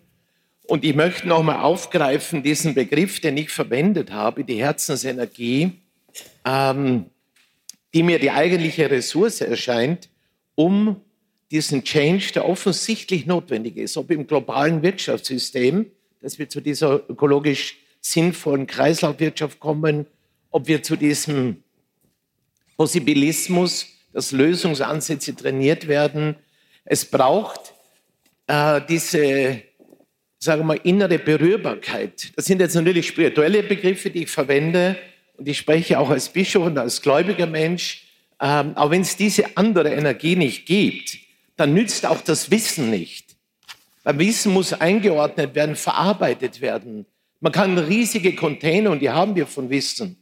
Und 0.65 0.83
ich 0.83 0.95
möchte 0.95 1.27
nochmal 1.27 1.57
aufgreifen, 1.59 2.41
diesen 2.41 2.73
Begriff, 2.73 3.19
den 3.19 3.37
ich 3.37 3.51
verwendet 3.51 4.11
habe, 4.11 4.43
die 4.43 4.55
Herzensenergie, 4.55 5.73
ähm, 6.43 7.05
die 7.93 8.01
mir 8.01 8.17
die 8.17 8.31
eigentliche 8.31 8.89
Ressource 8.89 9.41
erscheint, 9.41 10.09
um 10.55 11.01
diesen 11.51 11.83
Change, 11.83 12.31
der 12.33 12.47
offensichtlich 12.47 13.25
notwendig 13.25 13.77
ist, 13.77 13.97
ob 13.97 14.11
im 14.11 14.25
globalen 14.25 14.81
Wirtschaftssystem, 14.81 15.85
dass 16.21 16.39
wir 16.39 16.49
zu 16.49 16.61
dieser 16.61 17.07
ökologisch 17.09 17.77
sinnvollen 18.01 18.67
Kreislaufwirtschaft 18.67 19.59
kommen, 19.59 20.07
ob 20.51 20.67
wir 20.67 20.83
zu 20.83 20.95
diesem 20.95 21.63
Possibilismus, 22.77 23.87
dass 24.13 24.31
Lösungsansätze 24.31 25.35
trainiert 25.35 25.87
werden. 25.87 26.35
Es 26.85 27.05
braucht 27.05 27.73
äh, 28.47 28.81
diese, 28.87 29.61
sagen 30.39 30.61
wir 30.61 30.65
mal, 30.65 30.79
innere 30.83 31.19
Berührbarkeit. 31.19 32.31
Das 32.35 32.45
sind 32.45 32.61
jetzt 32.61 32.75
natürlich 32.75 33.07
spirituelle 33.07 33.63
Begriffe, 33.63 34.09
die 34.09 34.23
ich 34.23 34.29
verwende 34.29 34.97
und 35.37 35.47
ich 35.47 35.57
spreche 35.57 35.99
auch 35.99 36.09
als 36.09 36.29
Bischof 36.29 36.65
und 36.65 36.77
als 36.77 37.01
gläubiger 37.01 37.47
Mensch. 37.47 38.07
Ähm, 38.43 38.73
aber 38.75 38.91
wenn 38.91 39.01
es 39.01 39.15
diese 39.15 39.55
andere 39.55 39.93
Energie 39.93 40.35
nicht 40.35 40.65
gibt, 40.65 41.17
dann 41.55 41.73
nützt 41.73 42.05
auch 42.05 42.19
das 42.19 42.51
Wissen 42.51 42.89
nicht. 42.89 43.37
Weil 44.03 44.19
Wissen 44.19 44.51
muss 44.51 44.73
eingeordnet 44.73 45.55
werden, 45.55 45.77
verarbeitet 45.77 46.59
werden. 46.59 47.05
Man 47.39 47.53
kann 47.53 47.77
riesige 47.77 48.35
Container, 48.35 48.91
und 48.91 48.99
die 48.99 49.09
haben 49.09 49.37
wir 49.37 49.47
von 49.47 49.69
Wissen. 49.69 50.17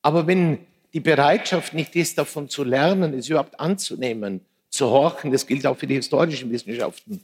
Aber 0.00 0.26
wenn 0.26 0.60
die 0.94 1.00
Bereitschaft 1.00 1.74
nicht 1.74 1.94
ist, 1.96 2.16
davon 2.16 2.48
zu 2.48 2.64
lernen, 2.64 3.12
es 3.12 3.28
überhaupt 3.28 3.60
anzunehmen, 3.60 4.40
zu 4.70 4.88
horchen, 4.88 5.30
das 5.30 5.46
gilt 5.46 5.66
auch 5.66 5.76
für 5.76 5.86
die 5.86 5.96
historischen 5.96 6.50
Wissenschaften, 6.50 7.22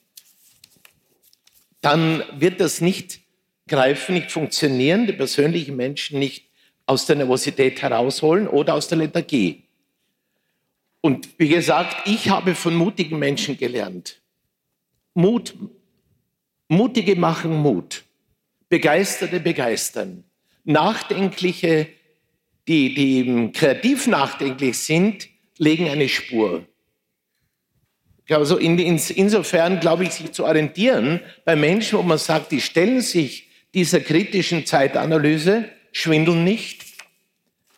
dann 1.81 2.23
wird 2.39 2.61
das 2.61 2.83
nicht 2.83 3.21
greifen, 3.67 4.17
nicht 4.17 4.31
funktionieren, 4.31 5.07
die 5.07 5.15
persönlichen 5.15 5.77
Menschen 5.77 6.19
nicht 6.19 6.45
aus 6.85 7.07
der 7.07 7.17
Nervosität 7.17 7.81
herausholen 7.81 8.47
oder 8.47 8.75
aus 8.75 8.89
der 8.89 8.99
Lethargie. 8.99 9.63
Und 11.03 11.29
wie 11.37 11.49
gesagt, 11.49 12.09
ich 12.09 12.31
habe 12.31 12.55
von 12.55 12.75
mutigen 12.75 13.19
Menschen 13.19 13.59
gelernt. 13.59 14.23
Mut, 15.15 15.55
mutige 16.69 17.17
machen 17.17 17.55
Mut. 17.55 18.05
Begeisterte 18.69 19.41
begeistern. 19.41 20.25
Nachdenkliche, 20.65 21.89
die, 22.69 22.95
die 22.95 23.51
kreativ 23.53 24.07
nachdenklich 24.07 24.79
sind, 24.79 25.29
legen 25.59 25.89
eine 25.89 26.09
Spur. 26.09 26.65
Also 28.31 28.57
in, 28.57 28.79
in, 28.79 29.01
insofern 29.17 29.81
glaube 29.81 30.05
ich, 30.05 30.13
sich 30.13 30.33
zu 30.33 30.45
orientieren 30.45 31.21
bei 31.45 31.57
Menschen, 31.57 31.99
wo 31.99 32.03
man 32.03 32.17
sagt, 32.17 32.53
die 32.53 32.61
stellen 32.61 33.01
sich 33.01 33.49
dieser 33.75 34.01
kritischen 34.01 34.65
Zeitanalyse, 34.65 35.69
schwindeln 35.91 36.45
nicht 36.45 36.92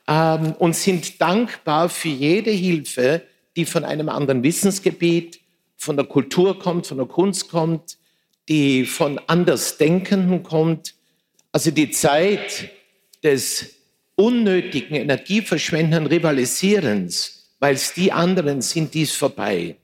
ähm, 0.09 0.53
und 0.59 0.77
sind 0.77 1.21
dankbar 1.21 1.89
für 1.89 2.09
jede 2.09 2.51
Hilfe, 2.51 3.23
die 3.57 3.65
von 3.65 3.85
einem 3.85 4.09
anderen 4.09 4.43
Wissensgebiet, 4.43 5.41
von 5.77 5.97
der 5.97 6.07
Kultur 6.07 6.59
kommt, 6.59 6.87
von 6.87 6.99
der 6.99 7.07
Kunst 7.07 7.51
kommt, 7.51 7.99
die 8.49 8.85
von 8.85 9.21
Andersdenkenden 9.27 10.43
kommt. 10.43 10.95
Also 11.53 11.71
die 11.71 11.91
Zeit 11.91 12.71
des 13.23 13.75
unnötigen, 14.17 14.95
energieverschwendenden 14.95 16.07
Rivalisierens, 16.07 17.51
weil 17.59 17.75
es 17.75 17.95
die 17.95 18.13
anderen 18.13 18.61
sind, 18.63 18.95
dies 18.95 19.13
vorbei. 19.13 19.77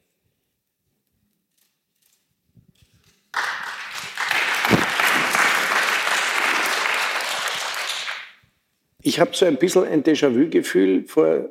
Ich 9.10 9.18
habe 9.18 9.32
so 9.34 9.44
ein 9.44 9.56
bisschen 9.56 9.86
ein 9.86 10.04
Déjà-vu-Gefühl. 10.04 11.02
Vor 11.08 11.48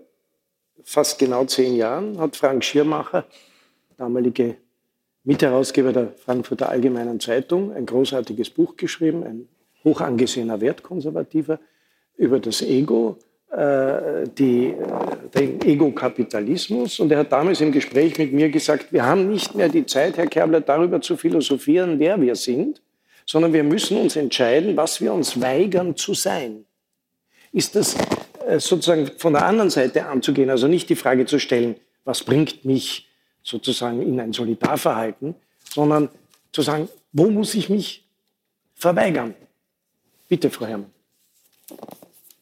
fast 0.81 1.19
genau 1.19 1.43
zehn 1.43 1.75
Jahren 1.75 2.17
hat 2.17 2.37
Frank 2.37 2.63
Schirmacher, 2.63 3.25
damalige 3.97 4.55
Mitherausgeber 5.25 5.91
der 5.91 6.13
Frankfurter 6.13 6.69
Allgemeinen 6.69 7.19
Zeitung, 7.19 7.73
ein 7.73 7.85
großartiges 7.85 8.51
Buch 8.51 8.77
geschrieben, 8.77 9.25
ein 9.25 9.49
hoch 9.83 9.99
angesehener 9.99 10.61
Wertkonservativer, 10.61 11.59
über 12.15 12.39
das 12.39 12.61
Ego, 12.61 13.17
äh, 13.51 14.23
die, 14.37 14.73
den 15.35 15.61
Ego-Kapitalismus. 15.61 17.01
Und 17.01 17.11
er 17.11 17.17
hat 17.17 17.33
damals 17.33 17.59
im 17.59 17.73
Gespräch 17.73 18.17
mit 18.17 18.31
mir 18.31 18.47
gesagt, 18.47 18.93
wir 18.93 19.05
haben 19.05 19.27
nicht 19.27 19.53
mehr 19.53 19.67
die 19.67 19.85
Zeit, 19.85 20.15
Herr 20.15 20.27
Kerbler, 20.27 20.61
darüber 20.61 21.01
zu 21.01 21.17
philosophieren, 21.17 21.99
wer 21.99 22.21
wir 22.21 22.35
sind, 22.35 22.81
sondern 23.25 23.51
wir 23.51 23.65
müssen 23.65 23.97
uns 23.97 24.15
entscheiden, 24.15 24.77
was 24.77 25.01
wir 25.01 25.11
uns 25.11 25.41
weigern 25.41 25.97
zu 25.97 26.13
sein. 26.13 26.63
Ist 27.51 27.75
das 27.75 27.95
äh, 28.47 28.59
sozusagen 28.59 29.07
von 29.17 29.33
der 29.33 29.45
anderen 29.45 29.69
Seite 29.69 30.05
anzugehen, 30.05 30.49
also 30.49 30.67
nicht 30.67 30.89
die 30.89 30.95
Frage 30.95 31.25
zu 31.25 31.39
stellen, 31.39 31.75
was 32.05 32.23
bringt 32.23 32.65
mich 32.65 33.07
sozusagen 33.43 34.01
in 34.01 34.19
ein 34.19 34.33
Solidarverhalten, 34.33 35.35
sondern 35.69 36.09
zu 36.51 36.61
sagen, 36.61 36.89
wo 37.11 37.29
muss 37.29 37.55
ich 37.55 37.69
mich 37.69 38.05
verweigern? 38.75 39.33
Bitte, 40.27 40.49
Frau 40.49 40.65
Herrmann. 40.65 40.91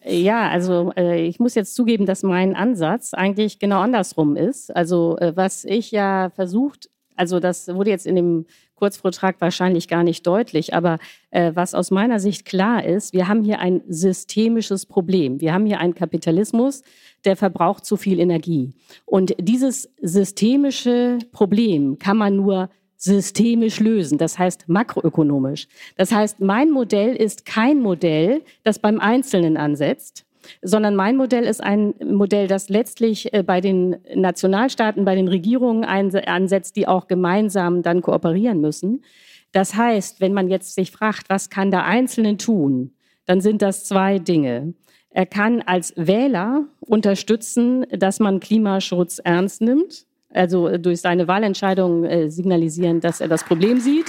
Ja, 0.04 0.50
also 0.50 0.94
äh, 0.96 1.26
ich 1.26 1.40
muss 1.40 1.56
jetzt 1.56 1.76
zugeben, 1.76 2.06
dass 2.06 2.24
mein 2.24 2.56
Ansatz 2.56 3.14
eigentlich 3.14 3.60
genau 3.60 3.82
andersrum 3.82 4.38
ist. 4.38 4.74
Also 4.76 5.18
äh, 5.18 5.36
was 5.36 5.66
ich 5.66 5.92
ja 5.92 6.32
versucht, 6.34 6.90
also 7.18 7.40
das 7.40 7.68
wurde 7.68 7.90
jetzt 7.90 8.08
in 8.08 8.16
dem 8.16 8.46
Kurzvortrag 8.78 9.36
wahrscheinlich 9.40 9.88
gar 9.88 10.04
nicht 10.04 10.26
deutlich, 10.26 10.74
aber 10.74 10.99
äh, 11.32 11.52
was 11.54 11.74
aus 11.74 11.91
meiner 11.91 12.20
Sicht 12.20 12.45
klar 12.45 12.86
ist, 12.86 13.12
wir 13.14 13.28
haben 13.28 13.44
hier 13.44 13.60
ein 13.60 13.82
systemisches 13.90 14.86
Problem. 14.86 15.41
Wir 15.41 15.54
haben 15.54 15.66
hier 15.66 15.80
einen 15.80 15.95
Kapitalismus, 15.95 16.84
der 17.26 17.36
verbraucht 17.36 17.86
zu 17.86 17.98
viel 17.98 18.20
Energie. 18.20 18.74
Und 19.06 19.36
dieses 19.40 19.90
systemische 20.02 21.18
Problem 21.32 21.99
kann 21.99 22.18
man 22.18 22.36
nur 22.36 22.70
systemisch 22.98 23.80
lösen, 23.80 24.18
das 24.18 24.40
heißt 24.40 24.68
makroökonomisch. 24.68 25.68
Das 25.98 26.12
heißt, 26.12 26.40
mein 26.40 26.72
Modell 26.72 27.16
ist 27.16 27.45
kein 27.45 27.80
Modell, 27.80 28.41
das 28.64 28.80
beim 28.80 28.99
Einzelnen 28.99 29.56
ansetzt, 29.56 30.26
sondern 30.61 30.95
mein 30.95 31.18
Modell 31.18 31.44
ist 31.44 31.64
ein 31.64 31.94
Modell, 32.03 32.48
das 32.48 32.69
letztlich 32.69 33.34
äh, 33.34 33.44
bei 33.44 33.61
den 33.61 33.98
Nationalstaaten, 34.14 35.06
bei 35.06 35.15
den 35.15 35.28
Regierungen 35.28 35.84
ansetzt, 35.84 36.76
die 36.76 36.88
auch 36.88 37.07
gemeinsam 37.07 37.82
dann 37.82 38.02
kooperieren 38.02 38.61
müssen. 38.61 39.03
Das 39.52 39.76
heißt, 39.76 40.22
wenn 40.22 40.34
man 40.34 40.49
jetzt 40.49 40.76
sich 40.76 40.91
fragt, 40.91 41.30
was 41.30 41.49
kann 41.49 41.72
der 41.72 41.86
Einzelne 41.86 42.38
tun, 42.38 42.91
dann 43.26 43.41
sind 43.41 43.61
das 43.61 43.86
zwei 43.86 44.19
Dinge. 44.19 44.74
Er 45.10 45.26
kann 45.26 45.61
als 45.61 45.94
Wähler 45.95 46.65
unterstützen, 46.80 47.86
dass 47.90 48.19
man 48.19 48.40
Klimaschutz 48.40 49.19
ernst 49.19 49.61
nimmt, 49.61 50.06
also 50.30 50.78
durch 50.78 51.02
seine 51.02 51.28
Wahlentscheidung 51.28 52.03
äh, 52.03 52.30
signalisieren, 52.30 52.99
dass 52.99 53.22
er 53.22 53.28
das 53.28 53.44
Problem 53.44 53.80
sieht. 53.80 54.06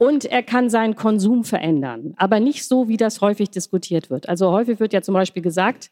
Und 0.00 0.24
er 0.24 0.42
kann 0.42 0.70
seinen 0.70 0.96
Konsum 0.96 1.44
verändern, 1.44 2.14
aber 2.16 2.40
nicht 2.40 2.66
so, 2.66 2.88
wie 2.88 2.96
das 2.96 3.20
häufig 3.20 3.50
diskutiert 3.50 4.08
wird. 4.08 4.30
Also 4.30 4.50
häufig 4.50 4.80
wird 4.80 4.94
ja 4.94 5.02
zum 5.02 5.12
Beispiel 5.12 5.42
gesagt, 5.42 5.90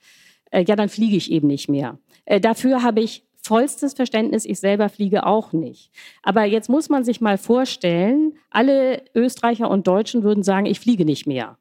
äh, 0.50 0.64
ja, 0.66 0.76
dann 0.76 0.88
fliege 0.88 1.14
ich 1.14 1.30
eben 1.30 1.46
nicht 1.46 1.68
mehr. 1.68 1.98
Äh, 2.24 2.40
dafür 2.40 2.82
habe 2.82 3.00
ich 3.02 3.22
vollstes 3.36 3.92
Verständnis, 3.92 4.46
ich 4.46 4.60
selber 4.60 4.88
fliege 4.88 5.26
auch 5.26 5.52
nicht. 5.52 5.90
Aber 6.22 6.44
jetzt 6.44 6.70
muss 6.70 6.88
man 6.88 7.04
sich 7.04 7.20
mal 7.20 7.36
vorstellen, 7.36 8.32
alle 8.48 9.02
Österreicher 9.14 9.70
und 9.70 9.86
Deutschen 9.86 10.22
würden 10.22 10.42
sagen, 10.42 10.64
ich 10.64 10.80
fliege 10.80 11.04
nicht 11.04 11.26
mehr. 11.26 11.58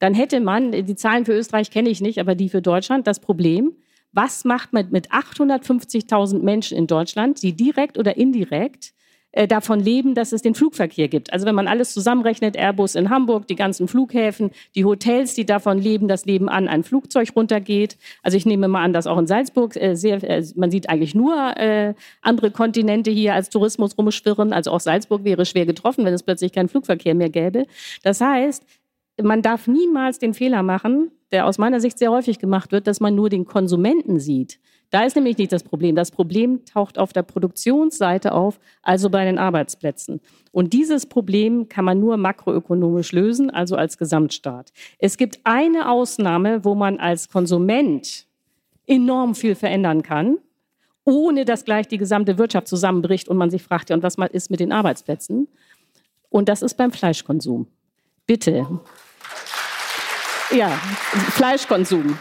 Dann 0.00 0.14
hätte 0.14 0.40
man, 0.40 0.72
die 0.72 0.96
Zahlen 0.96 1.24
für 1.24 1.34
Österreich 1.34 1.70
kenne 1.70 1.90
ich 1.90 2.00
nicht, 2.00 2.18
aber 2.18 2.34
die 2.34 2.48
für 2.48 2.60
Deutschland, 2.60 3.06
das 3.06 3.20
Problem, 3.20 3.70
was 4.10 4.44
macht 4.44 4.72
man 4.72 4.90
mit 4.90 5.12
850.000 5.12 6.40
Menschen 6.40 6.76
in 6.76 6.88
Deutschland, 6.88 7.40
die 7.40 7.52
direkt 7.52 7.98
oder 7.98 8.16
indirekt 8.16 8.94
äh, 9.34 9.48
davon 9.48 9.80
leben, 9.80 10.14
dass 10.14 10.32
es 10.32 10.42
den 10.42 10.54
Flugverkehr 10.54 11.08
gibt. 11.08 11.32
Also 11.32 11.44
wenn 11.44 11.56
man 11.56 11.66
alles 11.66 11.92
zusammenrechnet, 11.92 12.56
Airbus 12.56 12.94
in 12.94 13.10
Hamburg, 13.10 13.48
die 13.48 13.56
ganzen 13.56 13.88
Flughäfen, 13.88 14.52
die 14.76 14.84
Hotels, 14.84 15.34
die 15.34 15.44
davon 15.44 15.78
leben, 15.78 16.06
dass 16.06 16.24
nebenan 16.24 16.68
ein 16.68 16.84
Flugzeug 16.84 17.30
runtergeht. 17.34 17.96
Also 18.22 18.36
ich 18.36 18.46
nehme 18.46 18.68
mal 18.68 18.84
an, 18.84 18.92
dass 18.92 19.08
auch 19.08 19.18
in 19.18 19.26
Salzburg 19.26 19.74
äh, 19.74 19.96
sehr, 19.96 20.22
äh, 20.22 20.44
man 20.54 20.70
sieht 20.70 20.88
eigentlich 20.88 21.16
nur 21.16 21.34
äh, 21.56 21.94
andere 22.22 22.52
Kontinente 22.52 23.10
hier 23.10 23.34
als 23.34 23.50
Tourismus 23.50 23.98
rumschwirren. 23.98 24.52
Also 24.52 24.70
auch 24.70 24.80
Salzburg 24.80 25.24
wäre 25.24 25.44
schwer 25.46 25.66
getroffen, 25.66 26.04
wenn 26.04 26.14
es 26.14 26.22
plötzlich 26.22 26.52
keinen 26.52 26.68
Flugverkehr 26.68 27.16
mehr 27.16 27.30
gäbe. 27.30 27.66
Das 28.04 28.20
heißt, 28.20 28.64
man 29.20 29.42
darf 29.42 29.66
niemals 29.66 30.20
den 30.20 30.34
Fehler 30.34 30.62
machen, 30.62 31.10
der 31.32 31.46
aus 31.46 31.58
meiner 31.58 31.80
Sicht 31.80 31.98
sehr 31.98 32.12
häufig 32.12 32.38
gemacht 32.38 32.70
wird, 32.70 32.86
dass 32.86 33.00
man 33.00 33.16
nur 33.16 33.30
den 33.30 33.46
Konsumenten 33.46 34.20
sieht. 34.20 34.60
Da 34.94 35.02
ist 35.02 35.16
nämlich 35.16 35.36
nicht 35.38 35.50
das 35.50 35.64
Problem. 35.64 35.96
Das 35.96 36.12
Problem 36.12 36.64
taucht 36.66 36.98
auf 36.98 37.12
der 37.12 37.24
Produktionsseite 37.24 38.30
auf, 38.30 38.60
also 38.80 39.10
bei 39.10 39.24
den 39.24 39.38
Arbeitsplätzen. 39.38 40.20
Und 40.52 40.72
dieses 40.72 41.06
Problem 41.06 41.68
kann 41.68 41.84
man 41.84 41.98
nur 41.98 42.16
makroökonomisch 42.16 43.10
lösen, 43.10 43.50
also 43.50 43.74
als 43.74 43.98
Gesamtstaat. 43.98 44.72
Es 45.00 45.16
gibt 45.16 45.40
eine 45.42 45.90
Ausnahme, 45.90 46.64
wo 46.64 46.76
man 46.76 47.00
als 47.00 47.28
Konsument 47.28 48.26
enorm 48.86 49.34
viel 49.34 49.56
verändern 49.56 50.04
kann, 50.04 50.38
ohne 51.04 51.44
dass 51.44 51.64
gleich 51.64 51.88
die 51.88 51.98
gesamte 51.98 52.38
Wirtschaft 52.38 52.68
zusammenbricht 52.68 53.28
und 53.28 53.36
man 53.36 53.50
sich 53.50 53.64
fragt, 53.64 53.90
ja, 53.90 53.96
und 53.96 54.04
was 54.04 54.16
ist 54.30 54.48
mit 54.48 54.60
den 54.60 54.70
Arbeitsplätzen? 54.70 55.48
Und 56.30 56.48
das 56.48 56.62
ist 56.62 56.74
beim 56.74 56.92
Fleischkonsum. 56.92 57.66
Bitte. 58.28 58.64
Ja, 60.52 60.68
Fleischkonsum. 61.32 62.16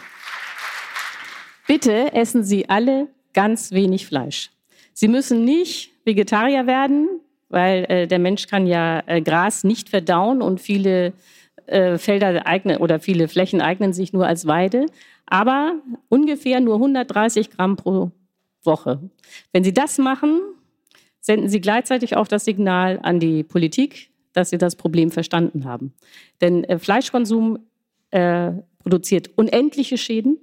Bitte 1.68 2.14
essen 2.14 2.44
Sie 2.44 2.70
alle 2.70 3.08
ganz 3.34 3.72
wenig 3.72 4.06
Fleisch. 4.06 4.52
Sie 4.94 5.08
müssen 5.08 5.46
nicht 5.46 5.92
Vegetarier 6.06 6.68
werden, 6.68 7.08
weil 7.50 7.86
äh, 7.86 8.08
der 8.08 8.20
Mensch 8.20 8.48
kann 8.48 8.68
ja 8.68 9.02
äh, 9.06 9.22
Gras 9.22 9.64
nicht 9.64 9.90
verdauen 9.90 10.42
und 10.42 10.60
viele 10.60 11.14
äh, 11.68 11.98
Felder 11.98 12.46
eignen 12.46 12.78
oder 12.78 13.00
viele 13.00 13.28
Flächen 13.28 13.62
eignen 13.62 13.94
sich 13.94 14.12
nur 14.12 14.28
als 14.28 14.46
Weide. 14.46 14.86
Aber 15.26 15.76
ungefähr 16.10 16.60
nur 16.60 16.76
130 16.76 17.50
Gramm 17.50 17.78
pro 17.78 18.12
Woche. 18.64 19.00
Wenn 19.52 19.64
Sie 19.64 19.74
das 19.74 19.98
machen, 19.98 20.42
senden 21.20 21.50
Sie 21.50 21.62
gleichzeitig 21.62 22.18
auch 22.18 22.28
das 22.28 22.46
Signal 22.46 23.00
an 23.02 23.20
die 23.20 23.44
Politik, 23.44 24.12
dass 24.34 24.50
Sie 24.50 24.58
das 24.58 24.76
Problem 24.76 25.12
verstanden 25.12 25.66
haben. 25.66 25.94
Denn 26.42 26.66
äh, 26.66 26.78
Fleischkonsum 26.78 27.60
äh, 28.12 28.52
produziert 28.80 29.30
unendliche 29.38 29.98
Schäden 29.98 30.38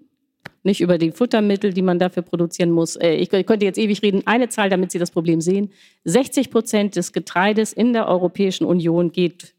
nicht 0.63 0.81
über 0.81 0.99
die 0.99 1.13
Futtermittel, 1.13 1.73
die 1.73 1.83
man 1.83 1.99
dafür 1.99 2.23
produzieren 2.23 2.71
muss. 2.71 2.97
Äh, 2.97 3.15
ich 3.15 3.31
könnte 3.31 3.65
jetzt 3.65 3.79
ewig 3.79 4.03
reden. 4.03 4.23
Eine 4.27 4.49
Zahl, 4.49 4.69
damit 4.69 4.93
Sie 4.93 4.99
das 4.99 5.11
Problem 5.11 5.41
sehen. 5.41 5.71
60 6.05 6.51
Prozent 6.51 6.97
des 6.97 7.13
Getreides 7.13 7.73
in 7.73 7.93
der 7.93 8.09
Europäischen 8.09 8.65
Union 8.65 9.13
geht 9.13 9.55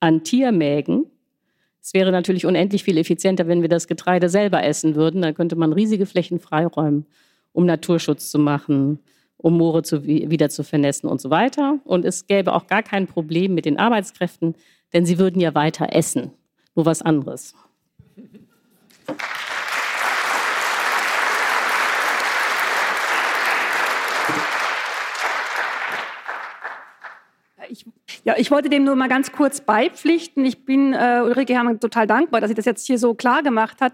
an 0.00 0.24
Tiermägen. 0.24 1.06
Es 1.82 1.94
wäre 1.94 2.12
natürlich 2.12 2.46
unendlich 2.46 2.84
viel 2.84 2.98
effizienter, 2.98 3.46
wenn 3.46 3.62
wir 3.62 3.68
das 3.68 3.86
Getreide 3.86 4.28
selber 4.28 4.62
essen 4.62 4.94
würden. 4.94 5.22
Da 5.22 5.32
könnte 5.32 5.56
man 5.56 5.72
riesige 5.72 6.06
Flächen 6.06 6.38
freiräumen, 6.38 7.06
um 7.52 7.64
Naturschutz 7.64 8.30
zu 8.30 8.38
machen, 8.38 8.98
um 9.36 9.56
Moore 9.56 9.82
zu, 9.82 10.04
wieder 10.04 10.50
zu 10.50 10.62
vernässen 10.62 11.08
und 11.08 11.20
so 11.20 11.30
weiter. 11.30 11.78
Und 11.84 12.04
es 12.04 12.26
gäbe 12.26 12.52
auch 12.52 12.66
gar 12.66 12.82
kein 12.82 13.06
Problem 13.06 13.54
mit 13.54 13.64
den 13.64 13.78
Arbeitskräften, 13.78 14.54
denn 14.92 15.06
sie 15.06 15.18
würden 15.18 15.40
ja 15.40 15.54
weiter 15.54 15.88
essen. 15.92 16.32
Nur 16.74 16.86
was 16.86 17.02
anderes. 17.02 17.54
Ich, 27.70 27.86
ja, 28.24 28.34
ich 28.36 28.50
wollte 28.50 28.68
dem 28.68 28.84
nur 28.84 28.96
mal 28.96 29.08
ganz 29.08 29.32
kurz 29.32 29.60
beipflichten. 29.60 30.44
Ich 30.44 30.64
bin 30.64 30.92
äh, 30.92 31.20
Ulrike 31.24 31.54
Herrmann 31.54 31.80
total 31.80 32.06
dankbar, 32.06 32.40
dass 32.40 32.48
sie 32.48 32.54
das 32.54 32.64
jetzt 32.64 32.86
hier 32.86 32.98
so 32.98 33.14
klar 33.14 33.42
gemacht 33.42 33.80
hat. 33.80 33.92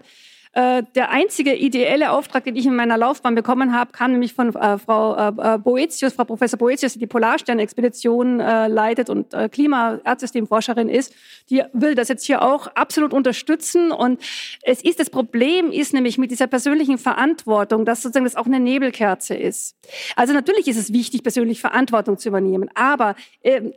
Äh, 0.57 0.81
der 0.95 1.11
einzige 1.11 1.53
ideelle 1.53 2.09
Auftrag, 2.09 2.43
den 2.45 2.55
ich 2.55 2.65
in 2.65 2.75
meiner 2.75 2.97
Laufbahn 2.97 3.35
bekommen 3.35 3.75
habe, 3.75 3.91
kam 3.91 4.13
nämlich 4.13 4.33
von 4.33 4.55
äh, 4.55 4.79
Frau 4.79 5.15
äh, 5.15 5.27
äh, 5.27 5.57
Boetius, 5.59 6.13
Frau 6.13 6.23
Professor 6.23 6.57
Boetius, 6.57 6.93
die 6.93 6.99
die 6.99 7.05
Polarstern-Expedition 7.05 8.39
äh, 8.39 8.67
leitet 8.67 9.11
und 9.11 9.35
Klima-Erdsystemforscherin 9.51 10.89
ist. 10.89 11.13
Die 11.51 11.61
will 11.73 11.93
das 11.93 12.07
jetzt 12.07 12.25
hier 12.25 12.41
auch 12.41 12.65
absolut 12.73 13.13
unterstützen. 13.13 13.91
Und 13.91 14.19
es 14.63 14.83
ist, 14.83 14.99
das 14.99 15.11
Problem 15.11 15.69
ist 15.71 15.93
nämlich 15.93 16.17
mit 16.17 16.31
dieser 16.31 16.47
persönlichen 16.47 16.97
Verantwortung, 16.97 17.85
dass 17.85 18.01
sozusagen 18.01 18.25
das 18.25 18.35
auch 18.35 18.47
eine 18.47 18.59
Nebelkerze 18.59 19.35
ist. 19.35 19.75
Also 20.15 20.33
natürlich 20.33 20.67
ist 20.67 20.77
es 20.77 20.91
wichtig, 20.91 21.21
persönlich 21.21 21.61
Verantwortung 21.61 22.17
zu 22.17 22.29
übernehmen. 22.29 22.71
Aber 22.73 23.15
äh, 23.43 23.73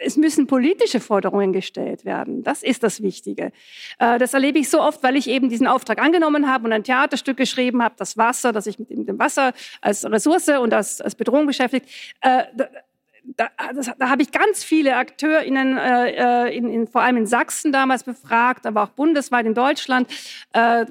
es 0.00 0.16
müssen 0.16 0.46
politische 0.46 1.00
Forderungen 1.00 1.52
gestellt 1.52 2.04
werden. 2.04 2.42
Das 2.42 2.62
ist 2.62 2.82
das 2.82 3.02
Wichtige. 3.02 3.52
Äh, 3.98 4.18
das 4.18 4.34
erlebe 4.34 4.58
ich 4.58 4.68
so 4.68 4.80
oft, 4.80 5.02
weil 5.02 5.16
ich 5.16 5.28
eben 5.28 5.48
diesen 5.48 5.66
Auftrag 5.66 6.00
angenommen 6.00 6.50
habe 6.50 6.66
und 6.66 6.72
ein 6.72 6.84
Theaterstück 6.84 7.36
geschrieben 7.36 7.82
habe, 7.82 7.94
das 7.98 8.16
Wasser, 8.16 8.52
das 8.52 8.64
sich 8.64 8.78
mit 8.78 8.90
dem 8.90 9.18
Wasser 9.18 9.52
als 9.80 10.04
Ressource 10.04 10.48
und 10.48 10.72
als, 10.72 11.00
als 11.00 11.14
Bedrohung 11.14 11.46
beschäftigt. 11.46 11.88
Da, 13.36 13.50
das, 13.74 13.90
da 13.98 14.08
habe 14.08 14.22
ich 14.22 14.32
ganz 14.32 14.64
viele 14.64 14.96
AkteurInnen, 14.96 15.76
äh, 15.76 16.46
äh, 16.46 16.56
in, 16.56 16.70
in, 16.70 16.86
vor 16.86 17.02
allem 17.02 17.18
in 17.18 17.26
Sachsen 17.26 17.72
damals 17.72 18.04
befragt, 18.04 18.64
aber 18.64 18.82
auch 18.82 18.88
bundesweit 18.88 19.44
in 19.44 19.52
Deutschland, 19.52 20.08
äh, 20.54 20.86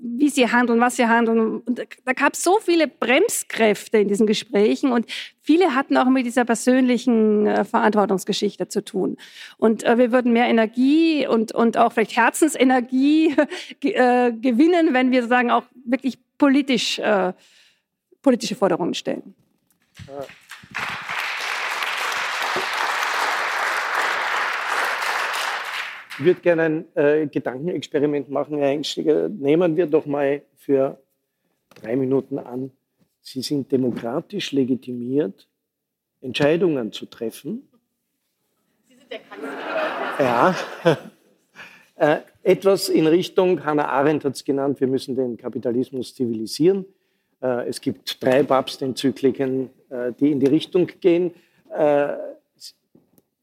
wie 0.00 0.30
sie 0.30 0.50
handeln, 0.50 0.80
was 0.80 0.96
sie 0.96 1.06
handeln. 1.06 1.60
Und 1.60 1.86
da 2.04 2.12
gab 2.14 2.32
es 2.32 2.42
so 2.42 2.58
viele 2.60 2.88
Bremskräfte 2.88 3.98
in 3.98 4.08
diesen 4.08 4.26
Gesprächen 4.26 4.90
und 4.90 5.06
viele 5.42 5.74
hatten 5.74 5.98
auch 5.98 6.06
mit 6.06 6.24
dieser 6.24 6.46
persönlichen 6.46 7.46
äh, 7.46 7.64
Verantwortungsgeschichte 7.64 8.68
zu 8.68 8.82
tun. 8.82 9.18
Und 9.58 9.84
äh, 9.84 9.98
wir 9.98 10.12
würden 10.12 10.32
mehr 10.32 10.46
Energie 10.46 11.26
und, 11.26 11.52
und 11.52 11.76
auch 11.76 11.92
vielleicht 11.92 12.16
Herzensenergie 12.16 13.36
äh, 13.82 14.32
gewinnen, 14.32 14.94
wenn 14.94 15.10
wir 15.10 15.22
sozusagen 15.22 15.50
auch 15.50 15.64
wirklich 15.84 16.18
politisch, 16.38 16.98
äh, 16.98 17.34
politische 18.22 18.54
Forderungen 18.54 18.94
stellen. 18.94 19.34
Ja. 20.08 20.24
Würde 26.18 26.40
gerne 26.40 26.62
ein 26.62 26.84
äh, 26.94 27.26
Gedankenexperiment 27.26 28.30
machen, 28.30 28.58
Herr 28.58 28.70
Engstiger. 28.70 29.28
Nehmen 29.28 29.76
wir 29.76 29.86
doch 29.86 30.06
mal 30.06 30.42
für 30.56 30.98
drei 31.80 31.96
Minuten 31.96 32.38
an, 32.38 32.70
Sie 33.22 33.40
sind 33.40 33.70
demokratisch 33.70 34.50
legitimiert, 34.50 35.46
Entscheidungen 36.20 36.92
zu 36.92 37.06
treffen. 37.06 37.68
Sie 38.88 38.96
sind 38.96 39.10
der 39.10 39.20
Kanzler. 39.20 39.52
Ja. 40.18 40.56
äh, 41.96 42.20
etwas 42.42 42.88
in 42.88 43.06
Richtung, 43.06 43.64
Hannah 43.64 43.88
Arendt 43.88 44.24
hat 44.24 44.34
es 44.34 44.44
genannt, 44.44 44.80
wir 44.80 44.88
müssen 44.88 45.14
den 45.14 45.36
Kapitalismus 45.36 46.14
zivilisieren. 46.14 46.84
Äh, 47.40 47.68
es 47.68 47.80
gibt 47.80 48.22
drei 48.22 48.42
Papstenzykliken, 48.42 49.70
äh, 49.88 50.12
die 50.18 50.32
in 50.32 50.40
die 50.40 50.46
Richtung 50.46 50.88
gehen. 51.00 51.32
Äh, 51.70 52.08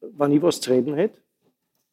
wenn 0.02 0.32
ich 0.32 0.42
was 0.42 0.60
zu 0.60 0.72
reden 0.72 0.96
hätte, 0.96 1.20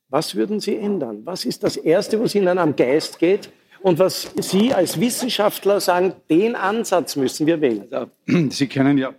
was 0.08 0.34
würden 0.34 0.60
Sie 0.60 0.76
ändern? 0.76 1.20
Was 1.24 1.44
ist 1.44 1.62
das 1.62 1.76
Erste, 1.76 2.18
was 2.20 2.34
Ihnen 2.34 2.56
am 2.58 2.74
Geist 2.76 3.18
geht? 3.18 3.50
Und 3.82 3.98
was 3.98 4.30
Sie 4.40 4.72
als 4.72 4.98
Wissenschaftler 5.00 5.80
sagen, 5.80 6.14
den 6.30 6.54
Ansatz 6.54 7.16
müssen 7.16 7.46
wir 7.46 7.60
wählen. 7.60 7.84
Also, 7.90 8.10
Sie 8.50 8.66
können 8.66 8.96
ja 8.98 9.12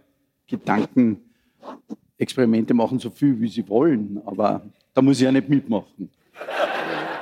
Gedankenexperimente 0.48 2.74
machen, 2.74 3.00
so 3.00 3.10
viel 3.10 3.40
wie 3.40 3.48
Sie 3.48 3.66
wollen, 3.70 4.22
aber 4.26 4.62
da 4.94 5.02
muss 5.02 5.18
ich 5.18 5.24
ja 5.24 5.32
nicht 5.32 5.48
mitmachen. 5.48 6.10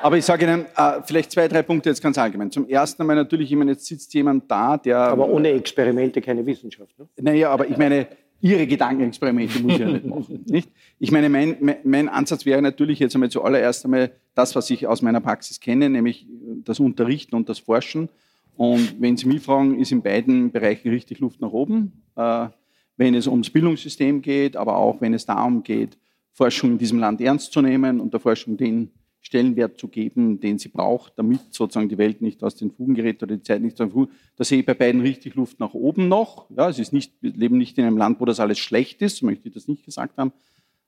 Aber 0.01 0.17
ich 0.17 0.25
sage 0.25 0.45
Ihnen 0.45 0.65
äh, 0.77 1.01
vielleicht 1.03 1.31
zwei, 1.31 1.47
drei 1.47 1.61
Punkte 1.63 1.89
jetzt 1.89 2.01
ganz 2.01 2.17
allgemein. 2.17 2.51
Zum 2.51 2.69
ersten 2.69 3.01
einmal 3.01 3.15
natürlich, 3.15 3.51
ich 3.51 3.57
meine, 3.57 3.71
jetzt 3.71 3.87
sitzt 3.87 4.13
jemand 4.13 4.49
da, 4.49 4.77
der. 4.77 4.99
Aber 4.99 5.27
ohne 5.27 5.49
Experimente 5.49 6.21
keine 6.21 6.45
Wissenschaft. 6.45 6.97
Ne? 6.99 7.07
Naja, 7.19 7.49
aber 7.49 7.67
ich 7.67 7.75
meine, 7.75 8.07
Ihre 8.45 8.67
Gedankenexperimente 8.67 9.59
muss 9.59 9.73
ich 9.73 9.80
ja 9.80 9.88
nicht 9.88 10.05
machen. 10.05 10.43
Nicht? 10.45 10.69
Ich 10.99 11.11
meine, 11.11 11.30
mein, 11.30 11.77
mein 11.84 12.07
Ansatz 12.07 12.45
wäre 12.45 12.61
natürlich 12.61 12.99
jetzt 12.99 13.15
einmal 13.15 13.31
zuallererst 13.31 13.85
einmal 13.85 14.11
das, 14.35 14.55
was 14.55 14.69
ich 14.69 14.85
aus 14.85 15.01
meiner 15.01 15.19
Praxis 15.19 15.59
kenne, 15.59 15.89
nämlich 15.89 16.27
das 16.63 16.80
Unterrichten 16.80 17.34
und 17.35 17.49
das 17.49 17.57
Forschen. 17.57 18.07
Und 18.55 19.01
wenn 19.01 19.17
Sie 19.17 19.26
mich 19.26 19.41
fragen, 19.41 19.80
ist 19.80 19.91
in 19.91 20.03
beiden 20.03 20.51
Bereichen 20.51 20.89
richtig 20.89 21.17
Luft 21.22 21.41
nach 21.41 21.49
oben. 21.49 22.03
Äh, 22.15 22.49
wenn 22.97 23.15
es 23.15 23.26
ums 23.26 23.49
Bildungssystem 23.49 24.22
geht, 24.22 24.55
aber 24.55 24.77
auch 24.77 25.01
wenn 25.01 25.15
es 25.15 25.26
darum 25.26 25.63
geht, 25.63 25.97
Forschung 26.31 26.73
in 26.73 26.77
diesem 26.77 26.99
Land 26.99 27.22
ernst 27.22 27.51
zu 27.51 27.63
nehmen 27.63 27.99
und 27.99 28.13
der 28.13 28.19
Forschung 28.19 28.57
den 28.57 28.91
Stellenwert 29.26 29.80
zu 29.80 29.88
geben, 29.88 30.39
den 30.39 30.60
sie 30.60 30.69
braucht, 30.69 31.14
damit 31.18 31.52
sozusagen 31.52 31.89
die 31.89 31.97
Welt 31.97 32.22
nicht 32.22 32.43
aus 32.43 32.56
den 32.56 32.69
Fugen 32.69 32.93
gerät 32.93 33.23
oder 33.23 33.35
die 33.35 33.41
Zeit 33.41 33.60
nicht 33.60 33.73
aus 33.73 33.88
den 33.88 33.91
Fugen. 33.91 34.11
Da 34.35 34.43
sehe 34.43 34.60
ich 34.60 34.65
bei 34.68 34.76
beiden 34.76 35.02
richtig 35.02 35.34
Luft 35.34 35.60
nach 35.60 35.73
oben 35.73 36.07
noch. 36.07 36.47
Ja, 36.56 36.69
es 36.69 36.77
ist 36.77 36.93
nicht, 36.93 37.11
wir 37.22 37.31
leben 37.31 37.57
nicht 37.57 37.76
in 37.80 37.85
einem 37.85 37.97
Land, 37.97 38.22
wo 38.22 38.26
das 38.26 38.39
alles 38.39 38.60
schlecht 38.60 39.02
ist, 39.02 39.23
möchte 39.23 39.47
ich 39.47 39.56
das 39.56 39.68
nicht 39.68 39.84
gesagt 39.84 40.19
haben. 40.19 40.31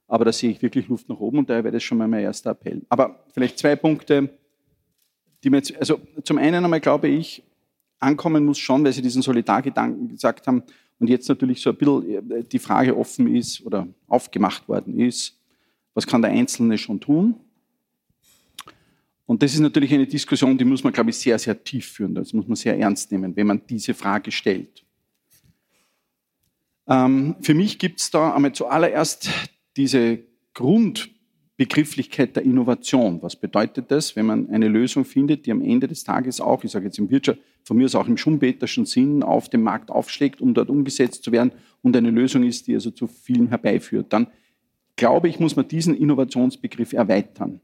Aber 0.08 0.24
da 0.24 0.32
sehe 0.32 0.52
ich 0.52 0.62
wirklich 0.62 0.88
Luft 0.88 1.10
nach 1.10 1.20
oben 1.20 1.40
und 1.40 1.50
daher 1.50 1.64
wäre 1.64 1.74
das 1.74 1.82
schon 1.82 1.98
mal 1.98 2.08
mein 2.08 2.26
erster 2.26 2.52
Appell. 2.52 2.84
Aber 2.90 3.26
vielleicht 3.34 3.58
zwei 3.58 3.76
Punkte, 3.76 4.30
die 5.44 5.50
mir 5.50 5.58
jetzt, 5.58 5.76
also 5.76 6.00
zum 6.24 6.38
einen 6.38 6.64
einmal 6.64 6.80
glaube 6.80 7.08
ich, 7.08 7.42
ankommen 8.00 8.46
muss 8.46 8.60
schon, 8.60 8.84
weil 8.86 8.94
Sie 8.94 9.02
diesen 9.02 9.24
Solidargedanken 9.24 10.10
gesagt 10.10 10.46
haben 10.46 10.62
und 11.00 11.10
jetzt 11.10 11.28
natürlich 11.28 11.60
so 11.60 11.72
ein 11.72 11.76
bisschen 11.76 12.32
äh, 12.32 12.44
die 12.44 12.60
Frage 12.60 12.96
offen 12.96 13.36
ist 13.36 13.66
oder 13.66 13.88
aufgemacht 14.08 14.70
worden 14.70 15.00
ist, 15.00 15.40
was 15.96 16.06
kann 16.06 16.22
der 16.22 16.30
Einzelne 16.30 16.78
schon 16.78 17.00
tun? 17.00 17.34
Und 19.28 19.44
das 19.44 19.54
ist 19.54 19.60
natürlich 19.60 19.94
eine 19.94 20.08
Diskussion, 20.08 20.58
die 20.58 20.66
muss 20.66 20.84
man, 20.84 20.94
glaube 20.94 21.12
ich, 21.12 21.18
sehr, 21.18 21.38
sehr 21.38 21.62
tief 21.64 21.86
führen. 21.86 22.16
Das 22.16 22.34
muss 22.34 22.48
man 22.48 22.56
sehr 22.56 22.80
ernst 22.80 23.12
nehmen, 23.12 23.36
wenn 23.36 23.46
man 23.46 23.62
diese 23.70 23.94
Frage 23.94 24.32
stellt. 24.32 24.84
Ähm, 26.88 27.36
für 27.42 27.54
mich 27.54 27.78
gibt 27.78 28.00
es 28.00 28.10
da 28.10 28.34
einmal 28.34 28.54
zuallererst 28.54 29.30
diese 29.76 30.20
Grund, 30.54 31.10
Begrifflichkeit 31.58 32.36
der 32.36 32.44
Innovation. 32.44 33.22
Was 33.22 33.36
bedeutet 33.36 33.92
das, 33.92 34.16
wenn 34.16 34.28
man 34.28 34.50
eine 34.52 34.68
Lösung 34.68 35.04
findet, 35.04 35.46
die 35.46 35.52
am 35.52 35.62
Ende 35.62 35.88
des 35.88 36.04
Tages 36.04 36.40
auch, 36.40 36.64
ich 36.64 36.72
sage 36.72 36.86
jetzt 36.86 37.00
im 37.00 37.10
Wirtschaft, 37.10 37.40
von 37.64 37.76
mir 37.78 37.86
aus 37.86 37.96
auch 37.96 38.08
im 38.08 38.16
Schumpeterschen 38.16 38.86
Sinn 38.86 39.24
auf 39.24 39.50
dem 39.50 39.64
Markt 39.64 39.90
aufschlägt, 39.90 40.40
um 40.40 40.54
dort 40.54 40.70
umgesetzt 40.70 41.24
zu 41.24 41.32
werden 41.32 41.52
und 41.82 41.98
eine 41.98 42.12
Lösung 42.12 42.44
ist, 42.44 42.68
die 42.68 42.76
also 42.76 42.92
zu 42.92 43.08
vielen 43.08 43.50
herbeiführt, 43.50 44.14
dann 44.14 44.28
glaube 44.96 45.28
ich, 45.30 45.40
muss 45.40 45.56
man 45.56 45.68
diesen 45.68 45.96
Innovationsbegriff 45.96 46.94
erweitern, 46.94 47.60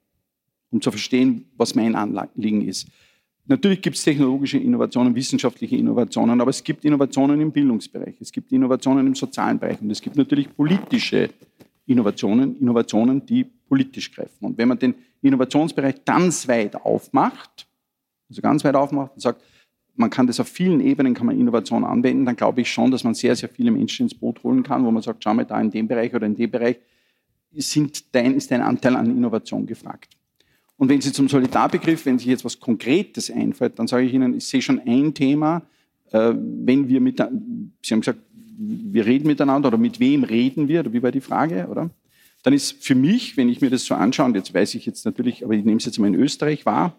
um 0.74 0.82
zu 0.82 0.92
verstehen, 0.92 1.46
was 1.56 1.76
mein 1.76 1.96
Anliegen 1.96 2.68
ist. 2.68 2.88
Natürlich 3.46 3.82
gibt 3.82 3.96
es 3.96 4.04
technologische 4.04 4.58
Innovationen, 4.58 5.14
wissenschaftliche 5.16 5.76
Innovationen, 5.76 6.40
aber 6.42 6.50
es 6.50 6.64
gibt 6.64 6.84
Innovationen 6.86 7.40
im 7.42 7.52
Bildungsbereich, 7.52 8.16
es 8.20 8.32
gibt 8.32 8.52
Innovationen 8.52 9.06
im 9.06 9.16
sozialen 9.16 9.60
Bereich 9.60 9.82
und 9.82 9.92
es 9.92 10.02
gibt 10.02 10.16
natürlich 10.16 10.54
politische 10.56 11.30
Innovationen, 11.86 12.58
Innovationen, 12.60 13.26
die 13.26 13.44
politisch 13.44 14.12
greifen. 14.12 14.46
Und 14.46 14.58
wenn 14.58 14.70
man 14.70 14.80
den 14.80 14.96
Innovationsbereich 15.22 16.06
ganz 16.06 16.48
weit 16.48 16.76
aufmacht, 16.76 17.68
also 18.30 18.42
ganz 18.42 18.64
weit 18.64 18.76
aufmacht 18.76 19.12
und 19.16 19.22
sagt, 19.22 19.42
man 19.96 20.10
kann 20.10 20.26
das 20.26 20.40
auf 20.40 20.48
vielen 20.48 20.80
Ebenen, 20.80 21.14
kann 21.14 21.28
man 21.28 21.40
Innovation 21.40 21.84
anwenden, 21.84 22.26
dann 22.26 22.38
glaube 22.38 22.62
ich 22.62 22.72
schon, 22.72 22.90
dass 22.92 23.04
man 23.04 23.14
sehr, 23.14 23.36
sehr 23.36 23.50
viele 23.50 23.72
Menschen 23.72 24.04
ins 24.04 24.16
Boot 24.16 24.42
holen 24.44 24.64
kann, 24.64 24.86
wo 24.86 24.90
man 24.90 25.04
sagt, 25.04 25.24
schau 25.24 25.34
mal, 25.34 25.46
da 25.46 25.60
in 25.62 25.70
dem 25.70 25.88
Bereich 25.88 26.16
oder 26.16 26.26
in 26.26 26.36
dem 26.36 26.50
Bereich 26.50 26.78
sind 27.52 28.16
dein, 28.16 28.36
ist 28.36 28.50
dein 28.50 28.62
Anteil 28.62 28.96
an 28.96 29.10
Innovation 29.10 29.66
gefragt. 29.66 30.18
Und 30.78 30.90
wenn 30.90 31.02
Sie 31.02 31.12
zum 31.12 31.28
Solidarbegriff, 31.28 32.06
wenn 32.06 32.18
sich 32.18 32.28
jetzt 32.28 32.46
was 32.46 32.60
Konkretes 32.60 33.30
einfällt, 33.30 33.78
dann 33.80 33.88
sage 33.88 34.06
ich 34.06 34.14
Ihnen, 34.14 34.36
ich 34.36 34.46
sehe 34.46 34.62
schon 34.62 34.80
ein 34.80 35.14
Thema, 35.14 35.62
äh, 36.12 36.34
wenn 36.36 36.88
wir 36.88 37.00
mit, 37.00 37.18
Sie 37.18 37.94
haben 37.94 38.02
gesagt, 38.02 38.20
wir 38.58 39.06
reden 39.06 39.28
miteinander 39.28 39.68
oder 39.68 39.78
mit 39.78 40.00
wem 40.00 40.24
reden 40.24 40.68
wir, 40.68 40.92
wie 40.92 41.02
war 41.02 41.12
die 41.12 41.22
Frage, 41.22 41.68
oder? 41.70 41.90
Dann 42.44 42.54
ist 42.54 42.84
für 42.84 42.96
mich, 42.96 43.38
wenn 43.38 43.50
ich 43.50 43.62
mir 43.62 43.70
das 43.70 43.86
so 43.86 43.96
anschaue, 43.96 44.28
und 44.28 44.36
jetzt 44.36 44.54
weiß 44.54 44.76
ich 44.76 44.86
jetzt 44.86 45.06
natürlich, 45.06 45.44
aber 45.44 45.54
ich 45.54 45.64
nehme 45.64 45.78
es 45.78 45.86
jetzt 45.86 45.98
mal 45.98 46.08
in 46.08 46.16
Österreich 46.16 46.66
wahr, 46.66 46.96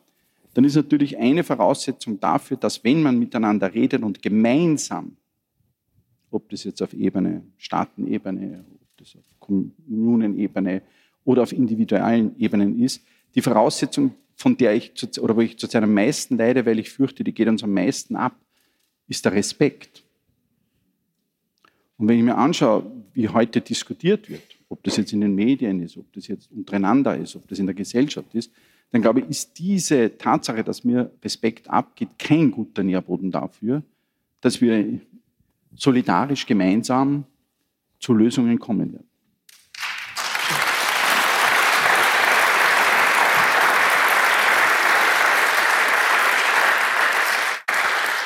dann 0.54 0.64
ist 0.64 0.76
natürlich 0.76 1.18
eine 1.18 1.44
Voraussetzung 1.44 2.18
dafür, 2.18 2.56
dass 2.56 2.82
wenn 2.84 3.02
man 3.02 3.18
miteinander 3.18 3.74
redet 3.74 4.02
und 4.02 4.22
gemeinsam, 4.22 5.16
ob 6.30 6.48
das 6.48 6.64
jetzt 6.64 6.80
auf 6.80 6.94
Ebene, 6.94 7.42
Staatenebene, 7.58 8.64
ob 8.72 8.96
das 8.96 9.16
auf 9.16 9.24
Kommunenebene 9.38 10.82
oder 11.24 11.42
auf 11.42 11.52
individuellen 11.52 12.34
Ebenen 12.38 12.80
ist, 12.80 13.02
die 13.34 13.42
Voraussetzung, 13.42 14.14
von 14.36 14.56
der 14.56 14.74
ich 14.74 14.94
zu, 14.94 15.06
oder 15.20 15.36
wo 15.36 15.40
ich 15.40 15.58
zurzeit 15.58 15.82
am 15.82 15.94
meisten 15.94 16.36
leide, 16.36 16.66
weil 16.66 16.78
ich 16.78 16.90
fürchte, 16.90 17.24
die 17.24 17.32
geht 17.32 17.48
uns 17.48 17.62
am 17.62 17.72
meisten 17.72 18.16
ab, 18.16 18.36
ist 19.06 19.24
der 19.24 19.32
Respekt. 19.32 20.02
Und 21.96 22.08
wenn 22.08 22.18
ich 22.18 22.24
mir 22.24 22.36
anschaue, 22.36 22.90
wie 23.12 23.28
heute 23.28 23.60
diskutiert 23.60 24.28
wird, 24.28 24.42
ob 24.68 24.82
das 24.82 24.96
jetzt 24.96 25.12
in 25.12 25.20
den 25.20 25.34
Medien 25.34 25.80
ist, 25.80 25.96
ob 25.96 26.12
das 26.12 26.26
jetzt 26.26 26.50
untereinander 26.50 27.16
ist, 27.16 27.36
ob 27.36 27.46
das 27.48 27.58
in 27.58 27.66
der 27.66 27.74
Gesellschaft 27.74 28.34
ist, 28.34 28.50
dann 28.90 29.02
glaube 29.02 29.20
ich, 29.20 29.28
ist 29.28 29.58
diese 29.58 30.16
Tatsache, 30.16 30.62
dass 30.62 30.84
mir 30.84 31.10
Respekt 31.22 31.68
abgeht, 31.68 32.10
kein 32.18 32.50
guter 32.50 32.82
Nährboden 32.82 33.30
dafür, 33.30 33.82
dass 34.40 34.60
wir 34.60 35.00
solidarisch 35.74 36.46
gemeinsam 36.46 37.24
zu 37.98 38.12
Lösungen 38.12 38.58
kommen 38.58 38.92
werden. 38.92 39.08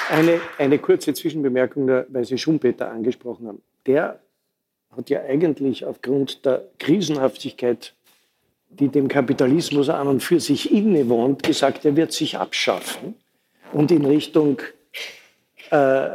Eine, 0.09 0.41
eine 0.59 0.79
kurze 0.79 1.13
Zwischenbemerkung, 1.15 1.89
weil 2.09 2.25
Sie 2.25 2.39
Schumpeter 2.39 2.91
angesprochen 2.91 3.49
haben. 3.49 3.63
Der 3.87 4.19
hat 4.97 5.11
ja 5.11 5.23
eigentlich 5.23 5.85
aufgrund 5.85 6.45
der 6.45 6.65
Krisenhaftigkeit, 6.79 7.95
die 8.71 8.89
dem 8.89 9.09
Kapitalismus 9.09 9.89
an 9.89 10.09
und 10.09 10.23
für 10.23 10.41
sich 10.41 10.73
innewohnt, 10.73 11.43
gesagt, 11.43 11.85
er 11.85 11.97
wird 11.97 12.13
sich 12.13 12.37
abschaffen 12.37 13.15
und 13.73 13.91
in 13.91 14.05
Richtung 14.05 14.61
äh, 15.71 16.09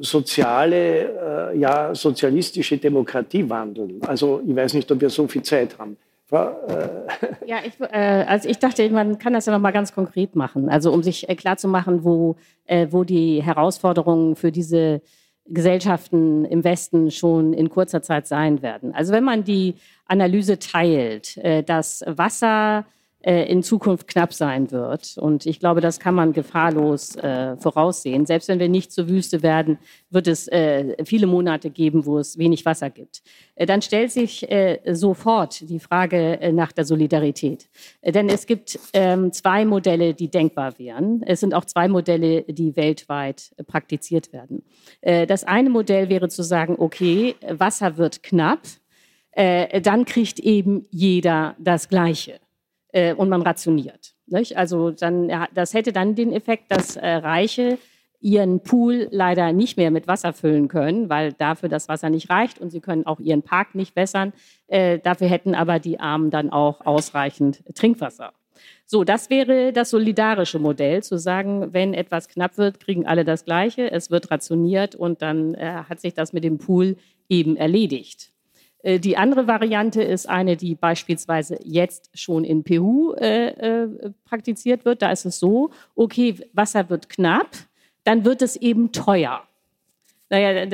soziale, 0.00 1.50
äh, 1.52 1.58
ja, 1.58 1.94
sozialistische 1.94 2.78
Demokratie 2.78 3.48
wandeln. 3.48 4.00
Also 4.06 4.42
ich 4.46 4.54
weiß 4.54 4.74
nicht, 4.74 4.90
ob 4.90 5.00
wir 5.00 5.10
so 5.10 5.26
viel 5.28 5.42
Zeit 5.42 5.78
haben. 5.78 5.96
Äh, 6.32 7.46
ja, 7.46 7.58
ich, 7.64 7.78
äh, 7.80 8.24
also 8.26 8.48
ich 8.48 8.58
dachte, 8.58 8.88
man 8.90 9.18
kann 9.18 9.34
das 9.34 9.46
ja 9.46 9.52
noch 9.52 9.60
mal 9.60 9.70
ganz 9.70 9.94
konkret 9.94 10.34
machen. 10.34 10.68
Also 10.68 10.92
um 10.92 11.02
sich 11.02 11.28
äh, 11.28 11.34
klar 11.34 11.56
zu 11.56 11.68
machen, 11.68 12.04
wo, 12.04 12.36
äh, 12.64 12.88
wo 12.90 13.04
die 13.04 13.42
Herausforderungen 13.42 14.34
für 14.36 14.50
diese 14.50 15.02
Gesellschaften 15.46 16.44
im 16.44 16.64
Westen 16.64 17.10
schon 17.10 17.52
in 17.52 17.68
kurzer 17.68 18.02
Zeit 18.02 18.26
sein 18.26 18.62
werden. 18.62 18.94
Also 18.94 19.12
wenn 19.12 19.24
man 19.24 19.44
die 19.44 19.74
Analyse 20.06 20.58
teilt, 20.58 21.36
äh, 21.38 21.62
dass 21.62 22.02
Wasser 22.06 22.86
in 23.24 23.62
Zukunft 23.62 24.08
knapp 24.08 24.34
sein 24.34 24.70
wird. 24.70 25.16
Und 25.16 25.46
ich 25.46 25.60
glaube, 25.60 25.80
das 25.80 26.00
kann 26.00 26.14
man 26.14 26.32
gefahrlos 26.32 27.16
äh, 27.16 27.56
voraussehen. 27.56 28.26
Selbst 28.26 28.48
wenn 28.48 28.58
wir 28.58 28.68
nicht 28.68 28.92
zur 28.92 29.08
Wüste 29.08 29.42
werden, 29.42 29.78
wird 30.10 30.26
es 30.26 30.48
äh, 30.48 30.96
viele 31.04 31.26
Monate 31.26 31.70
geben, 31.70 32.04
wo 32.04 32.18
es 32.18 32.36
wenig 32.38 32.64
Wasser 32.64 32.90
gibt. 32.90 33.22
Äh, 33.54 33.66
dann 33.66 33.82
stellt 33.82 34.10
sich 34.10 34.50
äh, 34.50 34.80
sofort 34.92 35.68
die 35.68 35.78
Frage 35.78 36.40
äh, 36.40 36.52
nach 36.52 36.72
der 36.72 36.84
Solidarität. 36.84 37.68
denn 38.04 38.28
es 38.28 38.46
gibt 38.46 38.78
ähm, 38.92 39.32
zwei 39.32 39.64
Modelle, 39.64 40.14
die 40.14 40.28
denkbar 40.28 40.78
wären. 40.78 41.22
Es 41.24 41.40
sind 41.40 41.54
auch 41.54 41.64
zwei 41.64 41.88
Modelle, 41.88 42.42
die 42.42 42.76
weltweit 42.76 43.52
praktiziert 43.66 44.32
werden. 44.32 44.62
das 45.02 45.44
eine 45.44 45.70
Modell 45.70 46.08
wäre 46.08 46.28
zu 46.28 46.42
sagen, 46.42 46.76
okay, 46.78 47.34
Wasser 47.48 47.96
wird 47.96 48.22
knapp. 48.22 48.60
dann 49.34 50.04
kriegt 50.04 50.38
eben 50.40 50.86
jeder 50.90 51.54
das 51.58 51.88
Gleiche 51.88 52.41
äh, 52.92 53.14
und 53.14 53.28
man 53.28 53.42
rationiert. 53.42 54.14
Nicht? 54.26 54.56
Also 54.56 54.90
dann, 54.90 55.30
das 55.54 55.74
hätte 55.74 55.92
dann 55.92 56.14
den 56.14 56.32
Effekt, 56.32 56.70
dass 56.70 56.96
äh, 56.96 57.06
Reiche 57.06 57.78
ihren 58.20 58.60
Pool 58.60 59.08
leider 59.10 59.52
nicht 59.52 59.76
mehr 59.76 59.90
mit 59.90 60.06
Wasser 60.06 60.32
füllen 60.32 60.68
können, 60.68 61.10
weil 61.10 61.32
dafür 61.32 61.68
das 61.68 61.88
Wasser 61.88 62.08
nicht 62.08 62.30
reicht 62.30 62.60
und 62.60 62.70
sie 62.70 62.80
können 62.80 63.04
auch 63.04 63.18
ihren 63.18 63.42
Park 63.42 63.74
nicht 63.74 63.96
wässern. 63.96 64.32
Äh, 64.68 65.00
dafür 65.00 65.26
hätten 65.26 65.54
aber 65.54 65.80
die 65.80 65.98
Armen 65.98 66.30
dann 66.30 66.50
auch 66.50 66.86
ausreichend 66.86 67.64
Trinkwasser. 67.74 68.32
So, 68.86 69.04
das 69.04 69.28
wäre 69.28 69.72
das 69.72 69.90
solidarische 69.90 70.58
Modell, 70.58 71.02
zu 71.02 71.18
sagen, 71.18 71.72
wenn 71.72 71.94
etwas 71.94 72.28
knapp 72.28 72.58
wird, 72.58 72.78
kriegen 72.78 73.06
alle 73.06 73.24
das 73.24 73.44
Gleiche, 73.44 73.90
es 73.90 74.10
wird 74.10 74.30
rationiert 74.30 74.94
und 74.94 75.20
dann 75.20 75.54
äh, 75.54 75.82
hat 75.88 76.00
sich 76.00 76.14
das 76.14 76.32
mit 76.32 76.44
dem 76.44 76.58
Pool 76.58 76.96
eben 77.28 77.56
erledigt. 77.56 78.31
Äh, 78.82 78.98
die 78.98 79.16
andere 79.16 79.46
Variante 79.46 80.02
ist 80.02 80.28
eine, 80.28 80.56
die 80.56 80.74
beispielsweise 80.74 81.58
jetzt 81.62 82.10
schon 82.14 82.44
in 82.44 82.64
Peru 82.64 83.12
äh, 83.14 83.48
äh, 83.48 83.88
praktiziert 84.24 84.84
wird. 84.84 85.02
Da 85.02 85.10
ist 85.10 85.24
es 85.24 85.38
so, 85.38 85.70
okay, 85.94 86.36
Wasser 86.52 86.90
wird 86.90 87.08
knapp, 87.08 87.50
dann 88.04 88.24
wird 88.24 88.42
es 88.42 88.56
eben 88.56 88.92
teuer. 88.92 89.42
Naja, 90.32 90.64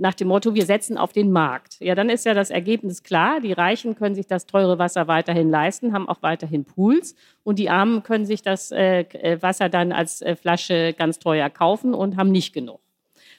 nach 0.00 0.14
dem 0.14 0.26
Motto, 0.26 0.56
wir 0.56 0.66
setzen 0.66 0.98
auf 0.98 1.12
den 1.12 1.30
Markt. 1.30 1.76
Ja, 1.78 1.94
dann 1.94 2.08
ist 2.08 2.26
ja 2.26 2.34
das 2.34 2.50
Ergebnis 2.50 3.04
klar. 3.04 3.38
Die 3.38 3.52
Reichen 3.52 3.94
können 3.94 4.16
sich 4.16 4.26
das 4.26 4.46
teure 4.46 4.80
Wasser 4.80 5.06
weiterhin 5.06 5.48
leisten, 5.48 5.92
haben 5.92 6.08
auch 6.08 6.22
weiterhin 6.22 6.64
Pools. 6.64 7.14
Und 7.44 7.60
die 7.60 7.70
Armen 7.70 8.02
können 8.02 8.26
sich 8.26 8.42
das 8.42 8.72
äh, 8.72 9.04
Wasser 9.40 9.68
dann 9.68 9.92
als 9.92 10.22
äh, 10.22 10.34
Flasche 10.34 10.92
ganz 10.92 11.20
teuer 11.20 11.50
kaufen 11.50 11.94
und 11.94 12.16
haben 12.16 12.32
nicht 12.32 12.52
genug. 12.52 12.80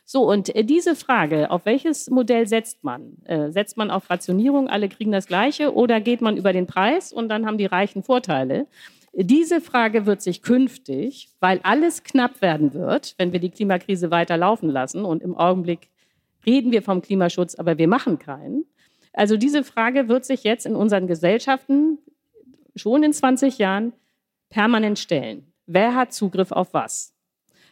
So, 0.09 0.23
und 0.23 0.55
äh, 0.55 0.63
diese 0.63 0.95
Frage, 0.95 1.51
auf 1.51 1.65
welches 1.65 2.09
Modell 2.09 2.47
setzt 2.47 2.81
man? 2.85 3.17
Äh, 3.25 3.51
setzt 3.51 3.75
man 3.75 3.91
auf 3.91 4.09
Rationierung, 4.09 4.69
alle 4.69 4.87
kriegen 4.87 5.11
das 5.11 5.27
Gleiche, 5.27 5.75
oder 5.75 5.99
geht 5.99 6.21
man 6.21 6.37
über 6.37 6.53
den 6.53 6.65
Preis 6.65 7.11
und 7.11 7.27
dann 7.27 7.45
haben 7.45 7.57
die 7.57 7.65
Reichen 7.65 8.03
Vorteile? 8.03 8.67
Diese 9.11 9.59
Frage 9.59 10.05
wird 10.05 10.21
sich 10.21 10.41
künftig, 10.43 11.27
weil 11.41 11.59
alles 11.63 12.03
knapp 12.03 12.41
werden 12.41 12.73
wird, 12.73 13.15
wenn 13.17 13.33
wir 13.33 13.41
die 13.41 13.49
Klimakrise 13.49 14.09
weiter 14.09 14.37
laufen 14.37 14.69
lassen 14.69 15.03
und 15.03 15.21
im 15.21 15.35
Augenblick 15.35 15.89
reden 16.45 16.71
wir 16.71 16.83
vom 16.83 17.01
Klimaschutz, 17.01 17.55
aber 17.55 17.77
wir 17.77 17.89
machen 17.89 18.17
keinen. 18.17 18.63
Also 19.11 19.35
diese 19.35 19.65
Frage 19.65 20.07
wird 20.07 20.23
sich 20.23 20.45
jetzt 20.45 20.65
in 20.65 20.77
unseren 20.77 21.07
Gesellschaften 21.07 21.97
schon 22.77 23.03
in 23.03 23.11
20 23.11 23.57
Jahren 23.57 23.91
permanent 24.49 24.99
stellen. 24.99 25.51
Wer 25.65 25.95
hat 25.95 26.13
Zugriff 26.13 26.53
auf 26.53 26.73
was? 26.73 27.16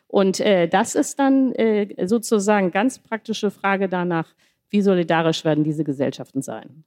Und 0.07 0.39
äh, 0.39 0.67
das 0.67 0.95
ist 0.95 1.19
dann 1.19 1.51
äh, 1.53 2.07
sozusagen 2.07 2.71
ganz 2.71 2.99
praktische 2.99 3.51
Frage 3.51 3.89
danach, 3.89 4.33
wie 4.69 4.81
solidarisch 4.81 5.43
werden 5.45 5.63
diese 5.63 5.83
Gesellschaften 5.83 6.41
sein. 6.41 6.83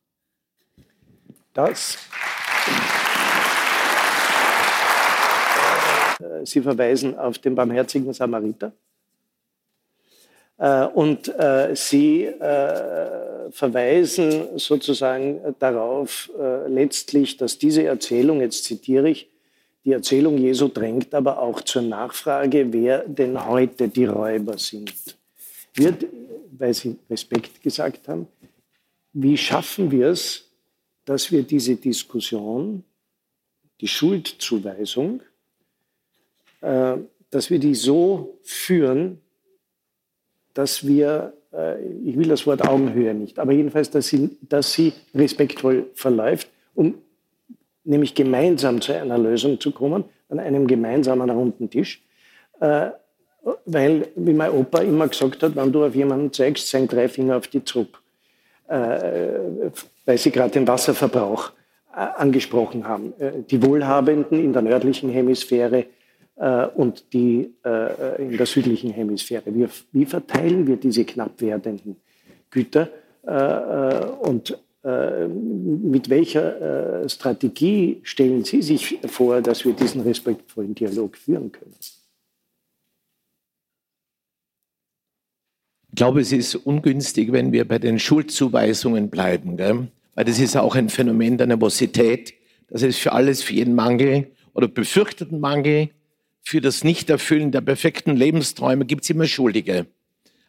Das. 1.55 1.99
Äh, 6.21 6.47
Sie 6.47 6.61
verweisen 6.61 7.19
auf 7.19 7.39
den 7.39 7.55
barmherzigen 7.55 8.13
Samariter. 8.13 8.73
Äh, 10.59 10.85
und 10.87 11.29
äh, 11.29 11.75
Sie 11.75 12.31
verweisen 13.51 14.59
sozusagen 14.59 15.41
darauf 15.59 16.31
letztlich, 16.69 17.39
dass 17.39 17.57
diese 17.57 17.85
Erzählung, 17.85 18.43
jetzt 18.43 18.65
zitiere 18.65 19.09
ich, 19.09 19.31
die 19.85 19.93
Erzählung 19.93 20.37
Jesu 20.39 20.69
drängt 20.69 21.15
aber 21.15 21.41
auch 21.41 21.61
zur 21.63 21.83
Nachfrage, 21.83 22.73
wer 22.73 23.07
denn 23.07 23.47
heute 23.47 23.89
die 23.89 24.05
Räuber 24.05 24.59
sind. 24.59 24.93
Wird, 25.75 26.07
weil 26.51 26.75
Sie 26.75 26.97
Respekt 27.09 27.63
gesagt 27.63 28.09
haben, 28.09 28.27
wie 29.13 29.37
schaffen 29.37 29.91
wir 29.91 30.09
es, 30.09 30.51
dass 31.05 31.33
wir 31.33 31.43
diese 31.43 31.77
Diskussion, 31.77 32.85
die 33.81 33.89
Schuldzuweisung, 33.89 35.23
äh, 36.61 36.97
dass 37.31 37.51
wir 37.51 37.59
die 37.59 37.75
so 37.75 38.39
führen, 38.43 39.21
dass 40.55 40.87
wir, 40.87 41.33
äh, 41.53 41.83
ich 42.05 42.17
will 42.19 42.29
das 42.29 42.47
Wort 42.47 42.67
Augenhöhe 42.67 43.15
nicht, 43.15 43.39
aber 43.39 43.53
jedenfalls, 43.53 43.91
dass 43.91 44.09
sie, 44.09 44.37
dass 44.43 44.73
sie 44.73 44.93
respektvoll 45.15 45.87
verläuft, 45.95 46.49
um 46.75 46.95
nämlich 47.89 48.15
gemeinsam 48.15 48.81
zu 48.81 48.93
einer 48.93 49.19
Lösung 49.19 49.59
zu 49.61 49.73
kommen, 49.73 50.05
an 50.29 50.39
einem 50.39 50.67
gemeinsamen 50.67 51.31
runden 51.31 51.71
Tisch. 51.71 52.03
Äh, 52.61 52.91
weil, 53.65 54.09
wie 54.15 54.35
mein 54.35 54.51
Opa 54.51 54.81
immer 54.81 55.09
gesagt 55.09 55.43
hat, 55.43 55.57
wenn 55.57 55.73
du 55.73 55.85
auf 55.85 55.95
jemanden 55.95 56.33
zeigst, 56.33 56.69
zeigen 56.69 56.89
drei 56.89 57.09
Finger 57.09 57.37
auf 57.37 57.49
die 57.49 57.61
Trupp. 57.61 57.99
Äh, 58.69 59.71
weil 60.05 60.19
Sie 60.19 60.31
gerade 60.31 60.51
den 60.51 60.69
Wasserverbrauch 60.69 61.53
äh, 61.91 62.01
angesprochen 62.17 62.87
haben. 62.87 63.15
Äh, 63.19 63.33
die 63.51 63.63
Wohlhabenden 63.63 64.45
in 64.45 64.53
der 64.53 64.63
nördlichen 64.63 65.11
Hemisphäre 65.11 65.87
und 66.77 67.13
die 67.13 67.53
in 67.65 68.37
der 68.37 68.47
südlichen 68.47 68.93
Hemisphäre. 68.93 69.43
Wie 69.91 70.07
verteilen 70.07 70.69
wir 70.69 70.77
diese 70.77 71.05
knapp 71.05 71.41
werdenden 71.41 71.97
Güter 72.49 72.91
und 74.21 74.57
mit 74.83 76.09
welcher 76.09 77.09
Strategie 77.09 78.01
stellen 78.05 78.45
Sie 78.45 78.63
sich 78.63 78.99
vor, 79.07 79.43
dass 79.43 79.65
wir 79.65 79.73
diesen 79.73 80.03
respektvollen 80.03 80.75
Dialog 80.75 81.17
führen 81.17 81.51
können? 81.51 81.75
glaube, 85.99 86.21
es 86.21 86.31
ist 86.31 86.55
ungünstig, 86.55 87.33
wenn 87.33 87.51
wir 87.51 87.67
bei 87.67 87.81
den 87.81 87.99
Schuldzuweisungen 87.99 89.11
bleiben, 89.11 89.57
gell? 89.57 89.89
weil 90.15 90.25
das 90.25 90.39
ist 90.39 90.57
auch 90.57 90.77
ein 90.77 90.89
Phänomen 90.91 91.39
der 91.39 91.49
Nervosität. 91.49 92.35
Das 92.71 92.83
ist 92.83 92.99
für 92.99 93.13
alles, 93.13 93.43
für 93.43 93.55
jeden 93.55 93.75
Mangel 93.75 94.31
oder 94.55 94.69
befürchteten 94.69 95.41
Mangel, 95.41 95.91
für 96.41 96.61
das 96.61 96.85
Nichterfüllen 96.85 97.51
der 97.51 97.63
perfekten 97.63 98.17
Lebensträume 98.17 98.87
gibt 98.87 99.03
es 99.03 99.11
immer 99.11 99.27
Schuldige. 99.27 99.87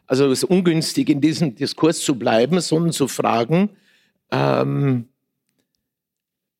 Also 0.06 0.26
es 0.26 0.44
ist 0.44 0.44
ungünstig, 0.44 1.08
in 1.08 1.20
diesem 1.20 1.56
Diskurs 1.56 1.98
zu 1.98 2.14
bleiben, 2.14 2.60
sondern 2.60 2.92
zu 2.92 3.08
fragen, 3.08 3.70
ähm, 4.30 5.08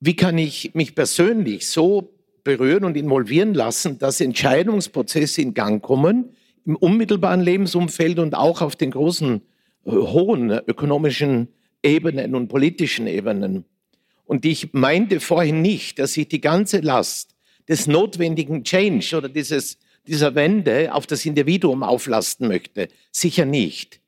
wie 0.01 0.17
kann 0.17 0.39
ich 0.39 0.75
mich 0.75 0.95
persönlich 0.95 1.69
so 1.69 2.15
berühren 2.43 2.85
und 2.85 2.97
involvieren 2.97 3.55
lassen, 3.55 3.99
dass 3.99 4.21
Entscheidungsprozesse 4.21 5.43
in 5.43 5.55
Gang 5.55 5.83
kommen, 5.83 6.35
im 6.65 6.77
unmittelbaren 6.77 7.41
Lebensumfeld 7.41 8.19
und 8.19 8.35
auch 8.35 8.63
auf 8.63 8.77
den 8.77 8.91
großen, 8.91 9.43
äh, 9.85 9.91
hohen 9.91 10.51
ökonomischen 10.51 11.49
Ebenen 11.83 12.35
und 12.35 12.49
politischen 12.49 13.07
Ebenen. 13.07 13.65
Und 14.25 14.45
ich 14.45 14.73
meinte 14.73 15.21
vorhin 15.21 15.61
nicht, 15.63 15.99
dass 15.99 16.17
ich 16.17 16.29
die 16.29 16.41
ganze 16.41 16.81
Last 16.81 17.35
des 17.69 17.87
notwendigen 17.87 18.65
Change 18.65 19.17
oder 19.17 19.29
dieses, 19.29 19.79
dieser 20.07 20.35
Wende 20.35 20.95
auf 20.95 21.07
das 21.07 21.27
Individuum 21.27 21.83
auflasten 21.83 22.49
möchte. 22.49 22.89
Sicher 23.11 23.45
nicht. 23.45 24.00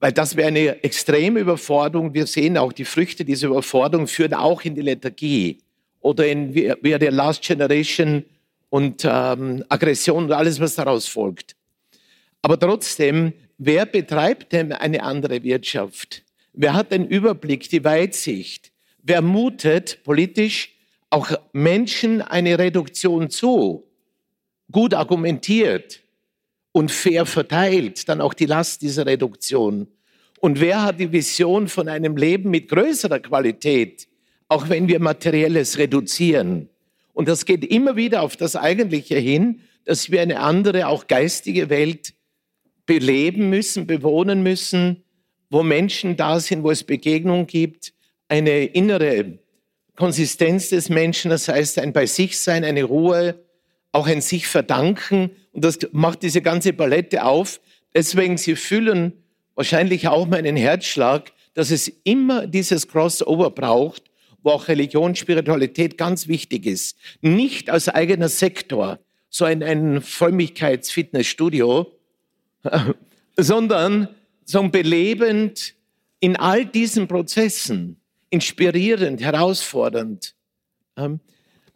Weil 0.00 0.12
das 0.12 0.36
wäre 0.36 0.48
eine 0.48 0.82
extreme 0.84 1.40
Überforderung. 1.40 2.14
Wir 2.14 2.26
sehen 2.26 2.56
auch 2.56 2.72
die 2.72 2.84
Früchte 2.84 3.24
dieser 3.24 3.48
Überforderung 3.48 4.06
führen 4.06 4.34
auch 4.34 4.62
in 4.62 4.74
die 4.74 4.82
Lethargie 4.82 5.58
oder 6.00 6.26
in 6.26 6.56
Are 6.56 6.98
the 7.00 7.06
Last 7.06 7.42
Generation 7.42 8.24
und 8.70 9.04
ähm, 9.04 9.64
Aggression 9.68 10.24
und 10.24 10.32
alles, 10.32 10.60
was 10.60 10.76
daraus 10.76 11.08
folgt. 11.08 11.56
Aber 12.42 12.58
trotzdem, 12.58 13.32
wer 13.56 13.86
betreibt 13.86 14.52
denn 14.52 14.72
eine 14.72 15.02
andere 15.02 15.42
Wirtschaft? 15.42 16.22
Wer 16.52 16.74
hat 16.74 16.92
den 16.92 17.06
Überblick, 17.06 17.68
die 17.68 17.82
Weitsicht? 17.82 18.72
Wer 19.02 19.22
mutet 19.22 20.02
politisch 20.04 20.74
auch 21.10 21.30
Menschen 21.52 22.22
eine 22.22 22.58
Reduktion 22.58 23.30
zu? 23.30 23.84
Gut 24.70 24.94
argumentiert 24.94 26.02
und 26.72 26.90
fair 26.90 27.26
verteilt, 27.26 28.08
dann 28.08 28.20
auch 28.20 28.34
die 28.34 28.46
Last 28.46 28.82
dieser 28.82 29.06
Reduktion. 29.06 29.88
Und 30.40 30.60
wer 30.60 30.82
hat 30.82 31.00
die 31.00 31.10
Vision 31.10 31.68
von 31.68 31.88
einem 31.88 32.16
Leben 32.16 32.50
mit 32.50 32.68
größerer 32.68 33.20
Qualität, 33.20 34.06
auch 34.48 34.68
wenn 34.68 34.88
wir 34.88 35.00
materielles 35.00 35.78
reduzieren? 35.78 36.68
Und 37.12 37.28
das 37.28 37.44
geht 37.44 37.64
immer 37.64 37.96
wieder 37.96 38.22
auf 38.22 38.36
das 38.36 38.54
Eigentliche 38.54 39.16
hin, 39.16 39.62
dass 39.84 40.10
wir 40.10 40.20
eine 40.20 40.40
andere, 40.40 40.86
auch 40.86 41.06
geistige 41.08 41.70
Welt 41.70 42.14
beleben 42.86 43.50
müssen, 43.50 43.86
bewohnen 43.86 44.42
müssen, 44.42 45.02
wo 45.50 45.62
Menschen 45.62 46.16
da 46.16 46.38
sind, 46.40 46.62
wo 46.62 46.70
es 46.70 46.84
Begegnung 46.84 47.46
gibt, 47.46 47.92
eine 48.28 48.66
innere 48.66 49.38
Konsistenz 49.96 50.68
des 50.68 50.90
Menschen, 50.90 51.30
das 51.30 51.48
heißt 51.48 51.78
ein 51.80 51.92
bei 51.92 52.06
sich 52.06 52.38
sein, 52.38 52.64
eine 52.64 52.84
Ruhe, 52.84 53.42
auch 53.92 54.06
ein 54.06 54.20
sich 54.20 54.46
verdanken. 54.46 55.30
Und 55.52 55.64
das 55.64 55.78
macht 55.92 56.22
diese 56.22 56.42
ganze 56.42 56.72
Palette 56.72 57.24
auf. 57.24 57.60
Deswegen, 57.94 58.36
Sie 58.36 58.56
fühlen 58.56 59.12
wahrscheinlich 59.54 60.08
auch 60.08 60.26
meinen 60.26 60.56
Herzschlag, 60.56 61.32
dass 61.54 61.70
es 61.70 61.88
immer 62.04 62.46
dieses 62.46 62.86
Crossover 62.86 63.50
braucht 63.50 64.08
wo 64.42 64.50
auch 64.50 64.68
Religion, 64.68 65.14
Spiritualität 65.14 65.98
ganz 65.98 66.28
wichtig 66.28 66.66
ist. 66.66 66.96
Nicht 67.20 67.70
als 67.70 67.88
eigener 67.88 68.28
Sektor, 68.28 68.98
so 69.28 69.44
ein, 69.44 69.62
ein 69.62 70.00
Frömmigkeits-Fitnessstudio, 70.00 71.92
sondern 73.36 74.08
so 74.44 74.66
belebend 74.68 75.74
in 76.20 76.36
all 76.36 76.64
diesen 76.64 77.08
Prozessen, 77.08 78.00
inspirierend, 78.30 79.20
herausfordernd. 79.20 80.34
Ähm, 80.96 81.20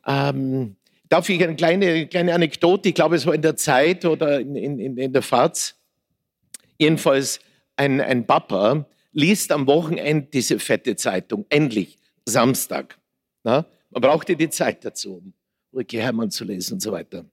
ähm, 0.07 0.77
darf 1.13 1.29
ich 1.29 1.43
eine 1.45 1.55
kleine, 1.55 2.07
kleine 2.07 2.33
Anekdote, 2.33 2.89
ich 2.89 2.95
glaube, 2.95 3.17
es 3.17 3.27
war 3.27 3.35
in 3.35 3.43
der 3.43 3.55
Zeit 3.55 4.07
oder 4.07 4.41
in, 4.41 4.57
in, 4.57 4.97
in 4.97 5.13
der 5.13 5.21
FAZ, 5.21 5.77
jedenfalls 6.79 7.41
ein, 7.77 8.01
ein 8.01 8.27
Papa 8.27 8.87
liest 9.13 9.53
am 9.53 9.67
Wochenende 9.67 10.29
diese 10.33 10.59
fette 10.59 10.97
Zeitung, 10.97 11.45
endlich. 11.51 11.99
Samstag. 12.25 12.99
Na? 13.45 13.67
Man 13.91 14.01
brauchte 14.01 14.37
die 14.37 14.49
Zeit 14.49 14.85
dazu, 14.87 15.17
um 15.17 15.35
Ulrike 15.73 16.01
Hermann 16.01 16.31
zu 16.31 16.45
lesen 16.45 16.75
und 16.75 16.81
so 16.81 16.93
weiter. 16.93 17.27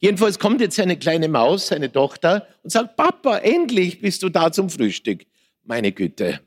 Jedenfalls 0.00 0.38
kommt 0.38 0.60
jetzt 0.60 0.78
eine 0.80 0.98
kleine 0.98 1.28
Maus, 1.28 1.68
seine 1.68 1.90
Tochter, 1.90 2.46
und 2.62 2.70
sagt, 2.70 2.96
Papa, 2.96 3.38
endlich 3.38 4.02
bist 4.02 4.22
du 4.22 4.28
da 4.28 4.52
zum 4.52 4.68
Frühstück. 4.68 5.24
Meine 5.62 5.92
Güte. 5.92 6.40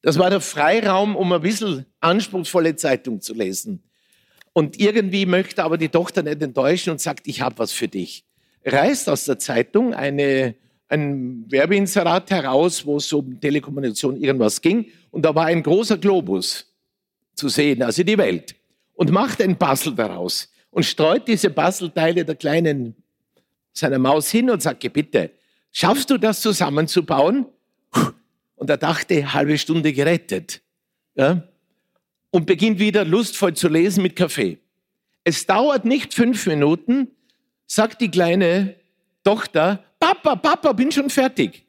Das 0.00 0.18
war 0.18 0.30
der 0.30 0.40
Freiraum, 0.40 1.16
um 1.16 1.32
ein 1.32 1.40
bisschen 1.42 1.84
anspruchsvolle 2.00 2.76
Zeitung 2.76 3.20
zu 3.20 3.34
lesen. 3.34 3.82
Und 4.54 4.80
irgendwie 4.80 5.26
möchte 5.26 5.62
aber 5.62 5.76
die 5.76 5.90
Tochter 5.90 6.22
nicht 6.22 6.40
enttäuschen 6.40 6.90
und 6.90 7.00
sagt, 7.00 7.26
ich 7.26 7.42
habe 7.42 7.58
was 7.58 7.72
für 7.72 7.88
dich. 7.88 8.24
Reißt 8.64 9.10
aus 9.10 9.26
der 9.26 9.38
Zeitung 9.38 9.92
eine 9.92 10.54
ein 10.88 11.50
Werbeinserat 11.50 12.30
heraus, 12.30 12.86
wo 12.86 12.96
es 12.96 13.12
um 13.12 13.40
Telekommunikation 13.40 14.16
irgendwas 14.16 14.60
ging. 14.60 14.86
Und 15.10 15.24
da 15.24 15.34
war 15.34 15.46
ein 15.46 15.62
großer 15.62 15.98
Globus 15.98 16.72
zu 17.34 17.48
sehen, 17.48 17.82
also 17.82 18.02
die 18.02 18.18
Welt. 18.18 18.54
Und 18.94 19.10
macht 19.10 19.42
ein 19.42 19.58
Puzzle 19.58 19.94
daraus 19.94 20.52
und 20.70 20.84
streut 20.84 21.26
diese 21.26 21.50
Puzzleteile 21.50 22.24
der 22.24 22.36
kleinen 22.36 22.94
seiner 23.72 23.98
Maus 23.98 24.30
hin 24.30 24.50
und 24.50 24.62
sagt, 24.62 24.92
bitte, 24.92 25.32
schaffst 25.72 26.10
du 26.10 26.18
das 26.18 26.40
zusammenzubauen? 26.40 27.46
Und 28.56 28.70
er 28.70 28.76
dachte, 28.76 29.32
halbe 29.32 29.58
Stunde 29.58 29.92
gerettet. 29.92 30.62
Ja? 31.16 31.42
Und 32.34 32.46
beginnt 32.46 32.80
wieder 32.80 33.04
lustvoll 33.04 33.54
zu 33.54 33.68
lesen 33.68 34.02
mit 34.02 34.16
Kaffee. 34.16 34.58
Es 35.22 35.46
dauert 35.46 35.84
nicht 35.84 36.14
fünf 36.14 36.48
Minuten, 36.48 37.12
sagt 37.64 38.00
die 38.00 38.10
kleine 38.10 38.74
Tochter, 39.22 39.84
Papa, 40.00 40.34
Papa, 40.34 40.72
bin 40.72 40.90
schon 40.90 41.10
fertig. 41.10 41.64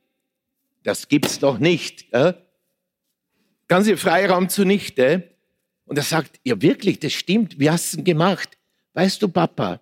Das 0.81 1.07
gibt's 1.07 1.37
doch 1.37 1.59
nicht. 1.59 2.11
Äh? 2.11 2.33
Ganze 3.67 3.95
Freiraum 3.95 4.49
zunichte. 4.49 5.29
Und 5.85 5.97
er 5.97 6.03
sagt, 6.03 6.39
ja 6.43 6.59
wirklich, 6.59 6.97
das 6.97 7.13
stimmt, 7.13 7.59
wie 7.59 7.69
hast 7.69 7.93
du 7.93 7.97
denn 7.97 8.05
gemacht? 8.05 8.57
Weißt 8.95 9.21
du, 9.21 9.27
Papa, 9.27 9.81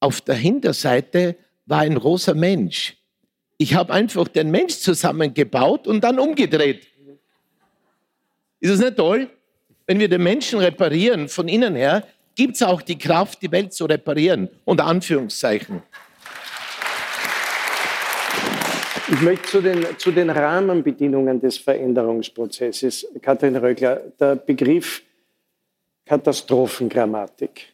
auf 0.00 0.22
der 0.22 0.34
Hinterseite 0.34 1.36
war 1.66 1.82
ein 1.82 1.96
rosa 1.96 2.34
Mensch. 2.34 2.96
Ich 3.58 3.74
habe 3.74 3.92
einfach 3.92 4.26
den 4.26 4.50
Mensch 4.50 4.74
zusammengebaut 4.78 5.86
und 5.86 6.02
dann 6.02 6.18
umgedreht. 6.18 6.84
Ist 8.58 8.72
das 8.72 8.80
nicht 8.80 8.96
toll? 8.96 9.30
Wenn 9.86 10.00
wir 10.00 10.08
den 10.08 10.22
Menschen 10.22 10.58
reparieren 10.58 11.28
von 11.28 11.46
innen 11.46 11.76
her, 11.76 12.02
gibt 12.34 12.56
es 12.56 12.62
auch 12.62 12.82
die 12.82 12.98
Kraft, 12.98 13.40
die 13.42 13.52
Welt 13.52 13.72
zu 13.72 13.84
reparieren. 13.84 14.48
Unter 14.64 14.86
Anführungszeichen. 14.86 15.82
Ich 19.08 19.20
möchte 19.20 19.48
zu 19.48 19.60
den, 19.62 19.86
zu 19.98 20.10
den 20.10 20.30
Rahmenbedingungen 20.30 21.40
des 21.40 21.58
Veränderungsprozesses, 21.58 23.06
Katrin 23.22 23.54
Rögler, 23.54 24.02
der 24.18 24.34
Begriff 24.34 25.02
Katastrophengrammatik, 26.04 27.72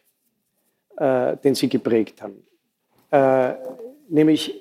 äh, 0.97 1.35
den 1.37 1.55
Sie 1.55 1.67
geprägt 1.67 2.21
haben. 2.21 2.43
Äh, 3.09 3.55
nämlich 4.09 4.53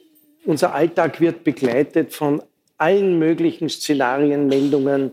unser 0.46 0.74
Alltag 0.74 1.20
wird 1.20 1.44
begleitet 1.44 2.14
von 2.14 2.42
allen 2.78 3.18
möglichen 3.18 3.68
Szenarien, 3.68 4.48
Meldungen, 4.48 5.12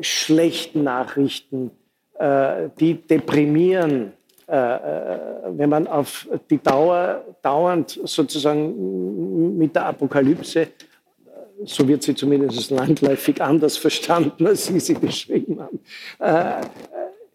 schlechten 0.00 0.84
Nachrichten, 0.84 1.70
äh, 2.18 2.68
die 2.78 2.94
deprimieren, 2.94 4.12
äh, 4.46 4.56
äh, 4.56 5.18
wenn 5.48 5.68
man 5.68 5.86
auf 5.86 6.28
die 6.50 6.58
Dauer 6.58 7.24
dauernd 7.42 7.98
sozusagen 8.04 9.58
mit 9.58 9.74
der 9.74 9.86
Apokalypse, 9.86 10.68
so 11.64 11.86
wird 11.88 12.02
sie 12.02 12.14
zumindest 12.14 12.70
landläufig 12.70 13.40
anders 13.40 13.76
verstanden, 13.76 14.46
als 14.46 14.66
Sie 14.66 14.80
sie 14.80 14.94
beschrieben 14.94 15.60
haben. 15.60 15.78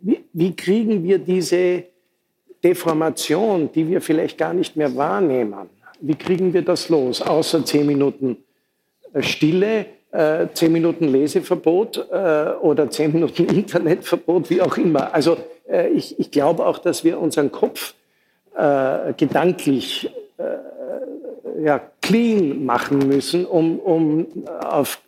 Wie, 0.02 0.24
wie 0.34 0.56
kriegen 0.56 1.04
wir 1.04 1.18
diese 1.18 1.86
Deformation, 2.64 3.72
die 3.72 3.88
wir 3.88 4.02
vielleicht 4.02 4.38
gar 4.38 4.54
nicht 4.54 4.76
mehr 4.76 4.94
wahrnehmen, 4.96 5.70
wie 6.02 6.16
kriegen 6.16 6.54
wir 6.54 6.62
das 6.62 6.90
los? 6.90 7.22
Außer 7.22 7.66
zehn 7.66 7.86
Minuten 7.86 8.38
Stille, 9.22 9.86
äh, 10.12 10.48
zehn 10.54 10.72
Minuten 10.72 11.08
Leseverbot 11.08 12.08
äh, 12.12 12.54
oder 12.62 12.90
zehn 12.90 13.14
Minuten 13.14 13.46
Internetverbot, 13.56 14.50
wie 14.50 14.62
auch 14.62 14.78
immer. 14.78 15.14
Also 15.14 15.38
äh, 15.70 15.90
ich, 15.90 16.20
ich 16.20 16.32
glaube 16.32 16.66
auch, 16.66 16.80
dass 16.80 17.04
wir 17.04 17.20
unseren 17.20 17.52
Kopf 17.52 17.94
äh, 18.56 19.14
gedanklich 19.14 20.10
äh, 20.38 21.64
ja, 21.64 21.82
clean 22.02 22.66
machen 22.66 23.00
müssen, 23.08 23.46
um, 23.46 23.80
um 23.80 24.28
auf 24.62 25.02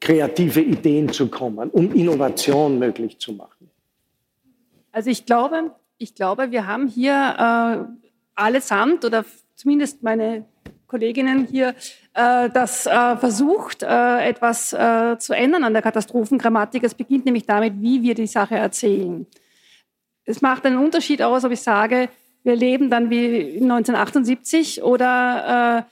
kreative 0.00 0.60
Ideen 0.60 1.12
zu 1.12 1.28
kommen, 1.28 1.70
um 1.70 1.92
Innovation 1.92 2.78
möglich 2.78 3.18
zu 3.18 3.32
machen. 3.32 3.70
Also 4.92 5.10
ich 5.10 5.26
glaube, 5.26 5.70
ich 5.98 6.14
glaube, 6.14 6.50
wir 6.50 6.66
haben 6.66 6.88
hier 6.88 7.12
äh, 7.38 8.10
allesamt 8.34 9.04
oder 9.04 9.24
zumindest 9.54 10.02
meine 10.02 10.46
Kolleginnen 10.86 11.46
hier 11.46 11.74
äh, 12.14 12.50
das 12.50 12.86
äh, 12.86 13.16
versucht, 13.16 13.82
äh, 13.82 14.28
etwas 14.28 14.70
zu 14.70 15.32
ändern 15.32 15.64
an 15.64 15.72
der 15.72 15.82
Katastrophengrammatik. 15.82 16.82
Es 16.82 16.94
beginnt 16.94 17.24
nämlich 17.24 17.46
damit, 17.46 17.74
wie 17.80 18.02
wir 18.02 18.14
die 18.14 18.26
Sache 18.26 18.56
erzählen. 18.56 19.26
Es 20.24 20.42
macht 20.42 20.66
einen 20.66 20.78
Unterschied 20.78 21.22
aus, 21.22 21.44
ob 21.44 21.52
ich 21.52 21.60
sage, 21.60 22.08
wir 22.42 22.56
leben 22.56 22.90
dann 22.90 23.10
wie 23.10 23.58
1978 23.60 24.82
oder 24.82 25.86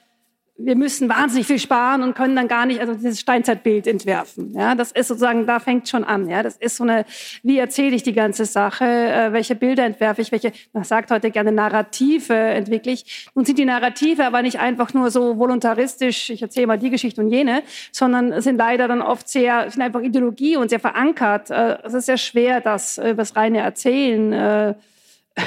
wir 0.59 0.75
müssen 0.75 1.09
wahnsinnig 1.09 1.47
viel 1.47 1.61
sparen 1.61 2.03
und 2.03 2.15
können 2.15 2.35
dann 2.35 2.49
gar 2.49 2.67
nicht, 2.67 2.81
also 2.81 2.93
dieses 2.93 3.21
Steinzeitbild 3.21 3.87
entwerfen. 3.87 4.53
Ja, 4.55 4.75
das 4.75 4.91
ist 4.91 5.07
sozusagen, 5.07 5.47
da 5.47 5.61
fängt 5.61 5.89
schon 5.89 6.03
an. 6.03 6.29
Ja, 6.29 6.43
das 6.43 6.57
ist 6.57 6.77
so 6.77 6.85
eine, 6.85 7.05
wie 7.45 7.59
erzähle 7.59 7.95
ich 7.95 8.03
die 8.03 8.13
ganze 8.13 8.45
Sache, 8.45 8.85
äh, 8.85 9.33
welche 9.33 9.55
Bilder 9.55 9.85
entwerfe 9.85 10.21
ich, 10.21 10.33
welche, 10.33 10.53
man 10.73 10.83
sagt 10.83 11.13
heute 11.13 11.31
gerne 11.31 11.53
Narrative 11.53 12.35
entwickle 12.35 12.93
ich. 12.93 13.29
Nun 13.35 13.45
sind 13.45 13.59
die 13.59 13.65
Narrative 13.65 14.25
aber 14.25 14.43
nicht 14.43 14.59
einfach 14.59 14.93
nur 14.95 15.13
so 15.13 15.39
voluntaristisch, 15.39 16.31
ich 16.31 16.43
erzähle 16.43 16.67
mal 16.67 16.79
die 16.79 16.91
Geschichte 16.91 17.21
und 17.21 17.31
jene, 17.31 17.63
sondern 17.93 18.43
sind 18.43 18.57
leider 18.57 18.89
dann 18.89 19.01
oft 19.01 19.29
sehr, 19.29 19.71
sind 19.71 19.81
einfach 19.81 20.01
Ideologie 20.01 20.57
und 20.57 20.71
sehr 20.71 20.81
verankert. 20.81 21.51
Äh, 21.51 21.79
es 21.85 21.95
ist 21.95 22.07
sehr 22.07 22.19
schwer, 22.19 22.61
das 22.61 22.99
äh, 22.99 23.15
das 23.15 23.37
reine 23.37 23.59
Erzählen 23.59 24.33
äh, 24.33 24.75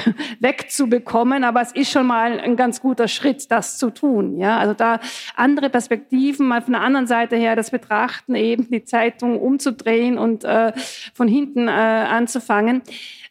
wegzubekommen, 0.40 1.44
aber 1.44 1.60
es 1.62 1.72
ist 1.72 1.90
schon 1.90 2.06
mal 2.06 2.40
ein 2.40 2.56
ganz 2.56 2.80
guter 2.80 3.08
Schritt, 3.08 3.50
das 3.50 3.78
zu 3.78 3.90
tun. 3.90 4.38
Ja, 4.38 4.58
also 4.58 4.74
da 4.74 5.00
andere 5.36 5.70
Perspektiven, 5.70 6.46
mal 6.46 6.62
von 6.62 6.72
der 6.72 6.82
anderen 6.82 7.06
Seite 7.06 7.36
her 7.36 7.56
das 7.56 7.70
Betrachten, 7.70 8.34
eben 8.34 8.68
die 8.70 8.84
Zeitung 8.84 9.40
umzudrehen 9.40 10.18
und 10.18 10.44
äh, 10.44 10.72
von 11.14 11.28
hinten 11.28 11.68
äh, 11.68 11.70
anzufangen. 11.70 12.82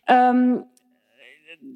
Ähm, 0.08 0.64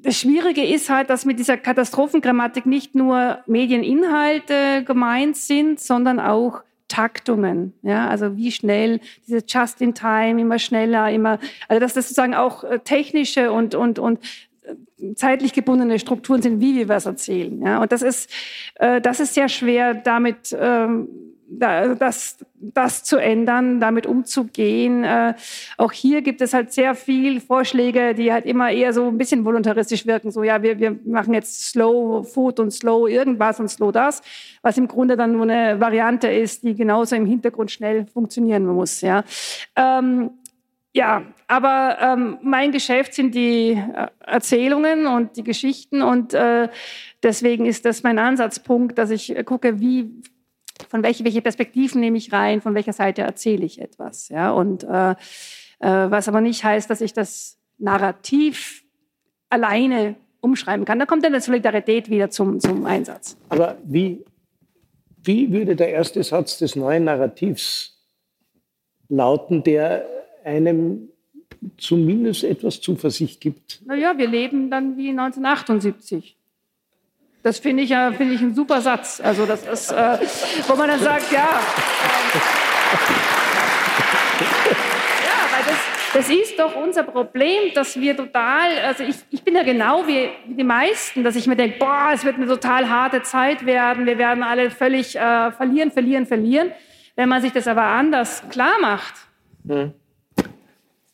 das 0.02 0.20
Schwierige 0.20 0.64
ist 0.64 0.90
halt, 0.90 1.10
dass 1.10 1.24
mit 1.24 1.38
dieser 1.38 1.56
Katastrophengrammatik 1.56 2.66
nicht 2.66 2.94
nur 2.94 3.38
Medieninhalte 3.46 4.84
gemeint 4.84 5.36
sind, 5.36 5.80
sondern 5.80 6.20
auch 6.20 6.62
Taktungen, 6.88 7.72
ja, 7.82 8.08
also 8.08 8.36
wie 8.36 8.52
schnell 8.52 9.00
diese 9.26 9.42
Just 9.46 9.80
in 9.80 9.94
Time, 9.94 10.40
immer 10.40 10.60
schneller, 10.60 11.10
immer, 11.10 11.40
also 11.66 11.80
dass 11.80 11.94
das 11.94 12.08
sozusagen 12.08 12.34
auch 12.34 12.62
äh, 12.62 12.78
technische 12.78 13.50
und 13.50 13.74
und 13.74 13.98
und 13.98 14.20
zeitlich 15.14 15.52
gebundene 15.52 15.98
Strukturen 15.98 16.42
sind, 16.42 16.60
wie 16.60 16.76
wir 16.76 16.88
was 16.88 17.06
erzählen. 17.06 17.60
Ja? 17.62 17.82
Und 17.82 17.92
das 17.92 18.02
ist, 18.02 18.30
äh, 18.76 19.00
das 19.00 19.20
ist 19.20 19.34
sehr 19.34 19.48
schwer, 19.48 19.94
damit 19.94 20.56
ähm, 20.58 21.08
da, 21.48 21.94
das, 21.94 22.38
das 22.54 23.04
zu 23.04 23.16
ändern, 23.18 23.80
damit 23.80 24.06
umzugehen. 24.06 25.04
Äh, 25.04 25.34
auch 25.76 25.92
hier 25.92 26.22
gibt 26.22 26.40
es 26.40 26.52
halt 26.52 26.72
sehr 26.72 26.94
viel 26.94 27.40
Vorschläge, 27.40 28.14
die 28.14 28.32
halt 28.32 28.46
immer 28.46 28.70
eher 28.70 28.92
so 28.92 29.08
ein 29.08 29.18
bisschen 29.18 29.44
voluntaristisch 29.44 30.06
wirken. 30.06 30.30
So, 30.30 30.42
ja, 30.42 30.62
wir, 30.62 30.78
wir 30.78 30.98
machen 31.04 31.34
jetzt 31.34 31.70
Slow 31.70 32.24
Food 32.24 32.60
und 32.60 32.72
Slow 32.72 33.08
irgendwas 33.08 33.60
und 33.60 33.68
Slow 33.68 33.92
das, 33.92 34.22
was 34.62 34.78
im 34.78 34.88
Grunde 34.88 35.16
dann 35.16 35.32
nur 35.32 35.42
eine 35.42 35.80
Variante 35.80 36.28
ist, 36.28 36.64
die 36.64 36.74
genauso 36.74 37.16
im 37.16 37.26
Hintergrund 37.26 37.70
schnell 37.70 38.06
funktionieren 38.06 38.66
muss. 38.66 39.00
Ja. 39.00 39.22
Ähm, 39.76 40.30
ja, 40.96 41.26
aber 41.46 41.98
ähm, 42.00 42.38
mein 42.42 42.72
Geschäft 42.72 43.12
sind 43.12 43.34
die 43.34 43.72
äh, 43.72 44.06
Erzählungen 44.20 45.06
und 45.06 45.36
die 45.36 45.44
Geschichten 45.44 46.00
und 46.00 46.32
äh, 46.32 46.70
deswegen 47.22 47.66
ist 47.66 47.84
das 47.84 48.02
mein 48.02 48.18
Ansatzpunkt, 48.18 48.96
dass 48.96 49.10
ich 49.10 49.36
gucke, 49.44 49.78
wie 49.78 50.10
von 50.88 51.02
welche, 51.02 51.22
welche 51.24 51.42
Perspektiven 51.42 52.00
nehme 52.00 52.16
ich 52.16 52.32
rein, 52.32 52.62
von 52.62 52.74
welcher 52.74 52.94
Seite 52.94 53.20
erzähle 53.22 53.66
ich 53.66 53.78
etwas. 53.78 54.30
Ja? 54.30 54.52
Und 54.52 54.84
äh, 54.84 55.10
äh, 55.10 55.16
was 55.80 56.28
aber 56.28 56.40
nicht 56.40 56.64
heißt, 56.64 56.88
dass 56.88 57.02
ich 57.02 57.12
das 57.12 57.58
Narrativ 57.76 58.82
alleine 59.50 60.16
umschreiben 60.40 60.86
kann. 60.86 60.98
Da 60.98 61.04
kommt 61.04 61.26
dann 61.26 61.34
die 61.34 61.40
Solidarität 61.40 62.08
wieder 62.08 62.30
zum, 62.30 62.58
zum 62.58 62.86
Einsatz. 62.86 63.36
Aber 63.50 63.76
wie, 63.84 64.24
wie 65.22 65.52
würde 65.52 65.76
der 65.76 65.90
erste 65.90 66.22
Satz 66.22 66.56
des 66.56 66.74
neuen 66.74 67.04
Narrativs 67.04 68.02
lauten, 69.08 69.62
der 69.62 70.15
einem 70.46 71.08
zumindest 71.76 72.44
etwas 72.44 72.80
Zuversicht 72.80 73.40
gibt. 73.40 73.82
Naja, 73.84 74.16
wir 74.16 74.28
leben 74.28 74.70
dann 74.70 74.96
wie 74.96 75.10
1978. 75.10 76.36
Das 77.42 77.58
finde 77.58 77.82
ich, 77.82 77.88
find 78.16 78.32
ich 78.32 78.40
ein 78.40 78.54
super 78.54 78.80
Satz. 78.80 79.20
Also 79.20 79.46
das 79.46 79.66
ist, 79.66 79.92
äh, 79.92 80.18
wo 80.66 80.74
man 80.76 80.88
dann 80.88 81.00
sagt, 81.00 81.30
ja. 81.32 81.48
Ja, 85.24 85.38
weil 85.52 85.64
das, 85.64 85.76
das 86.14 86.28
ist 86.28 86.58
doch 86.58 86.74
unser 86.76 87.04
Problem, 87.04 87.72
dass 87.74 88.00
wir 88.00 88.16
total, 88.16 88.78
also 88.84 89.04
ich, 89.04 89.16
ich 89.30 89.42
bin 89.42 89.54
ja 89.54 89.62
genau 89.62 90.06
wie, 90.06 90.28
wie 90.46 90.54
die 90.54 90.64
meisten, 90.64 91.22
dass 91.22 91.36
ich 91.36 91.46
mir 91.46 91.56
denke, 91.56 91.78
boah, 91.78 92.10
es 92.12 92.24
wird 92.24 92.36
eine 92.36 92.46
total 92.46 92.88
harte 92.88 93.22
Zeit 93.22 93.64
werden, 93.66 94.06
wir 94.06 94.18
werden 94.18 94.42
alle 94.42 94.70
völlig 94.70 95.16
äh, 95.16 95.52
verlieren, 95.52 95.92
verlieren, 95.92 96.26
verlieren. 96.26 96.72
Wenn 97.14 97.28
man 97.28 97.42
sich 97.42 97.52
das 97.52 97.68
aber 97.68 97.82
anders 97.82 98.42
klar 98.50 98.74
macht, 98.80 99.14
hm 99.66 99.92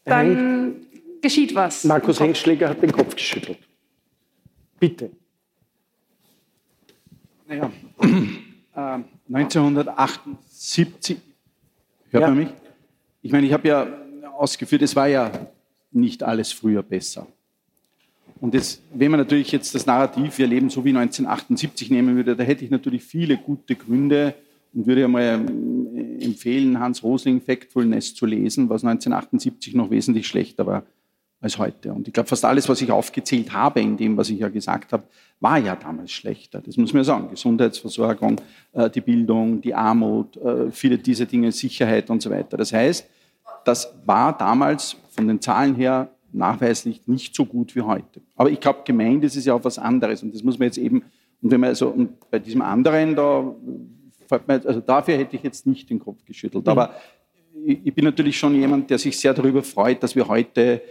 dann 0.05 0.77
geschieht 1.21 1.55
was. 1.55 1.85
Markus 1.85 2.21
Hengschläger 2.21 2.69
hat 2.69 2.83
den 2.83 2.93
Kopf 2.93 3.15
geschüttelt. 3.15 3.59
Bitte. 4.79 5.11
Naja, 7.47 7.71
äh, 8.75 8.99
1978, 9.33 11.19
hört 12.11 12.23
ja. 12.23 12.29
man 12.29 12.39
mich? 12.39 12.49
Ich 13.23 13.31
meine, 13.31 13.47
ich 13.47 13.53
habe 13.53 13.69
ja 13.69 13.87
ausgeführt, 14.37 14.83
es 14.83 14.97
war 14.97 15.07
ja 15.07 15.31
nicht 15.93 16.23
alles 16.23 16.53
früher 16.53 16.83
besser. 16.83 17.27
Und 18.41 18.55
jetzt, 18.55 18.83
wenn 18.93 19.13
man 19.13 19.21
natürlich 19.21 19.53
jetzt 19.53 19.73
das 19.75 19.87
Narrativ, 19.87 20.37
wir 20.39 20.49
leben 20.49 20.69
so 20.69 20.85
wie 20.85 20.89
1978 20.89 21.91
nehmen 21.91 22.17
würde, 22.17 22.35
da 22.35 22.43
hätte 22.43 22.65
ich 22.65 22.73
natürlich 22.73 23.05
viele 23.05 23.37
gute 23.37 23.77
Gründe, 23.77 24.35
und 24.75 24.87
würde 24.87 25.05
einmal 25.05 25.23
ähm, 25.23 26.19
empfehlen, 26.21 26.79
Hans 26.79 27.03
Rosling 27.03 27.41
Factfulness 27.41 28.15
zu 28.15 28.27
lesen, 28.27 28.69
was 28.69 28.85
1978 28.85 29.75
noch 29.75 29.91
wesentlich 29.91 30.27
schlechter 30.27 30.67
war 30.67 30.85
als 31.41 31.59
heute. 31.59 31.93
Und 31.93 32.07
ich 32.07 32.15
glaube, 32.15 32.29
fast 32.29 32.45
alles, 32.45 32.69
was 32.69 32.81
ich 32.81 32.91
aufgezählt 32.91 33.53
habe 33.53 33.81
in 33.81 33.97
dem, 33.97 34.17
was 34.17 34.31
ich 34.31 34.39
ja 34.39 34.49
gesagt 34.49 34.93
habe, 34.93 35.03
war 35.41 35.59
ja 35.59 35.75
damals 35.75 36.13
schlechter. 36.13 36.61
Das 36.65 36.77
muss 36.77 36.93
man 36.93 37.01
ja 37.01 37.05
sagen. 37.05 37.29
Gesundheitsversorgung, 37.31 38.41
äh, 38.73 38.89
die 38.89 39.01
Bildung, 39.01 39.61
die 39.61 39.75
Armut, 39.75 40.37
äh, 40.37 40.71
viele 40.71 40.99
dieser 40.99 41.27
Dinge, 41.27 41.51
Sicherheit 41.51 42.09
und 42.11 42.23
so 42.23 42.31
weiter. 42.31 42.57
Das 42.57 42.73
heißt, 42.73 43.07
das 43.65 43.93
war 44.07 44.37
damals 44.37 44.97
von 45.11 45.27
den 45.27 45.41
Zahlen 45.41 45.75
her 45.75 46.11
nachweislich 46.33 47.03
nicht 47.07 47.35
so 47.35 47.45
gut 47.45 47.75
wie 47.75 47.83
heute. 47.83 48.21
Aber 48.37 48.51
ich 48.51 48.61
glaube, 48.61 48.81
gemeint 48.85 49.25
ist 49.25 49.37
es 49.37 49.45
ja 49.45 49.55
auch 49.55 49.65
was 49.65 49.79
anderes. 49.79 50.23
Und 50.23 50.35
das 50.35 50.43
muss 50.43 50.59
man 50.59 50.67
jetzt 50.67 50.79
eben, 50.79 51.03
und 51.43 51.51
wenn 51.51 51.61
man 51.61 51.71
also 51.71 51.89
und 51.89 52.31
bei 52.31 52.39
diesem 52.39 52.63
anderen, 52.63 53.17
da 53.17 53.55
also 54.33 54.81
dafür 54.81 55.17
hätte 55.17 55.37
ich 55.37 55.43
jetzt 55.43 55.67
nicht 55.67 55.91
den 55.91 55.99
Kopf 55.99 56.25
geschüttelt. 56.25 56.69
Aber 56.69 56.95
ich 57.65 57.95
bin 57.95 58.05
natürlich 58.05 58.39
schon 58.39 58.55
jemand, 58.55 58.91
der 58.91 58.99
sich 58.99 59.19
sehr 59.19 59.35
darüber 59.35 59.63
freut, 59.63 60.03
dass 60.03 60.17
wir 60.17 60.27
heute, 60.27 60.83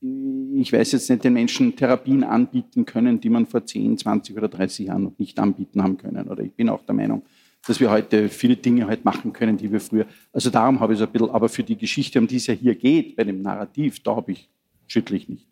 ich 0.00 0.72
weiß 0.72 0.92
jetzt 0.92 1.10
nicht, 1.10 1.24
den 1.24 1.34
Menschen 1.34 1.76
Therapien 1.76 2.24
anbieten 2.24 2.84
können, 2.84 3.20
die 3.20 3.30
man 3.30 3.46
vor 3.46 3.64
10, 3.64 3.98
20 3.98 4.36
oder 4.36 4.48
30 4.48 4.86
Jahren 4.86 5.04
noch 5.04 5.18
nicht 5.18 5.38
anbieten 5.38 5.82
haben 5.82 5.96
können. 5.96 6.28
Oder 6.28 6.42
ich 6.42 6.52
bin 6.52 6.68
auch 6.68 6.84
der 6.84 6.94
Meinung, 6.94 7.22
dass 7.66 7.78
wir 7.78 7.90
heute 7.90 8.28
viele 8.28 8.56
Dinge 8.56 8.86
halt 8.86 9.04
machen 9.04 9.32
können, 9.32 9.56
die 9.56 9.70
wir 9.70 9.80
früher. 9.80 10.06
Also 10.32 10.50
darum 10.50 10.80
habe 10.80 10.94
ich 10.94 10.98
so 10.98 11.06
ein 11.06 11.12
bisschen, 11.12 11.30
aber 11.30 11.48
für 11.48 11.62
die 11.62 11.76
Geschichte, 11.76 12.18
um 12.18 12.26
die 12.26 12.36
es 12.36 12.46
ja 12.46 12.54
hier 12.54 12.74
geht, 12.74 13.16
bei 13.16 13.24
dem 13.24 13.42
Narrativ, 13.42 14.02
da 14.02 14.16
habe 14.16 14.32
ich, 14.32 14.50
schüttle 14.86 15.16
ich 15.16 15.28
nicht. 15.28 15.46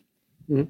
Mhm. 0.47 0.67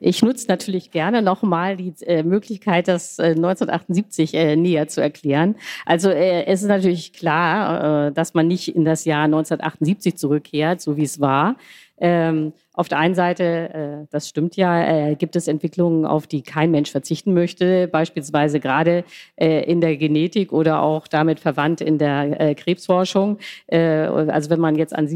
Ich 0.00 0.22
nutze 0.22 0.46
natürlich 0.48 0.90
gerne 0.90 1.20
nochmal 1.20 1.76
die 1.76 1.92
äh, 2.06 2.22
Möglichkeit, 2.22 2.88
das 2.88 3.18
äh, 3.18 3.34
1978 3.34 4.32
äh, 4.32 4.56
näher 4.56 4.88
zu 4.88 5.02
erklären. 5.02 5.56
Also 5.84 6.08
äh, 6.08 6.44
es 6.46 6.62
ist 6.62 6.68
natürlich 6.68 7.12
klar, 7.12 8.06
äh, 8.06 8.12
dass 8.12 8.32
man 8.32 8.46
nicht 8.46 8.74
in 8.74 8.86
das 8.86 9.04
Jahr 9.04 9.24
1978 9.24 10.16
zurückkehrt, 10.16 10.80
so 10.80 10.96
wie 10.96 11.04
es 11.04 11.20
war. 11.20 11.56
Ähm, 11.98 12.52
auf 12.72 12.88
der 12.88 12.98
einen 12.98 13.14
Seite, 13.14 13.44
äh, 13.44 14.06
das 14.10 14.28
stimmt 14.28 14.56
ja, 14.56 15.10
äh, 15.10 15.14
gibt 15.14 15.36
es 15.36 15.46
Entwicklungen, 15.46 16.04
auf 16.04 16.26
die 16.26 16.42
kein 16.42 16.72
Mensch 16.72 16.90
verzichten 16.90 17.32
möchte, 17.32 17.86
beispielsweise 17.86 18.58
gerade 18.58 19.04
äh, 19.36 19.62
in 19.70 19.80
der 19.80 19.96
Genetik 19.96 20.52
oder 20.52 20.82
auch 20.82 21.06
damit 21.06 21.38
verwandt 21.38 21.80
in 21.80 21.98
der 21.98 22.40
äh, 22.40 22.54
Krebsforschung. 22.56 23.38
Äh, 23.68 23.78
also 23.78 24.50
wenn 24.50 24.58
man 24.58 24.74
jetzt 24.74 24.94
an 24.94 25.08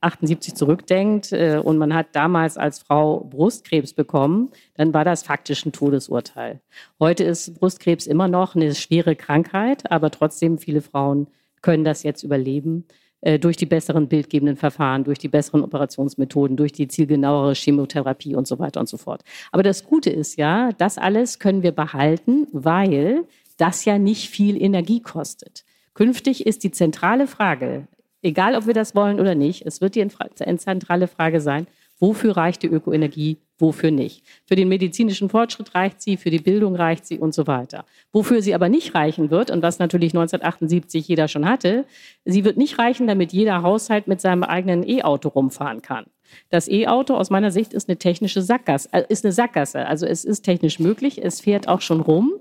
78 0.00 0.54
zurückdenkt 0.54 1.32
äh, 1.32 1.60
und 1.62 1.76
man 1.76 1.92
hat 1.94 2.08
damals 2.12 2.56
als 2.56 2.78
Frau 2.78 3.20
Brustkrebs 3.20 3.92
bekommen, 3.92 4.50
dann 4.74 4.94
war 4.94 5.04
das 5.04 5.22
faktisch 5.22 5.66
ein 5.66 5.72
Todesurteil. 5.72 6.60
Heute 6.98 7.24
ist 7.24 7.60
Brustkrebs 7.60 8.06
immer 8.06 8.28
noch 8.28 8.54
eine 8.54 8.74
schwere 8.74 9.16
Krankheit, 9.16 9.90
aber 9.90 10.10
trotzdem 10.10 10.56
viele 10.58 10.80
Frauen 10.80 11.26
können 11.60 11.84
das 11.84 12.02
jetzt 12.02 12.22
überleben. 12.22 12.86
Äh, 13.22 13.38
durch 13.38 13.56
die 13.56 13.66
besseren 13.66 14.08
bildgebenden 14.08 14.56
Verfahren, 14.56 15.04
durch 15.04 15.18
die 15.18 15.28
besseren 15.28 15.62
Operationsmethoden, 15.62 16.56
durch 16.56 16.72
die 16.72 16.88
zielgenauere 16.88 17.54
Chemotherapie 17.54 18.34
und 18.34 18.48
so 18.48 18.58
weiter 18.58 18.80
und 18.80 18.88
so 18.88 18.96
fort. 18.96 19.22
Aber 19.52 19.62
das 19.62 19.84
Gute 19.84 20.10
ist 20.10 20.36
ja, 20.36 20.70
das 20.72 20.98
alles 20.98 21.38
können 21.38 21.62
wir 21.62 21.70
behalten, 21.70 22.48
weil 22.50 23.22
das 23.58 23.84
ja 23.84 23.96
nicht 23.96 24.28
viel 24.28 24.60
Energie 24.60 25.00
kostet. 25.00 25.64
Künftig 25.94 26.46
ist 26.46 26.64
die 26.64 26.72
zentrale 26.72 27.28
Frage, 27.28 27.86
egal 28.22 28.56
ob 28.56 28.66
wir 28.66 28.74
das 28.74 28.96
wollen 28.96 29.20
oder 29.20 29.36
nicht, 29.36 29.64
es 29.66 29.80
wird 29.80 29.94
die 29.94 30.04
zentrale 30.34 31.06
Frage 31.06 31.40
sein, 31.40 31.68
wofür 32.00 32.36
reicht 32.36 32.64
die 32.64 32.68
Ökoenergie 32.68 33.38
wofür 33.62 33.90
nicht. 33.92 34.24
Für 34.44 34.56
den 34.56 34.68
medizinischen 34.68 35.30
Fortschritt 35.30 35.74
reicht 35.74 36.02
sie, 36.02 36.18
für 36.18 36.30
die 36.30 36.40
Bildung 36.40 36.74
reicht 36.74 37.06
sie 37.06 37.18
und 37.18 37.32
so 37.32 37.46
weiter. 37.46 37.86
Wofür 38.12 38.42
sie 38.42 38.54
aber 38.54 38.68
nicht 38.68 38.94
reichen 38.94 39.30
wird, 39.30 39.50
und 39.50 39.62
was 39.62 39.78
natürlich 39.78 40.12
1978 40.12 41.08
jeder 41.08 41.28
schon 41.28 41.48
hatte, 41.48 41.86
sie 42.26 42.44
wird 42.44 42.58
nicht 42.58 42.78
reichen, 42.78 43.06
damit 43.06 43.32
jeder 43.32 43.62
Haushalt 43.62 44.08
mit 44.08 44.20
seinem 44.20 44.42
eigenen 44.42 44.86
E-Auto 44.86 45.28
rumfahren 45.28 45.80
kann. 45.80 46.06
Das 46.50 46.68
E-Auto 46.68 47.14
aus 47.14 47.30
meiner 47.30 47.50
Sicht 47.50 47.72
ist 47.72 47.88
eine 47.88 47.98
technische 47.98 48.42
Sackgasse, 48.42 48.88
äh, 48.92 49.04
ist 49.08 49.24
eine 49.24 49.32
Sackgasse. 49.32 49.86
Also 49.86 50.06
es 50.06 50.24
ist 50.24 50.42
technisch 50.42 50.78
möglich, 50.78 51.22
es 51.24 51.40
fährt 51.40 51.68
auch 51.68 51.80
schon 51.80 52.00
rum, 52.00 52.32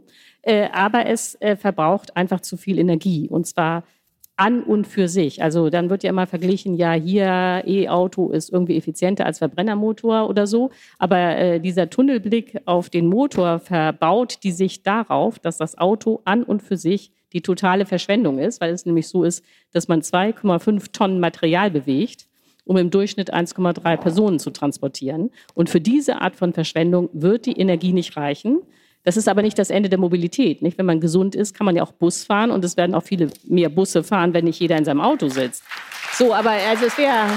äh, 0.41 0.69
aber 0.73 1.05
es 1.05 1.35
äh, 1.39 1.55
verbraucht 1.55 2.17
einfach 2.17 2.41
zu 2.41 2.57
viel 2.57 2.79
Energie. 2.79 3.29
Und 3.29 3.45
zwar 3.45 3.83
an 4.41 4.63
und 4.63 4.87
für 4.87 5.07
sich. 5.07 5.43
Also 5.43 5.69
dann 5.69 5.91
wird 5.91 6.01
ja 6.01 6.09
immer 6.09 6.25
verglichen, 6.25 6.73
ja, 6.75 6.93
hier 6.93 7.61
E-Auto 7.67 8.31
ist 8.31 8.51
irgendwie 8.51 8.75
effizienter 8.75 9.27
als 9.27 9.37
Verbrennermotor 9.37 10.27
oder 10.27 10.47
so. 10.47 10.71
Aber 10.97 11.37
äh, 11.37 11.59
dieser 11.59 11.91
Tunnelblick 11.91 12.59
auf 12.65 12.89
den 12.89 13.05
Motor 13.05 13.59
verbaut 13.59 14.39
die 14.41 14.51
Sicht 14.51 14.87
darauf, 14.87 15.37
dass 15.37 15.57
das 15.57 15.77
Auto 15.77 16.21
an 16.25 16.41
und 16.41 16.63
für 16.63 16.75
sich 16.75 17.11
die 17.33 17.41
totale 17.41 17.85
Verschwendung 17.85 18.39
ist, 18.39 18.61
weil 18.61 18.73
es 18.73 18.87
nämlich 18.87 19.07
so 19.07 19.23
ist, 19.23 19.45
dass 19.73 19.87
man 19.87 20.01
2,5 20.01 20.91
Tonnen 20.91 21.19
Material 21.19 21.69
bewegt 21.69 22.25
um 22.63 22.77
im 22.77 22.91
Durchschnitt 22.91 23.33
1,3 23.33 23.97
Personen 23.97 24.39
zu 24.39 24.51
transportieren. 24.51 25.31
Und 25.55 25.69
für 25.69 25.81
diese 25.81 26.21
Art 26.21 26.35
von 26.35 26.53
Verschwendung 26.53 27.09
wird 27.11 27.47
die 27.47 27.59
Energie 27.59 27.91
nicht 27.91 28.15
reichen. 28.15 28.61
Das 29.03 29.17
ist 29.17 29.27
aber 29.27 29.41
nicht 29.41 29.57
das 29.57 29.69
Ende 29.69 29.89
der 29.89 29.99
Mobilität. 29.99 30.61
Nicht? 30.61 30.77
Wenn 30.77 30.85
man 30.85 30.99
gesund 30.99 31.35
ist, 31.35 31.55
kann 31.55 31.65
man 31.65 31.75
ja 31.75 31.83
auch 31.83 31.91
Bus 31.91 32.23
fahren 32.23 32.51
und 32.51 32.63
es 32.63 32.77
werden 32.77 32.95
auch 32.95 33.03
viele 33.03 33.29
mehr 33.45 33.69
Busse 33.69 34.03
fahren, 34.03 34.33
wenn 34.33 34.45
nicht 34.45 34.59
jeder 34.59 34.77
in 34.77 34.85
seinem 34.85 35.01
Auto 35.01 35.27
sitzt. 35.27 35.63
So, 36.13 36.33
aber 36.33 36.51
also 36.51 36.85
es 36.85 36.97
wäre 36.97 37.27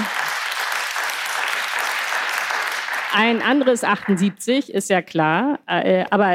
ein 3.17 3.41
anderes 3.41 3.85
78 3.85 4.73
ist 4.73 4.89
ja 4.89 5.01
klar, 5.01 5.59
äh, 5.67 6.03
aber 6.09 6.25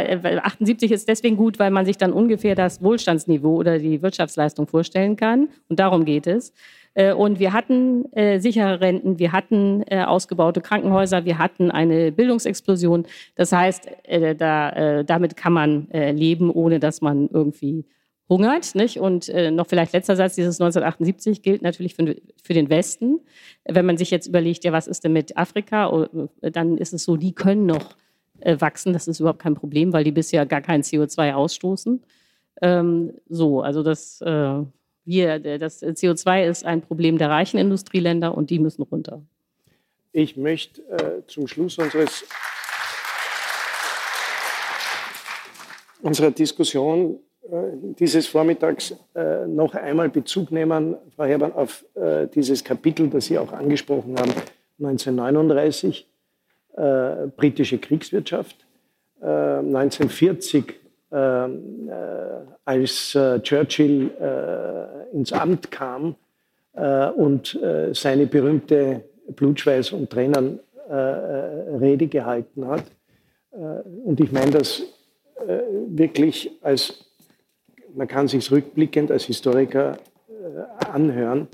78 0.42 0.90
ist 0.90 1.08
deswegen 1.08 1.36
gut, 1.36 1.58
weil 1.58 1.70
man 1.70 1.84
sich 1.84 1.98
dann 1.98 2.10
ungefähr 2.10 2.54
das 2.54 2.82
Wohlstandsniveau 2.82 3.54
oder 3.54 3.78
die 3.78 4.00
Wirtschaftsleistung 4.00 4.66
vorstellen 4.66 5.14
kann. 5.16 5.50
Und 5.68 5.78
darum 5.78 6.06
geht 6.06 6.26
es. 6.26 6.54
Äh, 6.94 7.12
und 7.12 7.38
wir 7.38 7.52
hatten 7.52 8.12
äh, 8.12 8.40
sichere 8.40 8.80
Renten, 8.80 9.18
wir 9.18 9.32
hatten 9.32 9.82
äh, 9.86 10.02
ausgebaute 10.04 10.60
Krankenhäuser, 10.60 11.24
wir 11.24 11.38
hatten 11.38 11.70
eine 11.70 12.12
Bildungsexplosion. 12.12 13.06
Das 13.36 13.52
heißt, 13.52 13.88
äh, 14.04 14.34
da, 14.34 14.70
äh, 14.70 15.04
damit 15.04 15.36
kann 15.36 15.52
man 15.52 15.90
äh, 15.90 16.12
leben, 16.12 16.50
ohne 16.50 16.80
dass 16.80 17.00
man 17.00 17.28
irgendwie 17.28 17.84
hungert. 18.28 18.74
Nicht? 18.76 19.00
Und 19.00 19.28
noch 19.52 19.66
vielleicht 19.66 19.92
letzter 19.92 20.14
Satz, 20.14 20.36
dieses 20.36 20.60
1978 20.60 21.42
gilt 21.42 21.62
natürlich 21.62 21.96
für, 21.96 22.14
für, 22.44 22.54
den 22.54 22.70
Westen. 22.70 23.18
Wenn 23.64 23.84
man 23.84 23.96
sich 23.96 24.12
jetzt 24.12 24.28
überlegt, 24.28 24.62
ja, 24.62 24.70
was 24.70 24.86
ist 24.86 25.02
denn 25.02 25.12
mit 25.12 25.36
Afrika, 25.36 25.90
oh, 25.90 26.28
dann 26.40 26.78
ist 26.78 26.92
es 26.92 27.02
so, 27.02 27.16
die 27.16 27.32
können 27.32 27.66
noch 27.66 27.96
wachsen. 28.44 28.92
Das 28.92 29.08
ist 29.08 29.18
überhaupt 29.18 29.40
kein 29.40 29.56
Problem, 29.56 29.92
weil 29.92 30.04
die 30.04 30.12
bisher 30.12 30.46
gar 30.46 30.60
kein 30.60 30.82
CO2 30.82 31.32
ausstoßen. 31.32 32.04
Ähm, 32.62 33.14
so, 33.28 33.62
also 33.62 33.82
das 33.82 34.22
wir, 35.10 35.58
das 35.58 35.82
CO2 35.82 36.48
ist 36.48 36.64
ein 36.64 36.80
Problem 36.80 37.18
der 37.18 37.28
reichen 37.28 37.58
Industrieländer 37.58 38.36
und 38.36 38.50
die 38.50 38.58
müssen 38.58 38.82
runter. 38.82 39.20
Ich 40.12 40.36
möchte 40.36 40.82
äh, 40.82 41.26
zum 41.26 41.46
Schluss 41.46 41.78
unseres, 41.78 42.24
unserer 46.02 46.30
Diskussion 46.30 47.18
äh, 47.42 47.56
dieses 47.98 48.26
Vormittags 48.26 48.94
äh, 49.14 49.46
noch 49.46 49.74
einmal 49.74 50.08
Bezug 50.08 50.50
nehmen, 50.50 50.96
Frau 51.14 51.24
Herrmann, 51.24 51.52
auf 51.52 51.84
äh, 51.94 52.26
dieses 52.28 52.64
Kapitel, 52.64 53.08
das 53.08 53.26
Sie 53.26 53.38
auch 53.38 53.52
angesprochen 53.52 54.16
haben, 54.18 54.32
1939, 54.78 56.08
äh, 56.76 57.26
britische 57.36 57.78
Kriegswirtschaft, 57.78 58.56
1940 59.20 60.64
ähm, 60.64 60.74
äh, 60.74 60.79
als 61.10 63.14
äh, 63.14 63.40
Churchill 63.40 64.10
äh, 64.20 65.16
ins 65.16 65.32
Amt 65.32 65.70
kam 65.70 66.16
und 67.16 67.58
seine 67.92 68.26
berühmte 68.26 69.02
Blutschweiß 69.34 69.90
und 69.90 70.08
Tränen 70.08 70.60
Rede 70.88 72.06
gehalten 72.06 72.68
hat. 72.68 72.84
und 74.04 74.20
ich 74.20 74.30
meine 74.30 74.52
das 74.52 74.84
wirklich 75.88 76.52
als, 76.62 77.04
man 77.92 78.06
kann 78.06 78.28
sich 78.28 78.48
rückblickend 78.52 79.10
als 79.10 79.24
Historiker 79.24 79.98
anhören, 80.92 81.48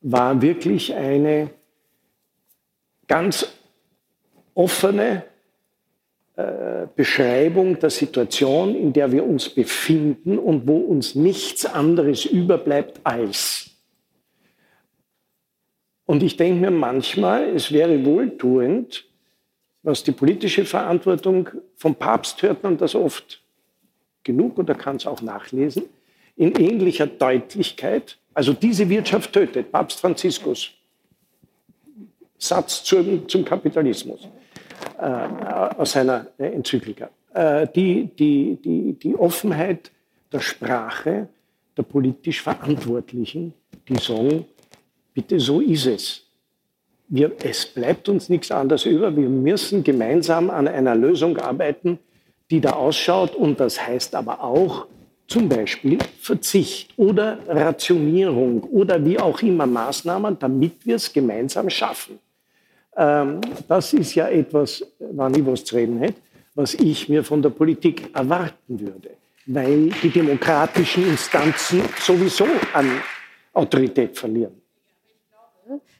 war 0.00 0.40
wirklich 0.40 0.94
eine 0.94 1.50
ganz 3.08 3.48
offene, 4.54 5.16
äh, 5.16 5.22
Beschreibung 6.94 7.80
der 7.80 7.90
Situation, 7.90 8.76
in 8.76 8.92
der 8.92 9.10
wir 9.10 9.24
uns 9.24 9.48
befinden 9.48 10.38
und 10.38 10.68
wo 10.68 10.76
uns 10.76 11.16
nichts 11.16 11.66
anderes 11.66 12.24
überbleibt 12.26 13.00
als. 13.02 13.70
Und 16.06 16.22
ich 16.22 16.36
denke 16.36 16.60
mir 16.60 16.70
manchmal, 16.70 17.48
es 17.48 17.72
wäre 17.72 18.04
wohltuend, 18.04 19.04
was 19.82 20.04
die 20.04 20.12
politische 20.12 20.64
Verantwortung 20.64 21.48
vom 21.76 21.96
Papst 21.96 22.40
hört 22.42 22.62
man 22.62 22.78
das 22.78 22.94
oft 22.94 23.42
genug 24.22 24.58
oder 24.58 24.74
kann 24.76 24.96
es 24.96 25.06
auch 25.06 25.22
nachlesen, 25.22 25.86
in 26.36 26.54
ähnlicher 26.54 27.08
Deutlichkeit. 27.08 28.16
Also 28.32 28.52
diese 28.52 28.88
Wirtschaft 28.88 29.32
tötet, 29.32 29.72
Papst 29.72 30.00
Franziskus. 30.00 30.70
Satz 32.38 32.84
zum, 32.84 33.28
zum 33.28 33.44
Kapitalismus. 33.44 34.28
Äh, 34.98 35.04
aus 35.76 35.92
seiner 35.92 36.26
Enzyklika. 36.38 37.08
Äh, 37.32 37.68
die, 37.72 38.10
die, 38.18 38.58
die, 38.60 38.94
die 38.94 39.14
Offenheit 39.14 39.92
der 40.32 40.40
Sprache 40.40 41.28
der 41.76 41.84
politisch 41.84 42.42
Verantwortlichen, 42.42 43.54
die 43.88 43.96
sagen, 43.96 44.44
bitte 45.14 45.38
so 45.38 45.60
ist 45.60 45.86
es. 45.86 46.22
Wir, 47.06 47.30
es 47.44 47.64
bleibt 47.64 48.08
uns 48.08 48.28
nichts 48.28 48.50
anderes 48.50 48.86
über. 48.86 49.14
Wir 49.16 49.28
müssen 49.28 49.84
gemeinsam 49.84 50.50
an 50.50 50.66
einer 50.66 50.96
Lösung 50.96 51.36
arbeiten, 51.36 52.00
die 52.50 52.60
da 52.60 52.70
ausschaut. 52.70 53.36
Und 53.36 53.60
das 53.60 53.80
heißt 53.80 54.16
aber 54.16 54.42
auch 54.42 54.86
zum 55.28 55.48
Beispiel 55.48 55.98
Verzicht 56.20 56.92
oder 56.96 57.38
Rationierung 57.46 58.64
oder 58.64 59.04
wie 59.04 59.20
auch 59.20 59.40
immer 59.42 59.66
Maßnahmen, 59.66 60.40
damit 60.40 60.84
wir 60.84 60.96
es 60.96 61.12
gemeinsam 61.12 61.70
schaffen. 61.70 62.18
Ähm, 62.98 63.40
das 63.68 63.92
ist 63.92 64.16
ja 64.16 64.28
etwas, 64.28 64.84
wenn 64.98 65.34
ich 65.34 65.46
was 65.46 65.64
zu 65.64 65.76
reden 65.76 65.98
hätte, 65.98 66.20
was 66.56 66.74
ich 66.74 67.08
mir 67.08 67.22
von 67.22 67.40
der 67.40 67.50
Politik 67.50 68.10
erwarten 68.12 68.80
würde, 68.80 69.10
weil 69.46 69.90
die 70.02 70.10
demokratischen 70.10 71.08
Instanzen 71.08 71.82
sowieso 72.00 72.46
an 72.72 72.90
Autorität 73.54 74.18
verlieren. 74.18 74.60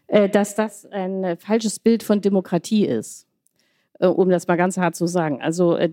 Äh, 0.09 0.29
dass 0.29 0.57
das 0.57 0.87
ein 0.87 1.37
falsches 1.39 1.79
Bild 1.79 2.03
von 2.03 2.21
Demokratie 2.21 2.87
ist 2.87 3.23
äh, 3.23 3.28
um 4.07 4.29
das 4.31 4.47
mal 4.47 4.57
ganz 4.57 4.79
hart 4.79 4.95
zu 4.95 5.07
sagen. 5.07 5.41
Also 5.43 5.77
äh, 5.77 5.89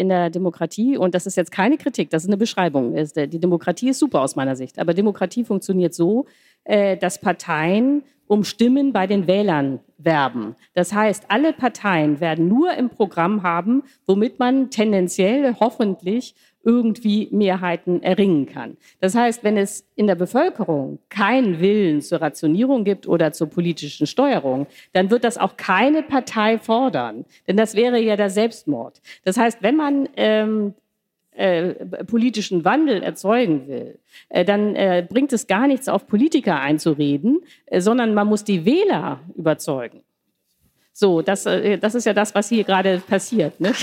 in 0.00 0.08
der 0.08 0.30
Demokratie, 0.30 0.96
und 0.96 1.14
das 1.14 1.26
ist 1.26 1.36
jetzt 1.36 1.50
keine 1.50 1.76
Kritik, 1.76 2.10
das 2.10 2.22
ist 2.22 2.28
eine 2.28 2.36
Beschreibung, 2.36 2.94
die 2.94 3.40
Demokratie 3.40 3.90
ist 3.90 3.98
super 3.98 4.20
aus 4.20 4.36
meiner 4.36 4.56
Sicht, 4.56 4.78
aber 4.78 4.94
Demokratie 4.94 5.44
funktioniert 5.44 5.94
so, 5.94 6.26
äh, 6.64 6.96
dass 6.96 7.20
Parteien 7.20 8.02
um 8.28 8.44
Stimmen 8.44 8.92
bei 8.92 9.06
den 9.06 9.26
Wählern 9.26 9.80
werben. 9.98 10.56
Das 10.74 10.94
heißt, 10.94 11.26
alle 11.28 11.52
Parteien 11.52 12.20
werden 12.20 12.48
nur 12.48 12.72
im 12.74 12.88
Programm 12.88 13.42
haben, 13.42 13.82
womit 14.06 14.38
man 14.38 14.70
tendenziell 14.70 15.56
hoffentlich 15.60 16.34
irgendwie 16.64 17.28
Mehrheiten 17.30 18.02
erringen 18.02 18.46
kann. 18.46 18.76
Das 19.00 19.14
heißt, 19.14 19.42
wenn 19.44 19.56
es 19.56 19.86
in 19.96 20.06
der 20.06 20.14
Bevölkerung 20.14 20.98
keinen 21.08 21.60
Willen 21.60 22.00
zur 22.00 22.20
Rationierung 22.20 22.84
gibt 22.84 23.08
oder 23.08 23.32
zur 23.32 23.48
politischen 23.48 24.06
Steuerung, 24.06 24.66
dann 24.92 25.10
wird 25.10 25.24
das 25.24 25.38
auch 25.38 25.56
keine 25.56 26.02
Partei 26.02 26.58
fordern. 26.58 27.24
Denn 27.46 27.56
das 27.56 27.74
wäre 27.74 28.00
ja 28.00 28.16
der 28.16 28.30
Selbstmord. 28.30 29.00
Das 29.24 29.36
heißt, 29.36 29.62
wenn 29.62 29.76
man 29.76 30.08
ähm, 30.16 30.74
äh, 31.32 31.74
politischen 32.04 32.64
Wandel 32.64 33.02
erzeugen 33.02 33.66
will, 33.66 33.98
äh, 34.28 34.44
dann 34.44 34.76
äh, 34.76 35.06
bringt 35.08 35.32
es 35.32 35.46
gar 35.46 35.66
nichts, 35.66 35.88
auf 35.88 36.06
Politiker 36.06 36.60
einzureden, 36.60 37.40
äh, 37.66 37.80
sondern 37.80 38.14
man 38.14 38.28
muss 38.28 38.44
die 38.44 38.64
Wähler 38.64 39.20
überzeugen. 39.34 40.02
So, 40.92 41.22
das, 41.22 41.46
äh, 41.46 41.78
das 41.78 41.94
ist 41.94 42.04
ja 42.04 42.12
das, 42.12 42.34
was 42.34 42.50
hier 42.50 42.64
gerade 42.64 43.02
passiert. 43.08 43.58
Ne? 43.60 43.72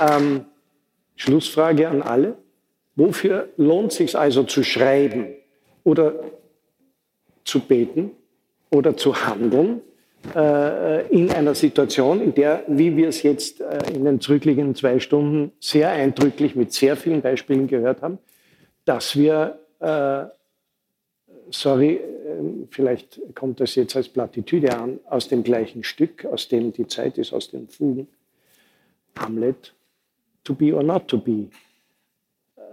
ähm, 0.00 0.46
Schlussfrage 1.16 1.88
an 1.88 2.02
alle. 2.02 2.36
Wofür 2.96 3.48
lohnt 3.56 3.92
es 3.92 3.98
sich 3.98 4.18
also 4.18 4.42
zu 4.44 4.62
schreiben 4.62 5.28
oder 5.84 6.14
zu 7.44 7.60
beten 7.60 8.10
oder 8.70 8.96
zu 8.96 9.14
handeln 9.26 9.80
äh, 10.34 11.06
in 11.08 11.30
einer 11.30 11.54
Situation, 11.54 12.20
in 12.20 12.34
der, 12.34 12.64
wie 12.68 12.96
wir 12.96 13.08
es 13.08 13.22
jetzt 13.22 13.60
äh, 13.60 13.78
in 13.94 14.04
den 14.04 14.20
zurückliegenden 14.20 14.74
zwei 14.74 15.00
Stunden 15.00 15.52
sehr 15.60 15.90
eindrücklich 15.90 16.54
mit 16.54 16.72
sehr 16.72 16.96
vielen 16.96 17.22
Beispielen 17.22 17.66
gehört 17.68 18.02
haben, 18.02 18.18
dass 18.84 19.16
wir, 19.16 19.60
äh, 19.80 20.24
sorry, 21.50 21.94
äh, 21.94 22.66
vielleicht 22.70 23.20
kommt 23.34 23.60
das 23.60 23.74
jetzt 23.74 23.96
als 23.96 24.08
Plattitüde 24.08 24.76
an, 24.76 25.00
aus 25.08 25.28
dem 25.28 25.42
gleichen 25.42 25.84
Stück, 25.84 26.24
aus 26.26 26.48
dem 26.48 26.72
die 26.72 26.86
Zeit 26.86 27.18
ist, 27.18 27.32
aus 27.32 27.50
den 27.50 27.68
Fugen, 27.68 28.06
Hamlet, 29.18 29.74
to 30.44 30.54
be 30.54 30.74
or 30.74 30.82
not 30.82 31.08
to 31.08 31.18
be, 31.18 31.48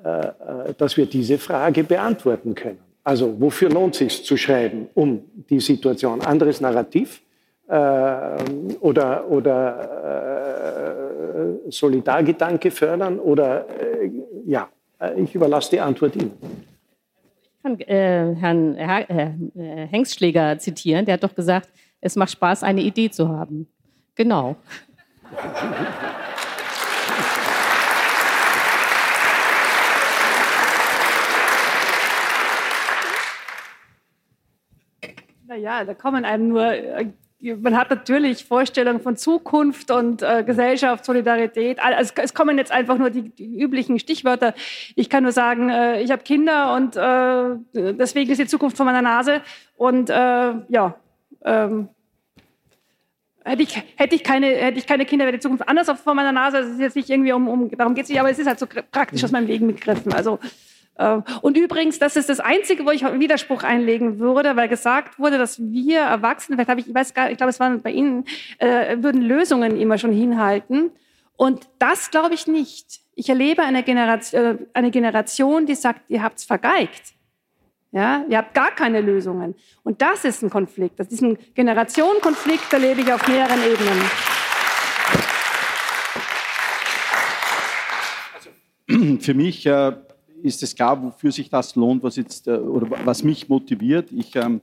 äh, 0.04 0.20
äh, 0.20 0.74
dass 0.78 0.96
wir 0.98 1.06
diese 1.06 1.38
Frage 1.38 1.84
beantworten 1.84 2.56
können. 2.56 2.80
Also 3.04 3.40
wofür 3.40 3.70
lohnt 3.70 3.94
es 3.96 4.00
sich 4.00 4.26
zu 4.26 4.36
schreiben, 4.38 4.90
um 4.94 5.24
die 5.50 5.60
Situation? 5.60 6.22
Anderes 6.22 6.60
Narrativ 6.60 7.22
äh, 7.68 8.38
oder, 8.82 9.30
oder 9.30 10.58
äh, 11.66 11.72
Solidargedanke 11.72 12.72
fördern 12.72 13.20
oder 13.20 13.66
äh, 13.70 14.12
ja, 14.46 14.68
ich 15.16 15.36
überlasse 15.36 15.72
die 15.72 15.80
Antwort 15.80 16.16
Ihnen. 16.16 16.32
Ich 17.42 17.64
kann 17.64 17.80
äh, 17.82 18.36
Herrn 18.36 18.76
Hengstschläger 19.90 20.58
zitieren, 20.60 21.06
der 21.06 21.14
hat 21.14 21.24
doch 21.24 21.36
gesagt, 21.36 21.70
es 22.02 22.16
macht 22.16 22.32
Spaß, 22.32 22.64
eine 22.64 22.82
Idee 22.82 23.10
zu 23.10 23.30
haben. 23.30 23.68
Genau. 24.16 24.56
Naja, 35.58 35.84
da 35.86 35.96
kommen 35.96 36.24
einem 36.24 36.50
nur, 36.50 36.72
äh, 36.72 37.08
man 37.40 37.76
hat 37.76 37.90
natürlich 37.90 38.46
Vorstellungen 38.46 39.02
von 39.02 39.16
Zukunft 39.16 39.90
und 39.90 40.22
äh, 40.22 40.44
Gesellschaft, 40.44 41.04
Solidarität. 41.04 41.80
Also 41.80 42.14
es 42.16 42.34
kommen 42.36 42.60
jetzt 42.60 42.72
einfach 42.72 42.98
nur 42.98 43.10
die, 43.10 43.30
die 43.30 43.60
üblichen 43.60 44.00
Stichwörter. 44.00 44.54
Ich 44.96 45.10
kann 45.10 45.24
nur 45.24 45.32
sagen, 45.32 45.70
äh, 45.70 46.02
ich 46.02 46.12
habe 46.12 46.22
Kinder 46.22 46.76
und 46.76 46.96
äh, 46.96 47.94
deswegen 47.94 48.32
ist 48.32 48.40
die 48.40 48.46
Zukunft 48.46 48.78
vor 48.78 48.86
meiner 48.86 49.02
Nase. 49.02 49.42
Und 49.78 50.12
äh, 50.12 50.14
ja, 50.14 50.96
ähm, 51.44 51.90
hätte 53.44 53.64
ich, 53.64 53.84
hätte, 53.96 54.16
ich 54.16 54.24
keine, 54.24 54.48
hätte 54.48 54.78
ich 54.78 54.86
keine 54.86 55.06
Kinder, 55.06 55.26
wäre 55.26 55.38
die 55.38 55.42
Zukunft 55.42 55.68
anders 55.68 55.90
vor 56.00 56.14
meiner 56.14 56.32
Nase. 56.32 56.58
Es 56.60 56.70
ist 56.70 56.80
jetzt 56.80 56.96
nicht 56.96 57.10
irgendwie 57.10 57.34
um, 57.34 57.48
um 57.48 57.72
darum 57.72 57.96
geht 57.96 58.04
es 58.04 58.10
nicht, 58.10 58.20
aber 58.20 58.30
es 58.30 58.38
ist 58.38 58.48
halt 58.48 58.60
so 58.60 58.68
praktisch 58.92 59.24
aus 59.24 59.32
meinem 59.32 59.48
Leben 59.48 59.66
begriffen. 59.66 60.14
Also 60.14 60.38
und 61.42 61.58
übrigens, 61.58 62.00
das 62.00 62.16
ist 62.16 62.30
das 62.30 62.40
Einzige, 62.40 62.86
wo 62.86 62.92
ich 62.92 63.04
Widerspruch 63.04 63.64
einlegen 63.64 64.20
würde, 64.20 64.56
weil 64.56 64.68
gesagt 64.68 65.20
wurde, 65.20 65.38
dass 65.38 65.60
wir 65.60 66.00
Erwachsene, 66.00 66.56
vielleicht 66.56 66.70
habe 66.70 66.80
ich, 66.80 66.88
ich 66.88 66.96
weiß 66.96 67.14
gar, 67.14 67.30
ich 67.30 67.38
glaube, 67.38 67.52
es 67.52 67.60
waren 67.60 67.82
bei 67.82 67.92
Ihnen, 67.92 68.26
äh, 68.58 68.98
würden 69.00 69.22
Lösungen 69.22 69.80
immer 69.80 69.98
schon 69.98 70.12
hinhalten. 70.12 70.92
Und 71.36 71.68
das 71.78 72.10
glaube 72.10 72.34
ich 72.34 72.48
nicht. 72.48 73.02
Ich 73.14 73.30
erlebe 73.30 73.62
eine 73.62 73.84
Generation, 73.84 74.42
äh, 74.42 74.58
eine 74.74 74.90
Generation, 74.90 75.68
die 75.68 75.76
sagt, 75.76 76.02
ihr 76.10 76.24
habt's 76.24 76.44
vergeigt. 76.44 77.14
Ja, 77.92 78.26
ihr 78.28 78.40
habt 78.40 78.54
gar 78.54 78.72
keine 78.72 79.02
Lösungen. 79.02 79.56
Und 79.84 80.02
das 80.02 80.26
ist 80.26 80.42
ein 80.44 80.50
Konflikt. 80.50 81.00
Das 81.00 81.08
ist 81.08 81.22
ein 81.22 81.38
Generationenkonflikt, 81.56 82.74
erlebe 82.74 83.02
ich 83.02 83.14
auf 83.14 83.28
mehreren 83.28 83.60
Ebenen. 83.64 84.02
Also, 88.36 89.20
für 89.22 89.34
mich 89.34 89.66
äh, 89.66 89.94
ist 90.44 90.64
es 90.64 90.76
klar, 90.76 91.02
wofür 91.02 91.32
sich 91.32 91.50
das 91.50 91.76
lohnt, 91.76 92.04
was 92.04 92.16
jetzt 92.16 92.48
äh, 92.48 92.52
oder 92.52 92.90
was 93.06 93.24
mich 93.24 93.50
motiviert. 93.50 94.12
Ich, 94.12 94.36
ähm, 94.36 94.62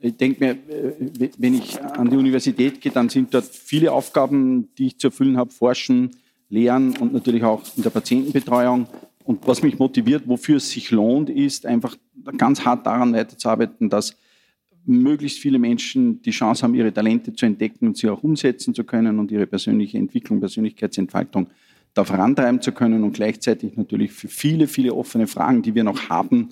ich 0.00 0.16
denke 0.16 0.44
mir, 0.44 0.50
äh, 0.52 1.30
wenn 1.38 1.54
ich 1.54 1.80
an 1.82 2.10
die 2.10 2.16
Universität 2.16 2.80
gehe, 2.80 2.92
dann 2.92 3.08
sind 3.08 3.34
dort 3.34 3.46
viele 3.46 3.92
Aufgaben, 3.92 4.68
die 4.76 4.88
ich 4.88 4.98
zu 4.98 5.08
erfüllen 5.08 5.36
habe: 5.36 5.50
Forschen, 5.50 6.10
Lehren 6.48 6.96
und 6.96 7.12
natürlich 7.12 7.42
auch 7.44 7.62
in 7.76 7.82
der 7.82 7.90
Patientenbetreuung. 7.90 8.86
Und 9.24 9.46
was 9.46 9.62
mich 9.62 9.78
motiviert, 9.78 10.22
wofür 10.26 10.56
es 10.56 10.70
sich 10.70 10.90
lohnt, 10.90 11.28
ist 11.28 11.66
einfach 11.66 11.96
ganz 12.38 12.64
hart 12.64 12.86
daran 12.86 13.12
weiterzuarbeiten, 13.12 13.90
dass 13.90 14.16
möglichst 14.86 15.38
viele 15.38 15.58
Menschen 15.58 16.22
die 16.22 16.30
Chance 16.30 16.62
haben, 16.62 16.74
ihre 16.74 16.92
Talente 16.92 17.34
zu 17.34 17.44
entdecken 17.44 17.88
und 17.88 17.98
sie 17.98 18.08
auch 18.08 18.22
umsetzen 18.22 18.74
zu 18.74 18.84
können 18.84 19.18
und 19.18 19.30
ihre 19.30 19.46
persönliche 19.46 19.98
Entwicklung, 19.98 20.40
Persönlichkeitsentfaltung 20.40 21.48
da 21.98 22.04
vorantreiben 22.04 22.62
zu 22.62 22.70
können 22.70 23.02
und 23.02 23.12
gleichzeitig 23.12 23.76
natürlich 23.76 24.12
für 24.12 24.28
viele, 24.28 24.68
viele 24.68 24.94
offene 24.94 25.26
Fragen, 25.26 25.62
die 25.62 25.74
wir 25.74 25.82
noch 25.82 26.08
haben, 26.08 26.50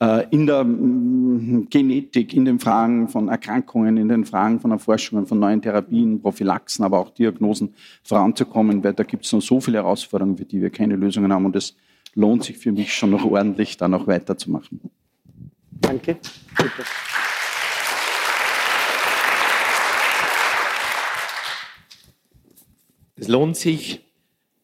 äh, 0.00 0.26
in 0.30 0.46
der 0.46 0.64
mm, 0.64 1.68
Genetik, 1.68 2.32
in 2.32 2.46
den 2.46 2.58
Fragen 2.58 3.08
von 3.08 3.28
Erkrankungen, 3.28 3.98
in 3.98 4.08
den 4.08 4.24
Fragen 4.24 4.58
von 4.58 4.70
Erforschungen, 4.70 5.26
von 5.26 5.38
neuen 5.38 5.60
Therapien, 5.60 6.22
Prophylaxen, 6.22 6.82
aber 6.82 6.98
auch 6.98 7.10
Diagnosen 7.10 7.74
voranzukommen, 8.02 8.82
weil 8.82 8.94
da 8.94 9.02
gibt 9.02 9.26
es 9.26 9.32
noch 9.32 9.42
so 9.42 9.60
viele 9.60 9.78
Herausforderungen, 9.78 10.38
für 10.38 10.46
die 10.46 10.62
wir 10.62 10.70
keine 10.70 10.96
Lösungen 10.96 11.30
haben 11.30 11.44
und 11.44 11.56
es 11.56 11.76
lohnt 12.14 12.44
sich 12.44 12.56
für 12.56 12.72
mich 12.72 12.94
schon 12.94 13.10
noch 13.10 13.24
ordentlich, 13.24 13.76
da 13.76 13.88
noch 13.88 14.06
weiterzumachen. 14.06 14.80
Danke. 15.72 16.16
Bitte. 16.56 16.70
Es 23.18 23.28
lohnt 23.28 23.56
sich, 23.56 24.05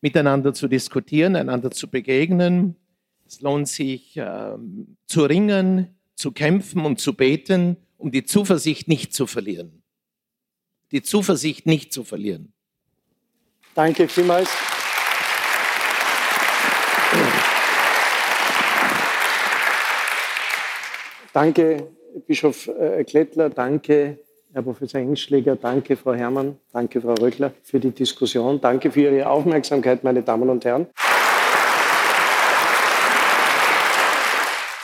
miteinander 0.03 0.53
zu 0.53 0.69
diskutieren, 0.69 1.37
einander 1.37 1.71
zu 1.71 1.89
begegnen. 1.89 2.77
Es 3.27 3.41
lohnt 3.41 3.69
sich 3.69 4.15
ähm, 4.17 4.97
zu 5.07 5.25
ringen, 5.25 5.97
zu 6.15 6.33
kämpfen 6.33 6.85
und 6.85 7.01
zu 7.01 7.15
beten, 7.15 7.79
um 7.97 8.11
die 8.11 8.25
Zuversicht 8.25 8.89
nicht 8.89 9.15
zu 9.15 9.27
verlieren. 9.27 9.83
Die 10.91 11.03
Zuversicht 11.03 11.65
nicht 11.65 11.93
zu 11.93 12.05
verlieren. 12.05 12.53
Danke 13.75 14.07
vielmals. 14.09 14.51
Danke, 21.33 21.89
Bischof 22.27 22.69
äh, 22.69 23.05
Klettler. 23.05 23.49
Danke, 23.49 24.19
Herr 24.55 24.61
Professor 24.61 25.01
Engschläger, 25.01 25.57
danke, 25.57 25.97
Frau 25.97 26.13
Herrmann, 26.13 26.59
danke, 26.75 27.01
Frau 27.01 27.15
Röckler, 27.15 27.55
für 27.63 27.81
die 27.81 27.91
Diskussion. 27.91 28.61
Danke 28.61 28.91
für 28.91 29.01
Ihre 29.01 29.27
Aufmerksamkeit, 29.27 30.05
meine 30.05 30.23
Damen 30.23 30.51
und 30.51 30.63
Herren. 30.67 30.89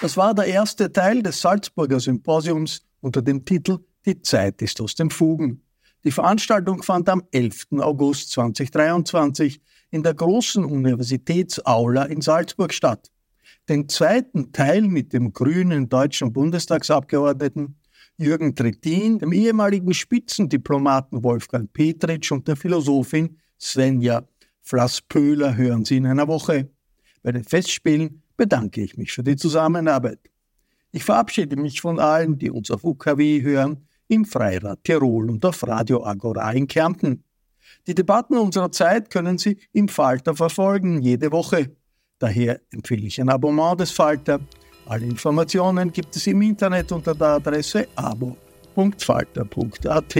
Das 0.00 0.16
war 0.16 0.32
der 0.34 0.46
erste 0.46 0.90
Teil 0.90 1.22
des 1.22 1.42
Salzburger 1.42 2.00
Symposiums 2.00 2.80
unter 3.02 3.20
dem 3.20 3.44
Titel 3.44 3.80
Die 4.06 4.22
Zeit 4.22 4.62
ist 4.62 4.80
aus 4.80 4.94
den 4.94 5.10
Fugen. 5.10 5.62
Die 6.02 6.12
Veranstaltung 6.12 6.82
fand 6.82 7.10
am 7.10 7.24
11. 7.30 7.66
August 7.80 8.30
2023 8.30 9.60
in 9.90 10.02
der 10.02 10.14
großen 10.14 10.64
Universitätsaula 10.64 12.04
in 12.04 12.22
Salzburg 12.22 12.72
statt. 12.72 13.10
Den 13.68 13.86
zweiten 13.90 14.50
Teil 14.52 14.80
mit 14.80 15.12
dem 15.12 15.34
grünen 15.34 15.90
deutschen 15.90 16.32
Bundestagsabgeordneten 16.32 17.76
Jürgen 18.20 18.56
Trittin, 18.56 19.20
dem 19.20 19.32
ehemaligen 19.32 19.94
Spitzendiplomaten 19.94 21.22
Wolfgang 21.22 21.72
Petritsch 21.72 22.32
und 22.32 22.48
der 22.48 22.56
Philosophin 22.56 23.38
Svenja 23.60 24.26
Flasspöhler 24.60 25.56
hören 25.56 25.84
Sie 25.84 25.98
in 25.98 26.06
einer 26.06 26.26
Woche. 26.26 26.68
Bei 27.22 27.30
den 27.30 27.44
Festspielen 27.44 28.22
bedanke 28.36 28.82
ich 28.82 28.96
mich 28.96 29.12
für 29.12 29.22
die 29.22 29.36
Zusammenarbeit. 29.36 30.18
Ich 30.90 31.04
verabschiede 31.04 31.54
mich 31.54 31.80
von 31.80 32.00
allen, 32.00 32.38
die 32.38 32.50
uns 32.50 32.72
auf 32.72 32.82
UKW 32.82 33.40
hören, 33.40 33.86
im 34.08 34.24
Freirad 34.24 34.82
Tirol 34.82 35.30
und 35.30 35.44
auf 35.44 35.64
Radio 35.64 36.04
Agora 36.04 36.50
in 36.50 36.66
Kärnten. 36.66 37.22
Die 37.86 37.94
Debatten 37.94 38.36
unserer 38.36 38.72
Zeit 38.72 39.10
können 39.10 39.38
Sie 39.38 39.58
im 39.72 39.86
Falter 39.86 40.34
verfolgen, 40.34 41.02
jede 41.02 41.30
Woche. 41.30 41.76
Daher 42.18 42.60
empfehle 42.72 43.06
ich 43.06 43.20
ein 43.20 43.28
Abonnement 43.28 43.78
des 43.78 43.92
Falter. 43.92 44.40
Alle 44.88 45.04
Informationen 45.04 45.92
gibt 45.92 46.16
es 46.16 46.26
im 46.26 46.40
Internet 46.40 46.90
unter 46.92 47.14
der 47.14 47.28
Adresse 47.28 47.88
abo.falter.at. 47.94 50.14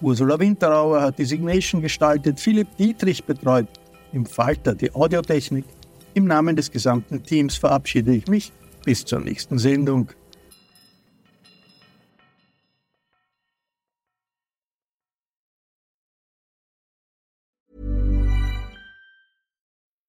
Ursula 0.00 0.40
Winterauer 0.40 1.02
hat 1.02 1.18
die 1.18 1.26
Signation 1.26 1.82
gestaltet, 1.82 2.40
Philipp 2.40 2.74
Dietrich 2.78 3.22
betreut 3.22 3.68
im 4.14 4.24
Falter 4.24 4.74
die 4.74 4.90
Audiotechnik. 4.94 5.66
Im 6.14 6.24
Namen 6.24 6.56
des 6.56 6.70
gesamten 6.70 7.22
Teams 7.22 7.56
verabschiede 7.56 8.14
ich 8.14 8.26
mich 8.28 8.50
bis 8.86 9.04
zur 9.04 9.20
nächsten 9.20 9.58
Sendung. 9.58 10.08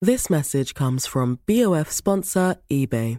This 0.00 0.30
message 0.30 0.72
comes 0.72 1.06
from 1.06 1.38
BOF 1.46 1.92
sponsor 1.92 2.56
eBay. 2.70 3.18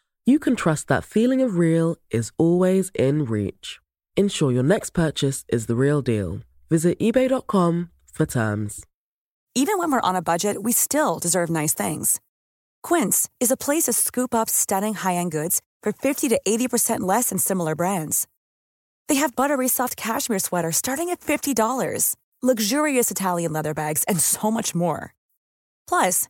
you 0.31 0.39
can 0.39 0.55
trust 0.55 0.87
that 0.87 1.03
feeling 1.03 1.41
of 1.41 1.57
real 1.57 1.97
is 2.09 2.31
always 2.37 2.89
in 2.95 3.25
reach. 3.25 3.79
Ensure 4.15 4.51
your 4.51 4.63
next 4.63 4.91
purchase 4.91 5.43
is 5.49 5.65
the 5.65 5.75
real 5.75 6.01
deal. 6.01 6.39
Visit 6.69 6.97
eBay.com 6.99 7.89
for 8.13 8.25
terms. 8.25 8.87
Even 9.53 9.77
when 9.77 9.91
we're 9.91 10.09
on 10.09 10.15
a 10.15 10.21
budget, 10.21 10.63
we 10.63 10.71
still 10.71 11.19
deserve 11.19 11.49
nice 11.49 11.73
things. 11.73 12.21
Quince 12.81 13.29
is 13.41 13.51
a 13.51 13.57
place 13.57 13.83
to 13.83 13.93
scoop 13.93 14.33
up 14.33 14.49
stunning 14.49 14.93
high 14.93 15.15
end 15.15 15.31
goods 15.31 15.61
for 15.83 15.91
50 15.91 16.29
to 16.29 16.39
80% 16.47 17.01
less 17.01 17.29
than 17.29 17.37
similar 17.37 17.75
brands. 17.75 18.25
They 19.09 19.15
have 19.15 19.35
buttery 19.35 19.67
soft 19.67 19.97
cashmere 19.97 20.39
sweaters 20.39 20.77
starting 20.77 21.09
at 21.09 21.19
$50, 21.19 22.15
luxurious 22.41 23.11
Italian 23.11 23.51
leather 23.51 23.73
bags, 23.73 24.05
and 24.07 24.19
so 24.21 24.49
much 24.49 24.73
more. 24.73 25.13
Plus, 25.89 26.29